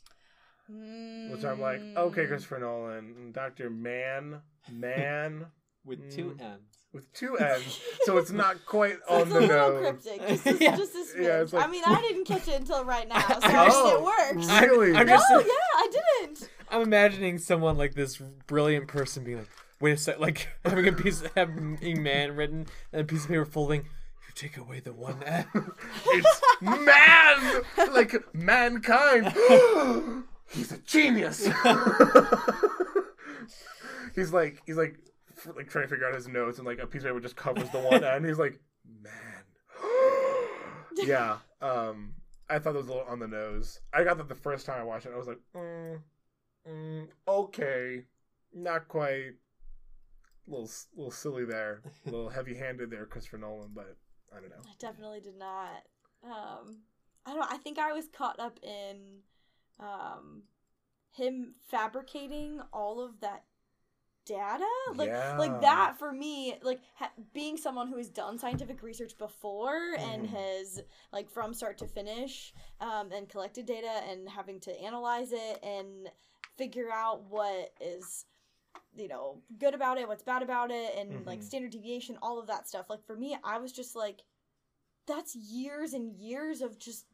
Which 0.68 1.44
I'm 1.46 1.60
like, 1.60 1.82
Mm. 1.82 1.98
okay, 1.98 2.28
Christopher 2.28 2.60
Nolan, 2.60 3.32
Doctor 3.34 3.70
Mann, 3.70 4.42
Mann 4.72 5.46
With 5.86 6.12
two 6.16 6.38
Mm. 6.40 6.42
N's. 6.42 6.78
with 6.94 7.12
two 7.14 7.36
N's, 7.38 7.80
so 8.04 8.18
it's 8.18 8.32
not 8.32 8.64
quite 8.68 8.98
So 9.08 9.16
on 9.16 9.22
it's 9.22 9.32
the 9.34 9.40
a 9.40 9.42
little 9.42 9.82
nose. 9.82 10.04
cryptic. 10.04 10.28
Just, 10.28 10.46
a- 10.46 10.64
Yeah. 10.64 10.76
just 10.78 10.94
a 10.94 10.98
smidge. 11.00 11.24
Yeah, 11.24 11.42
it's 11.42 11.54
like- 11.54 11.68
I 11.68 11.72
mean, 11.72 11.84
I 11.88 12.02
didn't 12.02 12.26
catch 12.26 12.48
it 12.48 12.60
until 12.60 12.86
right 12.86 13.08
now, 13.08 13.20
so 13.20 13.34
I- 13.42 13.48
I 13.48 13.52
guess 13.66 13.74
Oh, 13.76 13.98
it 13.98 14.36
works. 14.38 14.48
Really? 14.62 14.96
I'm 14.96 15.08
no, 15.08 15.14
just- 15.18 15.30
yeah, 15.32 15.54
I 15.78 15.88
didn't. 16.20 16.50
I'm 16.70 16.82
imagining 16.84 17.38
someone 17.40 17.78
like 17.78 17.96
this 17.96 18.18
brilliant 18.48 18.88
person 18.88 19.24
being 19.24 19.40
like, 19.40 19.50
wait 19.80 19.94
a 19.94 19.98
sec, 19.98 20.20
like 20.20 20.48
having 20.64 20.88
a 20.88 20.94
piece 20.94 21.22
of 21.24 21.32
having 21.36 21.80
man 22.04 22.36
written 22.36 22.68
and 22.94 23.02
a 23.02 23.04
piece 23.06 23.24
of 23.24 23.30
paper 23.30 23.46
folding. 23.46 23.82
You 23.82 24.34
take 24.36 24.56
away 24.58 24.80
the 24.82 24.94
one 24.94 25.22
N. 25.24 25.46
It's 26.06 26.42
man, 26.62 27.64
like 27.94 28.34
mankind. 28.36 29.34
he's 30.52 30.72
a 30.72 30.78
genius. 30.80 31.48
he's 34.16 34.34
like, 34.34 34.62
he's 34.66 34.78
like, 34.78 34.98
f- 35.38 35.56
like 35.56 35.70
trying 35.70 35.86
to 35.86 35.90
figure 35.90 36.08
out 36.08 36.16
his 36.16 36.28
notes, 36.28 36.58
and 36.58 36.68
like 36.68 36.80
a 36.80 36.88
piece 36.88 37.02
of 37.02 37.08
paper 37.08 37.20
just 37.20 37.36
covers 37.36 37.70
the 37.70 37.80
one 37.80 38.04
end. 38.04 38.26
He's 38.26 38.40
like, 38.40 38.60
man, 39.02 39.44
yeah. 40.96 41.38
Um, 41.62 42.14
I 42.50 42.60
thought 42.60 42.76
it 42.76 42.80
was 42.80 42.88
a 42.88 42.92
little 42.92 43.08
on 43.08 43.20
the 43.20 43.28
nose. 43.28 43.80
I 43.94 44.04
got 44.04 44.18
that 44.18 44.28
the 44.28 44.36
first 44.36 44.66
time 44.66 44.80
I 44.80 44.84
watched 44.84 45.06
it. 45.06 45.14
I 45.14 45.18
was 45.18 45.28
like, 45.28 45.40
mm, 45.56 46.00
mm, 46.68 47.08
okay, 47.28 48.04
not 48.54 48.88
quite. 48.88 49.34
A 50.48 50.52
little, 50.52 50.70
little 50.98 51.12
silly 51.12 51.46
there, 51.46 51.82
a 52.06 52.10
little 52.10 52.28
heavy-handed 52.28 52.90
there, 52.90 53.06
Christopher 53.06 53.38
Nolan. 53.38 53.70
But 53.74 53.96
I 54.36 54.42
don't 54.42 54.50
know. 54.50 54.56
I 54.66 54.74
definitely 54.80 55.22
did 55.22 55.38
not. 55.38 55.84
Um, 56.24 56.80
I 57.26 57.34
don't. 57.34 57.52
I 57.52 57.58
think 57.58 57.78
I 57.78 57.94
was 57.94 58.08
caught 58.12 58.40
up 58.40 58.60
in, 58.64 59.20
um, 59.80 60.44
him 61.12 61.56
fabricating 61.70 62.62
all 62.74 63.02
of 63.04 63.20
that 63.22 63.44
data 64.26 64.68
like 64.96 65.10
Yeah. 65.10 65.36
like 65.38 65.62
that 65.62 65.98
for 65.98 66.12
me 66.14 66.56
like 66.62 66.80
ha- 66.96 67.12
being 67.34 67.58
someone 67.58 67.88
who 67.88 67.98
has 67.98 68.08
done 68.10 68.38
scientific 68.38 68.84
research 68.84 69.18
before 69.18 69.96
and 70.00 70.28
Mhm. 70.28 70.30
has 70.30 70.80
like 71.12 71.28
from 71.30 71.54
start 71.56 71.78
to 71.80 71.88
finish 71.88 72.54
um, 72.80 73.12
and 73.12 73.28
collected 73.30 73.66
data 73.66 73.90
and 74.08 74.30
having 74.30 74.60
to 74.60 74.72
analyze 74.80 75.32
it 75.32 75.60
and 75.64 76.12
figure 76.56 76.92
out 76.92 77.24
what 77.30 77.74
is 77.82 78.26
you 78.96 79.08
know 79.08 79.42
good 79.58 79.74
about 79.74 79.98
it 79.98 80.08
what's 80.08 80.24
bad 80.24 80.44
about 80.44 80.72
it 80.72 80.96
and 80.98 81.26
like 81.26 81.40
Mhm. 81.40 81.44
standard 81.44 81.72
deviation 81.72 82.18
all 82.22 82.40
of 82.40 82.48
that 82.48 82.68
stuff 82.68 82.90
like 82.90 83.04
for 83.06 83.16
me 83.16 83.38
i 83.44 83.58
was 83.58 83.72
just 83.72 83.96
like 83.96 84.22
that's 85.08 85.36
years 85.36 85.94
and 85.94 86.14
years 86.16 86.62
of 86.62 86.78
just 86.80 87.06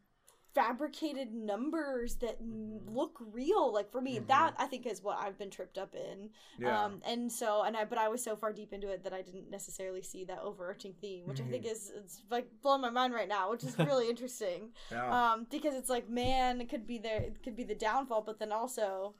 fabricated 0.58 1.32
numbers 1.36 2.16
that 2.16 2.42
Mhm. 2.42 2.82
look 3.00 3.16
real 3.32 3.72
like 3.72 3.92
for 3.92 4.02
me 4.02 4.20
Mhm. 4.20 4.26
that 4.28 4.56
i 4.58 4.66
think 4.66 4.88
is 4.88 5.04
what 5.04 5.20
i've 5.20 5.38
been 5.38 5.52
tripped 5.52 5.78
up 5.78 5.94
in 5.94 6.32
Yeah. 6.58 6.86
um 6.86 7.02
and 7.06 7.32
so 7.32 7.62
and 7.62 7.78
i 7.78 7.86
but 7.86 8.00
i 8.00 8.08
was 8.08 8.24
so 8.24 8.36
far 8.36 8.52
deep 8.52 8.74
into 8.74 8.90
it 8.90 9.04
that 9.04 9.14
i 9.14 9.22
didn't 9.22 9.52
necessarily 9.52 10.02
see 10.02 10.24
that 10.26 10.40
overarching 10.40 10.94
theme 11.00 11.28
which 11.28 11.40
i 11.40 11.44
think 11.44 11.64
Mhm. 11.64 11.72
is 11.74 11.92
it's 11.96 12.24
like 12.32 12.50
blowing 12.64 12.82
my 12.82 12.90
mind 12.90 13.14
right 13.14 13.28
now 13.28 13.52
which 13.52 13.64
is 13.64 13.78
really 13.78 14.10
interesting 14.14 14.74
yeah. 14.90 15.32
um 15.34 15.46
because 15.52 15.76
it's 15.76 15.90
like 15.90 16.10
man 16.10 16.60
it 16.60 16.70
could 16.70 16.88
be 16.88 16.98
there 16.98 17.22
it 17.22 17.44
could 17.44 17.56
be 17.56 17.64
the 17.64 17.76
downfall 17.76 18.24
but 18.24 18.40
then 18.40 18.52
also 18.52 19.14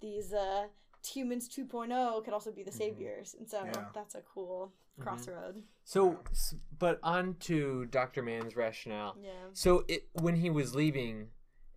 these 0.00 0.32
uh 0.32 0.68
humans 1.06 1.48
2.0 1.48 2.24
could 2.24 2.32
also 2.32 2.50
be 2.50 2.62
the 2.62 2.70
Mhm. 2.70 2.74
saviors 2.84 3.34
and 3.38 3.46
so 3.48 3.58
Yeah. 3.64 3.84
that's 3.92 4.14
a 4.14 4.22
cool. 4.22 4.72
Mm-hmm. 4.98 5.08
crossroad 5.08 5.62
So, 5.84 6.18
s- 6.30 6.54
but 6.78 6.98
on 7.02 7.34
to 7.40 7.86
Dr. 7.86 8.22
Mann's 8.22 8.56
rationale. 8.56 9.16
yeah 9.22 9.30
So, 9.52 9.84
it 9.88 10.08
when 10.12 10.36
he 10.36 10.50
was 10.50 10.74
leaving 10.74 11.28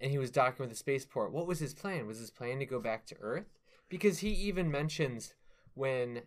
and 0.01 0.11
he 0.11 0.17
was 0.17 0.31
docking 0.31 0.63
with 0.63 0.69
the 0.69 0.75
spaceport, 0.75 1.31
what 1.33 1.45
was 1.47 1.59
his 1.59 1.73
plan? 1.73 2.07
Was 2.07 2.19
his 2.19 2.31
plan 2.31 2.59
to 2.59 2.65
go 2.65 2.79
back 2.79 3.05
to 3.07 3.15
Earth? 3.19 3.49
Because 3.89 4.19
he 4.19 4.29
even 4.29 4.71
mentions 4.71 5.33
when 5.73 6.21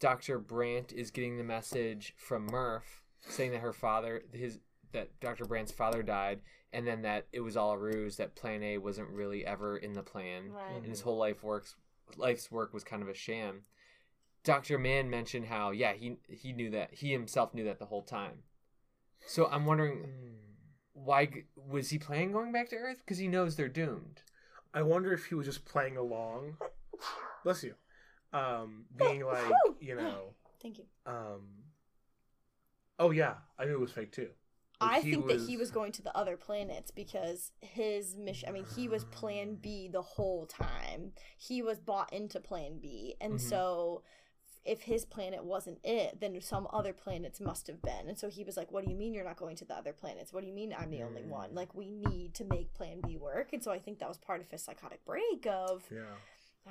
Dr. 0.00 0.38
Brand 0.38 0.92
is 0.92 1.10
getting 1.10 1.36
the 1.36 1.44
message 1.44 2.14
from 2.16 2.46
Murph 2.46 3.02
saying 3.20 3.52
that 3.52 3.60
her 3.60 3.72
father, 3.72 4.22
his 4.32 4.58
that 4.92 5.08
Dr. 5.20 5.44
Brand's 5.44 5.72
father 5.72 6.02
died, 6.02 6.40
and 6.72 6.86
then 6.86 7.02
that 7.02 7.26
it 7.32 7.40
was 7.40 7.56
all 7.56 7.72
a 7.72 7.78
ruse, 7.78 8.16
that 8.16 8.34
Plan 8.36 8.62
A 8.62 8.78
wasn't 8.78 9.08
really 9.08 9.44
ever 9.46 9.76
in 9.76 9.92
the 9.92 10.02
plan, 10.02 10.50
right 10.52 10.76
and 10.76 10.84
his 10.86 11.00
whole 11.00 11.16
life 11.16 11.42
works 11.42 11.74
life's 12.16 12.50
work 12.50 12.72
was 12.74 12.84
kind 12.84 13.02
of 13.02 13.08
a 13.08 13.14
sham. 13.14 13.62
Dr. 14.44 14.78
Mann 14.78 15.10
mentioned 15.10 15.46
how 15.46 15.70
yeah 15.70 15.94
he 15.94 16.18
he 16.28 16.52
knew 16.52 16.70
that 16.70 16.94
he 16.94 17.12
himself 17.12 17.54
knew 17.54 17.64
that 17.64 17.78
the 17.78 17.86
whole 17.86 18.02
time. 18.02 18.42
So 19.26 19.46
I'm 19.50 19.64
wondering 19.64 20.06
why 20.92 21.44
was 21.56 21.90
he 21.90 21.98
planning 21.98 22.32
going 22.32 22.52
back 22.52 22.68
to 22.70 22.76
Earth 22.76 22.98
because 22.98 23.18
he 23.18 23.26
knows 23.26 23.56
they're 23.56 23.68
doomed. 23.68 24.22
I 24.72 24.82
wonder 24.82 25.12
if 25.12 25.26
he 25.26 25.34
was 25.34 25.46
just 25.46 25.64
playing 25.64 25.96
along. 25.96 26.56
Bless 27.42 27.62
you. 27.64 27.74
Um, 28.32 28.84
being 28.96 29.24
like, 29.24 29.52
you 29.80 29.94
know, 29.94 30.34
thank 30.62 30.78
you 30.78 30.84
um, 31.06 31.48
oh 32.98 33.10
yeah, 33.10 33.34
I 33.58 33.64
knew 33.64 33.74
it 33.74 33.80
was 33.80 33.92
fake 33.92 34.12
too. 34.12 34.28
Like, 34.80 34.96
I 34.96 35.00
think 35.02 35.28
that 35.28 35.40
he 35.40 35.56
was 35.56 35.70
going 35.70 35.92
to 35.92 36.02
the 36.02 36.14
other 36.16 36.36
planets 36.36 36.90
because 36.90 37.52
his 37.60 38.16
mission. 38.16 38.48
I 38.48 38.52
mean, 38.52 38.66
he 38.74 38.88
was 38.88 39.04
Plan 39.04 39.54
B 39.54 39.88
the 39.88 40.02
whole 40.02 40.46
time. 40.46 41.12
He 41.38 41.62
was 41.62 41.78
bought 41.78 42.12
into 42.12 42.40
Plan 42.40 42.78
B, 42.80 43.14
and 43.20 43.34
Mhm. 43.34 43.40
so 43.40 44.02
if 44.64 44.82
his 44.82 45.04
planet 45.04 45.44
wasn't 45.44 45.78
it, 45.84 46.20
then 46.20 46.40
some 46.40 46.66
other 46.72 46.92
planets 46.92 47.40
must 47.40 47.66
have 47.66 47.82
been. 47.82 48.08
And 48.08 48.18
so 48.18 48.28
he 48.30 48.44
was 48.44 48.56
like, 48.56 48.72
"What 48.72 48.84
do 48.84 48.90
you 48.90 48.96
mean 48.96 49.12
you're 49.12 49.24
not 49.24 49.36
going 49.36 49.56
to 49.56 49.64
the 49.64 49.74
other 49.76 49.92
planets? 49.92 50.32
What 50.32 50.40
do 50.42 50.46
you 50.46 50.54
mean 50.54 50.74
I'm 50.76 50.90
the 50.90 51.02
only 51.02 51.22
one? 51.22 51.54
Like 51.54 51.74
we 51.74 51.90
need 51.90 52.34
to 52.34 52.44
make 52.44 52.72
Plan 52.74 53.00
B 53.06 53.16
work." 53.16 53.52
And 53.52 53.62
so 53.62 53.70
I 53.70 53.78
think 53.78 53.98
that 53.98 54.08
was 54.08 54.18
part 54.18 54.40
of 54.40 54.50
his 54.50 54.62
psychotic 54.62 55.04
break 55.04 55.46
of 55.46 55.84
Yeah. 55.90 56.16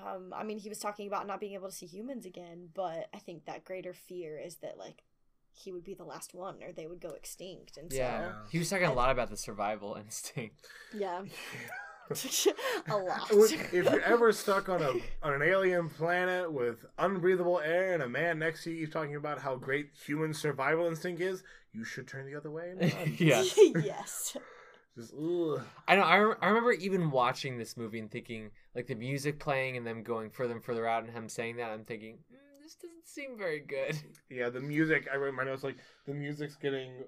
um, 0.04 0.34
I 0.34 0.44
mean, 0.44 0.58
he 0.58 0.70
was 0.70 0.80
talking 0.80 1.06
about 1.08 1.28
not 1.28 1.40
being 1.40 1.54
able 1.54 1.70
to 1.70 1.76
see 1.76 1.86
humans 1.86 2.26
again, 2.26 2.70
but 2.74 3.10
I 3.14 3.20
think 3.20 3.46
that 3.46 3.64
greater 3.64 3.94
fear 3.94 4.40
is 4.40 4.56
that 4.58 4.78
like 4.78 5.04
he 5.52 5.72
would 5.72 5.84
be 5.84 5.94
the 5.94 6.04
last 6.04 6.34
one, 6.34 6.64
or 6.64 6.72
they 6.72 6.88
would 6.88 7.00
go 7.00 7.12
extinct, 7.12 7.78
and 7.78 7.92
Yeah, 7.94 8.34
he 8.50 8.58
was 8.58 8.72
talking 8.72 8.88
a 8.88 8.94
lot 8.94 9.12
about 9.12 9.30
the 9.30 9.38
survival 9.38 9.96
instinct. 10.00 10.62
so 10.64 10.98
yeah, 10.98 11.22
a 12.90 12.98
lot. 12.98 13.28
if 13.32 13.74
you're 13.74 14.02
ever 14.02 14.32
stuck 14.32 14.70
on 14.70 14.82
a 14.82 14.92
on 15.22 15.34
an 15.34 15.42
alien 15.42 15.90
planet 15.90 16.52
with 16.52 16.86
unbreathable 17.00 17.60
air 17.64 17.94
and 17.94 18.04
a 18.04 18.10
man 18.10 18.40
next 18.40 18.64
to 18.64 18.72
you 18.72 18.88
talking 18.88 19.16
about 19.16 19.40
how 19.40 19.56
great 19.56 19.90
human 20.06 20.34
survival 20.34 20.88
instinct 20.88 21.22
is, 21.22 21.44
you 21.72 21.84
should 21.84 22.08
turn 22.08 22.26
the 22.26 22.36
other 22.36 22.52
way 22.52 22.72
and 22.72 22.82
run. 22.82 23.16
yeah, 23.18 23.44
yes 23.84 24.38
Just, 24.98 25.14
ugh. 25.14 25.62
I 25.88 25.96
know. 25.96 26.04
I, 26.04 26.18
rem- 26.18 26.38
I 26.42 26.48
remember 26.48 26.74
even 26.74 27.10
watching 27.10 27.58
this 27.58 27.78
movie 27.78 28.00
and 28.00 28.12
thinking 28.12 28.52
like 28.76 28.88
the 28.88 28.96
music 28.96 29.40
playing 29.40 29.78
and 29.78 29.88
them 29.88 30.04
going 30.04 30.30
further 30.30 30.54
and 30.54 30.64
further 30.64 30.88
out 30.88 31.04
and 31.04 31.14
him 31.14 31.30
saying 31.30 31.58
that. 31.58 31.72
I'm 31.72 31.86
thinking 31.86 32.18
mm, 32.32 32.62
this 32.62 32.76
doesn't 32.76 33.08
seem 33.08 33.38
very 33.38 33.60
good. 33.60 33.98
Yeah, 34.30 34.50
the 34.50 34.60
music. 34.60 35.08
I 35.12 35.16
wrote 35.16 35.34
my 35.34 35.44
notes 35.46 35.64
like 35.64 35.78
the 36.06 36.14
music's 36.14 36.56
getting 36.56 37.06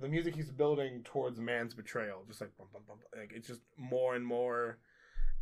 the 0.00 0.08
music 0.08 0.34
he's 0.34 0.50
building 0.50 1.02
towards 1.04 1.40
Mann's 1.40 1.74
betrayal, 1.74 2.24
just 2.26 2.40
like 2.40 2.56
bum, 2.56 2.68
bum, 2.72 2.82
bum, 2.86 2.98
like 3.16 3.32
it's 3.34 3.48
just 3.48 3.62
more 3.76 4.14
and 4.14 4.24
more, 4.24 4.78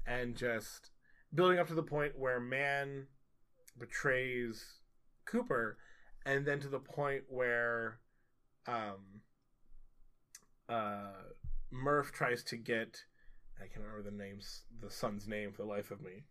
and 0.06 0.34
just 0.36 0.90
building 1.34 1.58
up 1.58 1.68
to 1.68 1.74
the 1.74 1.82
point 1.82 2.18
where 2.18 2.40
man 2.40 3.06
betrays 3.78 4.64
Cooper, 5.24 5.78
and 6.24 6.46
then 6.46 6.60
to 6.60 6.68
the 6.68 6.78
point 6.78 7.24
where, 7.28 7.98
um, 8.66 9.20
uh, 10.68 11.12
Murph 11.70 12.12
tries 12.12 12.42
to 12.44 12.56
get 12.56 13.04
I 13.58 13.66
can't 13.66 13.84
remember 13.84 14.10
the 14.10 14.16
names 14.16 14.62
the 14.80 14.90
son's 14.90 15.26
name 15.26 15.52
for 15.52 15.62
the 15.62 15.68
life 15.68 15.90
of 15.90 16.00
me, 16.00 16.24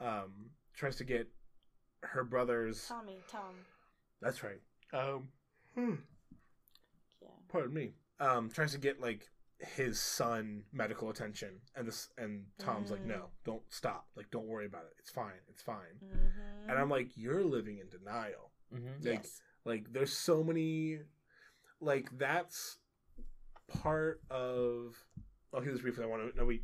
um, 0.00 0.50
tries 0.74 0.96
to 0.96 1.04
get 1.04 1.28
her 2.02 2.24
brother's. 2.24 2.86
tommy 2.86 3.18
tom 3.28 3.54
That's 4.20 4.42
right. 4.42 4.60
Um, 4.92 5.28
hmm, 5.74 5.94
pardon 7.52 7.74
me. 7.74 7.92
Um, 8.18 8.48
tries 8.50 8.72
to 8.72 8.78
get 8.78 9.00
like 9.00 9.28
his 9.76 10.00
son 10.00 10.64
medical 10.72 11.10
attention, 11.10 11.60
and 11.76 11.86
this 11.86 12.08
and 12.18 12.46
Tom's 12.58 12.90
like, 12.90 13.02
Mm. 13.04 13.08
no, 13.08 13.26
don't 13.44 13.62
stop. 13.68 14.06
Like, 14.16 14.30
don't 14.30 14.46
worry 14.48 14.66
about 14.66 14.82
it. 14.84 14.94
It's 14.98 15.10
fine. 15.10 15.38
It's 15.48 15.62
fine. 15.62 16.00
mm-hmm. 16.04 16.70
And 16.70 16.78
I'm 16.78 16.90
like, 16.90 17.10
you're 17.16 17.44
living 17.44 17.78
in 17.78 17.88
denial. 17.88 18.50
Mm-hmm. 18.74 18.86
like- 19.06 19.22
yes 19.22 19.40
Like, 19.64 19.92
there's 19.92 20.12
so 20.12 20.42
many. 20.42 20.98
Like, 21.80 22.08
that's 22.18 22.78
part 23.68 24.20
of. 24.30 24.96
I'll 25.54 25.60
hear 25.60 25.72
this 25.72 25.82
briefly. 25.82 26.04
I 26.04 26.06
want 26.08 26.32
to. 26.32 26.36
No, 26.38 26.44
we 26.44 26.62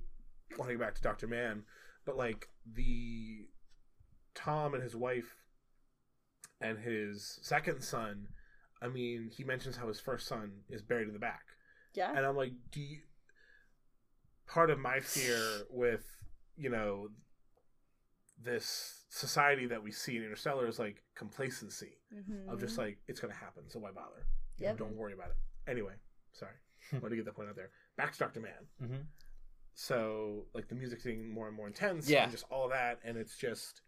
want 0.56 0.70
to 0.70 0.74
get 0.76 0.80
back 0.80 0.94
to 0.96 1.02
Doctor 1.02 1.26
Mann, 1.28 1.62
but 2.04 2.16
like 2.16 2.48
the 2.66 3.46
Tom 4.34 4.74
and 4.74 4.82
his 4.82 4.96
wife 4.96 5.36
and 6.60 6.78
his 6.78 7.38
second 7.42 7.82
son. 7.82 8.28
I 8.80 8.88
mean, 8.88 9.30
he 9.34 9.44
mentions 9.44 9.76
how 9.76 9.88
his 9.88 10.00
first 10.00 10.26
son 10.26 10.50
is 10.68 10.82
buried 10.82 11.08
in 11.08 11.12
the 11.14 11.18
back, 11.18 11.42
yeah, 11.94 12.12
and 12.14 12.24
I'm 12.24 12.36
like, 12.36 12.52
do 12.70 12.80
you? 12.80 12.98
Part 14.46 14.70
of 14.70 14.78
my 14.78 15.00
fear 15.02 15.40
with 15.70 16.04
you 16.56 16.70
know 16.70 17.08
this 18.42 19.04
society 19.10 19.66
that 19.66 19.82
we 19.82 19.90
see 19.90 20.16
in 20.16 20.22
Interstellar 20.22 20.68
is 20.68 20.78
like 20.78 21.02
complacency 21.16 21.98
mm-hmm. 22.14 22.48
of 22.48 22.60
just 22.60 22.78
like 22.78 22.98
it's 23.08 23.20
gonna 23.20 23.34
happen, 23.34 23.64
so 23.68 23.78
why 23.80 23.90
bother? 23.90 24.26
You 24.58 24.66
Yep. 24.66 24.78
know, 24.78 24.86
don't 24.86 24.96
worry 24.96 25.12
about 25.12 25.30
it. 25.30 25.70
Anyway, 25.70 25.94
sorry, 26.32 26.52
wanted 26.92 27.10
to 27.10 27.16
get 27.16 27.24
that 27.26 27.34
point 27.34 27.48
out 27.48 27.56
there. 27.56 27.70
Back 27.96 28.12
to 28.12 28.18
Doctor 28.18 28.40
Mann. 28.40 28.52
Mm-hmm. 28.82 29.02
So 29.74 30.46
like 30.54 30.68
the 30.68 30.74
music's 30.74 31.04
getting 31.04 31.28
more 31.32 31.46
and 31.48 31.56
more 31.56 31.66
intense, 31.66 32.08
Yeah. 32.08 32.24
and 32.24 32.32
just 32.32 32.44
all 32.50 32.68
that, 32.70 33.00
and 33.04 33.16
it's 33.16 33.36
just 33.36 33.82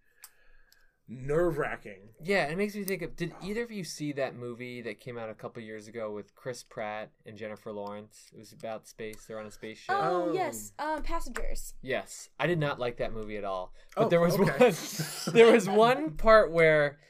nerve 1.12 1.59
wracking. 1.59 1.99
Yeah, 2.23 2.45
it 2.47 2.57
makes 2.57 2.74
me 2.77 2.85
think 2.85 3.03
of. 3.03 3.16
Did 3.16 3.35
either 3.43 3.65
of 3.65 3.70
you 3.73 3.82
see 3.85 4.12
that 4.12 4.37
movie 4.37 4.81
that 4.82 5.01
came 5.01 5.19
out 5.19 5.28
a 5.28 5.35
couple 5.35 5.61
years 5.62 5.89
ago 5.89 6.12
with 6.12 6.35
Chris 6.37 6.62
Pratt 6.62 7.11
and 7.27 7.37
Jennifer 7.37 7.73
Lawrence? 7.73 8.31
It 8.32 8.39
was 8.39 8.53
about 8.53 8.87
space. 8.87 9.24
They're 9.27 9.41
on 9.41 9.47
a 9.47 9.51
spaceship. 9.51 9.95
oh, 9.99 10.28
Oh. 10.31 10.32
yes, 10.32 10.73
um, 10.78 11.03
passengers. 11.03 11.74
Yes, 11.82 12.28
I 12.39 12.47
did 12.47 12.59
not 12.61 12.78
like 12.78 12.99
that 12.99 13.12
movie 13.12 13.37
at 13.37 13.45
all. 13.45 13.74
But 13.97 14.07
Oh, 14.07 14.09
there 14.09 14.20
was 14.20 14.35
okay. 14.39 14.45
one. 14.66 15.35
There 15.35 15.53
was 15.53 15.69
one 15.69 16.12
part 16.12 16.53
where 16.53 17.01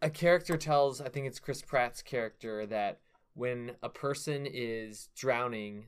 a 0.00 0.08
character 0.10 0.56
tells, 0.56 1.00
I 1.00 1.08
think 1.10 1.26
it's 1.26 1.38
Chris 1.40 1.60
Pratt's 1.60 2.00
character, 2.02 2.64
that 2.66 3.00
when 3.34 3.72
a 3.82 3.88
person 3.88 4.46
is 4.46 5.10
drowning, 5.16 5.84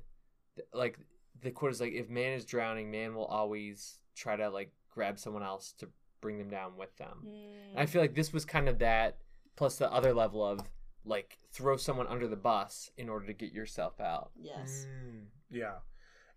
like 0.75 0.99
the 1.41 1.51
quote 1.51 1.73
is 1.73 1.81
like, 1.81 1.93
"If 1.95 2.09
man 2.11 2.33
is 2.35 2.45
drowning, 2.45 2.91
man 2.91 3.15
will 3.15 3.25
always 3.25 3.99
try 4.15 4.37
to 4.37 4.51
like 4.51 4.73
grab 4.93 5.19
someone 5.19 5.43
else 5.43 5.73
to 5.79 5.89
bring 6.21 6.39
them 6.39 6.49
down 6.49 6.77
with 6.77 6.97
them." 6.97 7.27
Mm. 7.27 7.71
And 7.73 7.79
I 7.81 7.87
feel 7.87 8.01
like 8.01 8.15
this 8.15 8.33
was 8.33 8.45
kind 8.45 8.69
of 8.69 8.79
that, 8.79 9.19
plus 9.57 9.77
the 9.77 9.91
other 9.93 10.13
level 10.15 10.45
of 10.45 10.61
like 11.05 11.39
throw 11.53 11.77
someone 11.77 12.07
under 12.07 12.29
the 12.29 12.37
bus 12.37 12.91
in 12.97 13.09
order 13.09 13.27
to 13.27 13.33
get 13.33 13.53
yourself 13.53 14.01
out. 14.01 14.31
Yes. 14.37 14.87
Mm, 14.89 15.25
yeah. 15.51 15.77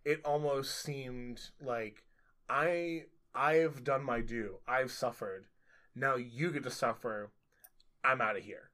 It 0.05 0.21
almost 0.25 0.81
seemed 0.81 1.41
like 1.61 2.03
I 2.49 3.05
I've 3.35 3.83
done 3.83 4.03
my 4.03 4.21
due. 4.21 4.59
I've 4.67 4.91
suffered. 4.91 5.45
Now 5.95 6.15
you 6.15 6.51
get 6.51 6.63
to 6.63 6.71
suffer. 6.71 7.31
I'm 8.03 8.21
out 8.21 8.37
of 8.37 8.43
here. 8.43 8.69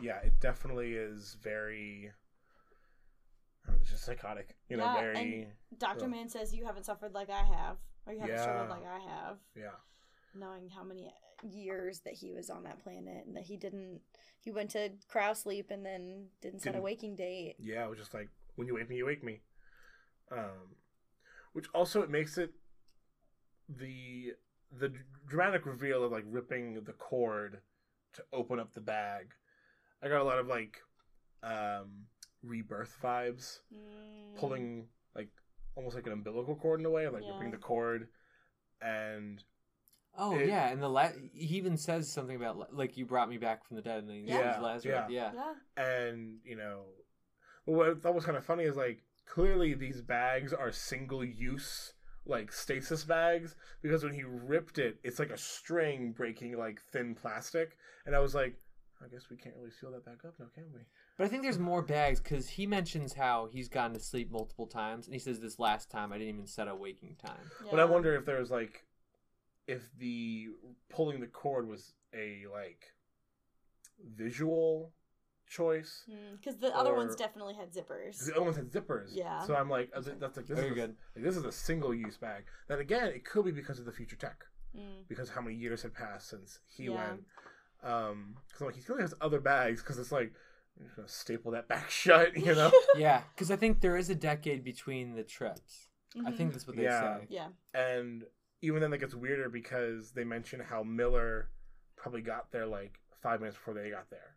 Yeah, 0.00 0.18
it 0.18 0.38
definitely 0.40 0.92
is 0.94 1.36
very 1.42 2.12
uh, 3.68 3.72
it's 3.80 3.90
just 3.90 4.04
psychotic. 4.04 4.56
You 4.68 4.76
know, 4.76 4.84
Yeah, 4.84 5.00
very 5.00 5.48
Dr. 5.78 6.08
Mann 6.08 6.28
says 6.28 6.54
you 6.54 6.64
haven't 6.64 6.84
suffered 6.84 7.14
like 7.14 7.30
I 7.30 7.42
have, 7.44 7.76
or 8.06 8.12
you 8.12 8.20
haven't 8.20 8.36
Yeah. 8.36 8.42
struggled 8.42 8.70
like 8.70 8.86
I 8.86 8.98
have, 8.98 9.38
yeah. 9.56 9.76
Knowing 10.34 10.68
how 10.68 10.84
many. 10.84 11.12
Years 11.42 12.00
that 12.00 12.12
he 12.12 12.32
was 12.34 12.50
on 12.50 12.64
that 12.64 12.82
planet 12.84 13.24
and 13.26 13.34
that 13.34 13.44
he 13.44 13.56
didn't. 13.56 14.02
He 14.40 14.50
went 14.50 14.68
to 14.72 14.90
cryo 15.10 15.34
sleep 15.34 15.70
and 15.70 15.82
then 15.86 16.26
didn't 16.42 16.58
set 16.60 16.68
a 16.68 16.72
Didn't- 16.72 16.84
waking 16.84 17.16
date. 17.16 17.54
Yeah, 17.58 17.82
it 17.86 17.88
was 17.88 17.98
just 17.98 18.12
like 18.12 18.28
when 18.56 18.66
you 18.68 18.74
wake 18.74 18.90
me, 18.90 18.96
you 18.96 19.06
wake 19.06 19.24
me. 19.24 19.40
Um, 20.30 20.76
which 21.54 21.64
also 21.72 22.02
it 22.02 22.10
makes 22.10 22.36
it 22.36 22.52
the 23.70 24.34
the 24.70 24.92
dramatic 25.28 25.64
reveal 25.66 26.04
of 26.04 26.12
like 26.12 26.24
ripping 26.26 26.74
the 26.84 26.92
cord 26.92 27.62
to 28.12 28.24
open 28.34 28.60
up 28.60 28.74
the 28.74 28.82
bag. 28.82 29.30
I 30.02 30.08
got 30.08 30.20
a 30.20 30.24
lot 30.24 30.38
of 30.38 30.46
like 30.46 30.76
um 31.42 32.04
rebirth 32.42 32.98
vibes, 33.02 33.60
Mm, 33.74 34.36
pulling 34.36 34.88
like 35.14 35.30
almost 35.74 35.94
like 35.96 36.06
an 36.06 36.12
umbilical 36.12 36.54
cord 36.54 36.80
in 36.80 36.86
a 36.86 36.90
way, 36.90 37.08
like 37.08 37.22
Yeah. 37.24 37.32
ripping 37.34 37.50
the 37.50 37.56
cord, 37.56 38.08
and 38.82 39.42
Oh 40.22 40.36
It- 40.36 40.48
yeah, 40.48 40.68
and 40.68 40.82
the 40.82 40.88
la- 40.88 41.12
he 41.32 41.56
even 41.56 41.76
says 41.78 42.12
something 42.12 42.36
about 42.36 42.74
like 42.76 42.96
you 42.98 43.06
brought 43.06 43.28
me 43.28 43.38
back 43.38 43.64
from 43.64 43.76
the 43.76 43.82
dead, 43.82 44.00
and 44.00 44.08
then 44.08 44.16
he 44.16 44.22
Yeah, 44.22 44.52
says 44.52 44.62
Lazarus. 44.62 45.04
yeah. 45.10 45.32
Yeah. 45.34 45.54
Yeah. 45.76 45.82
and 45.82 46.38
you 46.44 46.56
know 46.56 46.84
what 47.64 47.88
I 47.88 47.94
thought 47.94 48.14
was 48.14 48.24
kind 48.24 48.36
of 48.36 48.44
funny 48.44 48.64
is 48.64 48.76
like 48.76 49.02
clearly 49.26 49.74
these 49.74 50.00
bags 50.02 50.52
are 50.52 50.72
single 50.72 51.24
use 51.24 51.94
like 52.26 52.52
stasis 52.52 53.04
bags 53.04 53.54
because 53.80 54.04
when 54.04 54.12
he 54.12 54.24
ripped 54.24 54.78
it 54.78 54.98
it's 55.02 55.18
like 55.18 55.30
a 55.30 55.38
string 55.38 56.12
breaking 56.12 56.56
like 56.58 56.80
thin 56.92 57.14
plastic 57.14 57.78
and 58.04 58.14
i 58.14 58.18
was 58.18 58.34
like 58.34 58.56
i 59.02 59.08
guess 59.08 59.30
we 59.30 59.36
can't 59.36 59.54
really 59.56 59.70
seal 59.70 59.90
that 59.90 60.04
back 60.04 60.22
up 60.26 60.34
now 60.38 60.46
can 60.54 60.64
we 60.74 60.80
But 61.16 61.24
I 61.24 61.28
think 61.28 61.42
there's 61.42 61.58
more 61.58 61.80
bags 61.82 62.20
because 62.20 62.48
he 62.48 62.66
mentions 62.66 63.14
how 63.14 63.48
he's 63.50 63.68
gone 63.68 63.94
to 63.94 64.00
sleep 64.00 64.30
multiple 64.30 64.66
times, 64.66 65.06
and 65.06 65.14
he 65.14 65.18
says 65.20 65.40
this 65.40 65.58
last 65.58 65.90
time 65.90 66.12
I 66.12 66.18
didn't 66.18 66.34
even 66.34 66.46
set 66.46 66.68
a 66.68 66.74
waking 66.74 67.16
time. 67.24 67.50
but 67.70 67.80
i 67.80 67.84
wonder 67.84 68.14
if 68.14 68.24
there's 68.26 68.50
like 68.50 68.84
if 69.74 69.82
the 69.98 70.48
pulling 70.88 71.20
the 71.20 71.26
cord 71.42 71.64
was 71.68 71.92
a 72.14 72.44
like 72.52 72.82
visual 74.16 74.92
choice 75.48 76.04
Because 76.36 76.56
the 76.58 76.74
other 76.76 76.94
ones 76.94 77.16
definitely 77.16 77.54
had 77.54 77.72
'Cause 77.72 77.76
zippers. 77.84 78.26
the 78.26 78.34
other 78.34 78.44
ones 78.44 78.56
had 78.56 78.70
zippers 78.70 79.08
Yeah. 79.12 79.42
so 79.44 79.54
i'm 79.56 79.68
like 79.68 79.90
that's 79.92 80.06
like 80.36 80.46
this 80.46 80.56
Very 80.58 80.66
is 80.68 80.72
a- 80.72 80.74
good. 80.74 80.96
Like, 81.14 81.24
this 81.24 81.36
is 81.36 81.44
a 81.44 81.52
single 81.52 81.92
use 81.94 82.16
bag. 82.16 82.44
Then 82.68 82.78
again, 82.78 83.08
it 83.08 83.24
could 83.24 83.44
be 83.44 83.50
because 83.50 83.78
of 83.80 83.84
the 83.84 83.92
future 83.92 84.16
tech, 84.16 84.44
Mm. 84.76 85.08
because 85.08 85.28
how 85.30 85.40
many 85.40 85.56
years 85.56 85.82
had 85.82 85.92
passed 85.92 86.28
since 86.28 86.60
he 86.68 86.84
Yeah. 86.84 86.90
went. 87.10 87.24
Um, 87.82 88.36
because 88.46 88.60
like 88.60 88.74
he 88.76 88.82
clearly 88.82 89.02
has 89.02 89.14
other 89.20 89.40
bags, 89.40 89.82
because 89.82 89.98
it's 89.98 90.12
like 90.12 90.32
you're 90.78 90.88
just 90.96 91.16
staple 91.18 91.50
that 91.52 91.66
back 91.66 91.90
shut, 92.02 92.36
you 92.36 92.54
know? 92.54 92.70
Yeah, 92.96 93.24
because 93.34 93.50
I 93.50 93.56
think 93.56 93.80
there 93.80 93.96
is 93.96 94.08
a 94.08 94.14
decade 94.14 94.62
between 94.62 95.14
the 95.16 95.24
trips. 95.24 95.88
I 96.14 96.18
Mhm. 96.30 96.36
think 96.36 96.52
that's 96.52 96.66
what 96.68 96.76
they 96.76 96.84
Yeah. 96.84 97.18
say. 97.20 97.26
Yeah. 97.28 97.48
and 97.74 98.24
even 98.62 98.80
then, 98.80 98.92
it 98.92 98.98
gets 98.98 99.14
weirder 99.14 99.48
because 99.48 100.12
they 100.12 100.24
mention 100.24 100.60
how 100.60 100.82
Miller 100.82 101.48
probably 101.96 102.22
got 102.22 102.50
there 102.52 102.66
like 102.66 102.98
five 103.22 103.40
minutes 103.40 103.56
before 103.56 103.74
they 103.74 103.90
got 103.90 104.08
there, 104.10 104.36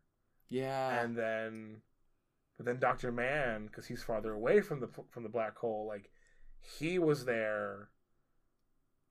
Yeah. 0.49 1.01
and 1.01 1.15
then, 1.17 1.81
but 2.57 2.65
then 2.65 2.79
Doctor 2.79 3.11
Mann, 3.11 3.67
because 3.67 3.85
he's 3.85 4.03
farther 4.03 4.33
away 4.33 4.61
from 4.61 4.79
the 4.79 4.89
from 5.09 5.23
the 5.23 5.29
black 5.29 5.57
hole, 5.57 5.85
like 5.87 6.09
he 6.59 6.99
was 6.99 7.25
there, 7.25 7.89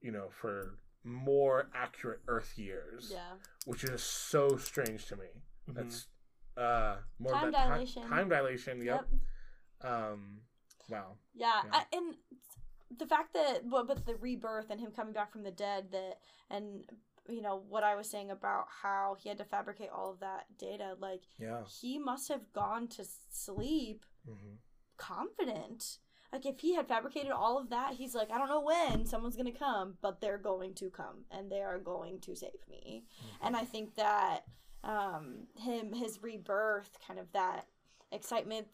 you 0.01 0.11
know, 0.13 0.29
for 0.31 0.79
more 1.05 1.69
accurate 1.75 2.21
Earth 2.29 2.57
years. 2.57 3.11
Yeah. 3.13 3.33
which 3.65 3.85
is 3.85 4.03
so 4.03 4.57
strange 4.57 5.07
to 5.07 5.17
me. 5.17 5.27
Mhm. 5.69 5.75
That's 5.75 6.07
uh 6.57 6.97
more 7.19 7.33
Time 7.33 7.47
of 7.49 7.53
that 7.55 7.69
dilation. 7.69 8.03
Time, 8.03 8.11
time 8.11 8.29
dilation. 8.29 8.83
Yep. 8.83 9.07
Yep. 9.83 9.91
Um. 9.91 10.41
Wow. 10.89 11.17
Yeah, 11.35 11.63
Yeah. 11.65 11.71
I, 11.73 11.87
and 11.97 12.17
the 12.99 13.07
fact 13.07 13.35
that 13.35 13.61
well, 13.65 13.85
but 13.85 14.07
the 14.07 14.17
rebirth 14.17 14.71
and 14.71 14.81
him 14.81 14.91
coming 14.93 15.13
back 15.13 15.33
from 15.33 15.43
the 15.43 15.51
dead 15.51 15.91
that 15.93 16.19
and 16.51 16.85
you 17.29 17.41
know 17.41 17.63
what 17.69 17.85
I 17.85 17.95
was 17.95 18.11
saying 18.11 18.31
about 18.31 18.67
how 18.83 19.17
he 19.21 19.29
had 19.29 19.39
to 19.39 19.45
fabricate 19.45 19.91
all 19.95 20.11
of 20.11 20.21
that 20.21 20.47
data 20.59 20.97
like 20.99 21.23
Yeah. 21.39 21.63
he 21.81 21.99
must 21.99 22.29
have 22.29 22.53
gone 22.53 22.89
to 22.89 23.05
sleep 23.31 24.05
hmm 24.27 24.55
confident. 24.97 25.99
Like 26.33 26.47
if 26.47 26.61
he 26.61 26.75
had 26.75 26.89
fabricated 26.89 27.31
all 27.33 27.59
of 27.59 27.71
that 27.71 27.95
he's 27.95 28.15
like 28.15 28.31
I 28.31 28.39
don't 28.39 28.49
know 28.49 28.61
when 28.61 29.05
someone's 29.05 29.37
going 29.37 29.53
to 29.53 29.59
come 29.59 29.95
but 30.01 30.21
they're 30.21 30.39
going 30.39 30.75
to 30.75 30.91
come 30.91 31.25
and 31.31 31.51
they 31.51 31.61
are 31.61 31.79
going 31.79 32.21
to 32.21 32.35
save 32.37 32.67
me. 32.71 33.05
And 33.43 33.57
I 33.57 33.65
think 33.65 33.97
that 33.97 34.45
um 34.85 35.47
him 35.57 35.93
his 35.93 36.23
rebirth 36.23 36.97
kind 37.07 37.19
of 37.21 37.31
that 37.33 37.67
excitement 38.13 38.69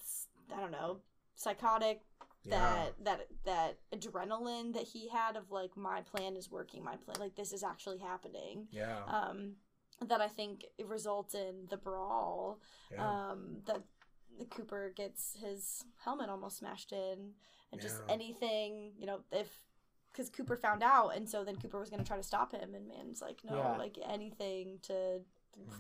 I 0.54 0.60
don't 0.60 0.70
know 0.70 0.98
psychotic 1.34 2.02
Yeah. 2.44 2.86
that 3.04 3.04
that 3.04 3.26
that 3.44 3.78
adrenaline 3.94 4.72
that 4.74 4.84
he 4.84 5.08
had 5.08 5.36
of 5.36 5.50
like 5.50 5.76
my 5.76 6.00
plan 6.02 6.36
is 6.36 6.50
working 6.50 6.82
my 6.84 6.96
plan 6.96 7.16
like 7.20 7.34
this 7.34 7.52
is 7.52 7.62
actually 7.62 7.98
happening 7.98 8.68
Yeah. 8.70 9.02
um 9.06 9.56
that 10.06 10.20
i 10.20 10.28
think 10.28 10.64
it 10.78 10.86
results 10.86 11.34
in 11.34 11.66
the 11.68 11.76
brawl 11.76 12.60
yeah. 12.92 13.30
um 13.30 13.58
that 13.66 13.82
the 14.38 14.44
cooper 14.46 14.92
gets 14.96 15.36
his 15.40 15.84
helmet 16.04 16.30
almost 16.30 16.58
smashed 16.58 16.92
in 16.92 17.32
and 17.72 17.80
just 17.80 18.02
Yeah. 18.06 18.14
anything 18.14 18.92
you 18.98 19.06
know 19.06 19.20
if 19.32 19.48
because 20.12 20.30
cooper 20.30 20.56
found 20.56 20.82
out 20.82 21.10
and 21.16 21.28
so 21.28 21.44
then 21.44 21.56
cooper 21.56 21.78
was 21.78 21.90
going 21.90 22.02
to 22.02 22.06
try 22.08 22.16
to 22.16 22.22
stop 22.22 22.52
him 22.52 22.74
and 22.74 22.88
Mann's 22.88 23.20
like 23.20 23.40
no 23.44 23.56
Yeah. 23.56 23.76
like 23.76 23.98
anything 24.08 24.78
to. 24.84 25.20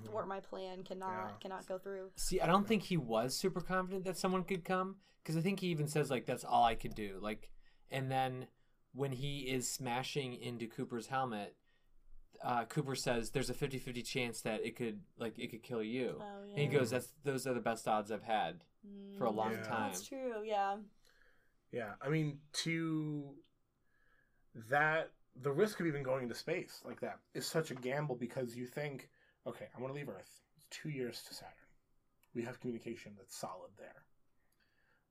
Thwart 0.04 0.28
my 0.28 0.40
plan 0.40 0.82
cannot 0.84 1.28
Yeah. 1.30 1.36
cannot 1.40 1.66
go 1.66 1.78
through 1.78 2.10
See, 2.16 2.40
I 2.40 2.46
don't 2.46 2.66
think 2.66 2.82
he 2.84 2.96
was 2.96 3.36
super 3.36 3.60
confident 3.60 4.04
that 4.04 4.16
someone 4.16 4.44
could 4.44 4.64
come 4.64 4.96
because 5.22 5.36
I 5.36 5.40
think 5.40 5.60
he 5.60 5.68
even 5.68 5.88
says 5.88 6.10
like 6.10 6.26
that's 6.26 6.44
all 6.44 6.64
I 6.64 6.74
could 6.74 6.94
do. 6.94 7.18
Like, 7.20 7.50
and 7.90 8.10
then 8.10 8.46
when 8.94 9.12
he 9.12 9.40
is 9.40 9.70
smashing 9.70 10.34
into 10.34 10.66
Cooper's 10.66 11.06
helmet, 11.08 11.54
uh, 12.42 12.64
Cooper 12.64 12.94
says 12.94 13.30
there's 13.30 13.50
a 13.50 13.54
50-50 13.54 14.04
chance 14.04 14.40
that 14.42 14.64
it 14.64 14.76
could 14.76 15.00
like 15.18 15.38
it 15.38 15.50
could 15.50 15.62
kill 15.62 15.82
you. 15.82 16.16
oh 16.20 16.44
yeah 16.46 16.52
And 16.54 16.72
he 16.72 16.78
goes, 16.78 16.90
"That's 16.90 17.12
those 17.24 17.46
are 17.46 17.54
the 17.54 17.60
best 17.60 17.86
odds 17.86 18.10
I've 18.10 18.22
had 18.22 18.64
for 19.16 19.24
a 19.26 19.30
long 19.30 19.52
Yeah. 19.52 19.62
time." 19.62 19.90
that's 19.92 20.06
true 20.06 20.42
yeah 20.44 20.76
yeah. 21.70 21.92
I 22.00 22.08
mean, 22.08 22.38
to 22.64 23.34
that, 24.70 25.10
the 25.42 25.52
risk 25.52 25.80
of 25.80 25.86
even 25.86 26.02
going 26.02 26.22
into 26.24 26.34
space 26.34 26.80
like 26.84 27.00
that 27.00 27.18
is 27.34 27.46
such 27.46 27.70
a 27.70 27.74
gamble 27.74 28.16
because 28.16 28.56
you 28.56 28.66
think, 28.66 29.08
okay, 29.46 29.66
I'm 29.74 29.80
going 29.80 29.92
to 29.92 29.98
leave 29.98 30.08
Earth. 30.08 30.40
It's 30.56 30.66
two 30.70 30.88
years 30.90 31.22
to 31.28 31.34
Saturn. 31.34 31.52
We 32.34 32.42
have 32.42 32.60
communication 32.60 33.12
that's 33.16 33.36
solid 33.36 33.70
there. 33.78 34.04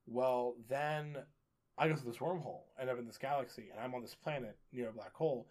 Well, 0.06 0.56
then 0.70 1.18
I 1.78 1.88
go 1.88 1.96
through 1.96 2.12
this 2.12 2.20
wormhole, 2.20 2.62
and 2.80 2.90
end 2.90 2.98
up 2.98 3.00
in 3.00 3.08
this 3.08 3.18
galaxy, 3.18 3.70
and 3.72 3.80
I'm 3.80 3.94
on 3.94 4.02
this 4.02 4.16
planet 4.16 4.58
near 4.72 4.90
a 4.90 4.94
black 4.94 5.14
hole. 5.14 5.48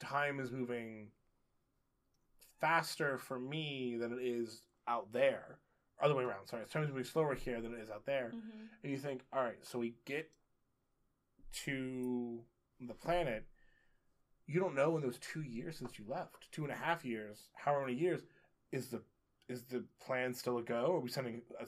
Time 0.00 0.40
is 0.40 0.50
moving 0.50 1.08
faster 2.60 3.18
for 3.18 3.38
me 3.38 3.96
than 3.98 4.12
it 4.12 4.22
is 4.22 4.62
out 4.88 5.12
there. 5.12 5.58
Other 6.00 6.14
way 6.14 6.24
around, 6.24 6.46
sorry. 6.46 6.62
It's 6.62 6.72
time 6.72 6.82
is 6.82 6.88
moving 6.88 7.04
slower 7.04 7.34
here 7.34 7.60
than 7.60 7.74
it 7.74 7.80
is 7.80 7.90
out 7.90 8.06
there. 8.06 8.30
hmm 8.30 8.64
And 8.82 8.92
you 8.92 8.98
think, 8.98 9.22
all 9.32 9.42
right, 9.42 9.58
so 9.62 9.78
we 9.78 9.94
get 10.04 10.30
to 11.64 12.40
the 12.80 12.94
planet. 12.94 13.44
You 14.52 14.60
don't 14.60 14.74
know 14.74 14.96
in 14.96 15.02
those 15.02 15.18
two 15.18 15.40
years 15.40 15.78
since 15.78 15.98
you 15.98 16.04
left, 16.06 16.50
two 16.52 16.64
and 16.64 16.70
a 16.70 16.76
half 16.76 17.06
years, 17.06 17.48
however 17.54 17.86
many 17.86 17.98
years, 17.98 18.20
is 18.70 18.88
the 18.88 19.00
is 19.48 19.62
the 19.64 19.82
plan 20.04 20.34
still 20.34 20.58
a 20.58 20.62
go? 20.62 20.92
Are 20.94 21.00
we 21.00 21.08
sending 21.08 21.40
a, 21.58 21.64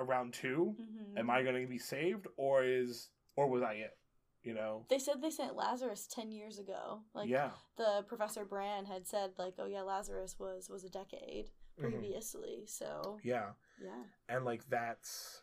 a 0.00 0.04
round 0.04 0.32
2 0.34 0.76
hmm 0.76 1.18
Am 1.18 1.28
I 1.28 1.42
going 1.42 1.60
to 1.60 1.66
be 1.68 1.78
saved, 1.78 2.28
or 2.36 2.62
is 2.62 3.08
or 3.34 3.48
was 3.48 3.62
I 3.62 3.72
it? 3.74 3.96
You 4.44 4.54
know? 4.54 4.86
They 4.88 5.00
said 5.00 5.20
they 5.20 5.30
sent 5.30 5.56
Lazarus 5.56 6.06
ten 6.06 6.30
years 6.30 6.60
ago. 6.60 7.00
Like 7.14 7.28
yeah. 7.28 7.50
the 7.76 8.04
Professor 8.06 8.44
Brand 8.44 8.86
had 8.86 9.08
said, 9.08 9.32
like, 9.36 9.54
oh 9.58 9.66
yeah, 9.66 9.82
Lazarus 9.82 10.36
was 10.38 10.70
was 10.70 10.84
a 10.84 10.88
decade 10.88 11.50
Mhm. 11.80 11.90
previously. 11.90 12.62
So 12.66 13.18
Yeah. 13.24 13.50
yeah, 13.82 14.04
and 14.28 14.44
like 14.44 14.68
that's 14.68 15.42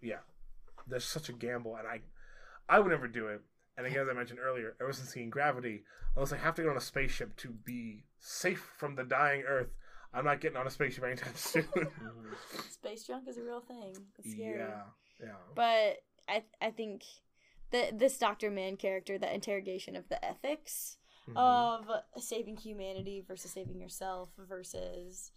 yeah 0.00 0.22
there's 0.88 1.04
such 1.04 1.28
a 1.28 1.32
gamble 1.32 1.74
and 1.76 1.86
i 1.88 2.00
i 2.68 2.78
would 2.78 2.90
never 2.90 3.08
do 3.08 3.26
it 3.26 3.42
and 3.78 3.86
again 3.86 4.00
as 4.00 4.08
i 4.08 4.12
mentioned 4.12 4.38
earlier 4.38 4.74
ever 4.80 4.92
since 4.92 5.08
seeing 5.08 5.30
gravity 5.30 5.84
unless 6.14 6.32
i 6.32 6.36
have 6.36 6.54
to 6.54 6.62
get 6.62 6.70
on 6.70 6.76
a 6.76 6.80
spaceship 6.80 7.34
to 7.36 7.48
be 7.64 8.04
safe 8.20 8.70
from 8.76 8.96
the 8.96 9.04
dying 9.04 9.42
earth 9.48 9.70
i'm 10.12 10.24
not 10.26 10.40
getting 10.40 10.58
on 10.58 10.66
a 10.66 10.70
spaceship 10.70 11.04
anytime 11.04 11.32
soon 11.34 11.64
space 12.70 13.04
junk 13.04 13.24
is 13.28 13.38
a 13.38 13.42
real 13.42 13.60
thing. 13.60 13.94
It's 14.18 14.32
scary. 14.32 14.58
yeah 14.58 14.82
yeah 15.20 15.32
But 15.54 15.98
I 16.28 16.42
I 16.60 16.70
think 16.70 17.04
that 17.70 17.98
this 17.98 18.18
Doctor 18.18 18.50
Mann 18.50 18.76
character, 18.76 19.18
the 19.18 19.32
interrogation 19.32 19.96
of 19.96 20.08
the 20.08 20.22
ethics 20.24 20.96
Mhm. 21.28 21.36
Of 21.36 21.90
saving 22.22 22.56
humanity 22.56 23.20
versus 23.20 23.50
saving 23.50 23.78
yourself 23.78 24.30
versus, 24.38 25.30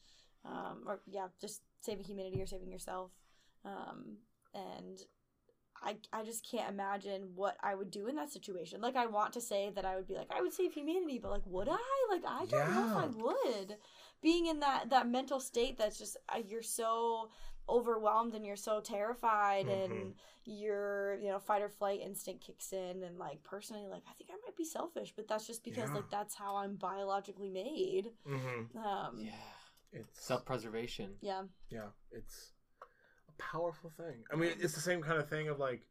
um, 0.46 0.84
or 0.88 1.02
yeah, 1.06 1.28
just 1.42 1.64
saving 1.82 2.06
humanity 2.06 2.42
or 2.42 2.46
saving 2.48 2.72
yourself. 2.72 3.12
Um, 3.66 4.20
and 4.54 4.98
I, 5.84 5.98
I 6.14 6.24
just 6.24 6.46
can't 6.50 6.70
imagine 6.70 7.30
what 7.36 7.58
I 7.64 7.74
would 7.76 7.90
do 7.92 8.08
in 8.08 8.16
that 8.16 8.32
situation. 8.32 8.82
Like, 8.82 8.96
I 8.96 9.08
want 9.08 9.34
to 9.34 9.42
say 9.42 9.72
that 9.74 9.84
I 9.86 9.96
would 9.96 10.08
be 10.08 10.16
like, 10.16 10.30
I 10.36 10.42
would 10.42 10.54
save 10.54 10.74
humanity, 10.74 11.18
but 11.22 11.32
like, 11.32 11.46
would 11.46 11.68
I? 11.70 12.08
Like, 12.12 12.24
I 12.28 12.46
don't 12.46 12.74
know 12.76 12.86
if 12.86 12.98
I 12.98 13.08
would. 13.08 13.78
Being 14.22 14.46
in 14.46 14.60
that 14.60 14.90
that 14.92 15.08
mental 15.08 15.40
state 15.40 15.78
that's 15.80 15.98
just 15.98 16.18
uh, 16.30 16.40
you're 16.48 16.62
so 16.62 17.30
overwhelmed 17.68 18.36
and 18.36 18.46
you're 18.46 18.56
so 18.56 18.80
terrified 18.82 19.68
and 19.68 19.92
Mhm. 19.92 20.14
your 20.46 21.16
you 21.22 21.30
know 21.30 21.40
fight 21.40 21.62
or 21.62 21.70
flight 21.70 22.02
instinct 22.02 22.46
kicks 22.46 22.74
in 22.74 23.02
and 23.04 23.18
like 23.18 23.42
personally 23.44 23.88
like 23.88 24.04
I 24.10 24.14
think 24.14 24.30
I 24.32 24.36
might 24.46 24.56
be 24.58 24.66
selfish, 24.66 25.14
but 25.16 25.28
that's 25.28 25.48
just 25.48 25.64
because 25.64 25.90
Yeah. 25.90 25.96
like 25.96 26.10
that's 26.12 26.36
how 26.36 26.58
I'm 26.58 26.76
biologically 26.76 27.50
made. 27.50 28.12
Mm-hmm. 28.28 28.78
Um, 28.78 29.20
Yeah. 29.26 29.32
It's 29.94 30.24
Self 30.24 30.46
preservation. 30.46 31.18
yeah. 31.22 31.44
yeah, 31.70 31.90
it's 32.12 32.52
a 32.52 32.61
powerful 33.52 33.90
thing. 33.98 34.24
I 34.32 34.36
mean, 34.36 34.52
it's 34.60 34.74
the 34.74 34.82
same 34.82 35.02
kind 35.02 35.18
of 35.20 35.28
thing 35.30 35.48
of 35.50 35.60
like, 35.60 35.82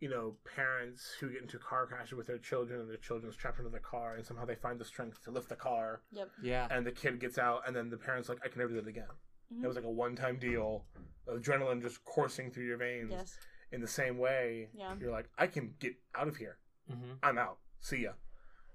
you 0.00 0.08
know, 0.08 0.36
parents 0.56 1.14
who 1.18 1.28
get 1.30 1.42
into 1.42 1.58
car 1.58 1.86
crashes 1.86 2.12
with 2.14 2.26
their 2.26 2.38
children 2.38 2.80
and 2.80 2.88
their 2.88 2.96
children's 2.98 3.36
trapped 3.36 3.58
into 3.58 3.70
the 3.70 3.80
car, 3.80 4.14
and 4.14 4.24
somehow 4.24 4.44
they 4.44 4.54
find 4.54 4.78
the 4.78 4.84
strength 4.84 5.22
to 5.24 5.30
lift 5.30 5.48
the 5.48 5.56
car, 5.56 6.02
Yep. 6.12 6.30
Yeah. 6.42 6.68
and 6.70 6.86
the 6.86 6.92
kid 6.92 7.18
gets 7.20 7.36
out, 7.38 7.62
and 7.66 7.74
then 7.74 7.90
the 7.90 7.96
parents 7.96 8.28
like, 8.28 8.38
I 8.44 8.48
can 8.48 8.60
never 8.60 8.70
do 8.74 8.80
that 8.80 8.88
again. 8.88 9.08
Mhm. 9.52 9.64
It 9.64 9.66
was 9.66 9.76
like 9.76 9.84
a 9.84 9.90
one-time 9.90 10.38
deal, 10.38 10.84
adrenaline 11.26 11.82
just 11.82 12.04
coursing 12.04 12.50
through 12.50 12.64
your 12.66 12.76
veins. 12.76 13.10
Yes. 13.10 13.38
In 13.72 13.80
the 13.80 13.88
same 13.88 14.18
way, 14.18 14.70
Yeah. 14.72 14.94
you're 15.00 15.10
like, 15.10 15.28
I 15.36 15.46
can 15.46 15.74
get 15.78 15.94
out 16.14 16.28
of 16.28 16.36
here. 16.36 16.58
hmm 16.88 17.14
I'm 17.22 17.36
out. 17.36 17.58
See 17.80 18.02
ya. 18.04 18.12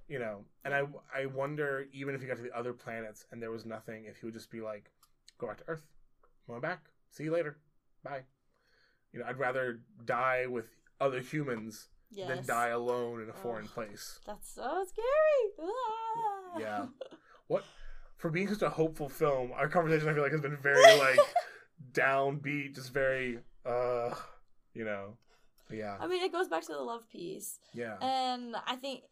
You 0.07 0.19
know, 0.19 0.45
and 0.65 0.73
I 0.75 0.83
I 1.13 1.25
wonder 1.27 1.87
even 1.93 2.13
if 2.13 2.21
he 2.21 2.27
got 2.27 2.35
to 2.37 2.43
the 2.43 2.55
other 2.55 2.73
planets 2.73 3.25
and 3.31 3.41
there 3.41 3.49
was 3.51 3.65
nothing, 3.65 4.05
if 4.05 4.17
he 4.17 4.25
would 4.25 4.33
just 4.35 4.51
be 4.51 4.59
like, 4.61 4.91
go 5.39 5.47
back 5.47 5.57
to 5.59 5.63
Earth, 5.67 5.87
I'm 6.23 6.29
going 6.55 6.61
back. 6.61 6.89
See 7.09 7.23
you 7.23 7.31
later. 7.31 7.57
Bye. 8.03 8.23
You 9.11 9.19
know, 9.19 9.25
I'd 9.27 9.37
rather 9.39 9.79
die 10.05 10.45
with 10.47 10.65
other 10.99 11.19
humans 11.19 11.87
Yes. 12.15 12.27
than 12.27 12.45
die 12.45 12.67
alone 12.69 13.23
in 13.23 13.29
a 13.29 13.33
foreign 13.33 13.65
Ugh. 13.65 13.71
place. 13.73 14.19
That's 14.27 14.53
so 14.53 14.85
scary. 14.87 15.69
Ah. 15.71 16.59
Yeah. 16.59 16.85
What 17.47 17.63
for 18.17 18.29
being 18.29 18.47
such 18.47 18.61
a 18.61 18.69
hopeful 18.69 19.09
film, 19.09 19.51
our 19.51 19.67
conversation 19.67 20.07
I 20.07 20.13
feel 20.13 20.21
like 20.23 20.31
has 20.31 20.41
been 20.41 20.57
very 20.57 20.81
like 20.99 21.19
downbeat, 21.91 22.75
just 22.75 22.93
very 22.93 23.39
uh 23.65 24.13
you 24.73 24.85
know. 24.85 25.17
Yeah. 25.71 25.97
I 25.99 26.07
mean, 26.07 26.23
it 26.23 26.31
goes 26.31 26.47
back 26.47 26.61
to 26.67 26.73
the 26.73 26.81
love 26.81 27.09
piece. 27.09 27.59
Yeah. 27.73 27.97
And 27.99 28.55
I 28.67 28.75
think 28.75 29.03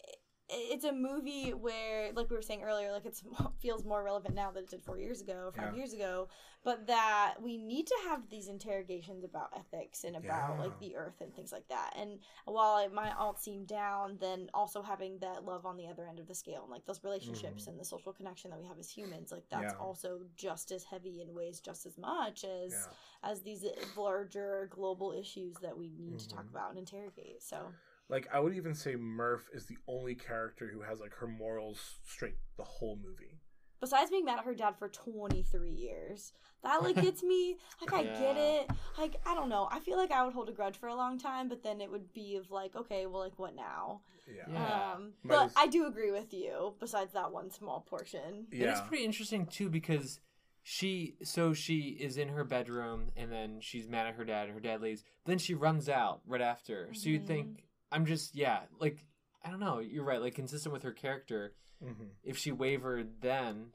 it's 0.54 0.84
a 0.84 0.92
movie 0.92 1.52
where, 1.52 2.12
like 2.14 2.30
we 2.30 2.36
were 2.36 2.42
saying 2.42 2.62
earlier, 2.64 2.92
like 2.92 3.06
it 3.06 3.20
feels 3.62 3.86
more 3.86 4.04
relevant 4.04 4.36
now 4.36 4.52
than 4.52 4.64
it 4.66 4.70
did 4.70 4.84
four 4.84 4.98
years 5.00 5.22
ago, 5.22 5.52
five 5.56 5.72
Yeah. 5.72 5.78
years 5.78 5.94
ago. 5.94 6.28
But 6.64 6.86
that 6.88 7.36
we 7.42 7.58
need 7.58 7.88
to 7.88 7.96
have 8.04 8.30
these 8.30 8.48
interrogations 8.48 9.24
about 9.24 9.52
ethics 9.58 10.04
and 10.04 10.16
about 10.16 10.56
Yeah. 10.58 10.64
like 10.64 10.80
the 10.80 10.96
earth 10.96 11.20
and 11.22 11.34
things 11.34 11.52
like 11.52 11.68
that. 11.70 11.94
And 11.96 12.20
while 12.46 12.78
it 12.80 12.94
might 12.94 13.14
all 13.18 13.36
seem 13.36 13.66
down, 13.66 14.18
then 14.20 14.50
also 14.54 14.82
having 14.82 15.18
that 15.20 15.44
love 15.46 15.66
on 15.66 15.78
the 15.78 15.88
other 15.88 16.06
end 16.06 16.20
of 16.20 16.28
the 16.28 16.36
scale 16.36 16.64
and 16.64 16.72
like 16.72 16.86
those 16.86 17.04
relationships 17.04 17.64
Mhm. 17.66 17.68
and 17.70 17.80
the 17.80 17.86
social 17.86 18.14
connection 18.14 18.52
that 18.52 18.60
we 18.60 18.68
have 18.68 18.78
as 18.78 18.90
humans, 18.90 19.32
like 19.32 19.48
that's 19.50 19.74
Yeah. 19.74 19.80
also 19.80 20.22
just 20.36 20.72
as 20.72 20.84
heavy 20.84 21.22
and 21.22 21.34
weighs 21.34 21.60
just 21.62 21.86
as 21.86 21.98
much 21.98 22.44
as 22.44 22.90
as 23.24 23.42
these 23.44 23.64
larger 23.96 24.68
global 24.72 25.12
issues 25.14 25.56
that 25.62 25.78
we 25.78 25.90
need 25.90 26.20
to 26.20 26.28
talk 26.28 26.46
Mhm. 26.46 26.50
about 26.50 26.70
and 26.72 26.80
interrogate. 26.80 27.42
So. 27.42 27.74
Like 28.12 28.28
I 28.34 28.40
would 28.40 28.54
even 28.54 28.76
say 28.76 28.96
Murph 28.96 29.48
is 29.54 29.66
the 29.66 29.78
only 29.88 30.14
character 30.16 30.70
who 30.72 30.82
has 30.82 31.00
like 31.00 31.14
her 31.16 31.28
morals 31.28 31.80
straight 32.06 32.36
the 32.58 32.64
whole 32.64 32.98
movie. 33.04 33.40
besides 33.80 34.12
being 34.12 34.26
mad 34.26 34.38
at 34.40 34.46
her 34.46 34.54
dad 34.54 34.76
for 34.78 34.88
23 34.90 35.72
years 35.72 36.34
that 36.64 36.84
like 36.84 36.96
gets 37.08 37.24
me 37.24 37.58
like 37.82 37.92
i 37.94 38.04
get 38.04 38.38
it 38.38 38.70
like 39.00 39.16
i 39.26 39.34
don't 39.34 39.50
know 39.50 39.68
i 39.72 39.80
feel 39.80 39.98
like 39.98 40.12
i 40.12 40.24
would 40.24 40.34
hold 40.36 40.48
a 40.50 40.52
grudge 40.52 40.78
for 40.78 40.88
a 40.90 40.94
long 40.96 41.18
time 41.18 41.50
but 41.50 41.64
then 41.64 41.82
it 41.82 41.90
would 41.90 42.14
be 42.14 42.36
of 42.36 42.52
like 42.52 42.76
okay 42.76 43.08
well 43.08 43.22
like 43.24 43.40
what 43.40 43.56
now 43.56 44.02
Yeah. 44.28 44.44
Yeah. 44.54 44.92
um 44.94 45.14
but 45.26 45.46
as- 45.46 45.54
i 45.58 45.66
do 45.66 45.88
agree 45.88 46.12
with 46.12 46.32
you 46.32 46.76
besides 46.80 47.14
that 47.14 47.32
one 47.32 47.50
small 47.50 47.80
portion 47.90 48.46
And 48.52 48.62
it's 48.62 48.82
pretty 48.82 49.04
interesting 49.06 49.48
too 49.48 49.70
because 49.70 50.20
she 50.62 51.16
so 51.24 51.54
she 51.56 51.98
is 52.00 52.18
in 52.18 52.28
her 52.30 52.44
bedroom 52.44 53.10
and 53.18 53.32
then 53.32 53.62
she's 53.62 53.88
mad 53.88 54.06
at 54.06 54.14
her 54.16 54.26
dad 54.26 54.46
and 54.46 54.54
her 54.54 54.60
dad 54.60 54.80
leaves. 54.80 55.04
Then 55.26 55.40
she 55.40 55.56
runs 55.56 55.90
out 55.90 56.22
right 56.28 56.40
after. 56.42 56.94
So 56.94 57.10
you'd 57.10 57.24
Mhm. 57.24 57.28
think 57.28 57.64
I'm 57.92 58.06
just 58.06 58.36
yeah, 58.36 58.62
like 58.80 59.06
I 59.44 59.50
don't 59.50 59.60
know, 59.60 59.80
you're 59.80 60.04
right, 60.04 60.22
like 60.22 60.36
consistent 60.36 60.74
with 60.74 60.84
her 60.84 60.92
character. 60.92 61.54
hmm 61.84 62.10
If 62.24 62.38
she 62.38 62.52
wavered 62.52 63.22
then, 63.22 63.68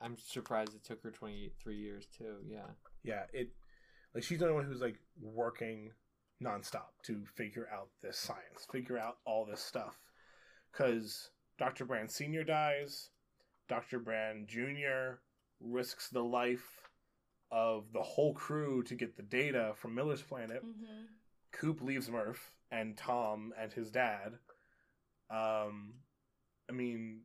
I'm 0.00 0.16
surprised 0.18 0.74
it 0.74 0.84
took 0.84 1.02
her 1.02 1.10
23 1.10 1.76
years 1.76 2.06
too. 2.16 2.36
Yeah. 2.48 2.70
Yeah. 3.02 3.24
It 3.32 3.50
like 4.14 4.22
she's 4.24 4.38
the 4.38 4.44
only 4.46 4.56
one 4.56 4.64
who's 4.66 4.80
like 4.80 4.98
working 5.20 5.92
nonstop 6.42 6.92
to 7.04 7.24
figure 7.34 7.68
out 7.72 7.88
this 8.02 8.18
science, 8.18 8.66
figure 8.70 8.98
out 8.98 9.18
all 9.24 9.44
this 9.44 9.60
stuff. 9.60 9.98
Because 10.72 11.30
Dr. 11.58 11.84
Brand 11.84 12.10
Senior 12.10 12.44
dies, 12.44 13.10
Dr. 13.68 13.98
Brand 13.98 14.48
Junior 14.48 15.20
risks 15.60 16.08
the 16.08 16.22
life 16.22 16.88
of 17.50 17.92
the 17.92 18.02
whole 18.02 18.34
crew 18.34 18.82
to 18.82 18.94
get 18.94 19.16
the 19.16 19.22
data 19.22 19.72
from 19.76 19.94
Miller's 19.94 20.22
planet. 20.22 20.64
mm-hmm. 20.64 21.04
Coop 21.52 21.80
leaves 21.80 22.10
Murph 22.10 22.53
and 22.70 22.96
Tom 22.96 23.52
and 23.60 23.72
his 23.72 23.90
dad. 23.90 24.34
Um, 25.30 25.94
I 26.68 26.72
mean, 26.72 27.20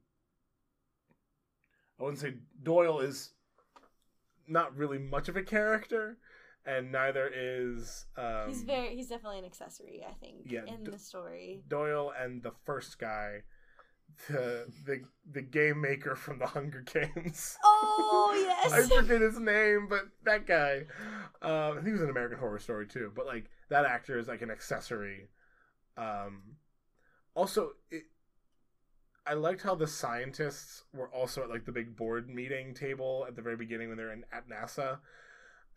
I 1.99 2.03
wouldn't 2.03 2.20
say 2.20 2.36
Doyle 2.64 2.99
is 2.99 3.32
not 4.48 4.76
really 4.76 4.98
much 4.98 5.28
of 5.30 5.36
a 5.36 5.44
character, 5.44 6.18
and 6.66 6.91
neither 6.91 7.30
is 7.34 8.06
um, 8.18 8.48
he's 8.48 8.64
very 8.64 8.95
he's 8.95 9.07
definitely 9.07 9.40
an 9.40 9.45
accessory 9.45 10.03
i 10.10 10.14
think 10.14 10.45
Yeah, 10.45 10.66
in 10.66 10.84
d- 10.84 10.91
the 10.91 10.98
story 10.99 11.61
Doyle 11.68 12.11
and 12.20 12.41
the 12.41 12.52
first 12.66 12.99
guy, 12.99 13.44
the 14.30 14.66
the 14.86 15.02
the 15.32 15.41
game 15.41 15.82
maker 15.82 16.16
from 16.16 16.40
the 16.40 16.48
Hunger 16.48 16.82
Games. 16.82 17.57
oh 17.64 18.34
yes, 18.64 18.74
I 18.74 18.82
forget 19.02 19.22
his 19.22 19.40
name, 19.40 19.88
but 19.90 20.06
that 20.24 20.45
guy. 20.48 20.84
Um, 21.41 21.52
I 21.52 21.74
think 21.76 21.88
he 21.88 21.91
was 21.94 22.02
an 22.02 22.10
American 22.10 22.40
Horror 22.40 22.60
Story 22.60 22.88
too. 22.88 23.11
But 23.16 23.26
like 23.26 23.49
that 23.69 23.85
actor 23.85 24.17
is 24.17 24.27
like 24.27 24.41
an 24.41 24.51
accessory. 24.51 25.29
Um, 25.97 26.55
also, 27.35 27.71
it, 27.91 28.03
I 29.25 29.33
liked 29.33 29.61
how 29.61 29.75
the 29.75 29.87
scientists 29.87 30.83
were 30.93 31.09
also 31.09 31.43
at 31.43 31.49
like 31.49 31.65
the 31.65 31.71
big 31.71 31.95
board 31.95 32.29
meeting 32.29 32.73
table 32.73 33.25
at 33.27 33.35
the 33.35 33.41
very 33.41 33.55
beginning 33.55 33.89
when 33.89 33.97
they're 33.97 34.11
in 34.11 34.25
at 34.31 34.49
NASA, 34.49 34.99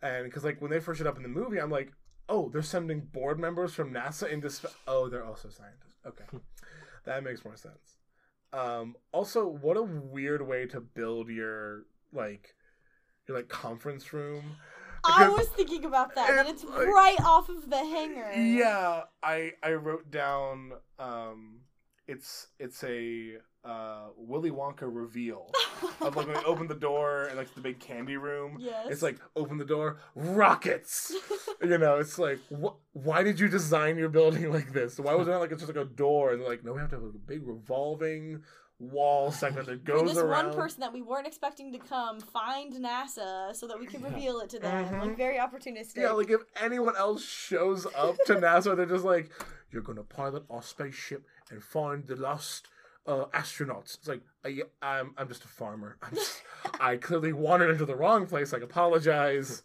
and 0.01 0.25
because 0.25 0.43
like 0.43 0.61
when 0.61 0.71
they 0.71 0.79
first 0.79 0.97
showed 0.97 1.07
up 1.07 1.17
in 1.17 1.23
the 1.23 1.29
movie, 1.29 1.59
I'm 1.59 1.71
like, 1.71 1.91
oh, 2.27 2.49
they're 2.49 2.61
sending 2.61 3.01
board 3.01 3.39
members 3.39 3.73
from 3.73 3.93
NASA 3.93 4.31
into 4.31 4.49
sp- 4.49 4.73
oh, 4.87 5.07
they're 5.07 5.25
also 5.25 5.49
scientists. 5.49 6.01
Okay, 6.05 6.25
that 7.05 7.23
makes 7.23 7.45
more 7.45 7.55
sense. 7.55 7.99
Um, 8.51 8.95
also, 9.11 9.47
what 9.47 9.77
a 9.77 9.83
weird 9.83 10.47
way 10.47 10.65
to 10.67 10.79
build 10.79 11.29
your 11.29 11.85
like 12.11 12.55
your 13.27 13.37
like 13.37 13.49
conference 13.49 14.13
room. 14.13 14.57
I 15.05 15.27
was 15.27 15.47
thinking 15.49 15.85
about 15.85 16.15
that 16.15 16.27
that 16.35 16.47
it's 16.47 16.63
like- 16.63 16.87
right 16.87 17.19
off 17.23 17.49
of 17.49 17.69
the 17.69 17.77
hanger 17.77 18.31
Yeah, 18.33 19.03
I 19.21 19.53
I 19.61 19.73
wrote 19.73 20.09
down 20.11 20.73
um 20.99 21.59
it's 22.07 22.47
it's 22.59 22.83
a 22.83 23.37
uh 23.65 24.07
Willy 24.17 24.51
Wonka 24.51 24.81
reveal 24.83 25.49
of 26.01 26.15
like 26.17 26.27
when 26.27 26.33
they 26.35 26.43
open 26.43 26.67
the 26.67 26.75
door 26.75 27.23
and 27.25 27.37
like 27.37 27.53
the 27.55 27.61
big 27.61 27.79
candy 27.79 28.17
room. 28.17 28.57
yes 28.59 28.87
It's 28.89 29.01
like 29.01 29.17
open 29.37 29.57
the 29.57 29.63
door, 29.63 29.99
rockets. 30.15 31.13
you 31.63 31.77
know, 31.77 31.95
it's 31.97 32.19
like 32.19 32.39
wh- 32.51 32.75
why 32.91 33.23
did 33.23 33.39
you 33.39 33.47
design 33.47 33.97
your 33.97 34.09
building 34.09 34.51
like 34.57 34.73
this? 34.73 34.99
Why 34.99 35.15
was 35.15 35.29
it 35.29 35.31
not 35.31 35.39
like 35.39 35.51
it's 35.53 35.61
just 35.61 35.73
like 35.73 35.85
a 35.85 35.89
door 35.89 36.31
and 36.33 36.41
they're 36.41 36.49
like 36.49 36.65
no, 36.65 36.73
we 36.73 36.79
have 36.81 36.89
to 36.89 36.97
have 36.97 37.05
like 37.05 37.15
a 37.15 37.17
big 37.19 37.47
revolving 37.47 38.41
wall 38.79 39.31
segment 39.31 39.67
that 39.67 39.79
for 39.85 39.91
goes 39.93 40.09
this 40.09 40.17
around. 40.17 40.47
one 40.47 40.55
person 40.55 40.81
that 40.81 40.91
we 40.93 41.01
weren't 41.01 41.27
expecting 41.27 41.71
to 41.71 41.79
come 41.79 42.19
find 42.19 42.73
NASA 42.73 43.55
so 43.55 43.67
that 43.67 43.79
we 43.79 43.85
can 43.85 44.01
Yeah. 44.01 44.07
reveal 44.09 44.39
it 44.39 44.49
to 44.51 44.59
them. 44.59 44.85
Mhm. 44.85 45.01
Like 45.01 45.17
very 45.17 45.37
opportunistic. 45.37 45.97
Yeah, 45.97 46.11
like 46.11 46.29
if 46.29 46.41
anyone 46.59 46.95
else 46.97 47.23
shows 47.23 47.85
up 47.95 48.15
to 48.25 48.35
NASA, 48.45 48.75
they're 48.75 48.85
just 48.85 49.05
like, 49.05 49.29
"You're 49.71 49.81
gonna 49.83 50.03
pilot 50.03 50.43
our 50.49 50.61
spaceship 50.61 51.25
and 51.49 51.63
find 51.63 52.07
the 52.07 52.15
lost 52.15 52.67
uh, 53.05 53.25
astronauts." 53.33 53.95
It's 53.97 54.07
like, 54.07 54.21
I, 54.45 54.61
I'm 54.81 55.13
I'm 55.17 55.27
just 55.27 55.45
a 55.45 55.47
farmer. 55.47 55.97
I'm 56.01 56.15
just, 56.15 56.41
I 56.79 56.97
clearly 56.97 57.31
wandered 57.33 57.69
into 57.69 57.85
the 57.85 57.95
wrong 57.95 58.25
place. 58.27 58.53
I 58.53 58.57
apologize. 58.57 59.63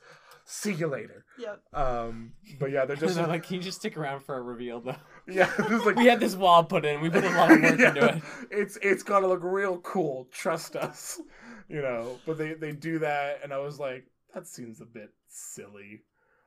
See 0.51 0.73
you 0.73 0.87
later. 0.87 1.27
Yep. 1.39 1.61
Um, 1.75 2.33
but 2.59 2.71
yeah, 2.71 2.87
they're 2.87 2.97
Just 3.05 3.17
just 3.17 3.29
like, 3.29 3.43
can 3.47 3.57
you 3.57 3.63
just 3.63 3.81
stick 3.81 3.99
around 3.99 4.21
for 4.21 4.35
a 4.35 4.41
reveal 4.41 4.81
though? 4.81 4.97
yeah, 5.29 5.51
just 5.69 5.85
like 5.87 5.97
We 5.97 6.07
had 6.07 6.21
this 6.21 6.35
wall 6.35 6.65
put 6.65 6.87
in. 6.87 7.03
We 7.03 7.11
put 7.11 7.23
a 7.25 7.29
lot 7.29 7.51
of 7.53 7.61
work 7.61 7.79
Yeah, 7.79 7.89
into 7.91 8.05
it. 8.17 8.23
It's 8.51 8.79
it's 8.81 9.03
gonna 9.03 9.27
look 9.29 9.43
real 9.43 9.77
cool. 9.81 10.27
Trust 10.33 10.75
us. 10.75 11.21
You 11.69 11.83
know, 11.83 12.19
but 12.25 12.39
they 12.39 12.55
they 12.55 12.73
do 12.73 12.99
that, 13.01 13.41
and 13.45 13.53
I 13.53 13.59
was 13.59 13.79
like, 13.79 14.07
that 14.33 14.47
seems 14.47 14.81
a 14.81 14.87
bit 14.87 15.11
silly. 15.29 16.01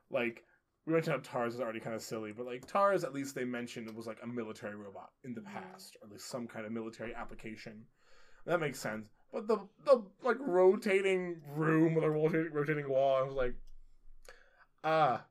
Like 0.10 0.45
we 0.88 0.94
mentioned 0.94 1.15
how 1.18 1.22
Tars 1.40 1.53
is 1.53 1.61
already 1.61 1.80
kind 1.80 1.95
of 1.95 2.02
silly, 2.02 2.32
but 2.32 2.48
like 2.48 2.65
Tars, 2.65 3.03
at 3.03 3.14
least 3.14 3.36
they 3.36 3.45
mentioned 3.45 3.88
it 3.88 3.95
was 3.95 4.07
like 4.07 4.18
a 4.23 4.28
military 4.28 4.76
robot 4.76 5.10
in 5.23 5.36
the 5.36 5.41
Mhm. 5.41 5.53
past, 5.53 5.95
or 6.02 6.07
at 6.07 6.11
least 6.11 6.28
some 6.28 6.48
kind 6.48 6.65
of 6.65 6.72
military 6.72 7.14
application. 7.14 7.86
That 8.48 8.60
makes 8.60 8.80
sense. 8.80 9.06
But 9.32 9.48
the 9.48 9.60
the 9.86 10.02
like 10.23 10.38
rotating 10.40 11.40
room 11.56 11.94
with 11.94 12.03
a 12.03 12.10
rotating, 12.10 12.52
rotating 12.52 12.90
wall, 12.90 13.15
I 13.15 13.22
was 13.22 13.36
like, 13.36 13.53
Ah, 14.83 15.25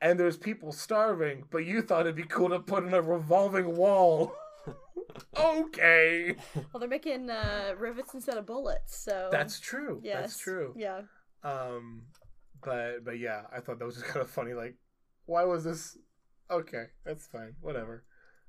and 0.00 0.18
there's 0.18 0.36
people 0.36 0.72
starving, 0.72 1.44
but 1.50 1.64
you 1.64 1.82
thought 1.82 2.02
it'd 2.02 2.16
be 2.16 2.22
cool 2.22 2.50
to 2.50 2.60
put 2.60 2.84
in 2.84 2.94
a 2.94 3.02
revolving 3.02 3.76
wall. 3.76 4.34
okay. 5.38 6.36
Well, 6.54 6.80
they're 6.80 6.88
making 6.88 7.30
uh, 7.30 7.74
rivets 7.78 8.14
instead 8.14 8.36
of 8.36 8.46
bullets, 8.46 8.96
so 8.96 9.28
That's 9.30 9.60
true. 9.60 10.00
yes. 10.02 10.20
That's 10.20 10.38
true. 10.38 10.74
Yeah. 10.76 11.02
Um, 11.42 12.02
but 12.62 13.04
but 13.04 13.18
yeah, 13.18 13.42
I 13.54 13.60
thought 13.60 13.78
that 13.78 13.84
was 13.84 13.96
just 13.96 14.06
kind 14.06 14.22
of 14.22 14.30
funny. 14.30 14.52
Like, 14.52 14.76
why 15.26 15.44
was 15.44 15.64
this? 15.64 15.96
Okay, 16.50 16.84
that's 17.04 17.26
fine. 17.26 17.54
Whatever. 17.60 18.04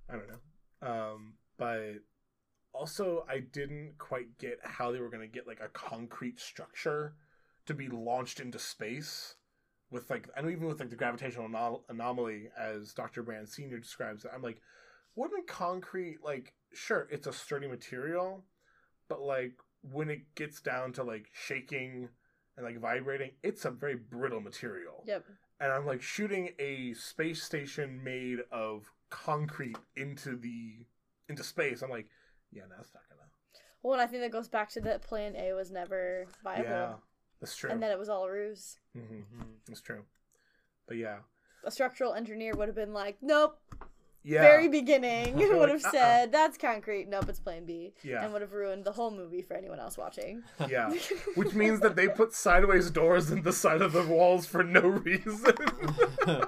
I 0.10 0.14
don't 0.14 0.28
know. 0.28 0.88
Um, 0.88 1.34
but 1.58 1.96
also 2.74 3.26
I 3.30 3.40
didn't 3.40 3.94
quite 3.98 4.38
get 4.38 4.60
how 4.64 4.92
they 4.92 5.00
were 5.00 5.10
gonna 5.10 5.28
get 5.28 5.48
like 5.48 5.60
a 5.62 5.70
concrete 5.70 6.40
structure 6.40 7.16
to 7.66 7.74
be 7.74 7.88
launched 7.88 8.40
into 8.40 8.58
space 8.58 9.36
with 9.92 10.10
like 10.10 10.28
I 10.36 10.42
know 10.42 10.50
even 10.50 10.68
with 10.68 10.80
like 10.80 10.90
the 10.90 10.96
gravitational 10.96 11.48
anom- 11.48 11.82
anomaly 11.90 12.50
as 12.58 12.94
Dr. 12.94 13.24
Brand 13.24 13.50
Senior 13.50 13.80
describes 13.80 14.26
it. 14.26 14.32
I'm 14.34 14.42
like, 14.42 14.62
wouldn't 15.16 15.48
concrete 15.48 16.18
like 16.24 16.54
sure 16.74 17.08
it's 17.12 17.28
a 17.28 17.34
sturdy 17.34 17.68
material, 17.68 18.44
but 19.08 19.22
like 19.22 19.54
when 19.82 20.10
it 20.10 20.36
gets 20.36 20.62
down 20.62 20.94
to 20.94 21.04
like 21.04 21.28
shaking 21.34 22.10
and 22.58 22.66
like 22.66 22.80
vibrating, 22.80 23.32
it's 23.44 23.66
a 23.66 23.72
very 23.72 23.96
brittle 23.96 24.42
material. 24.42 25.04
Yep. 25.08 25.26
And 25.62 25.72
I'm 25.72 25.86
like 25.86 26.02
shooting 26.02 26.50
a 26.60 26.94
space 26.94 27.44
station 27.44 28.04
made 28.04 28.40
of 28.52 28.92
concrete 29.10 29.78
into 29.96 30.36
the 30.36 30.86
into 31.28 31.44
space. 31.44 31.82
I'm 31.82 31.90
like, 31.90 32.08
yeah, 32.52 32.64
no, 32.64 32.76
that's 32.78 32.94
not 32.94 33.04
gonna. 33.10 33.20
Well, 33.82 33.94
and 33.94 34.02
I 34.02 34.08
think 34.08 34.24
that 34.24 34.32
goes 34.32 34.50
back 34.50 34.70
to 34.72 34.82
that 34.82 35.02
Plan 35.02 35.36
A 35.36 35.54
was 35.54 35.72
never 35.72 36.28
viable, 36.44 36.70
Yeah, 36.70 36.94
that's 37.40 37.56
true. 37.56 37.70
and 37.70 37.82
that 37.84 37.92
it 37.92 38.00
was 38.00 38.10
all 38.10 38.26
a 38.26 38.32
ruse. 38.32 38.78
hmm 38.96 39.22
That's 39.68 39.82
true. 39.82 40.04
But 40.88 40.98
yeah, 40.98 41.18
A 41.64 41.72
structural 41.72 42.14
engineer 42.14 42.54
would 42.56 42.68
have 42.68 42.76
been 42.76 42.94
like, 42.94 43.18
"Nope." 43.22 43.60
yeah, 44.24 44.42
Very 44.42 44.68
beginning 44.68 45.36
would 45.38 45.50
like, 45.60 45.70
have 45.70 45.86
"Uh-uh." 45.86 45.92
said, 45.92 46.32
"That's 46.32 46.58
concrete." 46.58 47.08
Nope, 47.08 47.30
it's 47.30 47.40
Plan 47.40 47.66
B, 47.66 47.94
yeah, 48.04 48.24
and 48.24 48.34
would 48.34 48.42
have 48.42 48.54
ruined 48.54 48.84
the 48.86 48.92
whole 48.92 49.12
movie 49.12 49.42
for 49.42 49.54
anyone 49.56 49.80
else 49.80 49.98
watching. 49.98 50.44
yeah. 50.68 50.90
Which 51.36 51.54
means 51.54 51.80
that 51.82 51.96
they 51.96 52.08
put 52.08 52.34
sideways 52.34 52.90
doors 52.92 53.30
in 53.32 53.44
the 53.44 53.54
side 53.54 53.82
of 53.82 53.94
the 53.94 54.04
walls 54.04 54.46
for 54.46 54.64
no 54.64 54.82
reason. 54.82 55.54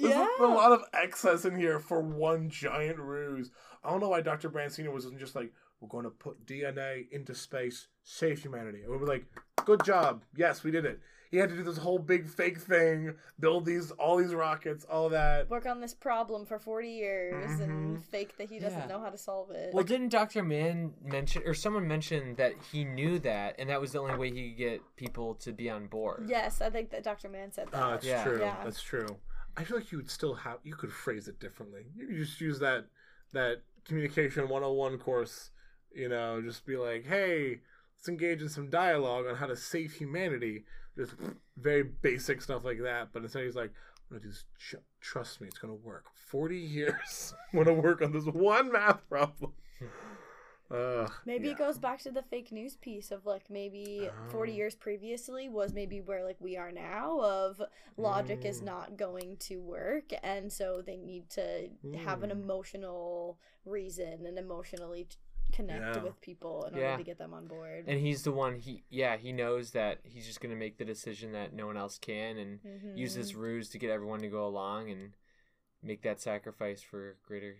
There's 0.00 0.14
a- 0.14 0.42
a, 0.42 0.46
lot 0.46 0.72
of 0.72 0.82
excess 0.92 1.44
in 1.44 1.56
here 1.56 1.78
for 1.78 2.00
one 2.00 2.50
giant 2.50 2.98
ruse. 2.98 3.50
I 3.82 3.90
don't 3.90 4.00
know 4.00 4.08
why 4.08 4.20
Dr. 4.20 4.48
Brand 4.48 4.72
Senior 4.72 4.92
wasn't 4.92 5.18
just 5.18 5.34
like, 5.34 5.52
we're 5.80 5.88
going 5.88 6.04
to 6.04 6.10
put 6.10 6.44
DNA 6.46 7.10
into 7.10 7.34
space, 7.34 7.88
save 8.04 8.38
humanity. 8.40 8.82
And 8.82 8.90
we 8.90 8.96
were 8.98 9.06
like, 9.06 9.24
good 9.64 9.82
job. 9.84 10.22
Yes, 10.36 10.62
we 10.62 10.70
did 10.70 10.84
it. 10.84 11.00
He 11.30 11.38
had 11.40 11.48
to 11.48 11.56
do 11.56 11.64
this 11.64 11.78
whole 11.78 11.98
big 11.98 12.28
fake 12.28 12.58
thing, 12.58 13.14
build 13.40 13.64
these 13.66 13.90
all 13.92 14.16
these 14.18 14.32
rockets, 14.34 14.84
all 14.84 15.08
that. 15.08 15.50
Work 15.50 15.66
on 15.66 15.80
this 15.80 15.92
problem 15.92 16.46
for 16.46 16.60
forty 16.60 16.90
years 16.90 17.58
and 17.58 17.96
Mhm. 17.98 18.04
fake 18.04 18.36
that 18.36 18.48
he 18.50 18.60
doesn't 18.60 18.78
Yeah. 18.78 18.86
know 18.86 19.00
how 19.00 19.10
to 19.10 19.18
solve 19.18 19.50
it. 19.50 19.74
Well, 19.74 19.82
didn't 19.82 20.10
Dr. 20.10 20.44
Mann 20.44 20.94
mention, 21.02 21.42
or 21.44 21.52
someone 21.52 21.88
mentioned 21.88 22.36
that 22.36 22.52
he 22.70 22.84
knew 22.84 23.18
that, 23.20 23.56
and 23.58 23.68
that 23.68 23.80
was 23.80 23.90
the 23.90 23.98
only 23.98 24.16
way 24.16 24.30
he 24.30 24.50
could 24.50 24.58
get 24.58 24.80
people 24.96 25.34
to 25.36 25.52
be 25.52 25.68
on 25.68 25.88
board? 25.88 26.26
yes, 26.28 26.60
I 26.60 26.70
think 26.70 26.90
that 26.90 27.02
Dr. 27.02 27.28
Mann 27.28 27.50
said 27.50 27.68
that. 27.72 27.82
Oh, 27.84 27.90
that's 27.92 28.06
Yeah. 28.06 28.22
true. 28.22 28.38
Yeah. 28.38 28.62
That's 28.62 28.82
true. 28.82 29.18
I 29.56 29.64
feel 29.64 29.76
like 29.78 29.90
you 29.90 29.98
would 29.98 30.10
still 30.10 30.34
have 30.34 30.58
you 30.62 30.76
could 30.76 30.92
phrase 30.92 31.26
it 31.26 31.40
differently. 31.40 31.86
You 31.96 32.06
could 32.06 32.16
just 32.16 32.40
use 32.40 32.60
that 32.60 32.86
that 33.32 33.62
communication 33.84 34.48
101 34.48 34.98
course, 34.98 35.50
you 35.92 36.08
know, 36.08 36.40
just 36.40 36.64
be 36.64 36.76
like, 36.76 37.04
"Hey, 37.06 37.62
let's 38.04 38.08
engage 38.10 38.42
in 38.42 38.48
some 38.50 38.68
dialogue 38.68 39.26
on 39.26 39.36
how 39.36 39.46
to 39.46 39.56
save 39.56 39.92
humanity." 39.92 40.64
Just 40.96 41.14
very 41.56 41.82
basic 41.82 42.40
stuff 42.42 42.64
like 42.64 42.80
that, 42.82 43.08
but 43.12 43.22
instead 43.22 43.44
he's 43.44 43.56
like, 43.56 43.72
"I'm 44.10 44.18
gonna 44.18 44.28
just 44.30 44.46
ch- 44.58 44.76
trust 45.00 45.40
me, 45.40 45.48
it's 45.48 45.58
gonna 45.58 45.74
work. 45.74 46.04
40 46.14 46.56
years, 46.58 47.34
I'm 47.52 47.58
gonna 47.64 47.80
work 47.80 48.02
on 48.02 48.12
this 48.12 48.26
one 48.26 48.70
math 48.70 49.08
problem." 49.08 49.52
Ugh, 50.70 51.12
Maybe 51.26 51.48
yeah. 51.48 51.52
it 51.52 51.58
goes 51.58 51.78
back 51.78 52.00
to 52.00 52.10
the 52.10 52.22
fake 52.22 52.50
news 52.50 52.76
piece 52.76 53.10
of 53.10 53.26
like 53.26 53.50
maybe 53.50 54.08
40 54.30 54.52
Oh. 54.52 54.54
years 54.54 54.74
previously 54.74 55.48
was 55.48 55.74
maybe 55.74 56.00
where 56.00 56.24
like 56.24 56.40
we 56.40 56.56
are 56.56 56.72
now 56.72 57.20
of 57.20 57.60
logic 57.98 58.44
is 58.46 58.60
Mm. 58.62 58.64
not 58.64 58.96
going 58.96 59.36
to 59.40 59.58
work 59.60 60.04
and 60.22 60.50
so 60.50 60.80
they 60.80 60.96
need 60.96 61.28
to 61.30 61.68
have 61.98 62.22
an 62.22 62.30
Mm. 62.30 62.42
emotional 62.42 63.38
reason 63.66 64.24
and 64.26 64.38
emotionally 64.38 65.04
t- 65.04 65.16
connect 65.54 65.96
Yeah. 65.96 66.02
with 66.02 66.20
people 66.20 66.64
in 66.64 66.76
Yeah. 66.76 66.92
order 66.92 66.96
to 66.98 67.04
get 67.04 67.18
them 67.18 67.32
on 67.32 67.46
board. 67.46 67.84
And 67.86 68.00
he's 68.00 68.24
the 68.24 68.32
one, 68.32 68.58
he 68.58 68.84
yeah, 68.88 69.16
he 69.16 69.32
knows 69.32 69.70
that 69.70 70.00
he's 70.02 70.26
just 70.26 70.40
going 70.40 70.50
to 70.50 70.58
make 70.58 70.78
the 70.78 70.84
decision 70.84 71.32
that 71.32 71.52
no 71.52 71.66
one 71.66 71.76
else 71.76 71.98
can 71.98 72.36
and 72.36 72.62
mm-hmm. 72.62 72.96
use 72.96 73.14
this 73.14 73.34
ruse 73.34 73.68
to 73.70 73.78
get 73.78 73.90
everyone 73.90 74.20
to 74.20 74.28
go 74.28 74.46
along 74.46 74.90
and 74.90 75.16
make 75.82 76.02
that 76.02 76.20
sacrifice 76.20 76.82
for 76.82 77.16
greater 77.22 77.56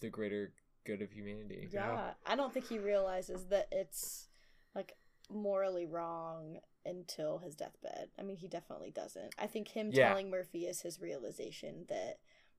the 0.00 0.10
greater 0.10 0.52
good 0.84 1.02
of 1.02 1.12
humanity. 1.12 1.68
Yeah. 1.70 1.92
Yeah. 1.92 2.14
I 2.26 2.36
don't 2.36 2.52
think 2.52 2.68
he 2.68 2.78
realizes 2.78 3.46
that 3.46 3.68
it's 3.70 4.28
like 4.74 4.96
morally 5.28 5.86
wrong 5.86 6.58
until 6.84 7.38
his 7.38 7.54
deathbed. 7.54 8.10
I 8.18 8.22
mean, 8.22 8.36
he 8.36 8.48
definitely 8.48 8.90
doesn't. 8.90 9.34
I 9.38 9.46
think 9.46 9.68
him 9.68 9.90
Yeah. 9.92 10.08
telling 10.08 10.30
Murphy 10.30 10.66
is 10.66 10.80
his 10.80 11.00
realization 11.00 11.86
that, 11.88 12.18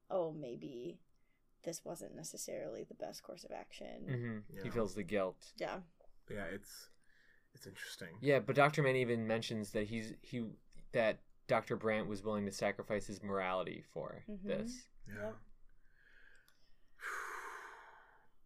oh, 0.09 0.31
maybe 0.31 0.99
this 1.63 1.83
wasn't 1.85 2.15
necessarily 2.15 2.83
the 2.83 2.93
best 2.95 3.23
course 3.23 3.43
of 3.43 3.51
action. 3.51 4.43
hmm 4.49 4.61
He 4.63 4.69
feels 4.69 4.93
the 4.95 5.03
guilt. 5.03 5.38
Yeah. 5.57 5.79
yeah, 6.29 6.45
it's 6.53 6.89
it's 7.53 7.67
interesting. 7.67 8.09
Yeah, 8.21 8.39
but 8.39 8.55
Dr. 8.55 8.81
Mann 8.83 8.95
even 8.95 9.27
mentions 9.27 9.71
that 9.71 9.85
he's 9.88 10.13
he 10.21 10.45
that 10.93 11.19
Dr. 11.47 11.75
Brand 11.75 12.07
was 12.07 12.23
willing 12.23 12.45
to 12.45 12.51
sacrifice 12.51 13.07
his 13.07 13.21
morality 13.21 13.83
for 13.93 14.23
Mhm. 14.29 14.43
this. 14.45 14.88
Yeah. 15.07 15.13
Yep. 15.25 15.35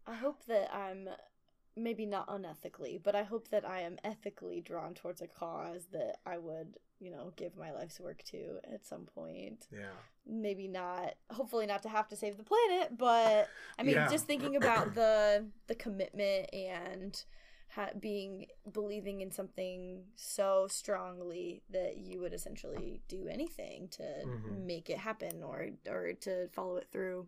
I 0.08 0.14
hope 0.16 0.46
that 0.46 0.74
I'm 0.74 1.10
maybe 1.76 2.06
not 2.06 2.28
unethically, 2.28 3.02
but 3.02 3.16
I 3.16 3.24
hope 3.24 3.50
that 3.50 3.68
I 3.68 3.82
am 3.82 3.98
ethically 4.04 4.62
drawn 4.62 4.94
towards 4.94 5.22
a 5.22 5.28
cause 5.28 5.88
that 5.92 6.18
I 6.26 6.38
would, 6.38 6.78
you 7.00 7.12
know, 7.12 7.34
give 7.36 7.58
my 7.58 7.72
life's 7.72 8.00
work 8.00 8.24
to 8.32 8.60
at 8.74 8.86
some 8.86 9.06
point. 9.06 9.68
Yeah. 9.72 9.92
Maybe 10.26 10.68
not, 10.68 11.16
hopefully 11.32 11.66
not 11.66 11.84
to 11.84 11.90
have 11.90 12.08
to 12.10 12.16
save 12.16 12.38
the 12.38 12.44
planet, 12.44 12.98
but 12.98 13.50
I 13.78 13.84
mean, 13.84 13.96
Yeah. 13.96 14.08
just 14.10 14.26
thinking 14.26 14.56
about 14.56 14.96
the 14.96 15.48
the 15.68 15.76
commitment 15.76 16.54
and 16.54 17.24
ha- 17.70 17.90
being 18.00 18.48
believing 18.72 19.20
in 19.22 19.32
something 19.32 20.06
so 20.16 20.68
strongly 20.70 21.62
that 21.72 21.98
you 21.98 22.22
would 22.22 22.34
essentially 22.34 23.02
do 23.10 23.28
anything 23.28 23.90
to 23.90 24.04
Mhm. 24.04 24.66
make 24.66 24.90
it 24.90 24.98
happen 25.00 25.44
or 25.44 25.72
or 25.88 26.14
to 26.22 26.48
follow 26.50 26.78
it 26.78 26.88
through. 26.90 27.28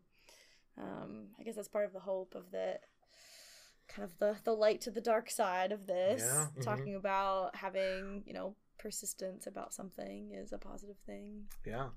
Um, 0.78 1.30
I 1.40 1.44
guess 1.44 1.56
that's 1.56 1.68
part 1.68 1.86
of 1.86 1.94
the 1.94 2.00
hope 2.00 2.34
of 2.36 2.52
the 2.52 2.80
kind 3.98 4.10
of 4.10 4.18
the 4.20 4.38
the 4.44 4.54
light 4.54 4.82
to 4.82 4.92
the 4.92 5.02
dark 5.02 5.30
side 5.30 5.72
of 5.72 5.88
this. 5.88 6.22
Yeah. 6.22 6.48
Mhm. 6.56 6.64
Talking 6.64 6.96
about 6.96 7.56
having 7.56 8.24
you 8.26 8.34
know 8.34 8.56
persistence 8.78 9.48
about 9.48 9.74
something 9.74 10.32
is 10.34 10.52
a 10.54 10.58
positive 10.58 10.98
thing. 11.06 11.48
Yeah. 11.66 11.90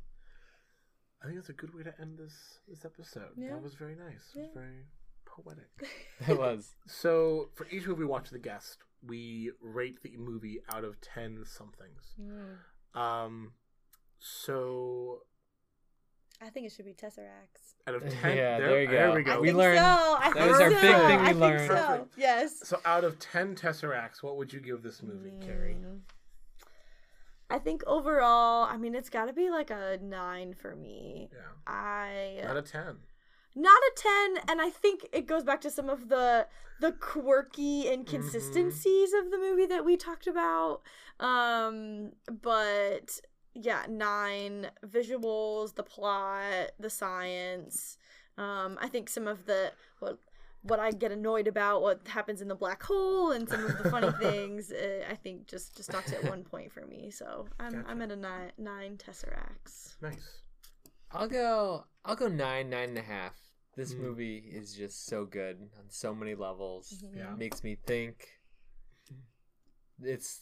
I 1.22 1.26
think 1.26 1.36
that's 1.36 1.50
a 1.50 1.52
good 1.52 1.74
way 1.74 1.82
to 1.82 2.00
end 2.00 2.18
this 2.18 2.60
this 2.66 2.84
episode. 2.84 3.32
Yeah. 3.36 3.50
That 3.50 3.62
was 3.62 3.74
very 3.74 3.94
nice. 3.94 4.32
It 4.34 4.38
was 4.40 4.48
Yeah. 4.48 4.60
very 4.62 4.86
poetic. 5.26 5.70
it 6.28 6.38
was. 6.38 6.74
so 6.86 7.50
for 7.54 7.66
each 7.68 7.86
movie 7.86 8.00
we 8.00 8.06
watch 8.06 8.30
the 8.30 8.38
guest, 8.38 8.78
we 9.02 9.52
rate 9.60 10.02
the 10.02 10.16
movie 10.16 10.60
out 10.72 10.84
of 10.84 11.00
ten 11.02 11.44
somethings. 11.44 12.14
Mm. 12.18 12.98
Um 12.98 13.52
so 14.18 15.22
I 16.42 16.48
think 16.48 16.66
it 16.66 16.72
should 16.72 16.86
be 16.86 16.92
tesseracts. 16.94 17.74
out 17.86 17.94
of 17.96 18.02
ten 18.20 18.36
Yeah, 18.36 18.58
there, 18.58 18.68
there 18.68 18.82
you 18.82 18.88
there 18.88 19.12
we 19.12 19.22
go. 19.22 19.32
I 19.32 19.38
We 19.38 19.46
think 19.48 19.58
learned- 19.58 19.78
so. 19.78 19.84
I 19.84 20.30
that 20.32 20.32
think 20.34 20.50
was 20.50 20.60
our 20.60 20.70
big 20.70 20.78
thing 20.80 20.90
we 20.90 21.14
I 21.14 21.24
think 21.26 21.40
learned. 21.40 21.68
so. 21.70 22.08
Yes. 22.16 22.68
So 22.68 22.80
out 22.84 23.04
of 23.04 23.18
ten 23.18 23.54
Tesseracts, 23.54 24.22
what 24.22 24.36
would 24.36 24.52
you 24.52 24.60
give 24.60 24.82
this 24.82 25.02
movie, 25.02 25.32
Carrie? 25.44 25.76
Mm. 25.80 26.00
I 27.52 27.58
think 27.58 27.82
overall, 27.86 28.64
I 28.64 28.76
mean, 28.76 28.94
it's 28.94 29.10
got 29.10 29.26
to 29.26 29.32
be 29.32 29.50
like 29.50 29.70
a 29.70 29.98
nine 30.02 30.54
for 30.54 30.76
me. 30.76 31.28
Yeah. 31.32 31.38
I 31.66 32.40
Out 32.46 32.56
of 32.56 32.70
ten. 32.70 32.98
not 33.56 33.76
a 33.82 33.92
10 34.36 34.44
and 34.48 34.60
i 34.62 34.70
think 34.70 35.08
it 35.12 35.26
goes 35.26 35.42
back 35.42 35.60
to 35.60 35.70
some 35.70 35.88
of 35.90 36.08
the 36.08 36.46
the 36.80 36.92
quirky 36.92 37.88
inconsistencies 37.88 39.12
of 39.12 39.30
the 39.32 39.36
movie 39.38 39.66
that 39.66 39.84
we 39.84 39.96
talked 39.96 40.28
about 40.28 40.80
um 41.18 42.12
but 42.40 43.20
yeah 43.54 43.82
nine 43.88 44.70
visuals 44.86 45.74
the 45.74 45.82
plot 45.82 46.70
the 46.78 46.90
science 46.90 47.96
um 48.38 48.78
i 48.80 48.88
think 48.88 49.08
some 49.08 49.26
of 49.26 49.46
the 49.46 49.72
what 49.98 50.18
what 50.62 50.78
i 50.78 50.90
get 50.90 51.10
annoyed 51.10 51.46
about 51.48 51.82
what 51.82 52.00
happens 52.06 52.40
in 52.40 52.48
the 52.48 52.54
black 52.54 52.82
hole 52.82 53.32
and 53.32 53.48
some 53.48 53.64
of 53.64 53.76
the 53.78 53.90
funny 53.90 54.12
things 54.20 54.70
uh, 54.70 55.04
i 55.10 55.14
think 55.14 55.46
just 55.46 55.76
just 55.76 55.90
stops 55.90 56.12
at 56.12 56.22
one 56.24 56.44
point 56.44 56.70
for 56.70 56.86
me 56.86 57.10
so 57.10 57.46
i'm 57.58 57.84
i'm 57.88 58.02
at 58.02 58.10
a 58.12 58.16
nine 58.16 58.52
nine 58.58 58.96
tesseracts 58.96 59.96
Nice. 60.00 60.42
I'll 61.12 61.26
go. 61.28 61.84
I'll 62.04 62.14
go 62.14 62.28
nine, 62.28 62.70
nine 62.70 62.90
and 62.90 62.98
a 62.98 63.02
half. 63.02 63.34
This 63.74 63.94
Mm. 63.94 63.98
movie 63.98 64.36
is 64.38 64.72
just 64.74 65.06
so 65.06 65.24
good 65.24 65.56
on 65.76 65.86
so 65.90 66.14
many 66.14 66.36
levels. 66.36 67.02
Mhm. 67.04 67.16
Yeah. 67.16 67.34
Makes 67.34 67.64
me 67.64 67.74
think. 67.84 68.28
It's 70.02 70.40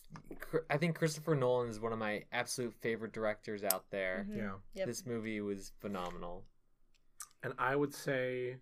I 0.70 0.76
think 0.76 0.96
Christopher 0.96 1.34
Nolan 1.34 1.68
is 1.68 1.80
one 1.80 1.92
of 1.92 1.98
my 1.98 2.24
absolute 2.32 2.74
favorite 2.80 3.12
directors 3.12 3.64
out 3.64 3.90
there. 3.90 4.26
Mhm. 4.28 4.36
Yeah. 4.36 4.52
Yep. 4.74 4.86
This 4.86 5.06
movie 5.06 5.40
was 5.40 5.72
phenomenal. 5.80 6.44
and 7.44 7.54
I 7.58 7.76
would 7.76 7.94
say 7.94 8.56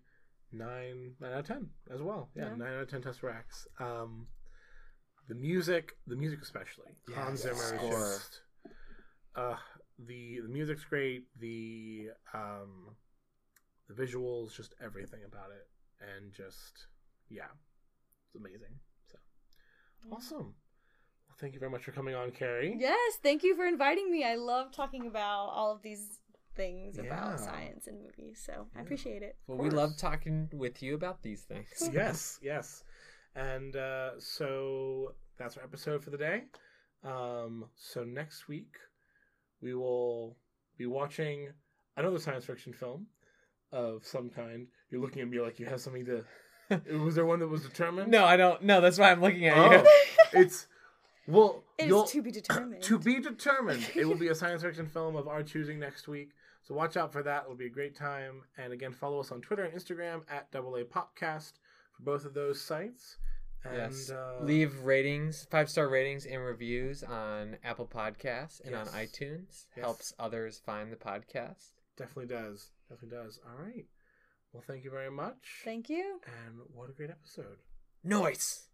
nine, 0.51 1.15
nine 1.19 1.33
out 1.33 1.39
of 1.39 1.45
ten 1.47 1.69
as 1.89 1.99
well. 2.01 2.29
Yeah, 2.35 2.49
Yeah. 2.49 2.55
nine 2.55 2.73
out 2.75 2.81
of 2.83 2.89
ten 2.89 3.01
Test 3.01 3.21
Tesseracts. 3.21 3.65
Um, 3.81 4.27
the 5.27 5.35
music, 5.35 5.97
the 6.05 6.15
music 6.15 6.41
especially, 6.41 6.95
Hans 7.13 7.43
Yes. 7.43 7.57
Zimmer 7.69 7.83
is 7.83 7.89
just, 7.91 8.41
uh, 9.35 9.57
the 9.99 10.39
the 10.41 10.47
music's 10.47 10.83
great. 10.85 11.25
The 11.39 12.11
um, 12.33 12.95
the 13.87 13.93
visuals, 13.95 14.53
just 14.53 14.73
everything 14.79 15.23
about 15.25 15.49
it, 15.51 15.67
and 15.99 16.31
just 16.31 16.87
yeah, 17.29 17.49
it's 18.27 18.35
amazing. 18.35 18.79
So 19.11 19.17
awesome. 20.11 20.55
Well, 21.37 21.41
thank 21.45 21.53
you 21.53 21.59
very 21.59 21.71
much 21.71 21.83
for 21.83 21.91
coming 21.91 22.15
on, 22.15 22.31
Carrie. 22.31 22.75
Yes, 22.79 23.17
thank 23.21 23.43
you 23.43 23.55
for 23.55 23.65
inviting 23.65 24.11
me. 24.11 24.23
I 24.23 24.35
love 24.35 24.71
talking 24.71 25.05
about 25.07 25.49
all 25.53 25.71
of 25.71 25.81
these 25.83 26.19
things 26.55 26.97
Yeah. 26.97 27.03
about 27.03 27.39
science 27.39 27.85
and 27.87 28.01
movies, 28.01 28.41
so 28.43 28.67
I 28.75 28.81
appreciate 28.81 29.21
it. 29.21 29.37
Well, 29.45 29.57
we 29.59 29.69
love 29.69 29.97
talking 29.97 30.49
with 30.53 30.81
you 30.81 30.95
about 30.95 31.21
these 31.21 31.43
things. 31.43 31.67
yes, 31.93 32.39
yes. 32.41 32.83
And 33.35 33.75
uh, 33.75 34.19
so 34.19 35.13
that's 35.37 35.57
our 35.57 35.63
episode 35.63 36.03
for 36.03 36.09
the 36.09 36.17
day. 36.17 36.43
Um, 37.03 37.65
so 37.75 38.03
next 38.03 38.47
week 38.47 38.75
we 39.61 39.75
will 39.75 40.37
be 40.77 40.87
watching 40.87 41.49
another 41.97 42.17
science 42.17 42.45
fiction 42.45 42.73
film 42.73 43.05
of 43.71 44.03
some 44.05 44.31
kind. 44.31 44.67
You're 44.89 45.01
looking 45.01 45.21
at 45.21 45.29
me 45.29 45.39
like 45.39 45.59
you 45.59 45.67
have 45.67 45.81
something 45.81 46.05
to. 46.05 46.23
Was 46.99 47.13
there 47.15 47.25
one 47.27 47.39
that 47.39 47.47
was 47.47 47.61
determined? 47.61 48.11
No, 48.11 48.25
I 48.25 48.35
don't. 48.35 48.61
No, 48.63 48.81
that's 48.81 48.97
why 48.97 49.11
I'm 49.11 49.21
looking 49.21 49.45
at 49.47 49.57
Oh, 49.57 49.71
you. 49.71 49.87
it's 50.33 50.67
well. 51.27 51.63
It 51.77 52.07
to 52.07 52.21
be 52.21 52.31
determined. 52.31 52.81
to 52.83 52.97
be 52.97 53.19
determined. 53.19 53.85
It 53.95 54.05
will 54.07 54.15
be 54.15 54.29
a 54.29 54.35
science 54.41 54.63
fiction 54.63 54.87
film 54.87 55.15
of 55.15 55.27
our 55.27 55.43
choosing 55.43 55.79
next 55.79 56.07
week. 56.07 56.31
So 56.63 56.73
watch 56.73 56.97
out 56.97 57.13
for 57.13 57.23
that. 57.23 57.43
It'll 57.43 57.55
be 57.55 57.67
a 57.67 57.69
great 57.69 57.95
time. 57.95 58.41
And 58.57 58.73
again, 58.73 58.91
follow 58.91 59.19
us 59.19 59.31
on 59.31 59.41
Twitter 59.41 59.63
and 59.63 59.73
Instagram 59.73 60.23
at 60.29 60.51
Double 60.51 60.75
A 60.75 60.83
Popcast 60.83 61.53
for 61.95 62.03
both 62.03 62.25
of 62.25 62.33
those 62.33 62.59
sites. 62.59 63.17
And 63.63 63.93
yes. 63.93 64.09
uh, 64.09 64.43
Leave 64.43 64.81
ratings, 64.81 65.47
five 65.49 65.69
star 65.69 65.87
ratings 65.87 66.25
and 66.25 66.43
reviews 66.43 67.03
on 67.03 67.57
Apple 67.63 67.87
Podcasts 67.87 68.59
and 68.65 68.75
on 68.75 68.87
iTunes. 68.87 69.65
Yes. 69.75 69.83
Helps 69.83 70.13
others 70.19 70.61
find 70.65 70.91
the 70.91 70.95
podcast. 70.95 71.71
Definitely 71.97 72.27
does. 72.27 72.71
Definitely 72.89 73.17
does. 73.17 73.39
All 73.45 73.63
right. 73.63 73.85
Well, 74.53 74.63
thank 74.65 74.83
you 74.83 74.91
very 74.91 75.11
much. 75.11 75.61
Thank 75.63 75.89
you. 75.89 76.19
and 76.45 76.59
what 76.73 76.89
a 76.89 76.93
great 76.93 77.09
episode. 77.09 77.57
Noise. 78.03 78.66